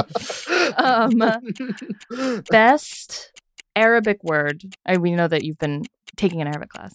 Um, 0.77 2.43
Best 2.51 3.33
Arabic 3.75 4.23
word. 4.23 4.65
I, 4.85 4.97
we 4.97 5.13
know 5.13 5.29
that 5.29 5.45
you've 5.45 5.59
been 5.59 5.85
taking 6.17 6.41
an 6.41 6.49
Arabic 6.49 6.71
class. 6.71 6.95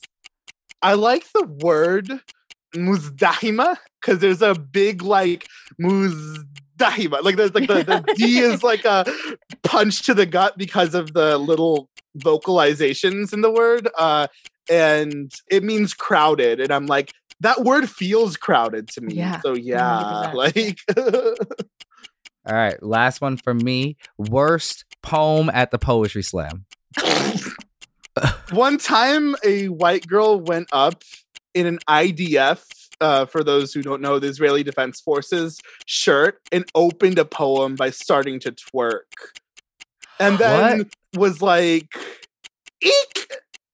I 0.82 0.94
like 0.94 1.32
the 1.34 1.46
word 1.62 2.22
muzdahima 2.76 3.78
because 4.00 4.20
there's 4.20 4.42
a 4.42 4.56
big 4.56 5.04
like 5.04 5.48
muzdahima. 5.80 7.22
Like 7.22 7.36
there's 7.36 7.54
like 7.54 7.68
the, 7.68 7.84
the 7.84 8.14
D 8.16 8.40
is 8.40 8.64
like 8.64 8.86
a 8.86 9.06
punch 9.64 10.04
to 10.04 10.14
the 10.14 10.26
gut 10.26 10.58
because 10.58 10.96
of 10.96 11.14
the 11.14 11.38
little 11.38 11.90
vocalizations 12.18 13.34
in 13.34 13.42
the 13.42 13.52
word. 13.52 13.88
Uh 13.98 14.28
and 14.70 15.34
it 15.50 15.64
means 15.64 15.94
crowded. 15.94 16.60
And 16.60 16.72
I'm 16.72 16.86
like, 16.86 17.14
that 17.42 17.64
word 17.64 17.90
feels 17.90 18.38
crowded 18.38 18.88
to 18.90 19.02
me. 19.02 19.16
Yeah, 19.16 19.42
So 19.42 19.54
yeah, 19.54 20.32
like 20.34 20.80
All 20.98 22.56
right, 22.56 22.82
last 22.82 23.22
one 23.22 23.38
for 23.38 23.54
me. 23.54 23.98
Worst 24.18 24.86
poem 25.04 25.50
at 25.54 25.70
the 25.70 25.78
poetry 25.78 26.24
slam. 26.24 26.66
one 28.52 28.78
time 28.78 29.36
a 29.44 29.68
white 29.68 30.08
girl 30.08 30.40
went 30.40 30.68
up 30.72 31.04
in 31.54 31.68
an 31.68 31.80
IDF, 31.88 32.64
uh, 33.00 33.26
for 33.26 33.44
those 33.44 33.74
who 33.74 33.82
don't 33.82 34.02
know, 34.02 34.20
the 34.20 34.28
Israeli 34.28 34.64
Defense 34.64 35.02
Forces 35.02 35.60
shirt 35.86 36.40
and 36.52 36.66
opened 36.74 37.20
a 37.20 37.26
poem 37.26 37.76
by 37.76 37.90
starting 37.90 38.40
to 38.40 38.52
twerk. 38.52 39.02
And 40.20 40.38
then 40.40 40.90
was 41.16 41.42
like, 41.42 41.88
eek! 42.84 43.28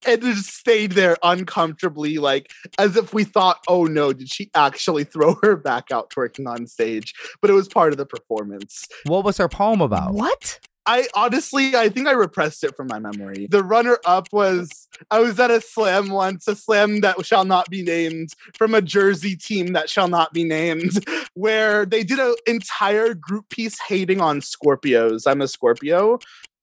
And 0.05 0.21
just 0.21 0.53
stayed 0.53 0.91
there 0.91 1.17
uncomfortably, 1.23 2.17
like 2.17 2.51
as 2.77 2.95
if 2.95 3.13
we 3.13 3.23
thought, 3.23 3.63
oh 3.67 3.85
no, 3.85 4.13
did 4.13 4.31
she 4.31 4.49
actually 4.53 5.03
throw 5.03 5.35
her 5.41 5.55
back 5.55 5.91
out 5.91 6.09
twerking 6.09 6.47
on 6.47 6.67
stage? 6.67 7.13
But 7.41 7.49
it 7.49 7.53
was 7.53 7.67
part 7.67 7.93
of 7.93 7.97
the 7.97 8.05
performance. 8.05 8.85
What 9.05 9.23
was 9.23 9.37
her 9.37 9.49
poem 9.49 9.81
about? 9.81 10.13
What? 10.13 10.59
I 10.87 11.05
honestly, 11.13 11.75
I 11.75 11.89
think 11.89 12.07
I 12.07 12.13
repressed 12.13 12.63
it 12.63 12.75
from 12.77 12.87
my 12.87 12.97
memory. 12.97 13.47
The 13.51 13.61
runner 13.61 13.97
up 14.05 14.29
was 14.31 14.87
I 15.11 15.19
was 15.19 15.37
at 15.37 15.51
a 15.51 15.59
slam 15.59 16.09
once, 16.09 16.47
a 16.47 16.55
slam 16.55 17.01
that 17.01 17.23
shall 17.25 17.43
not 17.43 17.69
be 17.69 17.83
named 17.83 18.29
from 18.57 18.73
a 18.73 18.81
Jersey 18.81 19.35
team 19.35 19.73
that 19.73 19.89
shall 19.89 20.07
not 20.07 20.31
be 20.31 20.45
named, 20.45 21.05
where 21.33 21.85
they 21.85 22.03
did 22.03 22.19
an 22.19 22.35
entire 22.47 23.13
group 23.13 23.49
piece 23.49 23.77
hating 23.85 24.21
on 24.21 24.39
Scorpios. 24.39 25.29
I'm 25.29 25.41
a 25.41 25.47
Scorpio. 25.49 26.19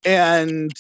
And 0.07 0.73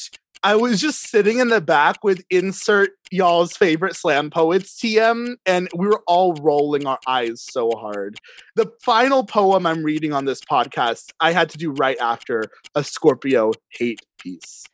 I 0.45 0.57
was 0.57 0.78
just 0.78 1.09
sitting 1.09 1.38
in 1.38 1.49
the 1.49 1.62
back 1.62 2.05
with 2.05 2.22
insert 2.28 2.90
y'all's 3.11 3.57
favorite 3.57 3.97
slam 3.97 4.28
poets 4.28 4.78
TM, 4.78 5.36
and 5.47 5.70
we 5.74 5.86
were 5.86 6.03
all 6.07 6.34
rolling 6.34 6.86
our 6.86 6.99
eyes 7.07 7.40
so 7.40 7.70
hard. 7.70 8.18
The 8.55 8.70
final 8.82 9.24
poem 9.24 9.64
I'm 9.64 9.82
reading 9.82 10.12
on 10.12 10.26
this 10.26 10.42
podcast, 10.42 11.12
I 11.18 11.32
had 11.32 11.49
to 11.51 11.57
do 11.57 11.70
right 11.70 11.97
after 11.99 12.45
a 12.74 12.84
Scorpio 12.84 13.53
hate 13.70 14.03
piece. 14.18 14.64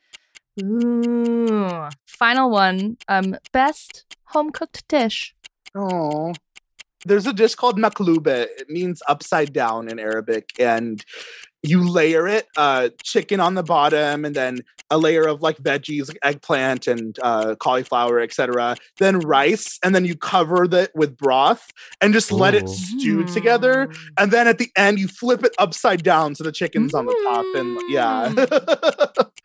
Ooh. 0.61 1.89
Final 2.05 2.51
one. 2.51 2.97
Um, 3.07 3.37
best 3.53 4.05
home 4.25 4.51
cooked 4.51 4.89
dish. 4.89 5.37
Oh. 5.77 6.33
There's 7.05 7.27
a 7.27 7.33
dish 7.33 7.55
called 7.55 7.79
maklube. 7.79 8.27
It 8.27 8.69
means 8.69 9.03
upside 9.09 9.53
down 9.53 9.89
in 9.89 9.99
Arabic. 9.99 10.51
And 10.59 11.05
you 11.63 11.87
layer 11.87 12.27
it, 12.27 12.47
uh, 12.57 12.89
chicken 13.03 13.39
on 13.39 13.55
the 13.55 13.63
bottom, 13.63 14.25
and 14.25 14.35
then 14.35 14.61
a 14.91 14.97
layer 14.97 15.27
of 15.29 15.43
like 15.43 15.59
veggies, 15.59 16.09
like 16.09 16.19
eggplant 16.23 16.87
and 16.87 17.19
uh, 17.23 17.55
cauliflower, 17.57 18.19
etc. 18.19 18.77
Then 18.99 19.21
rice, 19.21 19.79
and 19.85 19.95
then 19.95 20.05
you 20.07 20.17
cover 20.17 20.67
that 20.69 20.91
with 20.95 21.17
broth 21.19 21.71
and 22.01 22.15
just 22.15 22.33
let 22.33 22.55
it 22.55 22.65
Ooh. 22.65 22.69
stew 22.69 23.25
together. 23.25 23.87
Mm. 23.87 23.97
And 24.19 24.31
then 24.33 24.49
at 24.49 24.59
the 24.59 24.71
end, 24.77 24.99
you 24.99 25.07
flip 25.07 25.45
it 25.45 25.55
upside 25.59 26.03
down 26.03 26.35
so 26.35 26.45
the 26.45 26.53
chicken's 26.53 26.95
on 26.95 27.07
the 27.07 27.17
top. 27.25 27.45
And 27.55 27.79
yeah. 27.91 29.25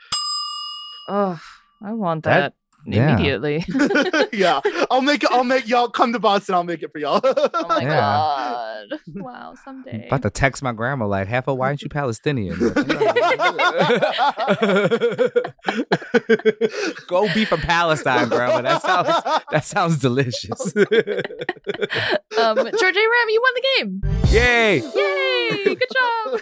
Oh, 1.08 1.40
I 1.84 1.94
want 1.94 2.24
That- 2.24 2.40
that, 2.40 2.54
yeah. 2.86 3.14
immediately. 3.16 3.66
yeah. 4.34 4.60
I'll 4.92 5.02
make 5.02 5.24
it, 5.24 5.32
I'll 5.32 5.44
make 5.44 5.68
y'all 5.68 5.90
come 5.90 6.14
to 6.14 6.20
Boston. 6.20 6.54
I'll 6.56 6.64
make 6.64 6.84
it 6.84 6.92
for 6.92 7.00
y'all. 7.00 7.20
oh 7.24 7.66
my 7.68 7.82
Yeah. 7.82 7.90
god! 7.90 8.88
Wow, 9.16 9.56
someday. 9.64 10.06
About 10.08 10.22
to 10.24 10.30
text 10.30 10.62
my 10.64 10.72
grandma 10.72 11.06
like, 11.08 11.28
half 11.28 11.48
of 11.48 11.58
why 11.58 11.68
aren't 11.68 11.82
you 11.82 11.90
Palestinian? 11.90 12.58
Go 17.08 17.28
be 17.34 17.46
from 17.46 17.62
Palestine, 17.62 18.28
grandma. 18.30 18.62
That 18.62 18.82
sounds 18.82 19.08
that 19.52 19.66
sounds 19.66 19.98
delicious. 20.00 20.76
um, 20.76 20.84
George 22.56 22.96
A. 22.96 23.00
Ram, 23.00 23.30
you 23.30 23.42
won 23.42 23.54
the 23.56 23.64
game. 23.78 24.02
Yay! 24.30 24.82
Yay! 24.82 25.76
Good 25.76 25.90
job. 25.94 26.40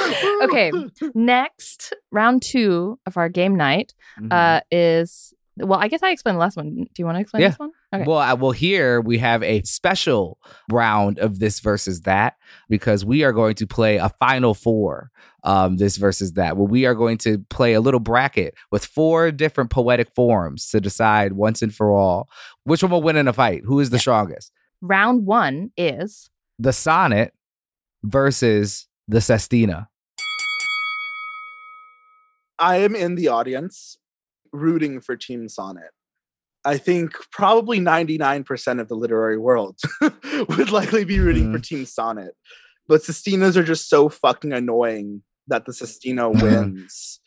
okay, 0.42 0.72
next 1.14 1.92
round 2.10 2.42
two 2.42 2.98
of 3.06 3.16
our 3.16 3.28
game 3.28 3.54
night 3.56 3.94
Mhm. 4.18 4.32
uh, 4.32 4.60
is 4.70 5.32
well. 5.56 5.78
I 5.78 5.88
guess 5.88 6.02
I 6.02 6.10
explained 6.10 6.36
the 6.36 6.40
last 6.40 6.56
one. 6.56 6.74
Do 6.74 6.86
you 6.98 7.04
want 7.04 7.16
to 7.16 7.20
explain 7.20 7.42
Yeah. 7.42 7.48
this 7.50 7.58
one? 7.58 7.70
Okay. 7.94 8.04
Well, 8.06 8.18
I, 8.18 8.32
well, 8.34 8.52
here 8.52 9.00
we 9.00 9.18
have 9.18 9.42
a 9.42 9.62
special 9.62 10.38
round 10.70 11.18
of 11.18 11.38
this 11.40 11.60
versus 11.60 12.02
that 12.02 12.36
because 12.68 13.04
we 13.04 13.24
are 13.24 13.32
going 13.32 13.56
to 13.56 13.66
play 13.66 13.96
a 13.96 14.08
final 14.08 14.54
four. 14.54 15.10
Um, 15.42 15.78
this 15.78 15.96
versus 15.96 16.34
that, 16.34 16.58
where 16.58 16.66
we 16.68 16.84
are 16.84 16.94
going 16.94 17.16
to 17.18 17.38
play 17.48 17.72
a 17.72 17.80
little 17.80 17.98
bracket 17.98 18.54
with 18.70 18.84
four 18.84 19.30
different 19.30 19.70
poetic 19.70 20.14
forms 20.14 20.68
to 20.68 20.82
decide 20.82 21.32
once 21.32 21.62
and 21.62 21.74
for 21.74 21.90
all 21.92 22.28
which 22.64 22.82
one 22.82 22.92
will 22.92 23.00
win 23.02 23.16
in 23.16 23.26
a 23.26 23.32
fight. 23.32 23.62
Who 23.64 23.80
is 23.80 23.88
the 23.88 23.96
Yeah. 23.96 24.00
strongest? 24.02 24.52
round 24.82 25.24
one 25.26 25.70
is 25.78 26.30
The 26.58 26.72
sonnet 26.74 27.32
versus 28.02 28.86
the 29.08 29.20
sestina. 29.20 29.88
I 32.60 32.76
am 32.78 32.94
in 32.94 33.14
the 33.14 33.28
audience 33.28 33.96
rooting 34.52 35.00
for 35.00 35.16
Team 35.16 35.48
Sonnet. 35.48 35.90
I 36.64 36.76
think 36.76 37.12
probably 37.32 37.80
99% 37.80 38.80
of 38.80 38.88
the 38.88 38.94
literary 38.94 39.38
world 39.38 39.78
would 40.02 40.70
likely 40.70 41.04
be 41.04 41.18
rooting 41.18 41.52
for 41.52 41.58
Team 41.58 41.86
Sonnet. 41.86 42.34
But 42.86 43.00
Sestinas 43.02 43.56
are 43.56 43.62
just 43.64 43.88
so 43.88 44.08
fucking 44.10 44.52
annoying 44.52 45.22
that 45.48 45.64
the 45.64 45.72
Sestina 45.72 46.28
wins. 46.42 47.20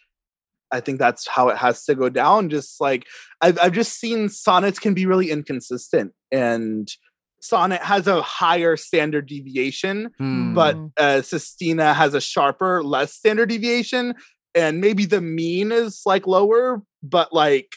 I 0.72 0.80
think 0.82 1.00
that's 1.00 1.28
how 1.28 1.50
it 1.50 1.58
has 1.58 1.84
to 1.86 1.96
go 1.96 2.10
down. 2.10 2.50
Just 2.50 2.80
like 2.80 3.06
I've, 3.42 3.58
I've 3.60 3.74
just 3.74 4.00
seen 4.00 4.30
sonnets 4.30 4.80
can 4.80 4.94
be 4.94 5.06
really 5.06 5.30
inconsistent, 5.32 6.14
and 6.32 6.88
sonnet 7.42 7.82
has 7.82 8.08
a 8.08 8.22
higher 8.22 8.78
standard 8.78 9.28
deviation 9.28 10.10
Hmm. 10.18 10.54
but 10.54 10.76
Mm. 10.78 10.92
uh, 10.98 11.22
Sestina 11.22 11.94
has 11.94 12.14
a 12.14 12.22
sharper, 12.22 12.84
less 12.84 13.14
standard 13.14 13.50
deviation, 13.50 14.16
and 14.56 14.82
maybe 14.82 15.06
the 15.06 15.22
mean 15.22 15.72
is 15.72 16.04
like 16.06 16.28
lower, 16.28 16.82
but 17.02 17.34
like 17.34 17.76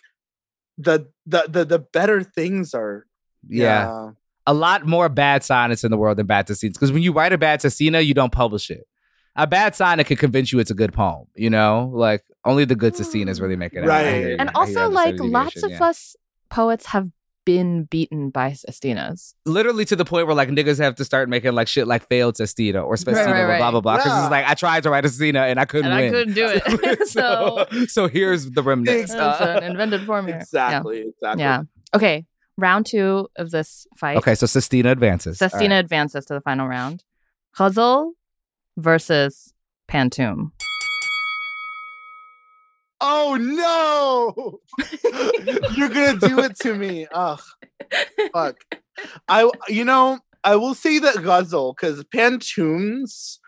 the 0.79 1.09
the 1.27 1.45
the, 1.49 1.64
the 1.64 1.79
better 1.79 2.22
things 2.22 2.74
are 2.74 3.07
yeah. 3.49 4.11
a 4.47 4.55
lot 4.55 4.87
more 4.87 5.09
bad 5.09 5.43
sonnets 5.43 5.85
in 5.85 5.91
the 5.91 5.97
world 5.97 6.18
than 6.18 6.27
bad 6.27 6.47
Sestinas. 6.47 6.74
Because 6.74 6.93
when 6.93 7.03
you 7.03 7.12
write 7.12 7.33
a 7.33 7.39
bad 7.39 7.62
Sestina, 7.62 8.01
you 8.01 8.14
don't 8.14 8.33
publish 8.33 8.70
it. 8.70 8.87
A 9.37 9.47
bad 9.47 9.74
sonnet 9.74 10.07
could 10.07 10.18
convince 10.18 10.53
you 10.53 10.59
it's 10.59 10.70
a 10.70 10.74
good 10.74 10.95
poem, 10.95 11.27
you 11.35 11.51
know? 11.51 11.91
Like 11.93 12.24
only 12.45 12.64
the 12.64 12.74
good 12.74 12.95
Sestinas 12.95 13.41
really 13.41 13.57
make 13.57 13.74
it 13.74 13.83
out. 13.83 13.89
Right. 13.89 14.14
hear 14.14 14.37
and 14.39 14.49
I 14.51 14.53
also 14.55 14.89
like 14.89 15.16
lots 15.18 15.62
of 15.62 15.72
yeah. 15.72 15.85
us 15.85 16.16
poets 16.49 16.87
have 16.87 17.11
been 17.47 17.84
beaten 17.84 18.28
by 18.28 18.51
Sestinas. 18.51 19.32
literally 19.47 19.86
to 19.86 19.97
the 19.97 20.05
point 20.05 20.26
where 20.26 20.36
like 20.36 20.51
niggas 20.51 20.78
have 20.78 20.97
to 20.97 21.05
start 21.07 21.30
making 21.30 21.53
like 21.55 21.68
shit 21.68 21.86
like 21.86 22.07
failed 22.09 22.36
Sestina 22.36 22.82
or 22.82 22.97
Spestina 22.97 23.32
right, 23.32 23.40
or 23.40 23.49
right. 23.49 23.59
blah 23.59 23.70
blah 23.70 23.80
blah. 23.80 23.97
Because 23.97 24.12
Yeah. 24.12 24.24
it's 24.24 24.30
like 24.30 24.47
I 24.47 24.55
tried 24.55 24.82
to 24.82 24.90
write 24.90 25.05
a 25.07 25.09
Sestina 25.09 25.42
and 25.42 25.59
I 25.59 25.64
couldn't 25.64 25.90
And 25.90 25.94
I 25.94 26.11
couldn't 26.11 26.34
do 26.34 26.47
it. 26.51 27.09
so, 27.09 27.64
So- 27.70 27.86
so 27.86 28.09
here's 28.09 28.51
the 28.51 28.62
remnants. 28.62 29.11
Ex- 29.11 29.14
It's 29.14 29.40
an 29.40 29.62
invented 29.70 30.05
form 30.05 30.26
here. 30.26 30.36
exactly 30.36 30.99
exactly. 31.09 31.42
Yeah. 31.42 31.62
yeah. 31.62 31.97
Okay. 31.97 32.26
Round 32.59 32.84
two 32.84 33.28
of 33.36 33.51
this 33.51 33.86
fight. 33.97 34.16
Okay, 34.18 34.34
so 34.34 34.47
Sestina 34.47 34.90
advances. 34.90 35.40
All 35.40 35.49
Sestina 35.49 35.74
right. 35.76 35.78
advances 35.84 36.24
to 36.26 36.34
the 36.34 36.40
final 36.40 36.66
round. 36.66 37.05
Ghazal 37.57 38.12
versus 38.76 39.53
Pantoum. 39.88 40.51
Oh 43.01 43.36
no! 43.38 44.61
You're 45.76 45.88
gonna 45.88 46.18
do 46.18 46.38
it 46.40 46.59
to 46.61 46.74
me. 46.74 47.07
Ugh, 47.12 47.40
fuck. 48.32 48.57
I 49.28 49.51
you 49.68 49.84
know 49.84 50.20
I 50.42 50.57
will 50.57 50.74
say 50.74 50.99
that 51.01 51.16
Ghazal 51.16 51.74
because 51.74 52.03
Pantoum's 52.05 53.40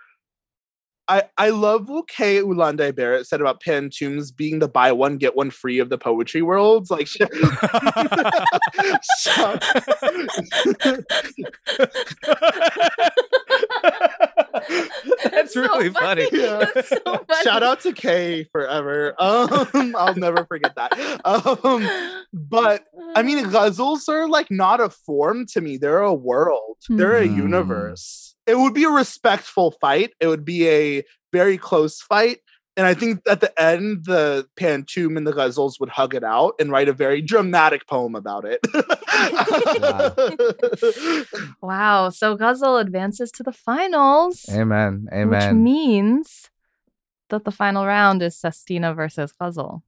I, 1.08 1.22
I 1.38 1.48
love 1.50 1.88
what 1.88 2.06
Kay 2.06 2.42
Ulanday 2.42 2.94
Barrett 2.94 3.26
said 3.26 3.40
about 3.40 3.62
Pantoums 3.62 4.30
being 4.30 4.58
the 4.58 4.68
buy 4.68 4.92
one 4.92 5.16
get 5.16 5.34
one 5.34 5.50
free 5.50 5.78
of 5.78 5.88
the 5.88 5.96
poetry 5.96 6.42
worlds. 6.42 6.90
Like, 6.90 7.06
sh- 7.06 7.16
shout, 9.18 9.64
That's 15.30 15.54
so 15.54 15.62
really 15.62 15.90
funny. 15.90 16.28
Yeah. 16.32 16.64
That's 16.74 16.88
so 16.88 16.98
funny. 17.04 17.42
shout 17.44 17.62
out 17.62 17.80
to 17.80 17.92
Kay 17.92 18.44
forever. 18.52 19.14
Um, 19.18 19.94
I'll 19.98 20.14
never 20.14 20.44
forget 20.46 20.74
that. 20.76 20.92
Um, 21.24 21.88
but 22.32 22.84
I 23.14 23.22
mean, 23.22 23.44
ghazals 23.46 24.08
are 24.08 24.28
like 24.28 24.50
not 24.50 24.80
a 24.80 24.88
form 24.90 25.46
to 25.52 25.60
me. 25.60 25.76
They're 25.76 26.00
a 26.00 26.14
world. 26.14 26.76
They're 26.88 27.16
a 27.16 27.26
Mhm. 27.28 27.36
universe. 27.36 28.34
It 28.46 28.56
would 28.58 28.72
be 28.74 28.84
a 28.84 28.90
respectful 28.90 29.72
fight. 29.80 30.12
It 30.20 30.26
would 30.28 30.44
be 30.44 30.68
a 30.68 31.02
very 31.32 31.58
close 31.58 32.00
fight. 32.00 32.38
And 32.78 32.86
I 32.86 32.94
think 32.94 33.20
at 33.26 33.40
the 33.40 33.60
end, 33.60 34.04
the 34.04 34.46
Pantoum 34.54 35.16
and 35.16 35.26
the 35.26 35.32
ghazals 35.32 35.80
would 35.80 35.88
hug 35.88 36.14
it 36.14 36.22
out 36.22 36.54
and 36.60 36.70
write 36.70 36.88
a 36.88 36.92
very 36.92 37.20
dramatic 37.20 37.88
poem 37.88 38.14
about 38.14 38.44
it. 38.46 38.60
wow. 41.60 42.10
So 42.10 42.36
Ghazal 42.36 42.76
advances 42.76 43.32
to 43.32 43.42
the 43.42 43.50
finals, 43.50 44.48
Amen. 44.48 45.08
Amen. 45.12 45.28
Which 45.28 45.52
means 45.60 46.50
that 47.30 47.44
the 47.44 47.50
final 47.50 47.84
round 47.84 48.22
is 48.22 48.38
Sestina 48.38 48.94
versus 48.94 49.32
Ghazal. 49.32 49.82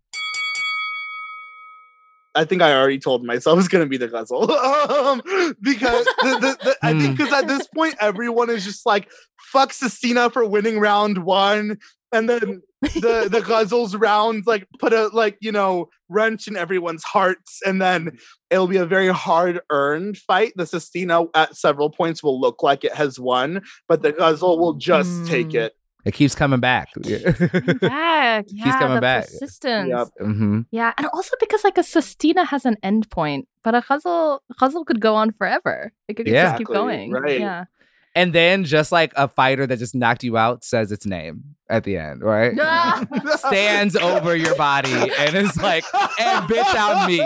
I 2.34 2.44
think 2.44 2.62
I 2.62 2.74
already 2.74 2.98
told 2.98 3.24
myself 3.24 3.58
it's 3.58 3.68
going 3.68 3.84
to 3.84 3.88
be 3.88 3.96
the 3.96 4.06
ghazal 4.06 4.52
um, 4.52 5.20
because 5.60 6.04
the, 6.04 6.38
the, 6.40 6.58
the, 6.64 6.76
I 6.80 6.92
think 6.92 7.18
because 7.18 7.32
at 7.32 7.48
this 7.48 7.66
point 7.74 7.96
everyone 8.00 8.50
is 8.50 8.64
just 8.64 8.86
like 8.86 9.10
fuck 9.50 9.72
Sestina 9.72 10.30
for 10.30 10.44
winning 10.44 10.78
round 10.78 11.24
one, 11.24 11.78
and 12.12 12.28
then 12.28 12.62
the 12.82 13.28
the 13.30 13.40
ghazals 13.46 13.98
round 14.00 14.44
like 14.46 14.66
put 14.78 14.92
a 14.92 15.08
like 15.08 15.36
you 15.40 15.52
know 15.52 15.88
wrench 16.08 16.48
in 16.48 16.56
everyone's 16.56 17.04
hearts, 17.04 17.60
and 17.66 17.80
then 17.80 18.18
it'll 18.50 18.66
be 18.66 18.76
a 18.78 18.86
very 18.86 19.08
hard 19.08 19.60
earned 19.70 20.16
fight. 20.18 20.52
The 20.56 20.66
Sestina 20.66 21.24
at 21.34 21.56
several 21.56 21.90
points 21.90 22.22
will 22.22 22.40
look 22.40 22.62
like 22.62 22.84
it 22.84 22.94
has 22.94 23.18
won, 23.20 23.62
but 23.88 24.02
the 24.02 24.12
ghazal 24.12 24.58
will 24.58 24.74
just 24.74 25.26
take 25.26 25.48
Mm. 25.50 25.54
it. 25.66 25.72
It 26.06 26.14
keeps 26.14 26.34
coming 26.34 26.60
back. 26.60 26.88
Back. 26.94 28.46
Yeah, 28.50 28.78
coming 28.78 28.94
the 28.94 29.00
back. 29.00 29.24
persistence. 29.26 29.88
Yep. 29.90 30.08
hmm 30.18 30.60
Yeah, 30.70 30.92
and 30.96 31.06
also 31.12 31.36
because 31.40 31.62
like 31.64 31.78
a 31.78 31.82
Sestina 31.82 32.44
has 32.46 32.64
an 32.64 32.76
end 32.82 33.10
point, 33.10 33.48
but 33.62 33.74
a 33.74 33.82
Ghazal 33.86 34.42
Ghazal 34.58 34.84
could 34.84 35.00
go 35.00 35.14
on 35.14 35.32
forever. 35.32 35.92
It 36.08 36.14
could 36.14 36.26
Yeah. 36.26 36.44
just 36.44 36.58
keep 36.58 36.68
going. 36.68 37.10
right. 37.12 37.40
Yeah. 37.40 37.64
And 38.20 38.34
then 38.34 38.64
just 38.64 38.92
like 38.92 39.14
a 39.16 39.28
fighter 39.28 39.66
that 39.66 39.78
just 39.78 39.94
knocked 39.94 40.22
you 40.24 40.36
out 40.36 40.62
says 40.62 40.92
its 40.92 41.06
name 41.06 41.56
at 41.70 41.84
the 41.84 41.96
end, 41.96 42.20
right? 42.22 42.52
Stands 43.38 43.96
over 43.96 44.36
your 44.36 44.54
body 44.56 44.92
and 44.92 45.34
is 45.34 45.56
like, 45.56 45.84
and 46.18 46.44
bitch 46.44 46.74
out 46.74 47.08
me. 47.08 47.20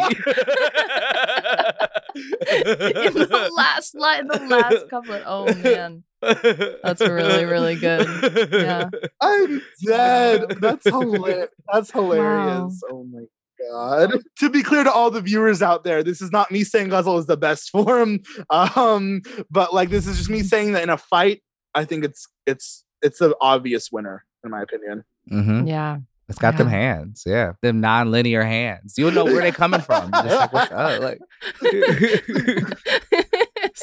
In 2.15 3.13
the 3.13 3.51
last 3.57 3.97
line, 3.97 4.29
the 4.29 4.39
last 4.49 4.89
couplet. 4.89 5.25
Oh 5.27 5.53
man. 5.53 6.05
That's 6.23 7.01
really, 7.01 7.45
really 7.45 7.75
good. 7.75 8.07
Yeah. 8.53 8.89
I'm 9.21 9.63
dead. 9.85 10.45
That's 10.61 10.85
hilarious. 10.89 11.49
That's 11.73 11.91
hilarious. 11.91 12.81
Oh 12.89 13.03
my 13.03 13.25
god. 13.71 14.12
To 14.39 14.51
be 14.51 14.62
clear 14.62 14.85
to 14.85 14.93
all 14.93 15.11
the 15.11 15.21
viewers 15.21 15.62
out 15.62 15.85
there, 15.85 16.03
this 16.03 16.21
is 16.21 16.31
not 16.33 16.51
me 16.51 16.65
saying 16.65 16.89
Ghazal 16.91 17.19
is 17.19 17.27
the 17.27 17.37
best 17.37 17.71
form. 17.71 18.21
Um, 18.51 19.23
but 19.51 19.73
like 19.75 19.91
this 19.91 20.07
is 20.07 20.19
just 20.19 20.31
me 20.31 20.43
saying 20.43 20.73
that 20.73 20.83
in 20.83 20.91
a 20.91 20.99
fight, 20.99 21.43
I 21.75 21.85
think 21.85 22.05
it's 22.05 22.27
it's 22.47 22.85
it's 23.03 23.21
an 23.21 23.35
obvious 23.41 23.91
winner, 23.93 24.25
in 24.45 24.51
my 24.51 24.62
opinion. 24.62 25.05
hmm 25.29 25.67
Yeah. 25.67 25.99
It's 26.27 26.39
got 26.39 26.57
them 26.57 26.69
hands, 26.69 27.25
yeah, 27.27 27.53
them 27.61 27.83
non-linear 27.83 28.45
hands. 28.45 28.95
You'll 28.97 29.12
know 29.12 29.27
where 29.27 29.43
they're 29.43 29.53
coming 29.53 29.83
from. 29.83 30.11
Just 30.11 30.27
like, 30.27 30.53
what's 30.55 30.73
up? 30.73 31.03
Like, 31.03 31.19
this 31.61 32.71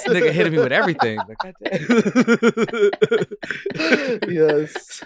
nigga 0.07 0.31
hitting 0.31 0.53
me 0.53 0.57
with 0.57 0.71
everything. 0.71 1.19
Like, 1.19 1.37
goddamn. 1.37 1.85
yes. 4.27 5.03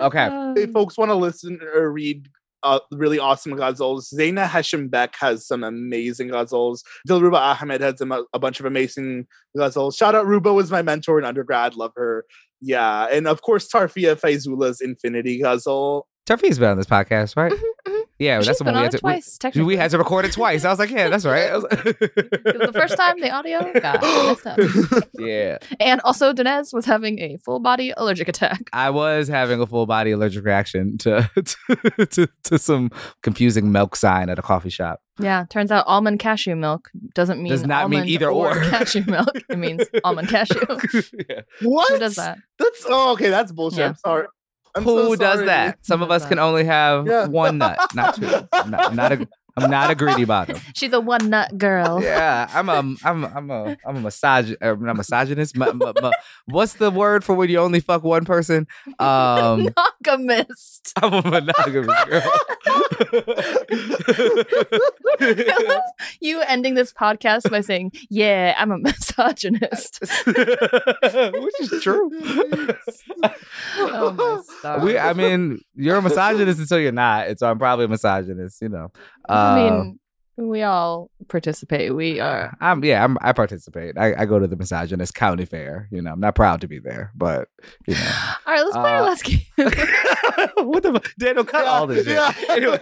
okay. 0.00 0.28
If 0.56 0.70
folks 0.70 0.96
want 0.96 1.10
to 1.10 1.16
listen 1.16 1.58
or 1.74 1.90
read 1.90 2.28
uh, 2.66 2.80
really 2.92 3.18
awesome 3.18 3.52
ghazals, 3.52 4.12
Zeina 4.12 4.46
Hashem 4.46 4.88
Beck 4.88 5.14
has 5.20 5.46
some 5.46 5.62
amazing 5.62 6.28
ghazals. 6.28 6.80
Dilruba 7.08 7.38
Ahmed 7.38 7.80
has 7.80 8.00
a, 8.00 8.22
a 8.32 8.38
bunch 8.38 8.60
of 8.60 8.66
amazing 8.66 9.26
ghazals. 9.56 9.96
Shout 9.96 10.14
out 10.14 10.26
Ruba 10.26 10.52
was 10.52 10.70
my 10.70 10.82
mentor 10.82 11.18
in 11.18 11.24
undergrad. 11.24 11.76
Love 11.76 11.92
her. 11.96 12.24
Yeah. 12.60 13.06
And 13.12 13.28
of 13.28 13.42
course, 13.42 13.68
Tarfia 13.68 14.18
Faizullah's 14.18 14.80
Infinity 14.80 15.38
Ghazal. 15.40 16.06
Turfy's 16.26 16.58
been 16.58 16.70
on 16.70 16.76
this 16.76 16.86
podcast, 16.86 17.36
right? 17.36 17.52
mhm, 17.52 17.62
mhm. 17.86 17.95
Yeah, 18.18 18.38
She's 18.38 18.46
that's 18.46 18.58
the 18.60 18.64
one 18.64 18.74
we 18.74 18.80
had 18.80 18.92
to. 18.92 18.96
we- 18.96 19.00
twice, 19.00 19.34
We, 19.34 19.38
technically. 19.40 19.76
had 19.76 19.90
to 19.90 19.98
record 19.98 20.24
it 20.24 20.32
twice. 20.32 20.64
I 20.64 20.70
was 20.70 20.78
like, 20.78 20.90
yeah, 20.90 21.08
that's 21.08 21.26
right. 21.26 21.50
I 21.50 21.54
was 21.56 21.64
like- 21.64 21.82
the 21.82 22.70
first 22.72 22.96
time 22.96 23.20
the 23.20 23.30
audio 23.30 23.60
got 23.80 24.00
messed 24.02 24.46
up. 24.46 25.04
yeah, 25.18 25.58
And 25.80 26.00
also 26.02 26.32
Danez 26.32 26.72
was 26.72 26.86
having 26.86 27.18
a 27.18 27.36
full 27.38 27.60
body 27.60 27.92
allergic 27.96 28.28
attack. 28.28 28.62
I 28.72 28.88
was 28.90 29.28
having 29.28 29.60
a 29.60 29.66
full 29.66 29.84
body 29.86 30.12
allergic 30.12 30.44
reaction 30.44 30.96
to 30.98 31.30
to, 31.96 32.06
to 32.06 32.28
to 32.44 32.58
some 32.58 32.90
confusing 33.22 33.70
milk 33.70 33.96
sign 33.96 34.30
at 34.30 34.38
a 34.38 34.42
coffee 34.42 34.70
shop. 34.70 35.00
Yeah, 35.18 35.44
turns 35.48 35.70
out 35.70 35.84
almond 35.86 36.18
cashew 36.18 36.56
milk 36.56 36.90
doesn't 37.14 37.42
mean 37.42 37.50
Does 37.50 37.64
not 37.66 37.88
mean 37.90 38.00
almond 38.00 38.10
either 38.10 38.30
or. 38.30 38.54
cashew 38.64 39.04
milk. 39.06 39.28
It 39.48 39.58
means 39.58 39.82
almond 40.04 40.28
cashew. 40.28 40.60
yeah. 41.28 41.40
what? 41.62 41.90
Who 41.92 41.98
does 41.98 42.16
that? 42.16 42.38
That's 42.58 42.84
oh, 42.86 43.12
okay. 43.12 43.30
That's 43.30 43.50
bullshit. 43.52 43.78
Yeah. 43.78 43.88
I'm 43.88 43.94
sorry. 43.96 44.26
I'm 44.76 44.82
Who 44.84 45.08
so 45.08 45.16
does 45.16 45.44
that? 45.46 45.78
Some 45.84 46.02
of 46.02 46.10
us 46.10 46.26
can 46.28 46.38
only 46.38 46.64
have 46.64 47.06
Yeah. 47.06 47.26
one 47.26 47.58
nut, 47.58 47.78
not 47.94 48.14
two. 48.16 48.26
Not, 48.68 48.94
not 48.94 49.12
a 49.12 49.28
I'm 49.56 49.70
not 49.70 49.90
a 49.90 49.94
greedy 49.94 50.24
bottom. 50.24 50.60
She's 50.74 50.92
a 50.92 51.00
one 51.00 51.30
nut 51.30 51.56
girl. 51.56 52.02
Yeah, 52.02 52.48
I'm 52.52 52.68
a 52.68 52.74
I'm 52.74 53.24
I'm 53.24 53.50
a 53.50 53.76
I'm 53.86 53.96
a 53.96 54.00
misog 54.08 54.54
uh, 54.60 54.74
not 54.78 54.96
misogynist. 54.96 55.56
Ma- 55.56 55.72
ma- 55.72 55.92
ma- 56.00 56.10
what's 56.44 56.74
the 56.74 56.90
word 56.90 57.24
for 57.24 57.34
when 57.34 57.48
you 57.48 57.58
only 57.58 57.80
fuck 57.80 58.02
one 58.02 58.24
person? 58.24 58.66
Um, 58.98 59.68
Monogamist. 60.04 60.92
I'm 61.02 61.14
a 61.14 61.22
monogamous 61.22 62.04
girl. 62.04 62.32
you 66.20 66.40
ending 66.42 66.74
this 66.74 66.92
podcast 66.92 67.50
by 67.50 67.60
saying, 67.62 67.92
"Yeah, 68.10 68.54
I'm 68.58 68.70
a 68.70 68.78
misogynist." 68.78 70.00
Which 70.26 71.60
is 71.60 71.82
true. 71.82 72.10
Oh 73.78 74.80
we, 74.82 74.98
I 74.98 75.12
mean, 75.12 75.60
you're 75.74 75.96
a 75.96 76.02
misogynist 76.02 76.60
until 76.60 76.78
you're 76.78 76.92
not. 76.92 77.28
And 77.28 77.38
so 77.38 77.50
I'm 77.50 77.58
probably 77.58 77.86
a 77.86 77.88
misogynist. 77.88 78.60
You 78.60 78.68
know. 78.68 78.92
I 79.46 79.70
mean, 79.70 79.98
we 80.36 80.62
all 80.62 81.10
participate. 81.28 81.94
We 81.94 82.20
are. 82.20 82.56
I'm 82.60 82.84
yeah, 82.84 83.02
I'm, 83.02 83.16
I 83.20 83.32
participate. 83.32 83.96
I, 83.98 84.14
I 84.14 84.26
go 84.26 84.38
to 84.38 84.46
the 84.46 84.56
misogynist 84.56 85.14
county 85.14 85.46
fair. 85.46 85.88
You 85.90 86.02
know, 86.02 86.12
I'm 86.12 86.20
not 86.20 86.34
proud 86.34 86.60
to 86.60 86.68
be 86.68 86.78
there, 86.78 87.12
but 87.14 87.48
you 87.86 87.94
know. 87.94 88.12
All 88.46 88.54
right, 88.54 88.62
let's 88.62 88.76
play 88.76 88.90
our 88.92 88.98
Uh, 88.98 89.02
last 89.02 89.24
game. 89.24 89.40
what 90.66 90.82
the 90.82 91.00
Daniel 91.18 91.44
cut 91.44 91.66
all 91.66 91.86
this 91.86 92.04
shit. 92.04 92.14
Yeah. 92.14 92.32
Anyway. 92.50 92.78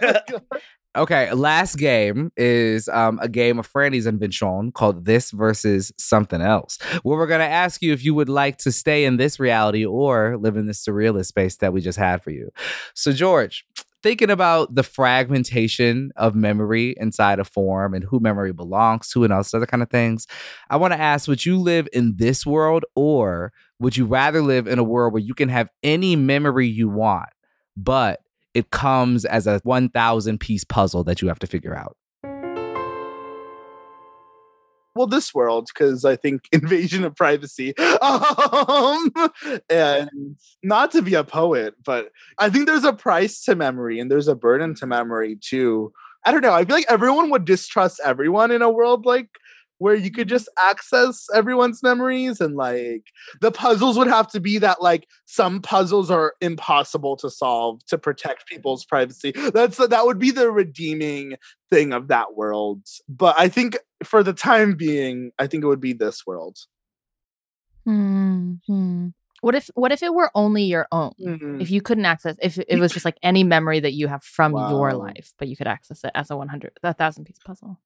Okay, 0.97 1.33
last 1.33 1.75
game 1.75 2.31
is 2.37 2.87
um, 2.87 3.19
a 3.21 3.27
game 3.27 3.59
of 3.59 3.67
Franny's 3.67 4.05
invention 4.05 4.71
called 4.71 5.03
This 5.03 5.31
versus 5.31 5.91
Something 5.97 6.39
Else, 6.41 6.77
where 7.03 7.17
we're 7.17 7.27
going 7.27 7.41
to 7.41 7.45
ask 7.45 7.81
you 7.81 7.91
if 7.91 8.05
you 8.05 8.13
would 8.13 8.29
like 8.29 8.57
to 8.59 8.71
stay 8.71 9.03
in 9.03 9.17
this 9.17 9.37
reality 9.37 9.85
or 9.85 10.37
live 10.37 10.55
in 10.55 10.67
this 10.67 10.81
surrealist 10.85 11.25
space 11.25 11.57
that 11.57 11.73
we 11.73 11.81
just 11.81 11.97
had 11.99 12.23
for 12.23 12.31
you. 12.31 12.49
So, 12.93 13.11
George, 13.11 13.65
thinking 14.03 14.29
about 14.29 14.75
the 14.75 14.83
fragmentation 14.83 16.11
of 16.15 16.35
memory 16.35 16.95
inside 16.99 17.39
a 17.39 17.43
form 17.43 17.93
and 17.93 18.03
who 18.03 18.19
memory 18.19 18.53
belongs 18.53 19.09
to 19.09 19.23
and 19.23 19.33
all 19.33 19.39
those 19.39 19.53
other 19.53 19.65
kind 19.65 19.83
of 19.83 19.89
things, 19.89 20.27
I 20.69 20.77
want 20.77 20.93
to 20.93 20.99
ask 20.99 21.27
would 21.27 21.45
you 21.45 21.57
live 21.57 21.87
in 21.91 22.17
this 22.17 22.45
world 22.45 22.85
or 22.95 23.51
would 23.79 23.97
you 23.97 24.05
rather 24.05 24.41
live 24.41 24.67
in 24.67 24.79
a 24.79 24.83
world 24.83 25.13
where 25.13 25.21
you 25.21 25.33
can 25.33 25.49
have 25.49 25.69
any 25.83 26.15
memory 26.15 26.67
you 26.67 26.89
want, 26.89 27.29
but 27.75 28.21
it 28.53 28.71
comes 28.71 29.25
as 29.25 29.47
a 29.47 29.59
1000 29.63 30.39
piece 30.39 30.63
puzzle 30.63 31.03
that 31.03 31.21
you 31.21 31.27
have 31.27 31.39
to 31.39 31.47
figure 31.47 31.75
out. 31.75 31.97
Well, 34.95 35.07
this 35.07 35.33
world, 35.33 35.69
because 35.73 36.05
I 36.05 36.15
think 36.15 36.43
invasion 36.51 37.03
of 37.03 37.15
privacy. 37.15 37.73
Um, 37.77 39.11
and 39.69 40.37
not 40.63 40.91
to 40.91 41.01
be 41.01 41.15
a 41.15 41.23
poet, 41.23 41.75
but 41.83 42.11
I 42.37 42.49
think 42.49 42.65
there's 42.65 42.83
a 42.83 42.93
price 42.93 43.43
to 43.43 43.55
memory 43.55 43.99
and 43.99 44.09
there's 44.09 44.27
a 44.27 44.35
burden 44.35 44.73
to 44.75 44.87
memory 44.87 45.37
too. 45.39 45.91
I 46.25 46.31
don't 46.31 46.41
know. 46.41 46.53
I 46.53 46.65
feel 46.65 46.75
like 46.75 46.85
everyone 46.89 47.29
would 47.29 47.45
distrust 47.45 47.99
everyone 48.03 48.51
in 48.51 48.61
a 48.61 48.69
world 48.69 49.05
like 49.05 49.29
where 49.77 49.95
you 49.95 50.09
could 50.09 50.29
just 50.29 50.47
access 50.61 51.27
everyone's 51.33 51.83
memories 51.83 52.39
and 52.39 52.55
like 52.55 53.03
the 53.41 53.51
puzzles 53.51 53.97
would 53.97 54.07
have 54.07 54.27
to 54.27 54.39
be 54.39 54.57
that 54.57 54.81
like 54.81 55.07
some 55.25 55.61
puzzles 55.61 56.09
are 56.09 56.33
impossible 56.39 57.17
to 57.17 57.29
solve 57.29 57.85
to 57.85 57.97
protect 57.97 58.47
people's 58.47 58.85
privacy. 58.85 59.33
That's 59.53 59.77
that 59.77 60.05
would 60.05 60.19
be 60.19 60.31
the 60.31 60.49
redeeming 60.49 61.35
thing 61.69 61.91
of 61.91 62.07
that 62.07 62.35
world. 62.35 62.83
But 63.09 63.35
I 63.37 63.49
think 63.49 63.77
for 64.07 64.23
the 64.23 64.33
time 64.33 64.75
being, 64.75 65.31
I 65.39 65.47
think 65.47 65.63
it 65.63 65.67
would 65.67 65.81
be 65.81 65.93
this 65.93 66.25
world. 66.25 66.57
Hmm. 67.85 69.07
What 69.41 69.53
if 69.53 69.69
what 69.75 69.91
if 69.91 70.01
it 70.01 70.13
were 70.13 70.31
only 70.33 70.63
your 70.63 70.87
own? 70.91 71.11
Mhm. 71.21 71.61
If 71.61 71.69
you 71.69 71.81
couldn't 71.81 72.05
access 72.05 72.35
if 72.41 72.57
it 72.57 72.79
was 72.79 72.91
just 72.91 73.05
like 73.05 73.17
any 73.21 73.43
memory 73.43 73.79
that 73.79 73.93
you 73.93 74.07
have 74.07 74.23
from 74.23 74.53
your 74.53 74.93
life, 74.93 75.33
but 75.37 75.47
you 75.47 75.55
could 75.55 75.67
access 75.67 76.03
it 76.03 76.11
as 76.15 76.31
a 76.31 76.37
100 76.37 76.71
a 76.81 76.87
1000 76.87 77.25
piece 77.25 77.37
puzzle. 77.45 77.79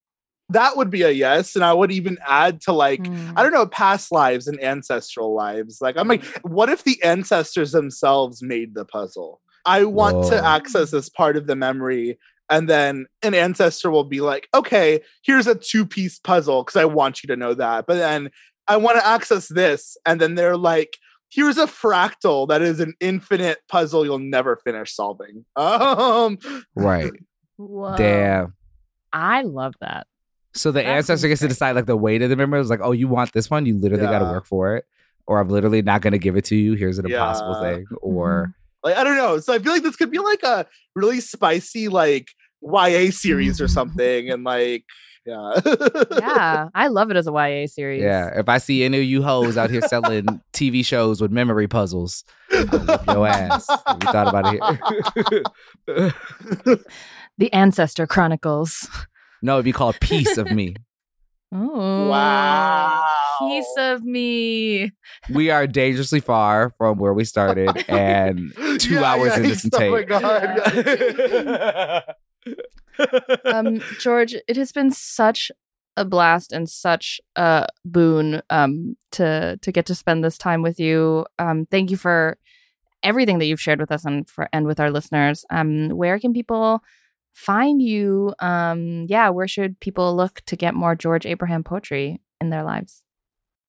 that 0.51 0.75
would 0.75 0.89
be 0.89 1.03
a 1.03 1.11
yes. 1.11 1.55
And 1.55 1.63
I 1.63 1.73
would 1.73 1.91
even 1.91 2.17
add 2.25 2.59
to 2.61 2.71
like, 2.71 3.01
Mm. 3.03 3.33
I 3.35 3.43
don't 3.43 3.53
know, 3.53 3.67
past 3.67 4.11
lives 4.11 4.47
and 4.47 4.59
ancestral 4.63 5.35
lives. 5.35 5.79
Like, 5.79 5.95
I'm 5.95 6.07
like, 6.07 6.23
what 6.41 6.69
if 6.69 6.83
the 6.83 6.99
ancestors 7.03 7.71
themselves 7.71 8.41
made 8.41 8.73
the 8.73 8.83
puzzle? 8.83 9.41
I 9.65 9.83
want 9.83 10.25
to 10.29 10.43
access 10.43 10.89
this 10.89 11.07
part 11.07 11.37
of 11.37 11.45
the 11.45 11.55
memory. 11.55 12.17
And 12.49 12.67
then 12.67 13.05
an 13.21 13.33
ancestor 13.33 13.91
will 13.91 14.03
be 14.03 14.21
like, 14.21 14.47
okay, 14.53 15.01
here's 15.21 15.47
a 15.47 15.55
two 15.55 15.85
piece 15.85 16.19
puzzle 16.19 16.63
because 16.63 16.75
I 16.77 16.85
want 16.85 17.23
you 17.23 17.27
to 17.27 17.35
know 17.35 17.53
that. 17.53 17.85
But 17.87 17.95
then 17.97 18.31
I 18.67 18.77
want 18.77 18.97
to 18.99 19.05
access 19.05 19.47
this. 19.47 19.97
And 20.05 20.19
then 20.19 20.35
they're 20.35 20.57
like, 20.57 20.97
here's 21.29 21.57
a 21.57 21.67
fractal 21.67 22.47
that 22.47 22.61
is 22.61 22.79
an 22.79 22.93
infinite 22.99 23.59
puzzle 23.67 24.03
you'll 24.03 24.17
never 24.19 24.57
finish 24.63 24.93
solving. 24.95 25.45
Um, 25.55 26.39
Right. 26.75 27.11
Whoa. 27.57 27.95
Damn. 27.97 28.55
I 29.13 29.41
love 29.41 29.73
that. 29.81 30.07
So 30.53 30.71
the 30.71 30.81
That 30.81 30.87
ancestor 30.87 31.27
gets 31.27 31.41
to 31.41 31.47
decide 31.47 31.75
like 31.75 31.85
the 31.85 31.95
weight 31.97 32.21
of 32.21 32.29
the 32.29 32.35
memory. 32.35 32.59
is 32.61 32.69
like, 32.69 32.79
oh, 32.81 32.91
you 32.91 33.07
want 33.07 33.31
this 33.33 33.49
one? 33.49 33.65
You 33.65 33.77
literally 33.77 34.05
got 34.07 34.19
to 34.19 34.25
work 34.25 34.45
for 34.47 34.75
it, 34.75 34.85
or 35.27 35.39
I'm 35.39 35.49
literally 35.49 35.81
not 35.83 36.01
going 36.01 36.13
to 36.13 36.19
give 36.19 36.35
it 36.35 36.45
to 36.45 36.55
you. 36.55 36.73
Here's 36.73 36.97
an 36.97 37.05
impossible 37.05 37.53
thing, 37.61 37.85
or 38.01 38.53
Like 38.83 38.95
I 38.97 39.03
don't 39.03 39.17
know. 39.17 39.39
So 39.39 39.53
I 39.53 39.59
feel 39.59 39.71
like 39.73 39.83
this 39.83 39.95
could 39.95 40.11
be 40.11 40.19
like 40.19 40.43
a 40.43 40.65
really 40.95 41.19
spicy 41.19 41.87
like 41.87 42.29
YA 42.61 43.11
series 43.11 43.59
or 43.61 43.67
something, 43.67 44.29
and 44.29 44.43
like 44.43 44.83
yeah, 45.25 45.59
yeah, 46.17 46.67
I 46.75 46.87
love 46.87 47.11
it 47.11 47.17
as 47.17 47.27
a 47.27 47.31
YA 47.31 47.67
series. 47.67 48.01
yeah. 48.01 48.39
If 48.39 48.49
I 48.49 48.57
see 48.57 48.83
any 48.83 48.99
of 48.99 49.03
you 49.03 49.21
hoes 49.21 49.57
out 49.57 49.69
here 49.69 49.81
selling 49.81 50.25
TV 50.53 50.83
shows 50.83 51.21
with 51.21 51.31
memory 51.31 51.67
puzzles, 51.67 52.23
I'll 52.51 53.03
your 53.07 53.27
ass. 53.27 53.67
We 53.69 54.07
thought 54.07 54.27
about 54.27 54.55
it 54.55 55.43
here. 55.87 56.77
The 57.37 57.53
Ancestor 57.53 58.05
Chronicles. 58.05 58.89
no, 59.41 59.55
it'd 59.55 59.65
be 59.65 59.71
called 59.71 59.97
Piece 60.01 60.37
of 60.37 60.51
Me. 60.51 60.75
Oh, 61.51 62.07
Wow. 62.09 63.05
Piece 63.39 63.73
of 63.77 64.03
me. 64.03 64.91
We 65.33 65.49
are 65.49 65.65
dangerously 65.65 66.19
far 66.19 66.73
from 66.77 66.97
where 66.99 67.13
we 67.13 67.23
started, 67.23 67.85
and 67.89 68.53
two 68.79 68.95
Yeah, 68.95 69.03
hours 69.03 69.31
yeah, 69.37 69.43
into 69.43 69.55
some 69.55 69.71
oh 69.73 69.91
my 69.91 70.03
tape. 70.03 70.09
god. 70.09 72.03
Um, 73.45 73.79
George, 73.99 74.35
it 74.47 74.57
has 74.57 74.71
been 74.73 74.91
such 74.91 75.51
a 75.95 76.03
blast 76.03 76.51
and 76.51 76.69
such 76.69 77.21
a 77.37 77.65
boon 77.85 78.41
um, 78.49 78.97
to 79.11 79.57
to 79.61 79.71
get 79.71 79.85
to 79.85 79.95
spend 79.95 80.21
this 80.23 80.37
time 80.37 80.61
with 80.61 80.79
you. 80.79 81.25
Um, 81.39 81.65
thank 81.71 81.91
you 81.91 81.97
for 81.97 82.37
everything 83.01 83.39
that 83.39 83.45
you've 83.45 83.61
shared 83.61 83.79
with 83.79 83.91
us 83.91 84.03
and 84.03 84.27
for 84.29 84.49
and 84.51 84.65
with 84.65 84.79
our 84.81 84.91
listeners. 84.91 85.45
Um, 85.49 85.89
where 85.91 86.19
can 86.19 86.33
people 86.33 86.81
find 87.39 87.81
you? 87.81 88.33
Um, 88.39 89.05
yeah, 89.07 89.29
where 89.29 89.47
should 89.47 89.79
people 89.79 90.15
look 90.15 90.41
to 90.47 90.55
get 90.55 90.75
more 90.75 90.95
George 90.95 91.25
Abraham 91.25 91.63
poetry 91.63 92.19
in 92.41 92.49
their 92.49 92.63
lives? 92.63 93.03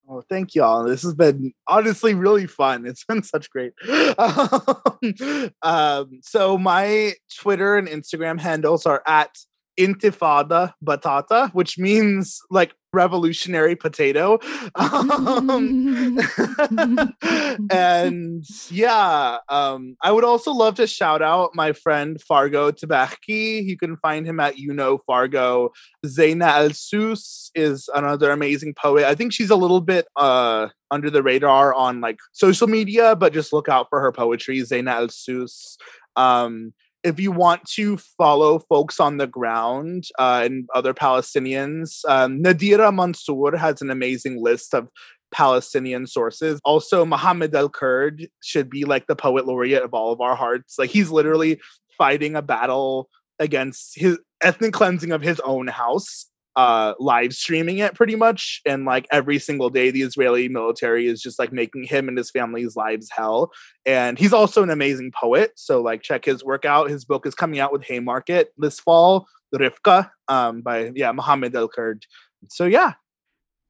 Oh, 0.08 0.22
thank 0.28 0.56
y'all. 0.56 0.82
This 0.82 1.02
has 1.04 1.14
been 1.14 1.52
honestly 1.68 2.14
really 2.14 2.48
fun. 2.48 2.84
It's 2.84 3.04
been 3.04 3.22
such 3.22 3.48
great. 3.50 3.72
Um, 4.18 5.50
um, 5.62 6.20
so 6.22 6.58
my 6.58 7.14
Twitter 7.38 7.76
and 7.76 7.86
Instagram 7.86 8.40
handles 8.40 8.86
are 8.86 9.02
at 9.06 9.30
Intifada 9.78 10.72
Batata, 10.84 11.52
which 11.52 11.78
means 11.78 12.40
like 12.50 12.74
revolutionary 12.92 13.76
potato. 13.76 14.38
Um, 14.74 16.18
and 17.70 18.44
yeah, 18.68 19.38
um, 19.48 19.96
I 20.02 20.12
would 20.12 20.24
also 20.24 20.52
love 20.52 20.74
to 20.76 20.86
shout 20.86 21.22
out 21.22 21.54
my 21.54 21.72
friend 21.72 22.20
Fargo 22.20 22.70
Tbakhi. 22.70 23.64
You 23.64 23.76
can 23.76 23.96
find 23.98 24.26
him 24.26 24.40
at 24.40 24.58
You 24.58 24.72
Know 24.72 24.98
Fargo. 24.98 25.70
Zaina 26.04 26.50
Alsous 26.50 27.50
is 27.54 27.88
another 27.94 28.30
amazing 28.32 28.74
poet. 28.74 29.04
I 29.04 29.14
think 29.14 29.32
she's 29.32 29.50
a 29.50 29.56
little 29.56 29.80
bit 29.80 30.06
uh, 30.16 30.68
under 30.90 31.10
the 31.10 31.22
radar 31.22 31.72
on 31.74 32.00
like 32.00 32.18
social 32.32 32.66
media, 32.66 33.14
but 33.16 33.32
just 33.32 33.52
look 33.52 33.68
out 33.68 33.88
for 33.88 34.00
her 34.00 34.12
poetry. 34.12 34.58
Zaina 34.60 34.94
Alsous. 34.94 35.76
Um, 36.16 36.74
if 37.02 37.18
you 37.18 37.32
want 37.32 37.64
to 37.76 37.96
follow 37.96 38.58
folks 38.58 39.00
on 39.00 39.16
the 39.16 39.26
ground 39.26 40.04
uh, 40.18 40.42
and 40.44 40.68
other 40.74 40.92
Palestinians, 40.92 42.04
um, 42.08 42.42
Nadira 42.42 42.94
Mansour 42.94 43.56
has 43.56 43.80
an 43.80 43.90
amazing 43.90 44.42
list 44.42 44.74
of 44.74 44.88
Palestinian 45.32 46.06
sources. 46.06 46.60
Also, 46.64 47.04
Mohammed 47.04 47.54
El-Kurd 47.54 48.28
should 48.42 48.68
be 48.68 48.84
like 48.84 49.06
the 49.06 49.16
poet 49.16 49.46
laureate 49.46 49.82
of 49.82 49.94
all 49.94 50.12
of 50.12 50.20
our 50.20 50.36
hearts. 50.36 50.78
Like 50.78 50.90
he's 50.90 51.10
literally 51.10 51.60
fighting 51.96 52.34
a 52.34 52.42
battle 52.42 53.08
against 53.38 53.98
his 53.98 54.18
ethnic 54.42 54.72
cleansing 54.72 55.12
of 55.12 55.22
his 55.22 55.40
own 55.40 55.68
house 55.68 56.26
uh 56.56 56.94
live 56.98 57.32
streaming 57.32 57.78
it 57.78 57.94
pretty 57.94 58.16
much 58.16 58.60
and 58.66 58.84
like 58.84 59.06
every 59.12 59.38
single 59.38 59.70
day 59.70 59.90
the 59.90 60.02
israeli 60.02 60.48
military 60.48 61.06
is 61.06 61.22
just 61.22 61.38
like 61.38 61.52
making 61.52 61.84
him 61.84 62.08
and 62.08 62.18
his 62.18 62.30
family's 62.30 62.74
lives 62.74 63.08
hell 63.12 63.52
and 63.86 64.18
he's 64.18 64.32
also 64.32 64.62
an 64.62 64.70
amazing 64.70 65.12
poet 65.12 65.52
so 65.54 65.80
like 65.80 66.02
check 66.02 66.24
his 66.24 66.42
work 66.44 66.64
out 66.64 66.90
his 66.90 67.04
book 67.04 67.24
is 67.24 67.36
coming 67.36 67.60
out 67.60 67.72
with 67.72 67.84
haymarket 67.84 68.52
this 68.58 68.80
fall 68.80 69.26
rifqa 69.54 70.10
um 70.26 70.60
by 70.60 70.90
yeah 70.94 71.12
mohammed 71.12 71.54
el 71.54 71.68
kurd 71.68 72.04
so 72.48 72.64
yeah 72.64 72.94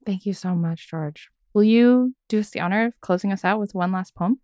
Thank 0.07 0.27
you 0.27 0.33
so 0.33 0.55
much, 0.55 0.89
George. 0.89 1.31
Will 1.53 1.65
you 1.65 2.15
do 2.29 2.41
us 2.41 2.51
the 2.51 2.61
honor 2.61 2.87
of 2.87 3.01
closing 3.01 3.33
us 3.33 3.45
out 3.45 3.59
with 3.59 3.75
one 3.75 3.93
last 3.93 4.15
poem? 4.15 4.41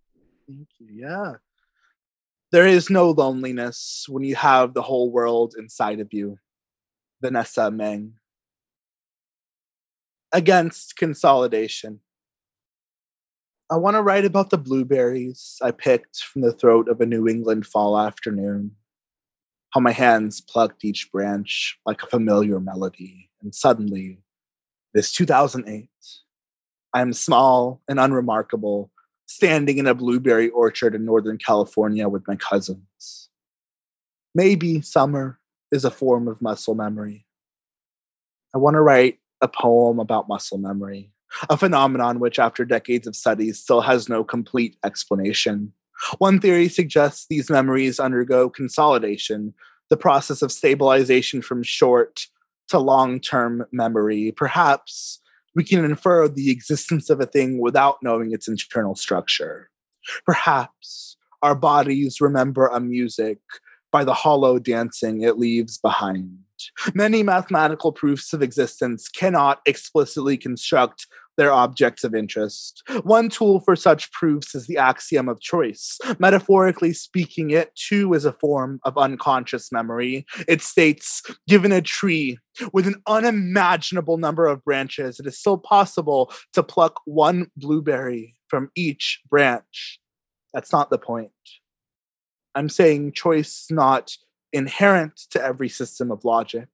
Thank 0.46 0.68
you. 0.78 0.88
Yeah. 0.90 1.34
There 2.52 2.66
is 2.66 2.90
no 2.90 3.10
loneliness 3.10 4.06
when 4.08 4.22
you 4.22 4.36
have 4.36 4.74
the 4.74 4.82
whole 4.82 5.10
world 5.10 5.54
inside 5.58 6.00
of 6.00 6.12
you. 6.12 6.38
Vanessa 7.20 7.70
Meng. 7.70 8.14
Against 10.36 10.96
consolidation. 10.96 12.00
I 13.70 13.76
want 13.76 13.96
to 13.96 14.02
write 14.02 14.26
about 14.26 14.50
the 14.50 14.58
blueberries 14.58 15.56
I 15.62 15.70
picked 15.70 16.18
from 16.18 16.42
the 16.42 16.52
throat 16.52 16.90
of 16.90 17.00
a 17.00 17.06
New 17.06 17.26
England 17.26 17.64
fall 17.66 17.98
afternoon. 17.98 18.72
How 19.70 19.80
my 19.80 19.92
hands 19.92 20.42
plucked 20.42 20.84
each 20.84 21.10
branch 21.10 21.78
like 21.86 22.02
a 22.02 22.06
familiar 22.06 22.60
melody. 22.60 23.30
And 23.40 23.54
suddenly, 23.54 24.18
this 24.92 25.10
2008, 25.10 25.88
I 26.92 27.00
am 27.00 27.14
small 27.14 27.80
and 27.88 27.98
unremarkable, 27.98 28.90
standing 29.24 29.78
in 29.78 29.86
a 29.86 29.94
blueberry 29.94 30.50
orchard 30.50 30.94
in 30.94 31.06
Northern 31.06 31.38
California 31.38 32.10
with 32.10 32.28
my 32.28 32.36
cousins. 32.36 33.30
Maybe 34.34 34.82
summer 34.82 35.40
is 35.72 35.86
a 35.86 35.90
form 35.90 36.28
of 36.28 36.42
muscle 36.42 36.74
memory. 36.74 37.24
I 38.54 38.58
want 38.58 38.74
to 38.74 38.82
write 38.82 39.18
a 39.46 39.48
poem 39.48 40.00
about 40.00 40.28
muscle 40.28 40.58
memory, 40.58 41.12
a 41.48 41.56
phenomenon 41.56 42.18
which, 42.18 42.38
after 42.38 42.64
decades 42.64 43.06
of 43.06 43.14
studies, 43.14 43.58
still 43.60 43.80
has 43.80 44.08
no 44.08 44.24
complete 44.24 44.76
explanation. 44.84 45.72
One 46.18 46.40
theory 46.40 46.68
suggests 46.68 47.26
these 47.26 47.48
memories 47.48 48.00
undergo 48.00 48.50
consolidation, 48.50 49.54
the 49.88 49.96
process 49.96 50.42
of 50.42 50.50
stabilization 50.50 51.42
from 51.42 51.62
short 51.62 52.26
to 52.68 52.78
long 52.78 53.20
term 53.20 53.64
memory. 53.70 54.32
Perhaps 54.36 55.20
we 55.54 55.62
can 55.62 55.84
infer 55.84 56.26
the 56.28 56.50
existence 56.50 57.08
of 57.08 57.20
a 57.20 57.26
thing 57.26 57.60
without 57.60 58.02
knowing 58.02 58.32
its 58.32 58.48
internal 58.48 58.96
structure. 58.96 59.70
Perhaps 60.26 61.16
our 61.40 61.54
bodies 61.54 62.20
remember 62.20 62.66
a 62.66 62.80
music 62.80 63.38
by 63.92 64.02
the 64.04 64.12
hollow 64.12 64.58
dancing 64.58 65.22
it 65.22 65.38
leaves 65.38 65.78
behind. 65.78 66.45
Many 66.94 67.22
mathematical 67.22 67.92
proofs 67.92 68.32
of 68.32 68.42
existence 68.42 69.08
cannot 69.08 69.60
explicitly 69.66 70.36
construct 70.36 71.06
their 71.36 71.52
objects 71.52 72.02
of 72.02 72.14
interest. 72.14 72.82
One 73.02 73.28
tool 73.28 73.60
for 73.60 73.76
such 73.76 74.10
proofs 74.12 74.54
is 74.54 74.66
the 74.66 74.78
axiom 74.78 75.28
of 75.28 75.40
choice. 75.40 75.98
Metaphorically 76.18 76.92
speaking, 76.92 77.50
it 77.50 77.74
too 77.74 78.14
is 78.14 78.24
a 78.24 78.32
form 78.32 78.80
of 78.84 78.96
unconscious 78.96 79.70
memory. 79.70 80.26
It 80.48 80.62
states 80.62 81.22
given 81.46 81.72
a 81.72 81.82
tree 81.82 82.38
with 82.72 82.86
an 82.86 83.02
unimaginable 83.06 84.16
number 84.16 84.46
of 84.46 84.64
branches, 84.64 85.20
it 85.20 85.26
is 85.26 85.38
still 85.38 85.58
possible 85.58 86.32
to 86.54 86.62
pluck 86.62 87.00
one 87.04 87.50
blueberry 87.56 88.34
from 88.48 88.70
each 88.74 89.20
branch. 89.28 90.00
That's 90.54 90.72
not 90.72 90.88
the 90.88 90.98
point. 90.98 91.32
I'm 92.54 92.70
saying 92.70 93.12
choice 93.12 93.66
not 93.70 94.12
inherent 94.56 95.16
to 95.30 95.42
every 95.42 95.68
system 95.68 96.10
of 96.10 96.24
logic. 96.24 96.68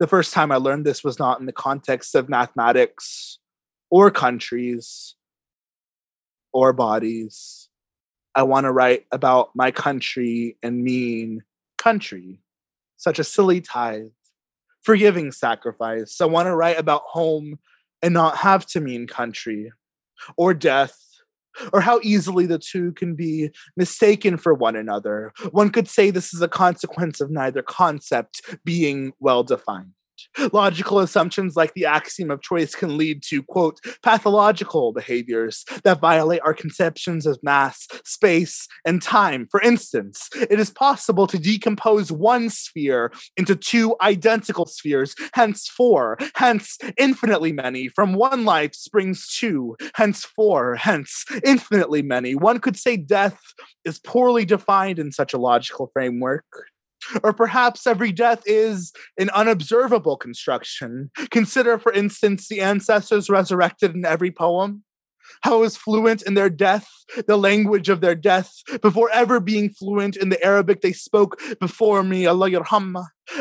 The 0.00 0.06
first 0.06 0.34
time 0.34 0.50
I 0.50 0.56
learned 0.56 0.84
this 0.84 1.04
was 1.04 1.18
not 1.18 1.40
in 1.40 1.46
the 1.46 1.52
context 1.52 2.14
of 2.14 2.28
mathematics 2.28 3.38
or 3.90 4.10
countries 4.10 5.14
or 6.52 6.72
bodies. 6.72 7.68
I 8.34 8.42
want 8.42 8.64
to 8.64 8.72
write 8.72 9.06
about 9.12 9.50
my 9.54 9.70
country 9.70 10.56
and 10.62 10.82
mean 10.82 11.44
country, 11.78 12.40
such 12.96 13.20
a 13.20 13.24
silly 13.24 13.60
tithe, 13.60 14.08
forgiving 14.82 15.30
sacrifice. 15.30 16.20
I 16.20 16.26
want 16.26 16.46
to 16.46 16.56
write 16.56 16.78
about 16.78 17.02
home 17.02 17.60
and 18.02 18.12
not 18.12 18.38
have 18.38 18.66
to 18.66 18.80
mean 18.80 19.06
country 19.06 19.72
or 20.36 20.52
death 20.52 21.13
or 21.72 21.80
how 21.80 22.00
easily 22.02 22.46
the 22.46 22.58
two 22.58 22.92
can 22.92 23.14
be 23.14 23.50
mistaken 23.76 24.36
for 24.36 24.54
one 24.54 24.76
another. 24.76 25.32
One 25.50 25.70
could 25.70 25.88
say 25.88 26.10
this 26.10 26.34
is 26.34 26.42
a 26.42 26.48
consequence 26.48 27.20
of 27.20 27.30
neither 27.30 27.62
concept 27.62 28.42
being 28.64 29.12
well 29.20 29.42
defined. 29.42 29.93
Logical 30.52 30.98
assumptions 30.98 31.56
like 31.56 31.74
the 31.74 31.86
axiom 31.86 32.30
of 32.30 32.42
choice 32.42 32.74
can 32.74 32.96
lead 32.96 33.22
to, 33.24 33.42
quote, 33.42 33.78
pathological 34.02 34.92
behaviors 34.92 35.64
that 35.84 36.00
violate 36.00 36.40
our 36.44 36.54
conceptions 36.54 37.26
of 37.26 37.38
mass, 37.42 37.86
space, 38.04 38.66
and 38.84 39.00
time. 39.00 39.46
For 39.50 39.60
instance, 39.60 40.28
it 40.34 40.58
is 40.58 40.70
possible 40.70 41.26
to 41.26 41.38
decompose 41.38 42.10
one 42.10 42.50
sphere 42.50 43.12
into 43.36 43.56
two 43.56 43.96
identical 44.00 44.66
spheres, 44.66 45.14
hence 45.34 45.68
four, 45.68 46.18
hence 46.34 46.78
infinitely 46.96 47.52
many. 47.52 47.88
From 47.88 48.14
one 48.14 48.44
life 48.44 48.74
springs 48.74 49.28
two, 49.28 49.76
hence 49.94 50.24
four, 50.24 50.76
hence 50.76 51.24
infinitely 51.44 52.02
many. 52.02 52.34
One 52.34 52.58
could 52.58 52.76
say 52.76 52.96
death 52.96 53.38
is 53.84 53.98
poorly 53.98 54.44
defined 54.44 54.98
in 54.98 55.12
such 55.12 55.32
a 55.32 55.38
logical 55.38 55.90
framework. 55.92 56.44
Or 57.22 57.32
perhaps 57.32 57.86
every 57.86 58.12
death 58.12 58.42
is 58.46 58.92
an 59.18 59.30
unobservable 59.30 60.16
construction. 60.16 61.10
Consider, 61.30 61.78
for 61.78 61.92
instance, 61.92 62.48
the 62.48 62.60
ancestors 62.60 63.30
resurrected 63.30 63.94
in 63.94 64.04
every 64.04 64.30
poem. 64.30 64.84
How 65.42 65.62
is 65.62 65.76
fluent 65.76 66.22
in 66.22 66.34
their 66.34 66.50
death, 66.50 66.88
the 67.26 67.36
language 67.36 67.88
of 67.88 68.00
their 68.00 68.14
death, 68.14 68.52
before 68.82 69.10
ever 69.10 69.40
being 69.40 69.70
fluent 69.70 70.16
in 70.16 70.28
the 70.28 70.42
Arabic 70.44 70.80
they 70.80 70.92
spoke 70.92 71.40
before 71.60 72.02
me, 72.02 72.26
Allah. 72.26 72.50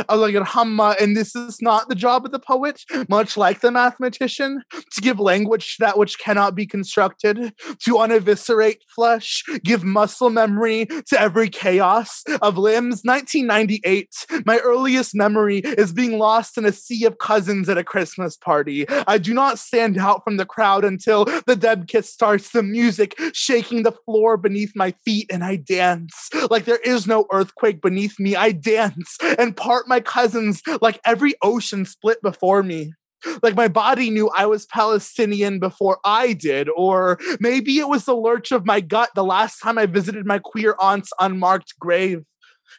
Allah 0.10 0.32
yarhamma, 0.32 1.00
and 1.02 1.16
this 1.16 1.36
is 1.36 1.62
not 1.62 1.90
the 1.90 1.96
job 1.96 2.26
of 2.26 2.32
the 2.32 2.40
poet, 2.40 2.82
much 3.10 3.38
like 3.38 3.62
the 3.62 3.72
mathematician, 3.72 4.64
to 4.92 5.02
give 5.02 5.20
language 5.20 5.76
to 5.76 5.86
that 5.86 5.98
which 5.98 6.20
cannot 6.20 6.56
be 6.56 6.66
constructed, 6.66 7.54
to 7.80 7.96
uneviscerate 7.96 8.80
flesh, 8.96 9.44
give 9.64 9.84
muscle 9.84 10.30
memory 10.30 10.86
to 10.86 11.20
every 11.20 11.50
chaos 11.50 12.24
of 12.42 12.58
limbs. 12.58 13.02
1998, 13.04 14.44
my 14.46 14.58
earliest 14.60 15.16
memory 15.16 15.60
is 15.60 15.92
being 15.92 16.18
lost 16.18 16.58
in 16.58 16.66
a 16.66 16.72
sea 16.72 17.06
of 17.06 17.18
cousins 17.18 17.70
at 17.70 17.78
a 17.78 17.84
Christmas 17.84 18.38
party. 18.38 18.86
I 19.08 19.18
do 19.18 19.34
not 19.34 19.60
stand 19.60 19.98
out 19.98 20.24
from 20.24 20.38
the 20.38 20.46
crowd 20.46 20.86
until 20.86 21.26
the 21.26 21.56
dabke 21.56 22.04
starts, 22.04 22.52
the 22.52 22.64
music 22.64 23.16
shaking 23.34 23.84
the 23.84 23.92
floor 23.92 24.38
beneath 24.38 24.72
my 24.76 24.94
feet, 25.06 25.28
and 25.32 25.44
I 25.44 25.58
dance. 25.58 26.30
Like 26.50 26.66
there 26.66 26.78
is 26.84 27.08
no 27.08 27.26
earthquake 27.32 27.82
beneath 27.82 28.20
me, 28.20 28.36
I 28.36 28.52
dance 28.52 29.18
and 29.38 29.56
part 29.56 29.73
my 29.88 30.00
cousins 30.00 30.62
like 30.82 31.00
every 31.06 31.36
ocean 31.42 31.86
split 31.86 32.22
before 32.22 32.64
me. 32.64 32.94
Like 33.42 33.56
my 33.56 33.70
body 33.70 34.10
knew 34.10 34.30
I 34.30 34.46
was 34.46 34.66
Palestinian 34.66 35.60
before 35.60 36.00
I 36.04 36.34
did, 36.34 36.68
or 36.76 37.20
maybe 37.40 37.80
it 37.80 37.88
was 37.88 38.04
the 38.04 38.16
lurch 38.16 38.52
of 38.52 38.66
my 38.66 38.82
gut 38.82 39.12
the 39.16 39.24
last 39.24 39.60
time 39.60 39.78
I 39.78 39.86
visited 39.86 40.26
my 40.26 40.40
queer 40.40 40.76
aunt's 40.80 41.14
unmarked 41.20 41.80
grave 41.80 42.24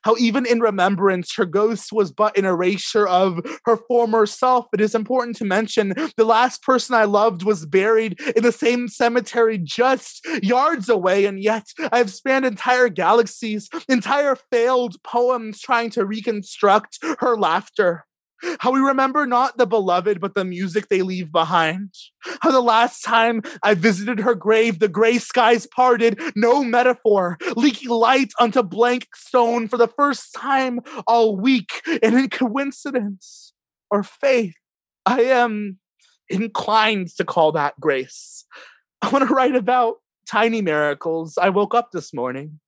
how 0.02 0.16
even 0.18 0.46
in 0.46 0.60
remembrance, 0.60 1.34
her 1.36 1.46
ghost 1.46 1.92
was 1.92 2.12
but 2.12 2.36
an 2.36 2.44
erasure 2.44 3.06
of 3.06 3.40
her 3.64 3.76
former 3.76 4.26
self. 4.26 4.66
It 4.72 4.80
is 4.80 4.94
important 4.94 5.36
to 5.36 5.44
mention 5.44 5.94
the 6.16 6.24
last 6.24 6.62
person 6.62 6.94
I 6.94 7.04
loved 7.04 7.42
was 7.42 7.66
buried 7.66 8.20
in 8.36 8.42
the 8.42 8.52
same 8.52 8.88
cemetery 8.88 9.58
just 9.58 10.26
yards 10.42 10.88
away, 10.88 11.24
and 11.26 11.42
yet 11.42 11.66
I've 11.92 12.12
spanned 12.12 12.44
entire 12.44 12.88
galaxies, 12.88 13.68
entire 13.88 14.36
failed 14.50 14.96
poems 15.02 15.60
trying 15.60 15.90
to 15.90 16.04
reconstruct 16.04 16.98
her 17.20 17.36
laughter. 17.36 18.04
How 18.60 18.70
we 18.72 18.80
remember 18.80 19.26
not 19.26 19.56
the 19.56 19.66
beloved, 19.66 20.20
but 20.20 20.34
the 20.34 20.44
music 20.44 20.88
they 20.88 21.02
leave 21.02 21.32
behind. 21.32 21.94
How 22.40 22.50
the 22.50 22.60
last 22.60 23.02
time 23.02 23.42
I 23.62 23.74
visited 23.74 24.20
her 24.20 24.34
grave, 24.34 24.78
the 24.78 24.88
gray 24.88 25.18
skies 25.18 25.66
parted, 25.66 26.20
no 26.34 26.64
metaphor, 26.64 27.38
leaking 27.56 27.90
light 27.90 28.32
onto 28.38 28.62
blank 28.62 29.08
stone 29.14 29.68
for 29.68 29.76
the 29.76 29.88
first 29.88 30.32
time 30.34 30.80
all 31.06 31.36
week. 31.36 31.82
And 32.02 32.14
in 32.14 32.28
coincidence 32.30 33.52
or 33.90 34.02
faith, 34.02 34.54
I 35.06 35.22
am 35.22 35.78
inclined 36.28 37.08
to 37.16 37.24
call 37.24 37.52
that 37.52 37.78
grace. 37.80 38.44
I 39.02 39.10
want 39.10 39.28
to 39.28 39.34
write 39.34 39.54
about 39.54 39.96
tiny 40.28 40.62
miracles. 40.62 41.36
I 41.38 41.50
woke 41.50 41.74
up 41.74 41.90
this 41.92 42.14
morning. 42.14 42.60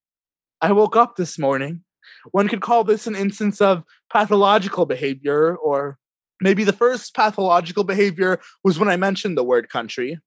I 0.61 0.71
woke 0.71 0.95
up 0.95 1.15
this 1.15 1.37
morning 1.37 1.83
one 2.31 2.47
could 2.47 2.61
call 2.61 2.83
this 2.83 3.07
an 3.07 3.15
instance 3.15 3.61
of 3.61 3.83
pathological 4.11 4.85
behavior, 4.85 5.55
or 5.55 5.97
maybe 6.41 6.63
the 6.63 6.73
first 6.73 7.15
pathological 7.15 7.83
behavior 7.83 8.39
was 8.63 8.77
when 8.77 8.89
I 8.89 8.97
mentioned 8.97 9.37
the 9.37 9.43
word 9.43 9.69
country, 9.69 10.19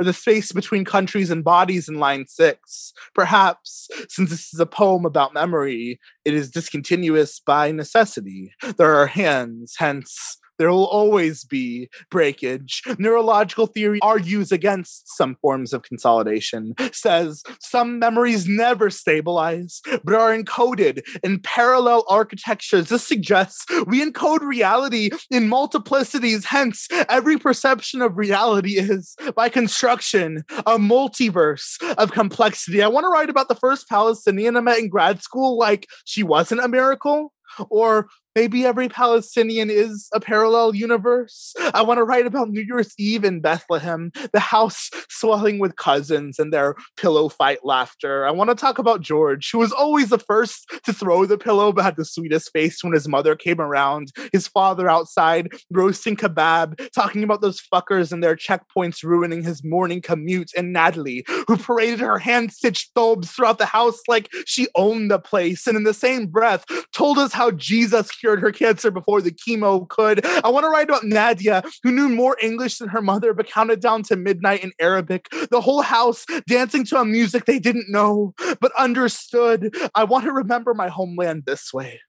or 0.00 0.04
the 0.04 0.12
space 0.12 0.52
between 0.52 0.84
countries 0.84 1.30
and 1.30 1.44
bodies 1.44 1.88
in 1.88 1.98
line 1.98 2.26
six. 2.26 2.92
Perhaps, 3.14 3.88
since 4.08 4.30
this 4.30 4.52
is 4.54 4.60
a 4.60 4.66
poem 4.66 5.04
about 5.04 5.34
memory, 5.34 6.00
it 6.24 6.34
is 6.34 6.50
discontinuous 6.50 7.40
by 7.40 7.70
necessity. 7.72 8.54
There 8.76 8.94
are 8.94 9.06
hands, 9.06 9.76
hence 9.78 10.38
there 10.62 10.70
will 10.70 10.86
always 10.86 11.42
be 11.42 11.90
breakage. 12.08 12.82
Neurological 12.96 13.66
theory 13.66 13.98
argues 14.00 14.52
against 14.52 15.08
some 15.16 15.34
forms 15.42 15.72
of 15.72 15.82
consolidation, 15.82 16.76
says 16.92 17.42
some 17.60 17.98
memories 17.98 18.46
never 18.46 18.88
stabilize, 18.88 19.80
but 20.04 20.14
are 20.14 20.32
encoded 20.32 21.02
in 21.24 21.40
parallel 21.40 22.04
architectures. 22.08 22.90
This 22.90 23.04
suggests 23.04 23.66
we 23.88 24.08
encode 24.08 24.42
reality 24.42 25.10
in 25.32 25.50
multiplicities, 25.50 26.44
hence, 26.44 26.86
every 27.08 27.38
perception 27.38 28.00
of 28.00 28.16
reality 28.16 28.78
is, 28.78 29.16
by 29.34 29.48
construction, 29.48 30.44
a 30.58 30.78
multiverse 30.78 31.82
of 31.98 32.12
complexity. 32.12 32.84
I 32.84 32.86
want 32.86 33.02
to 33.02 33.08
write 33.08 33.30
about 33.30 33.48
the 33.48 33.56
first 33.56 33.88
Palestinian 33.88 34.56
I 34.56 34.60
met 34.60 34.78
in 34.78 34.88
grad 34.88 35.24
school 35.24 35.58
like 35.58 35.88
she 36.04 36.22
wasn't 36.22 36.64
a 36.64 36.68
miracle 36.68 37.32
or 37.68 38.08
maybe 38.34 38.64
every 38.64 38.88
Palestinian 38.88 39.70
is 39.70 40.08
a 40.12 40.20
parallel 40.20 40.74
universe. 40.74 41.54
I 41.74 41.82
want 41.82 41.98
to 41.98 42.04
write 42.04 42.26
about 42.26 42.50
New 42.50 42.62
Year's 42.62 42.94
Eve 42.98 43.24
in 43.24 43.40
Bethlehem, 43.40 44.10
the 44.32 44.40
house 44.40 44.90
swelling 45.08 45.58
with 45.58 45.76
cousins 45.76 46.38
and 46.38 46.52
their 46.52 46.74
pillow 46.96 47.28
fight 47.28 47.64
laughter. 47.64 48.26
I 48.26 48.30
want 48.30 48.50
to 48.50 48.56
talk 48.56 48.78
about 48.78 49.00
George, 49.00 49.50
who 49.50 49.58
was 49.58 49.72
always 49.72 50.10
the 50.10 50.18
first 50.18 50.70
to 50.84 50.92
throw 50.92 51.26
the 51.26 51.38
pillow, 51.38 51.72
but 51.72 51.84
had 51.84 51.96
the 51.96 52.04
sweetest 52.04 52.50
face 52.52 52.82
when 52.82 52.92
his 52.92 53.08
mother 53.08 53.36
came 53.36 53.60
around. 53.60 54.12
His 54.32 54.48
father 54.48 54.88
outside 54.88 55.48
roasting 55.70 56.16
kebab, 56.16 56.90
talking 56.94 57.22
about 57.22 57.40
those 57.40 57.60
fuckers 57.60 58.12
and 58.12 58.22
their 58.22 58.36
checkpoints 58.36 59.02
ruining 59.02 59.42
his 59.42 59.64
morning 59.64 60.00
commute. 60.00 60.50
And 60.56 60.72
Natalie, 60.72 61.24
who 61.48 61.56
paraded 61.56 62.00
her 62.00 62.18
hand 62.18 62.52
stitched 62.52 62.92
thobes 62.94 63.30
throughout 63.30 63.58
the 63.58 63.66
house 63.66 64.00
like 64.08 64.30
she 64.46 64.68
owned 64.74 65.10
the 65.10 65.18
place. 65.18 65.66
And 65.66 65.76
in 65.76 65.84
the 65.84 65.94
same 65.94 66.26
breath, 66.26 66.64
told 66.92 67.18
us 67.18 67.32
how 67.32 67.50
Jesus 67.50 68.10
cured 68.22 68.40
her 68.40 68.52
cancer 68.52 68.92
before 68.92 69.20
the 69.20 69.32
chemo 69.32 69.88
could. 69.88 70.24
I 70.24 70.48
want 70.48 70.62
to 70.62 70.68
write 70.68 70.88
about 70.88 71.02
Nadia, 71.04 71.64
who 71.82 71.90
knew 71.90 72.08
more 72.08 72.36
English 72.40 72.78
than 72.78 72.88
her 72.90 73.02
mother, 73.02 73.34
but 73.34 73.48
counted 73.48 73.80
down 73.80 74.04
to 74.04 74.16
midnight 74.16 74.62
in 74.62 74.70
Arabic. 74.78 75.28
The 75.50 75.60
whole 75.60 75.82
house 75.82 76.24
dancing 76.46 76.84
to 76.86 77.00
a 77.00 77.04
music 77.04 77.46
they 77.46 77.58
didn't 77.58 77.90
know, 77.90 78.32
but 78.60 78.70
understood. 78.78 79.74
I 79.96 80.04
want 80.04 80.24
to 80.24 80.32
remember 80.32 80.72
my 80.72 80.88
homeland 80.88 81.42
this 81.46 81.72
way 81.72 82.00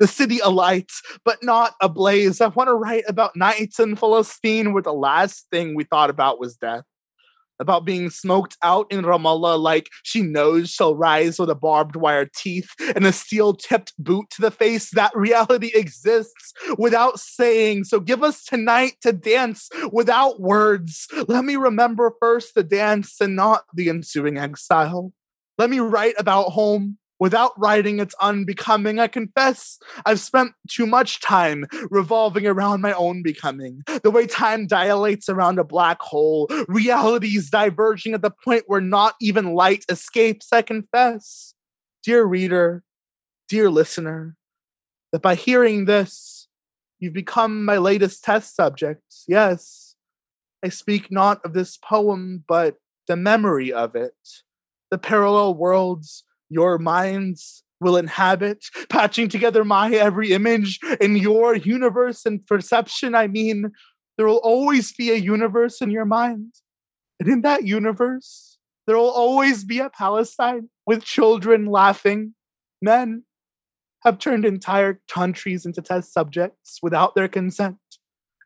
the 0.00 0.06
city 0.06 0.38
alight, 0.38 0.90
but 1.26 1.42
not 1.42 1.74
ablaze. 1.82 2.40
I 2.40 2.46
want 2.48 2.68
to 2.68 2.74
write 2.74 3.04
about 3.06 3.36
nights 3.36 3.78
in 3.78 3.96
Palestine 3.96 4.72
where 4.72 4.82
the 4.82 4.94
last 4.94 5.46
thing 5.50 5.74
we 5.74 5.84
thought 5.84 6.08
about 6.08 6.40
was 6.40 6.56
death 6.56 6.84
about 7.60 7.84
being 7.84 8.10
smoked 8.10 8.56
out 8.62 8.90
in 8.90 9.04
Ramallah 9.04 9.60
like 9.60 9.88
she 10.02 10.22
knows 10.22 10.70
she'll 10.70 10.96
rise 10.96 11.38
with 11.38 11.50
a 11.50 11.54
barbed 11.54 11.94
wire 11.94 12.28
teeth 12.34 12.70
and 12.96 13.06
a 13.06 13.12
steel 13.12 13.54
tipped 13.54 13.92
boot 13.98 14.30
to 14.30 14.40
the 14.40 14.50
face. 14.50 14.90
That 14.90 15.14
reality 15.14 15.70
exists 15.74 16.52
without 16.78 17.20
saying. 17.20 17.84
So 17.84 18.00
give 18.00 18.24
us 18.24 18.44
tonight 18.44 18.94
to 19.02 19.12
dance 19.12 19.68
without 19.92 20.40
words. 20.40 21.06
Let 21.28 21.44
me 21.44 21.56
remember 21.56 22.12
first 22.20 22.54
the 22.54 22.64
dance 22.64 23.20
and 23.20 23.36
not 23.36 23.64
the 23.74 23.88
ensuing 23.90 24.38
exile. 24.38 25.12
Let 25.58 25.68
me 25.68 25.80
write 25.80 26.14
about 26.16 26.50
home 26.50 26.96
without 27.20 27.52
writing 27.56 28.00
its 28.00 28.14
unbecoming. 28.20 28.98
I 28.98 29.06
confess 29.06 29.78
I've 30.04 30.18
spent 30.18 30.52
too 30.68 30.86
much 30.86 31.20
time 31.20 31.66
revolving 31.90 32.46
around 32.46 32.80
my 32.80 32.92
own 32.94 33.22
becoming. 33.22 33.82
The 34.02 34.10
way 34.10 34.26
time 34.26 34.66
dilates 34.66 35.28
around 35.28 35.58
a 35.58 35.64
black 35.64 36.00
hole, 36.00 36.48
realities 36.66 37.50
diverging 37.50 38.14
at 38.14 38.22
the 38.22 38.32
point 38.44 38.64
where 38.66 38.80
not 38.80 39.14
even 39.20 39.54
light 39.54 39.84
escapes. 39.88 40.48
I 40.52 40.62
confess, 40.62 41.54
dear 42.02 42.24
reader, 42.24 42.82
dear 43.48 43.70
listener, 43.70 44.36
that 45.12 45.22
by 45.22 45.34
hearing 45.34 45.84
this, 45.84 46.48
you've 46.98 47.12
become 47.12 47.64
my 47.64 47.76
latest 47.76 48.24
test 48.24 48.56
subject. 48.56 49.02
Yes, 49.28 49.94
I 50.64 50.70
speak 50.70 51.10
not 51.10 51.44
of 51.44 51.52
this 51.52 51.76
poem, 51.76 52.44
but 52.48 52.76
the 53.06 53.16
memory 53.16 53.72
of 53.72 53.94
it, 53.94 54.14
the 54.90 54.98
parallel 54.98 55.54
worlds 55.54 56.24
your 56.50 56.76
minds 56.78 57.64
will 57.80 57.96
inhabit, 57.96 58.66
patching 58.90 59.28
together 59.28 59.64
my 59.64 59.90
every 59.90 60.32
image 60.32 60.78
in 61.00 61.16
your 61.16 61.54
universe 61.56 62.26
and 62.26 62.46
perception. 62.46 63.14
I 63.14 63.26
mean, 63.26 63.72
there 64.18 64.26
will 64.26 64.42
always 64.42 64.92
be 64.92 65.10
a 65.10 65.14
universe 65.16 65.80
in 65.80 65.90
your 65.90 66.04
mind. 66.04 66.52
And 67.18 67.28
in 67.28 67.40
that 67.40 67.64
universe, 67.64 68.58
There 68.86 68.96
will 68.96 69.10
always 69.10 69.64
be 69.64 69.78
a 69.78 69.88
Palestine 69.88 70.68
with 70.84 71.04
children 71.04 71.66
laughing. 71.66 72.34
Men 72.82 73.24
have 74.02 74.18
turned 74.18 74.44
entire 74.44 75.00
countries 75.08 75.64
into 75.64 75.80
test 75.80 76.12
subjects 76.12 76.80
without 76.82 77.14
their 77.14 77.28
consent. 77.28 77.76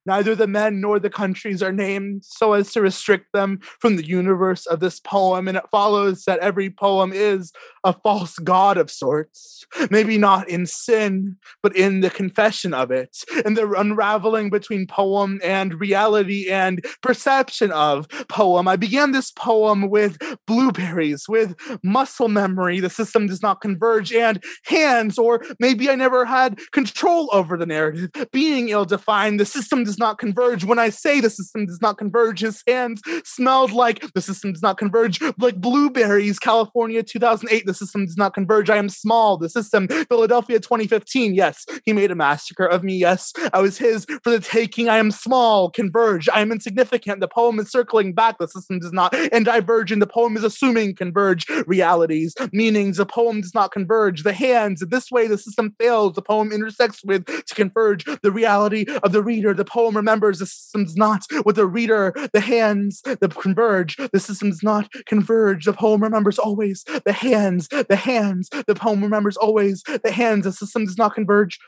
Neither 0.07 0.35
the 0.35 0.47
men 0.47 0.81
nor 0.81 0.99
the 0.99 1.11
countries 1.11 1.63
are 1.63 1.73
named 1.73 2.25
so 2.25 2.53
as 2.53 2.73
to 2.73 2.81
restrict 2.81 3.33
them 3.33 3.61
from 3.81 3.97
the 3.97 4.07
universe 4.07 4.67
of 4.67 4.81
this 4.81 5.01
poem, 5.01 5.49
and 5.49 5.57
it 5.57 5.65
follows 5.71 6.25
that 6.25 6.41
every 6.41 6.71
poem 6.71 7.13
is 7.13 7.53
a 7.85 7.93
false 7.93 8.39
god 8.39 8.77
of 8.77 8.91
sorts. 8.91 9.67
Maybe 9.91 10.19
not 10.19 10.49
in 10.49 10.67
sin, 10.67 11.37
but 11.63 11.75
in 11.77 12.01
the 12.01 12.11
confession 12.11 12.75
of 12.75 12.91
it, 12.91 13.17
and 13.45 13.57
the 13.57 13.71
unraveling 13.73 14.51
between 14.51 14.87
poem 14.87 15.41
and 15.43 15.81
reality 15.81 16.51
and 16.51 16.85
perception 17.03 17.73
of 17.73 18.09
poem. 18.29 18.69
I 18.69 18.77
began 18.77 19.13
this 19.13 19.31
poem 19.31 19.89
with 19.89 20.19
blueberries, 20.47 21.25
with 21.29 21.55
muscle 21.83 22.29
memory, 22.29 22.81
the 22.81 22.91
system 22.91 23.27
does 23.27 23.43
not 23.43 23.61
converge, 23.61 24.13
and 24.13 24.43
hands, 24.67 25.19
or 25.19 25.43
maybe 25.59 25.89
I 25.91 25.95
never 25.95 26.25
had 26.25 26.59
control 26.73 27.29
over 27.33 27.57
the 27.57 27.67
narrative, 27.67 28.11
being 28.33 28.69
ill 28.69 28.85
defined, 28.85 29.41
the 29.41 29.47
system 29.47 29.85
does 29.85 29.94
not 29.99 30.19
converge. 30.19 30.65
When 30.65 30.79
I 30.79 30.91
say 30.91 31.21
the 31.21 31.31
system 31.31 31.67
does 31.67 31.81
not 31.81 31.99
converge, 31.99 32.41
his 32.41 32.63
hands 32.67 33.03
smelled 33.25 33.73
like 33.73 34.13
the 34.15 34.21
system 34.21 34.53
does 34.53 34.63
not 34.63 34.79
converge, 34.79 35.21
like 35.39 35.61
blueberries, 35.61 36.39
California 36.39 37.03
2008, 37.03 37.67
the 37.67 37.75
system 37.75 38.07
does 38.07 38.17
not 38.17 38.35
converge. 38.35 38.71
I 38.71 38.77
am 38.77 38.89
small, 38.89 39.37
the 39.37 39.49
system, 39.49 39.89
Philadelphia 39.89 40.61
2015. 40.61 41.35
Yes, 41.35 41.67
he 41.85 41.93
made 41.93 42.11
a 42.11 42.15
massacre 42.15 42.67
of 42.67 42.83
me. 42.83 42.95
Yes, 42.95 43.33
I 43.53 43.61
was 43.61 43.79
his 43.79 44.07
for 44.23 44.31
the 44.31 44.41
taking. 44.41 44.89
I 44.89 44.99
am 44.99 45.11
small, 45.11 45.71
converge. 45.71 46.29
I 46.29 46.41
am 46.41 46.53
insignificant. 46.53 47.21
The 47.21 47.29
poem 47.29 47.59
is 47.59 47.71
circling 47.71 48.13
back. 48.15 48.39
The 48.39 48.49
system 48.49 48.79
does 48.79 48.93
not, 48.93 49.15
and 49.33 49.45
divergent. 49.45 50.01
The 50.01 50.07
poem 50.07 50.37
is 50.37 50.45
assuming 50.45 50.95
converge 50.95 51.47
realities, 51.67 52.35
meanings. 52.53 52.97
The 52.97 53.07
poem 53.07 53.41
does 53.41 53.55
not 53.55 53.73
converge. 53.73 54.23
The 54.23 54.33
hands, 54.33 54.81
this 54.81 55.11
way 55.11 55.27
the 55.27 55.39
system 55.39 55.75
fails. 55.79 56.15
The 56.15 56.23
poem 56.23 56.53
intersects 56.53 57.05
with 57.05 57.27
to 57.27 57.55
converge 57.55 58.05
the 58.23 58.31
reality 58.31 58.87
of 59.03 59.13
the 59.13 59.23
reader. 59.23 59.53
The 59.55 59.65
poem 59.65 59.84
remembers 59.93 60.39
the 60.39 60.47
system's 60.47 60.97
not 60.97 61.25
with 61.45 61.57
the 61.57 61.67
reader. 61.67 62.13
The 62.33 62.41
hands 62.41 63.03
that 63.03 63.35
converge. 63.37 63.97
The 63.97 64.21
system 64.21 64.51
does 64.51 64.63
not 64.63 64.91
converge. 65.07 65.65
The 65.65 65.73
poem 65.73 66.03
remembers 66.03 66.39
always 66.39 66.85
the 67.05 67.13
hands, 67.13 67.69
the 67.69 67.97
hands. 67.97 68.49
The 68.67 68.75
poem 68.75 69.03
remembers 69.03 69.37
always 69.37 69.83
the 69.83 70.11
hands. 70.11 70.45
The 70.45 70.53
system 70.53 70.85
does 70.85 70.99
not 70.99 71.15
converge. 71.15 71.59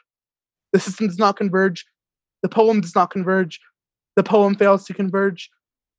The 0.73 0.81
system 0.81 1.07
does 1.09 1.19
not 1.19 1.37
converge. 1.37 1.87
The 2.43 2.49
poem 2.49 2.81
does 2.81 2.95
not 2.95 3.11
converge. 3.11 3.61
The 4.17 4.23
poem 4.23 4.55
fails 4.55 4.85
to 4.87 4.95
converge. 4.95 5.51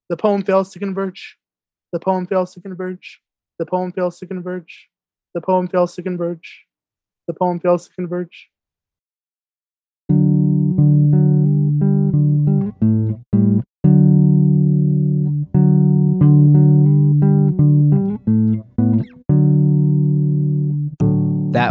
The 0.09 0.17
poem 0.17 0.43
fails 0.43 0.71
to 0.71 0.79
converge. 0.79 1.37
The 1.91 1.99
poem 1.99 2.25
fails 2.27 2.53
to 2.53 2.61
converge. 2.61 3.21
The 3.59 3.65
poem 3.65 3.91
fails 3.91 4.19
to 4.19 4.25
converge. 4.27 4.89
The 5.33 5.41
poem 5.41 5.67
fails 5.67 5.95
to 5.95 6.03
converge. 6.03 6.65
The 7.27 7.33
poem 7.33 7.59
fails 7.59 7.87
to 7.87 7.93
converge. 7.93 8.49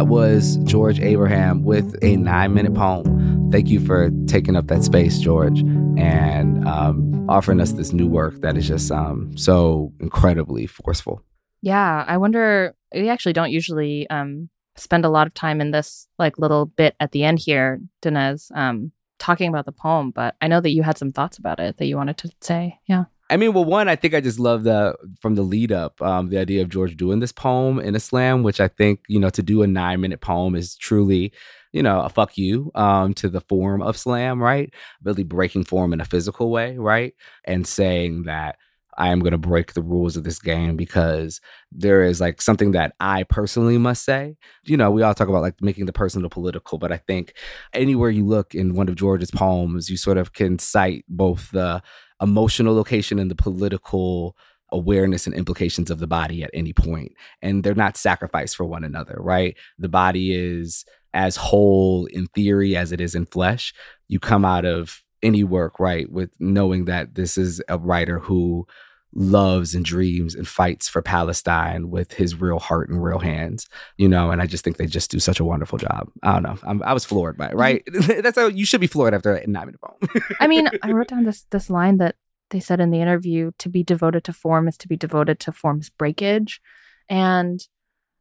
Was 0.07 0.55
George 0.63 0.99
Abraham 0.99 1.63
with 1.63 2.01
a 2.01 2.15
nine 2.15 2.53
minute 2.53 2.73
poem. 2.73 3.51
Thank 3.51 3.67
you 3.67 3.79
for 3.79 4.09
taking 4.25 4.55
up 4.55 4.67
that 4.67 4.83
space, 4.83 5.19
George, 5.19 5.59
and 5.97 6.65
um, 6.67 7.25
offering 7.29 7.59
us 7.59 7.73
this 7.73 7.91
new 7.91 8.07
work 8.07 8.39
that 8.41 8.57
is 8.57 8.67
just 8.67 8.89
um, 8.91 9.37
so 9.37 9.91
incredibly 9.99 10.65
forceful. 10.65 11.21
Yeah, 11.61 12.05
I 12.07 12.17
wonder. 12.17 12.73
We 12.93 13.09
actually 13.09 13.33
don't 13.33 13.51
usually 13.51 14.09
um, 14.09 14.49
spend 14.77 15.03
a 15.03 15.09
lot 15.09 15.27
of 15.27 15.33
time 15.33 15.59
in 15.59 15.71
this 15.71 16.07
like 16.17 16.37
little 16.37 16.67
bit 16.67 16.95
at 16.99 17.11
the 17.11 17.23
end 17.23 17.39
here, 17.39 17.81
Danez, 18.01 18.49
um, 18.55 18.93
talking 19.19 19.49
about 19.49 19.65
the 19.65 19.71
poem. 19.73 20.11
But 20.11 20.35
I 20.41 20.47
know 20.47 20.61
that 20.61 20.71
you 20.71 20.83
had 20.83 20.97
some 20.97 21.11
thoughts 21.11 21.37
about 21.37 21.59
it 21.59 21.77
that 21.77 21.85
you 21.85 21.97
wanted 21.97 22.17
to 22.19 22.31
say. 22.41 22.79
Yeah. 22.87 23.05
I 23.29 23.37
mean, 23.37 23.53
well, 23.53 23.65
one, 23.65 23.89
I 23.89 23.95
think 23.95 24.13
I 24.13 24.21
just 24.21 24.39
love 24.39 24.63
the 24.63 24.95
from 25.21 25.35
the 25.35 25.41
lead 25.41 25.71
up, 25.71 26.01
um, 26.01 26.29
the 26.29 26.37
idea 26.37 26.61
of 26.61 26.69
George 26.69 26.95
doing 26.95 27.19
this 27.19 27.31
poem 27.31 27.79
in 27.79 27.95
a 27.95 27.99
slam, 27.99 28.43
which 28.43 28.61
I 28.61 28.67
think 28.69 29.01
you 29.07 29.19
know 29.19 29.29
to 29.31 29.43
do 29.43 29.63
a 29.63 29.67
nine 29.67 30.01
minute 30.01 30.21
poem 30.21 30.55
is 30.55 30.75
truly, 30.77 31.33
you 31.73 31.83
know, 31.83 32.01
a 32.01 32.09
fuck 32.09 32.37
you 32.37 32.71
um, 32.75 33.13
to 33.15 33.29
the 33.29 33.41
form 33.41 33.81
of 33.81 33.97
slam, 33.97 34.41
right? 34.41 34.73
Really 35.03 35.23
breaking 35.23 35.65
form 35.65 35.91
in 35.91 35.99
a 35.99 36.05
physical 36.05 36.49
way, 36.51 36.77
right, 36.77 37.13
and 37.43 37.67
saying 37.67 38.23
that 38.23 38.57
I 38.97 39.09
am 39.09 39.19
going 39.19 39.31
to 39.31 39.37
break 39.37 39.73
the 39.73 39.83
rules 39.83 40.17
of 40.17 40.23
this 40.23 40.39
game 40.39 40.75
because 40.75 41.39
there 41.71 42.03
is 42.03 42.19
like 42.19 42.41
something 42.41 42.71
that 42.71 42.95
I 42.99 43.23
personally 43.23 43.77
must 43.77 44.03
say. 44.03 44.37
You 44.63 44.75
know, 44.75 44.89
we 44.89 45.03
all 45.03 45.13
talk 45.13 45.27
about 45.27 45.43
like 45.43 45.61
making 45.61 45.85
the 45.85 45.93
personal 45.93 46.29
political, 46.29 46.79
but 46.79 46.91
I 46.91 46.97
think 46.97 47.33
anywhere 47.73 48.09
you 48.09 48.25
look 48.25 48.55
in 48.55 48.73
one 48.73 48.89
of 48.89 48.95
George's 48.95 49.31
poems, 49.31 49.89
you 49.89 49.97
sort 49.97 50.17
of 50.17 50.33
can 50.33 50.57
cite 50.57 51.05
both 51.07 51.51
the 51.51 51.83
emotional 52.21 52.75
location 52.75 53.19
and 53.19 53.29
the 53.29 53.35
political 53.35 54.35
awareness 54.71 55.25
and 55.25 55.35
implications 55.35 55.89
of 55.89 55.99
the 55.99 56.07
body 56.07 56.43
at 56.43 56.49
any 56.53 56.73
point. 56.73 57.13
And 57.41 57.63
they're 57.63 57.75
not 57.75 57.97
sacrificed 57.97 58.55
for 58.55 58.65
one 58.65 58.83
another 58.83 59.15
right? 59.19 59.55
The 59.77 59.89
body 59.89 60.33
is 60.33 60.85
as 61.13 61.35
whole 61.35 62.05
in 62.07 62.27
theory 62.27 62.75
as 62.75 62.91
it 62.91 63.01
is 63.01 63.15
in 63.15 63.25
flesh. 63.25 63.73
You 64.07 64.19
come 64.19 64.45
out 64.45 64.65
of 64.65 65.03
any 65.23 65.43
work 65.43 65.79
right 65.79 66.11
with 66.11 66.29
knowing 66.39 66.85
that 66.85 67.15
this 67.15 67.37
is 67.37 67.61
a 67.69 67.77
writer 67.77 68.19
who 68.19 68.67
loves 69.13 69.73
and 69.73 69.83
dreams 69.83 70.35
and 70.35 70.47
fights 70.47 70.87
for 70.87 71.01
Palestine 71.01 71.89
with 71.89 72.13
his 72.13 72.39
real 72.39 72.59
heart 72.59 72.89
and 72.89 73.03
real 73.03 73.19
hands, 73.19 73.67
you 73.97 74.07
know. 74.07 74.31
And 74.31 74.41
I 74.41 74.45
just 74.45 74.63
think 74.63 74.77
they 74.77 74.85
just 74.85 75.11
do 75.11 75.19
such 75.19 75.39
a 75.39 75.45
wonderful 75.45 75.77
job. 75.77 76.09
I 76.23 76.33
don't 76.33 76.43
know. 76.43 76.57
I'm, 76.63 76.83
i 76.83 76.93
was 76.93 77.05
floored 77.05 77.37
by 77.37 77.47
it, 77.47 77.55
mm-hmm. 77.55 77.59
right? 77.59 77.83
That's 78.23 78.37
how 78.37 78.47
you 78.47 78.65
should 78.65 78.81
be 78.81 78.87
floored 78.87 79.13
after 79.13 79.33
a 79.33 79.47
nine 79.47 79.67
minute 79.67 79.81
poem. 79.81 80.23
I 80.39 80.47
mean, 80.47 80.69
I 80.83 80.91
wrote 80.91 81.07
down 81.07 81.23
this 81.23 81.45
this 81.49 81.69
line 81.69 81.97
that 81.97 82.15
they 82.49 82.59
said 82.59 82.79
in 82.79 82.91
the 82.91 83.01
interview: 83.01 83.51
"To 83.59 83.69
be 83.69 83.83
devoted 83.83 84.23
to 84.25 84.33
form 84.33 84.67
is 84.67 84.77
to 84.77 84.87
be 84.87 84.97
devoted 84.97 85.39
to 85.41 85.51
form's 85.51 85.89
breakage." 85.89 86.61
And 87.09 87.65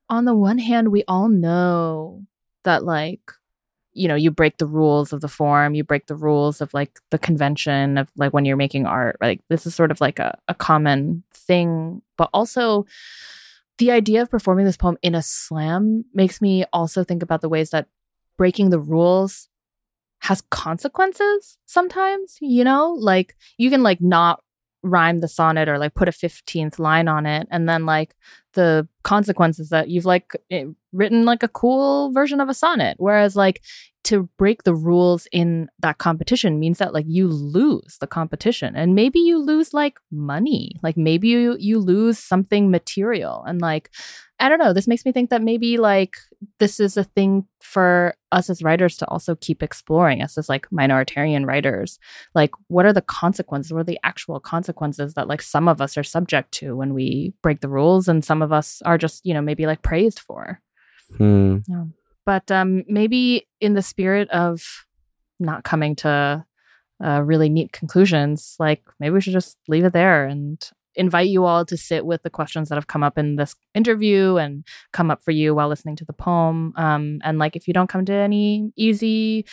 on 0.09 0.25
the 0.25 0.35
one 0.35 0.59
hand, 0.59 0.89
we 0.89 1.05
all 1.09 1.29
know 1.29 2.23
that 2.65 2.85
like 2.85 3.33
you 3.97 4.07
know 4.07 4.15
you 4.15 4.31
break 4.31 4.59
the 4.59 4.67
rules 4.67 5.13
of 5.13 5.21
the 5.21 5.29
form 5.29 5.75
you 5.75 5.83
break 5.83 6.07
the 6.07 6.15
rules 6.15 6.61
of 6.61 6.73
like 6.75 7.01
the 7.11 7.19
convention 7.19 7.99
of 7.99 8.11
like 8.17 8.33
when 8.33 8.45
you're 8.45 8.57
making 8.57 8.87
art 8.87 9.17
like 9.21 9.41
this 9.49 9.67
is 9.67 9.75
sort 9.75 9.91
of 9.91 10.01
like 10.01 10.19
a, 10.19 10.37
a 10.49 10.55
common 10.55 11.23
thing. 11.47 12.03
But 12.17 12.31
also 12.33 12.87
the 13.79 13.91
idea 13.91 14.23
of 14.23 14.31
performing 14.31 14.65
this 14.65 14.77
poem 14.77 14.99
in 15.03 15.15
a 15.15 15.23
slam 15.23 16.05
makes 16.15 16.41
me 16.41 16.65
also 16.73 17.05
think 17.05 17.23
about 17.23 17.41
the 17.41 17.49
ways 17.49 17.71
that 17.71 17.89
breaking 18.37 18.71
the 18.71 18.81
rules 18.81 19.49
has 20.21 20.43
consequences 20.51 21.59
sometimes 21.67 22.37
you 22.41 22.65
know? 22.65 22.97
Like 22.99 23.37
you 23.59 23.71
can 23.71 23.83
like 23.83 24.01
not 24.01 24.43
rhyme 24.83 25.21
the 25.21 25.29
sonnet 25.29 25.69
or 25.69 25.79
like 25.79 25.95
put 25.95 26.09
a 26.09 26.13
15th 26.13 26.79
line 26.79 27.09
on 27.09 27.27
it 27.27 27.49
and 27.51 27.69
then 27.69 27.87
like 27.87 28.15
the 28.55 28.87
consequences 29.03 29.69
that 29.71 29.89
you've 29.89 30.05
like 30.05 30.33
it, 30.51 30.69
written 30.93 31.25
like 31.25 31.43
a 31.43 31.49
cool 31.49 32.13
version 32.13 32.41
of 32.41 32.49
a 32.49 32.55
sonnet. 32.55 32.97
Whereas 32.99 33.37
like 33.37 33.63
to 34.05 34.29
break 34.39 34.63
the 34.63 34.75
rules 34.75 35.27
in 35.33 35.69
that 35.81 35.99
competition 35.99 36.61
means 36.61 36.79
that 36.79 36.95
like 36.95 37.07
you 37.09 37.27
lose 37.27 37.97
the 38.01 38.07
competition 38.07 38.77
and 38.77 38.95
maybe 38.95 39.19
you 39.19 39.39
lose 39.39 39.75
like 39.75 39.99
money. 40.13 40.73
Like 40.83 40.97
maybe 40.97 41.29
you 41.29 41.57
you 41.59 41.79
lose 41.79 42.19
something 42.19 42.71
material 42.71 43.45
and 43.47 43.61
like 43.61 43.91
i 44.41 44.49
don't 44.49 44.59
know 44.59 44.73
this 44.73 44.87
makes 44.87 45.05
me 45.05 45.13
think 45.13 45.31
that 45.31 45.43
maybe 45.43 45.77
like 45.79 46.17
this 46.59 46.79
is 46.81 46.97
a 46.97 47.05
thing 47.05 47.47
for 47.61 48.15
us 48.33 48.51
as 48.51 48.63
writers 48.63 48.97
to 48.97 49.07
also 49.09 49.35
keep 49.35 49.63
exploring 49.63 50.23
us 50.23 50.37
as 50.37 50.49
like 50.49 50.69
minoritarian 50.71 51.47
writers 51.47 51.99
like 52.35 52.51
what 52.69 52.87
are 52.87 52.93
the 52.93 53.03
consequences 53.03 53.73
what 53.73 53.81
are 53.81 53.85
the 53.85 54.01
actual 54.05 54.39
consequences 54.39 55.15
that 55.15 55.29
like 55.29 55.43
some 55.43 55.69
of 55.69 55.81
us 55.81 55.97
are 55.97 56.05
subject 56.05 56.53
to 56.53 56.77
when 56.77 56.95
we 56.95 57.33
break 57.43 57.61
the 57.61 57.69
rules 57.69 58.09
and 58.09 58.25
some 58.25 58.43
of 58.43 58.53
us 58.53 58.83
are 58.85 58.99
just 58.99 59.25
you 59.25 59.33
know 59.35 59.43
maybe 59.43 59.67
like 59.67 59.83
praised 59.83 60.21
for 60.21 60.61
Hmm. 61.17 61.59
yeah. 61.69 61.85
But 62.25 62.51
um, 62.51 62.85
maybe 62.89 63.47
in 63.61 63.75
the 63.75 63.83
spirit 63.83 64.29
of 64.31 64.87
not 65.39 65.65
coming 65.65 65.95
to 65.97 66.45
uh, 67.05 67.23
really 67.23 67.49
neat 67.49 67.73
conclusions, 67.73 68.57
like 68.59 68.83
maybe 68.99 69.13
we 69.13 69.21
should 69.21 69.33
just 69.33 69.59
leave 69.69 69.85
it 69.85 69.93
there 69.93 70.27
and 70.27 70.59
invite 70.97 71.29
you 71.29 71.45
all 71.45 71.65
to 71.67 71.77
sit 71.77 72.05
with 72.05 72.23
the 72.23 72.31
questions 72.31 72.69
that 72.69 72.75
have 72.77 72.87
come 72.87 73.03
up 73.03 73.19
in 73.19 73.37
this 73.37 73.55
interview 73.75 74.37
and 74.37 74.65
come 74.93 75.11
up 75.11 75.23
for 75.23 75.31
you 75.31 75.55
while 75.55 75.69
listening 75.69 75.97
to 75.97 76.05
the 76.05 76.13
poem. 76.13 76.73
Um, 76.77 77.21
and 77.23 77.39
like, 77.39 77.57
if 77.57 77.69
you 77.69 77.75
don't 77.75 77.89
come 77.89 78.05
to 78.07 78.13
any 78.13 78.73
easy, 78.77 79.47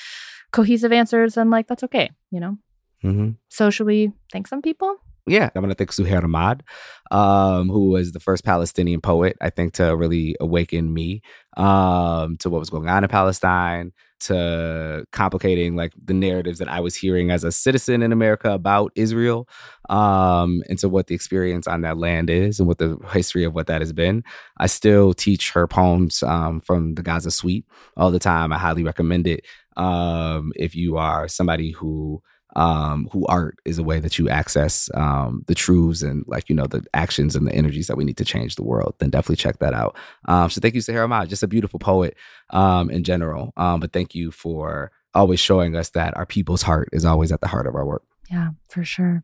cohesive 0.51 0.91
answers, 0.91 1.35
then 1.35 1.49
like 1.49 1.67
that's 1.67 1.83
okay, 1.83 2.11
you 2.31 2.39
know. 2.39 2.57
Mm-hmm. 3.03 3.31
So 3.49 3.69
should 3.69 3.87
we 3.87 4.13
thank 4.31 4.47
some 4.47 4.61
people? 4.61 4.97
yeah, 5.25 5.49
I'm 5.55 5.61
gonna 5.61 5.73
thank 5.73 5.91
Suheir 5.91 6.21
Hammad, 6.21 6.63
um, 7.11 7.69
who 7.69 7.89
was 7.89 8.11
the 8.11 8.19
first 8.19 8.43
Palestinian 8.43 8.99
poet, 8.99 9.37
I 9.39 9.49
think, 9.49 9.73
to 9.75 9.95
really 9.95 10.35
awaken 10.39 10.93
me 10.93 11.21
um, 11.55 12.37
to 12.37 12.49
what 12.49 12.59
was 12.59 12.69
going 12.69 12.89
on 12.89 13.03
in 13.03 13.09
Palestine, 13.09 13.93
to 14.23 15.05
complicating 15.11 15.75
like 15.75 15.93
the 16.03 16.13
narratives 16.13 16.59
that 16.59 16.67
I 16.67 16.79
was 16.79 16.95
hearing 16.95 17.31
as 17.31 17.43
a 17.43 17.51
citizen 17.51 18.01
in 18.01 18.11
America 18.11 18.51
about 18.51 18.91
Israel, 18.95 19.47
um, 19.89 20.63
and 20.69 20.77
to 20.79 20.89
what 20.89 21.07
the 21.07 21.15
experience 21.15 21.67
on 21.67 21.81
that 21.81 21.97
land 21.97 22.29
is 22.29 22.59
and 22.59 22.67
what 22.67 22.77
the 22.77 22.97
history 23.11 23.43
of 23.43 23.53
what 23.53 23.67
that 23.67 23.81
has 23.81 23.93
been. 23.93 24.23
I 24.57 24.67
still 24.67 25.13
teach 25.13 25.51
her 25.51 25.67
poems 25.67 26.23
um, 26.23 26.59
from 26.61 26.95
the 26.95 27.03
Gaza 27.03 27.31
Suite 27.31 27.65
all 27.97 28.11
the 28.11 28.19
time. 28.19 28.51
I 28.53 28.57
highly 28.57 28.83
recommend 28.83 29.27
it 29.27 29.45
um, 29.77 30.51
if 30.55 30.75
you 30.75 30.97
are 30.97 31.27
somebody 31.27 31.71
who 31.71 32.21
um, 32.55 33.09
who 33.11 33.25
art 33.27 33.57
is 33.65 33.77
a 33.77 33.83
way 33.83 33.99
that 33.99 34.17
you 34.19 34.29
access 34.29 34.89
um, 34.93 35.43
the 35.47 35.55
truths 35.55 36.01
and 36.01 36.23
like 36.27 36.49
you 36.49 36.55
know 36.55 36.67
the 36.67 36.83
actions 36.93 37.35
and 37.35 37.47
the 37.47 37.53
energies 37.53 37.87
that 37.87 37.97
we 37.97 38.03
need 38.03 38.17
to 38.17 38.25
change 38.25 38.55
the 38.55 38.63
world 38.63 38.95
then 38.99 39.09
definitely 39.09 39.35
check 39.35 39.59
that 39.59 39.73
out. 39.73 39.95
Um, 40.25 40.49
so 40.49 40.61
thank 40.61 40.75
you 40.75 40.81
Suheir 40.81 41.01
Hammad 41.01 41.29
just 41.29 41.43
a 41.43 41.47
beautiful 41.47 41.79
poet 41.79 42.15
um, 42.51 42.89
in 42.89 43.03
general. 43.03 43.53
Um, 43.57 43.79
but 43.79 43.91
thank 43.91 44.15
you 44.15 44.31
for 44.31 44.91
always 45.13 45.39
showing 45.39 45.75
us 45.75 45.89
that 45.91 46.15
our 46.17 46.25
people's 46.25 46.63
heart 46.63 46.89
is 46.91 47.05
always 47.05 47.31
at 47.31 47.41
the 47.41 47.47
heart 47.47 47.67
of 47.67 47.75
our 47.75 47.85
work. 47.85 48.03
Yeah 48.29 48.49
for 48.69 48.83
sure. 48.83 49.23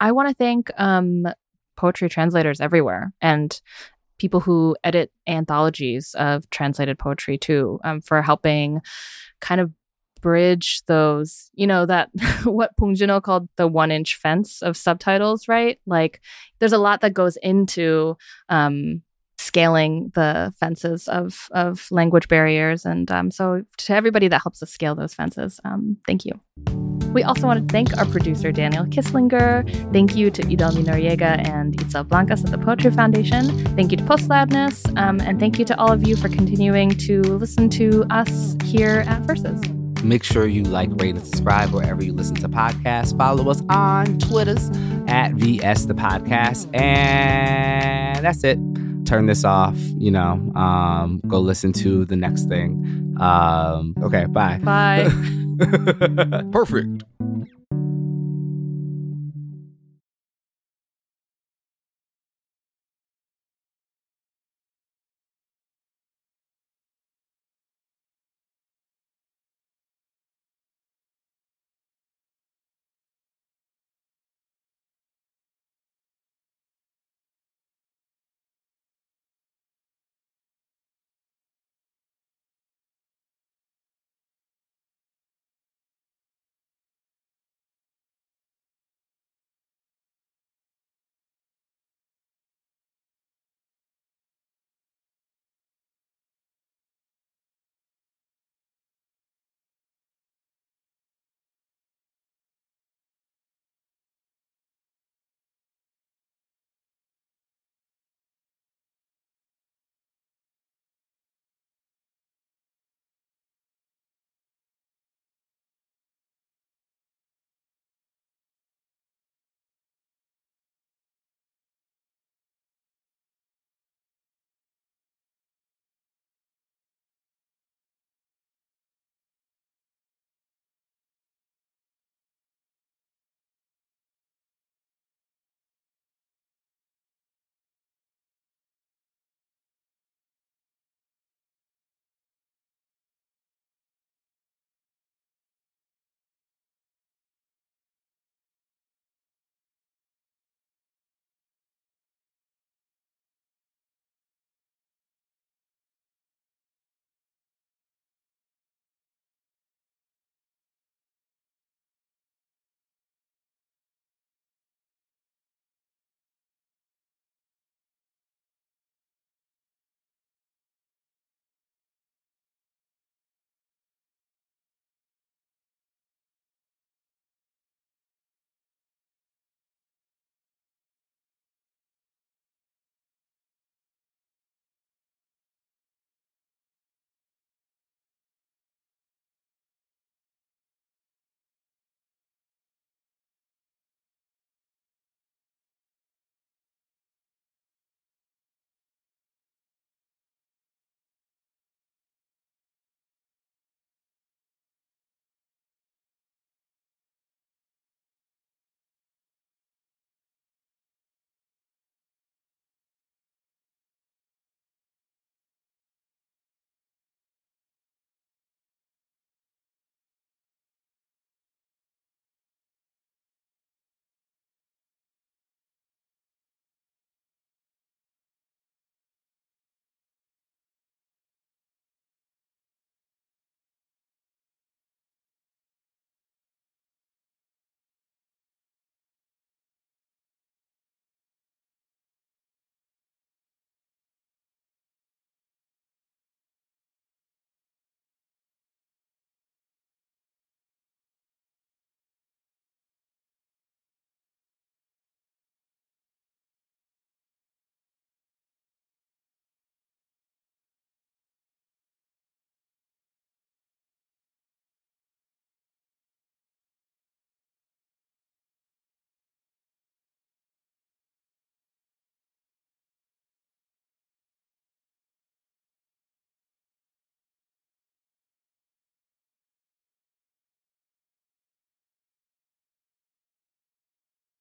I 0.00 0.12
want 0.12 0.28
to 0.28 0.34
thank 0.34 0.70
um, 0.76 1.26
poetry 1.76 2.08
translators 2.08 2.60
everywhere 2.60 3.12
and 3.20 3.60
people 4.18 4.40
who 4.40 4.76
edit 4.82 5.12
anthologies 5.28 6.14
of 6.16 6.48
translated 6.50 6.98
poetry 6.98 7.38
too 7.38 7.80
um, 7.84 8.00
for 8.00 8.20
helping 8.20 8.80
kind 9.40 9.60
of 9.60 9.70
bridge 10.20 10.82
those, 10.86 11.50
you 11.54 11.66
know, 11.66 11.86
that 11.86 12.10
what 12.44 12.72
Joon-ho 12.94 13.20
called 13.20 13.48
the 13.56 13.66
one 13.66 13.90
inch 13.90 14.16
fence 14.16 14.62
of 14.62 14.76
subtitles, 14.76 15.48
right? 15.48 15.78
Like 15.86 16.20
there's 16.58 16.72
a 16.72 16.78
lot 16.78 17.00
that 17.00 17.14
goes 17.14 17.36
into 17.42 18.16
um, 18.48 19.02
scaling 19.38 20.10
the 20.14 20.52
fences 20.58 21.08
of 21.08 21.48
of 21.52 21.86
language 21.90 22.28
barriers. 22.28 22.84
And 22.84 23.10
um, 23.10 23.30
so 23.30 23.64
to 23.78 23.94
everybody 23.94 24.28
that 24.28 24.42
helps 24.42 24.62
us 24.62 24.70
scale 24.70 24.94
those 24.94 25.14
fences, 25.14 25.60
um, 25.64 25.96
thank 26.06 26.24
you. 26.24 26.32
We 27.12 27.22
also 27.22 27.46
want 27.46 27.66
to 27.66 27.72
thank 27.72 27.96
our 27.96 28.04
producer, 28.04 28.52
Daniel 28.52 28.84
Kisslinger. 28.84 29.92
Thank 29.92 30.14
you 30.14 30.30
to 30.30 30.42
Idelmi 30.42 30.84
Noriega 30.84 31.48
and 31.48 31.76
Itzel 31.78 32.06
Blancas 32.06 32.44
at 32.44 32.50
the 32.50 32.58
Poetry 32.58 32.90
Foundation. 32.90 33.48
Thank 33.76 33.90
you 33.90 33.96
to 33.96 34.04
Post 34.04 34.28
Loudness. 34.28 34.84
Um, 34.96 35.20
and 35.20 35.40
thank 35.40 35.58
you 35.58 35.64
to 35.66 35.78
all 35.78 35.90
of 35.90 36.06
you 36.06 36.16
for 36.16 36.28
continuing 36.28 36.90
to 36.90 37.22
listen 37.22 37.70
to 37.70 38.04
us 38.10 38.56
here 38.64 39.04
at 39.08 39.22
Verses. 39.22 39.77
Make 40.04 40.22
sure 40.22 40.46
you 40.46 40.62
like, 40.62 40.90
rate, 41.00 41.16
and 41.16 41.24
subscribe 41.24 41.70
wherever 41.70 42.02
you 42.02 42.12
listen 42.12 42.36
to 42.36 42.48
podcasts. 42.48 43.16
Follow 43.16 43.50
us 43.50 43.62
on 43.68 44.18
Twitters 44.18 44.70
at 45.08 45.32
VS 45.32 45.86
the 45.86 45.94
Podcast. 45.94 46.74
And 46.74 48.24
that's 48.24 48.44
it. 48.44 48.58
Turn 49.04 49.26
this 49.26 49.44
off, 49.44 49.76
you 49.96 50.10
know, 50.10 50.32
um, 50.54 51.20
go 51.26 51.40
listen 51.40 51.72
to 51.72 52.04
the 52.04 52.16
next 52.16 52.46
thing. 52.46 53.16
Um, 53.18 53.94
okay, 54.02 54.26
bye. 54.26 54.58
Bye. 54.58 55.08
Perfect. 56.52 57.04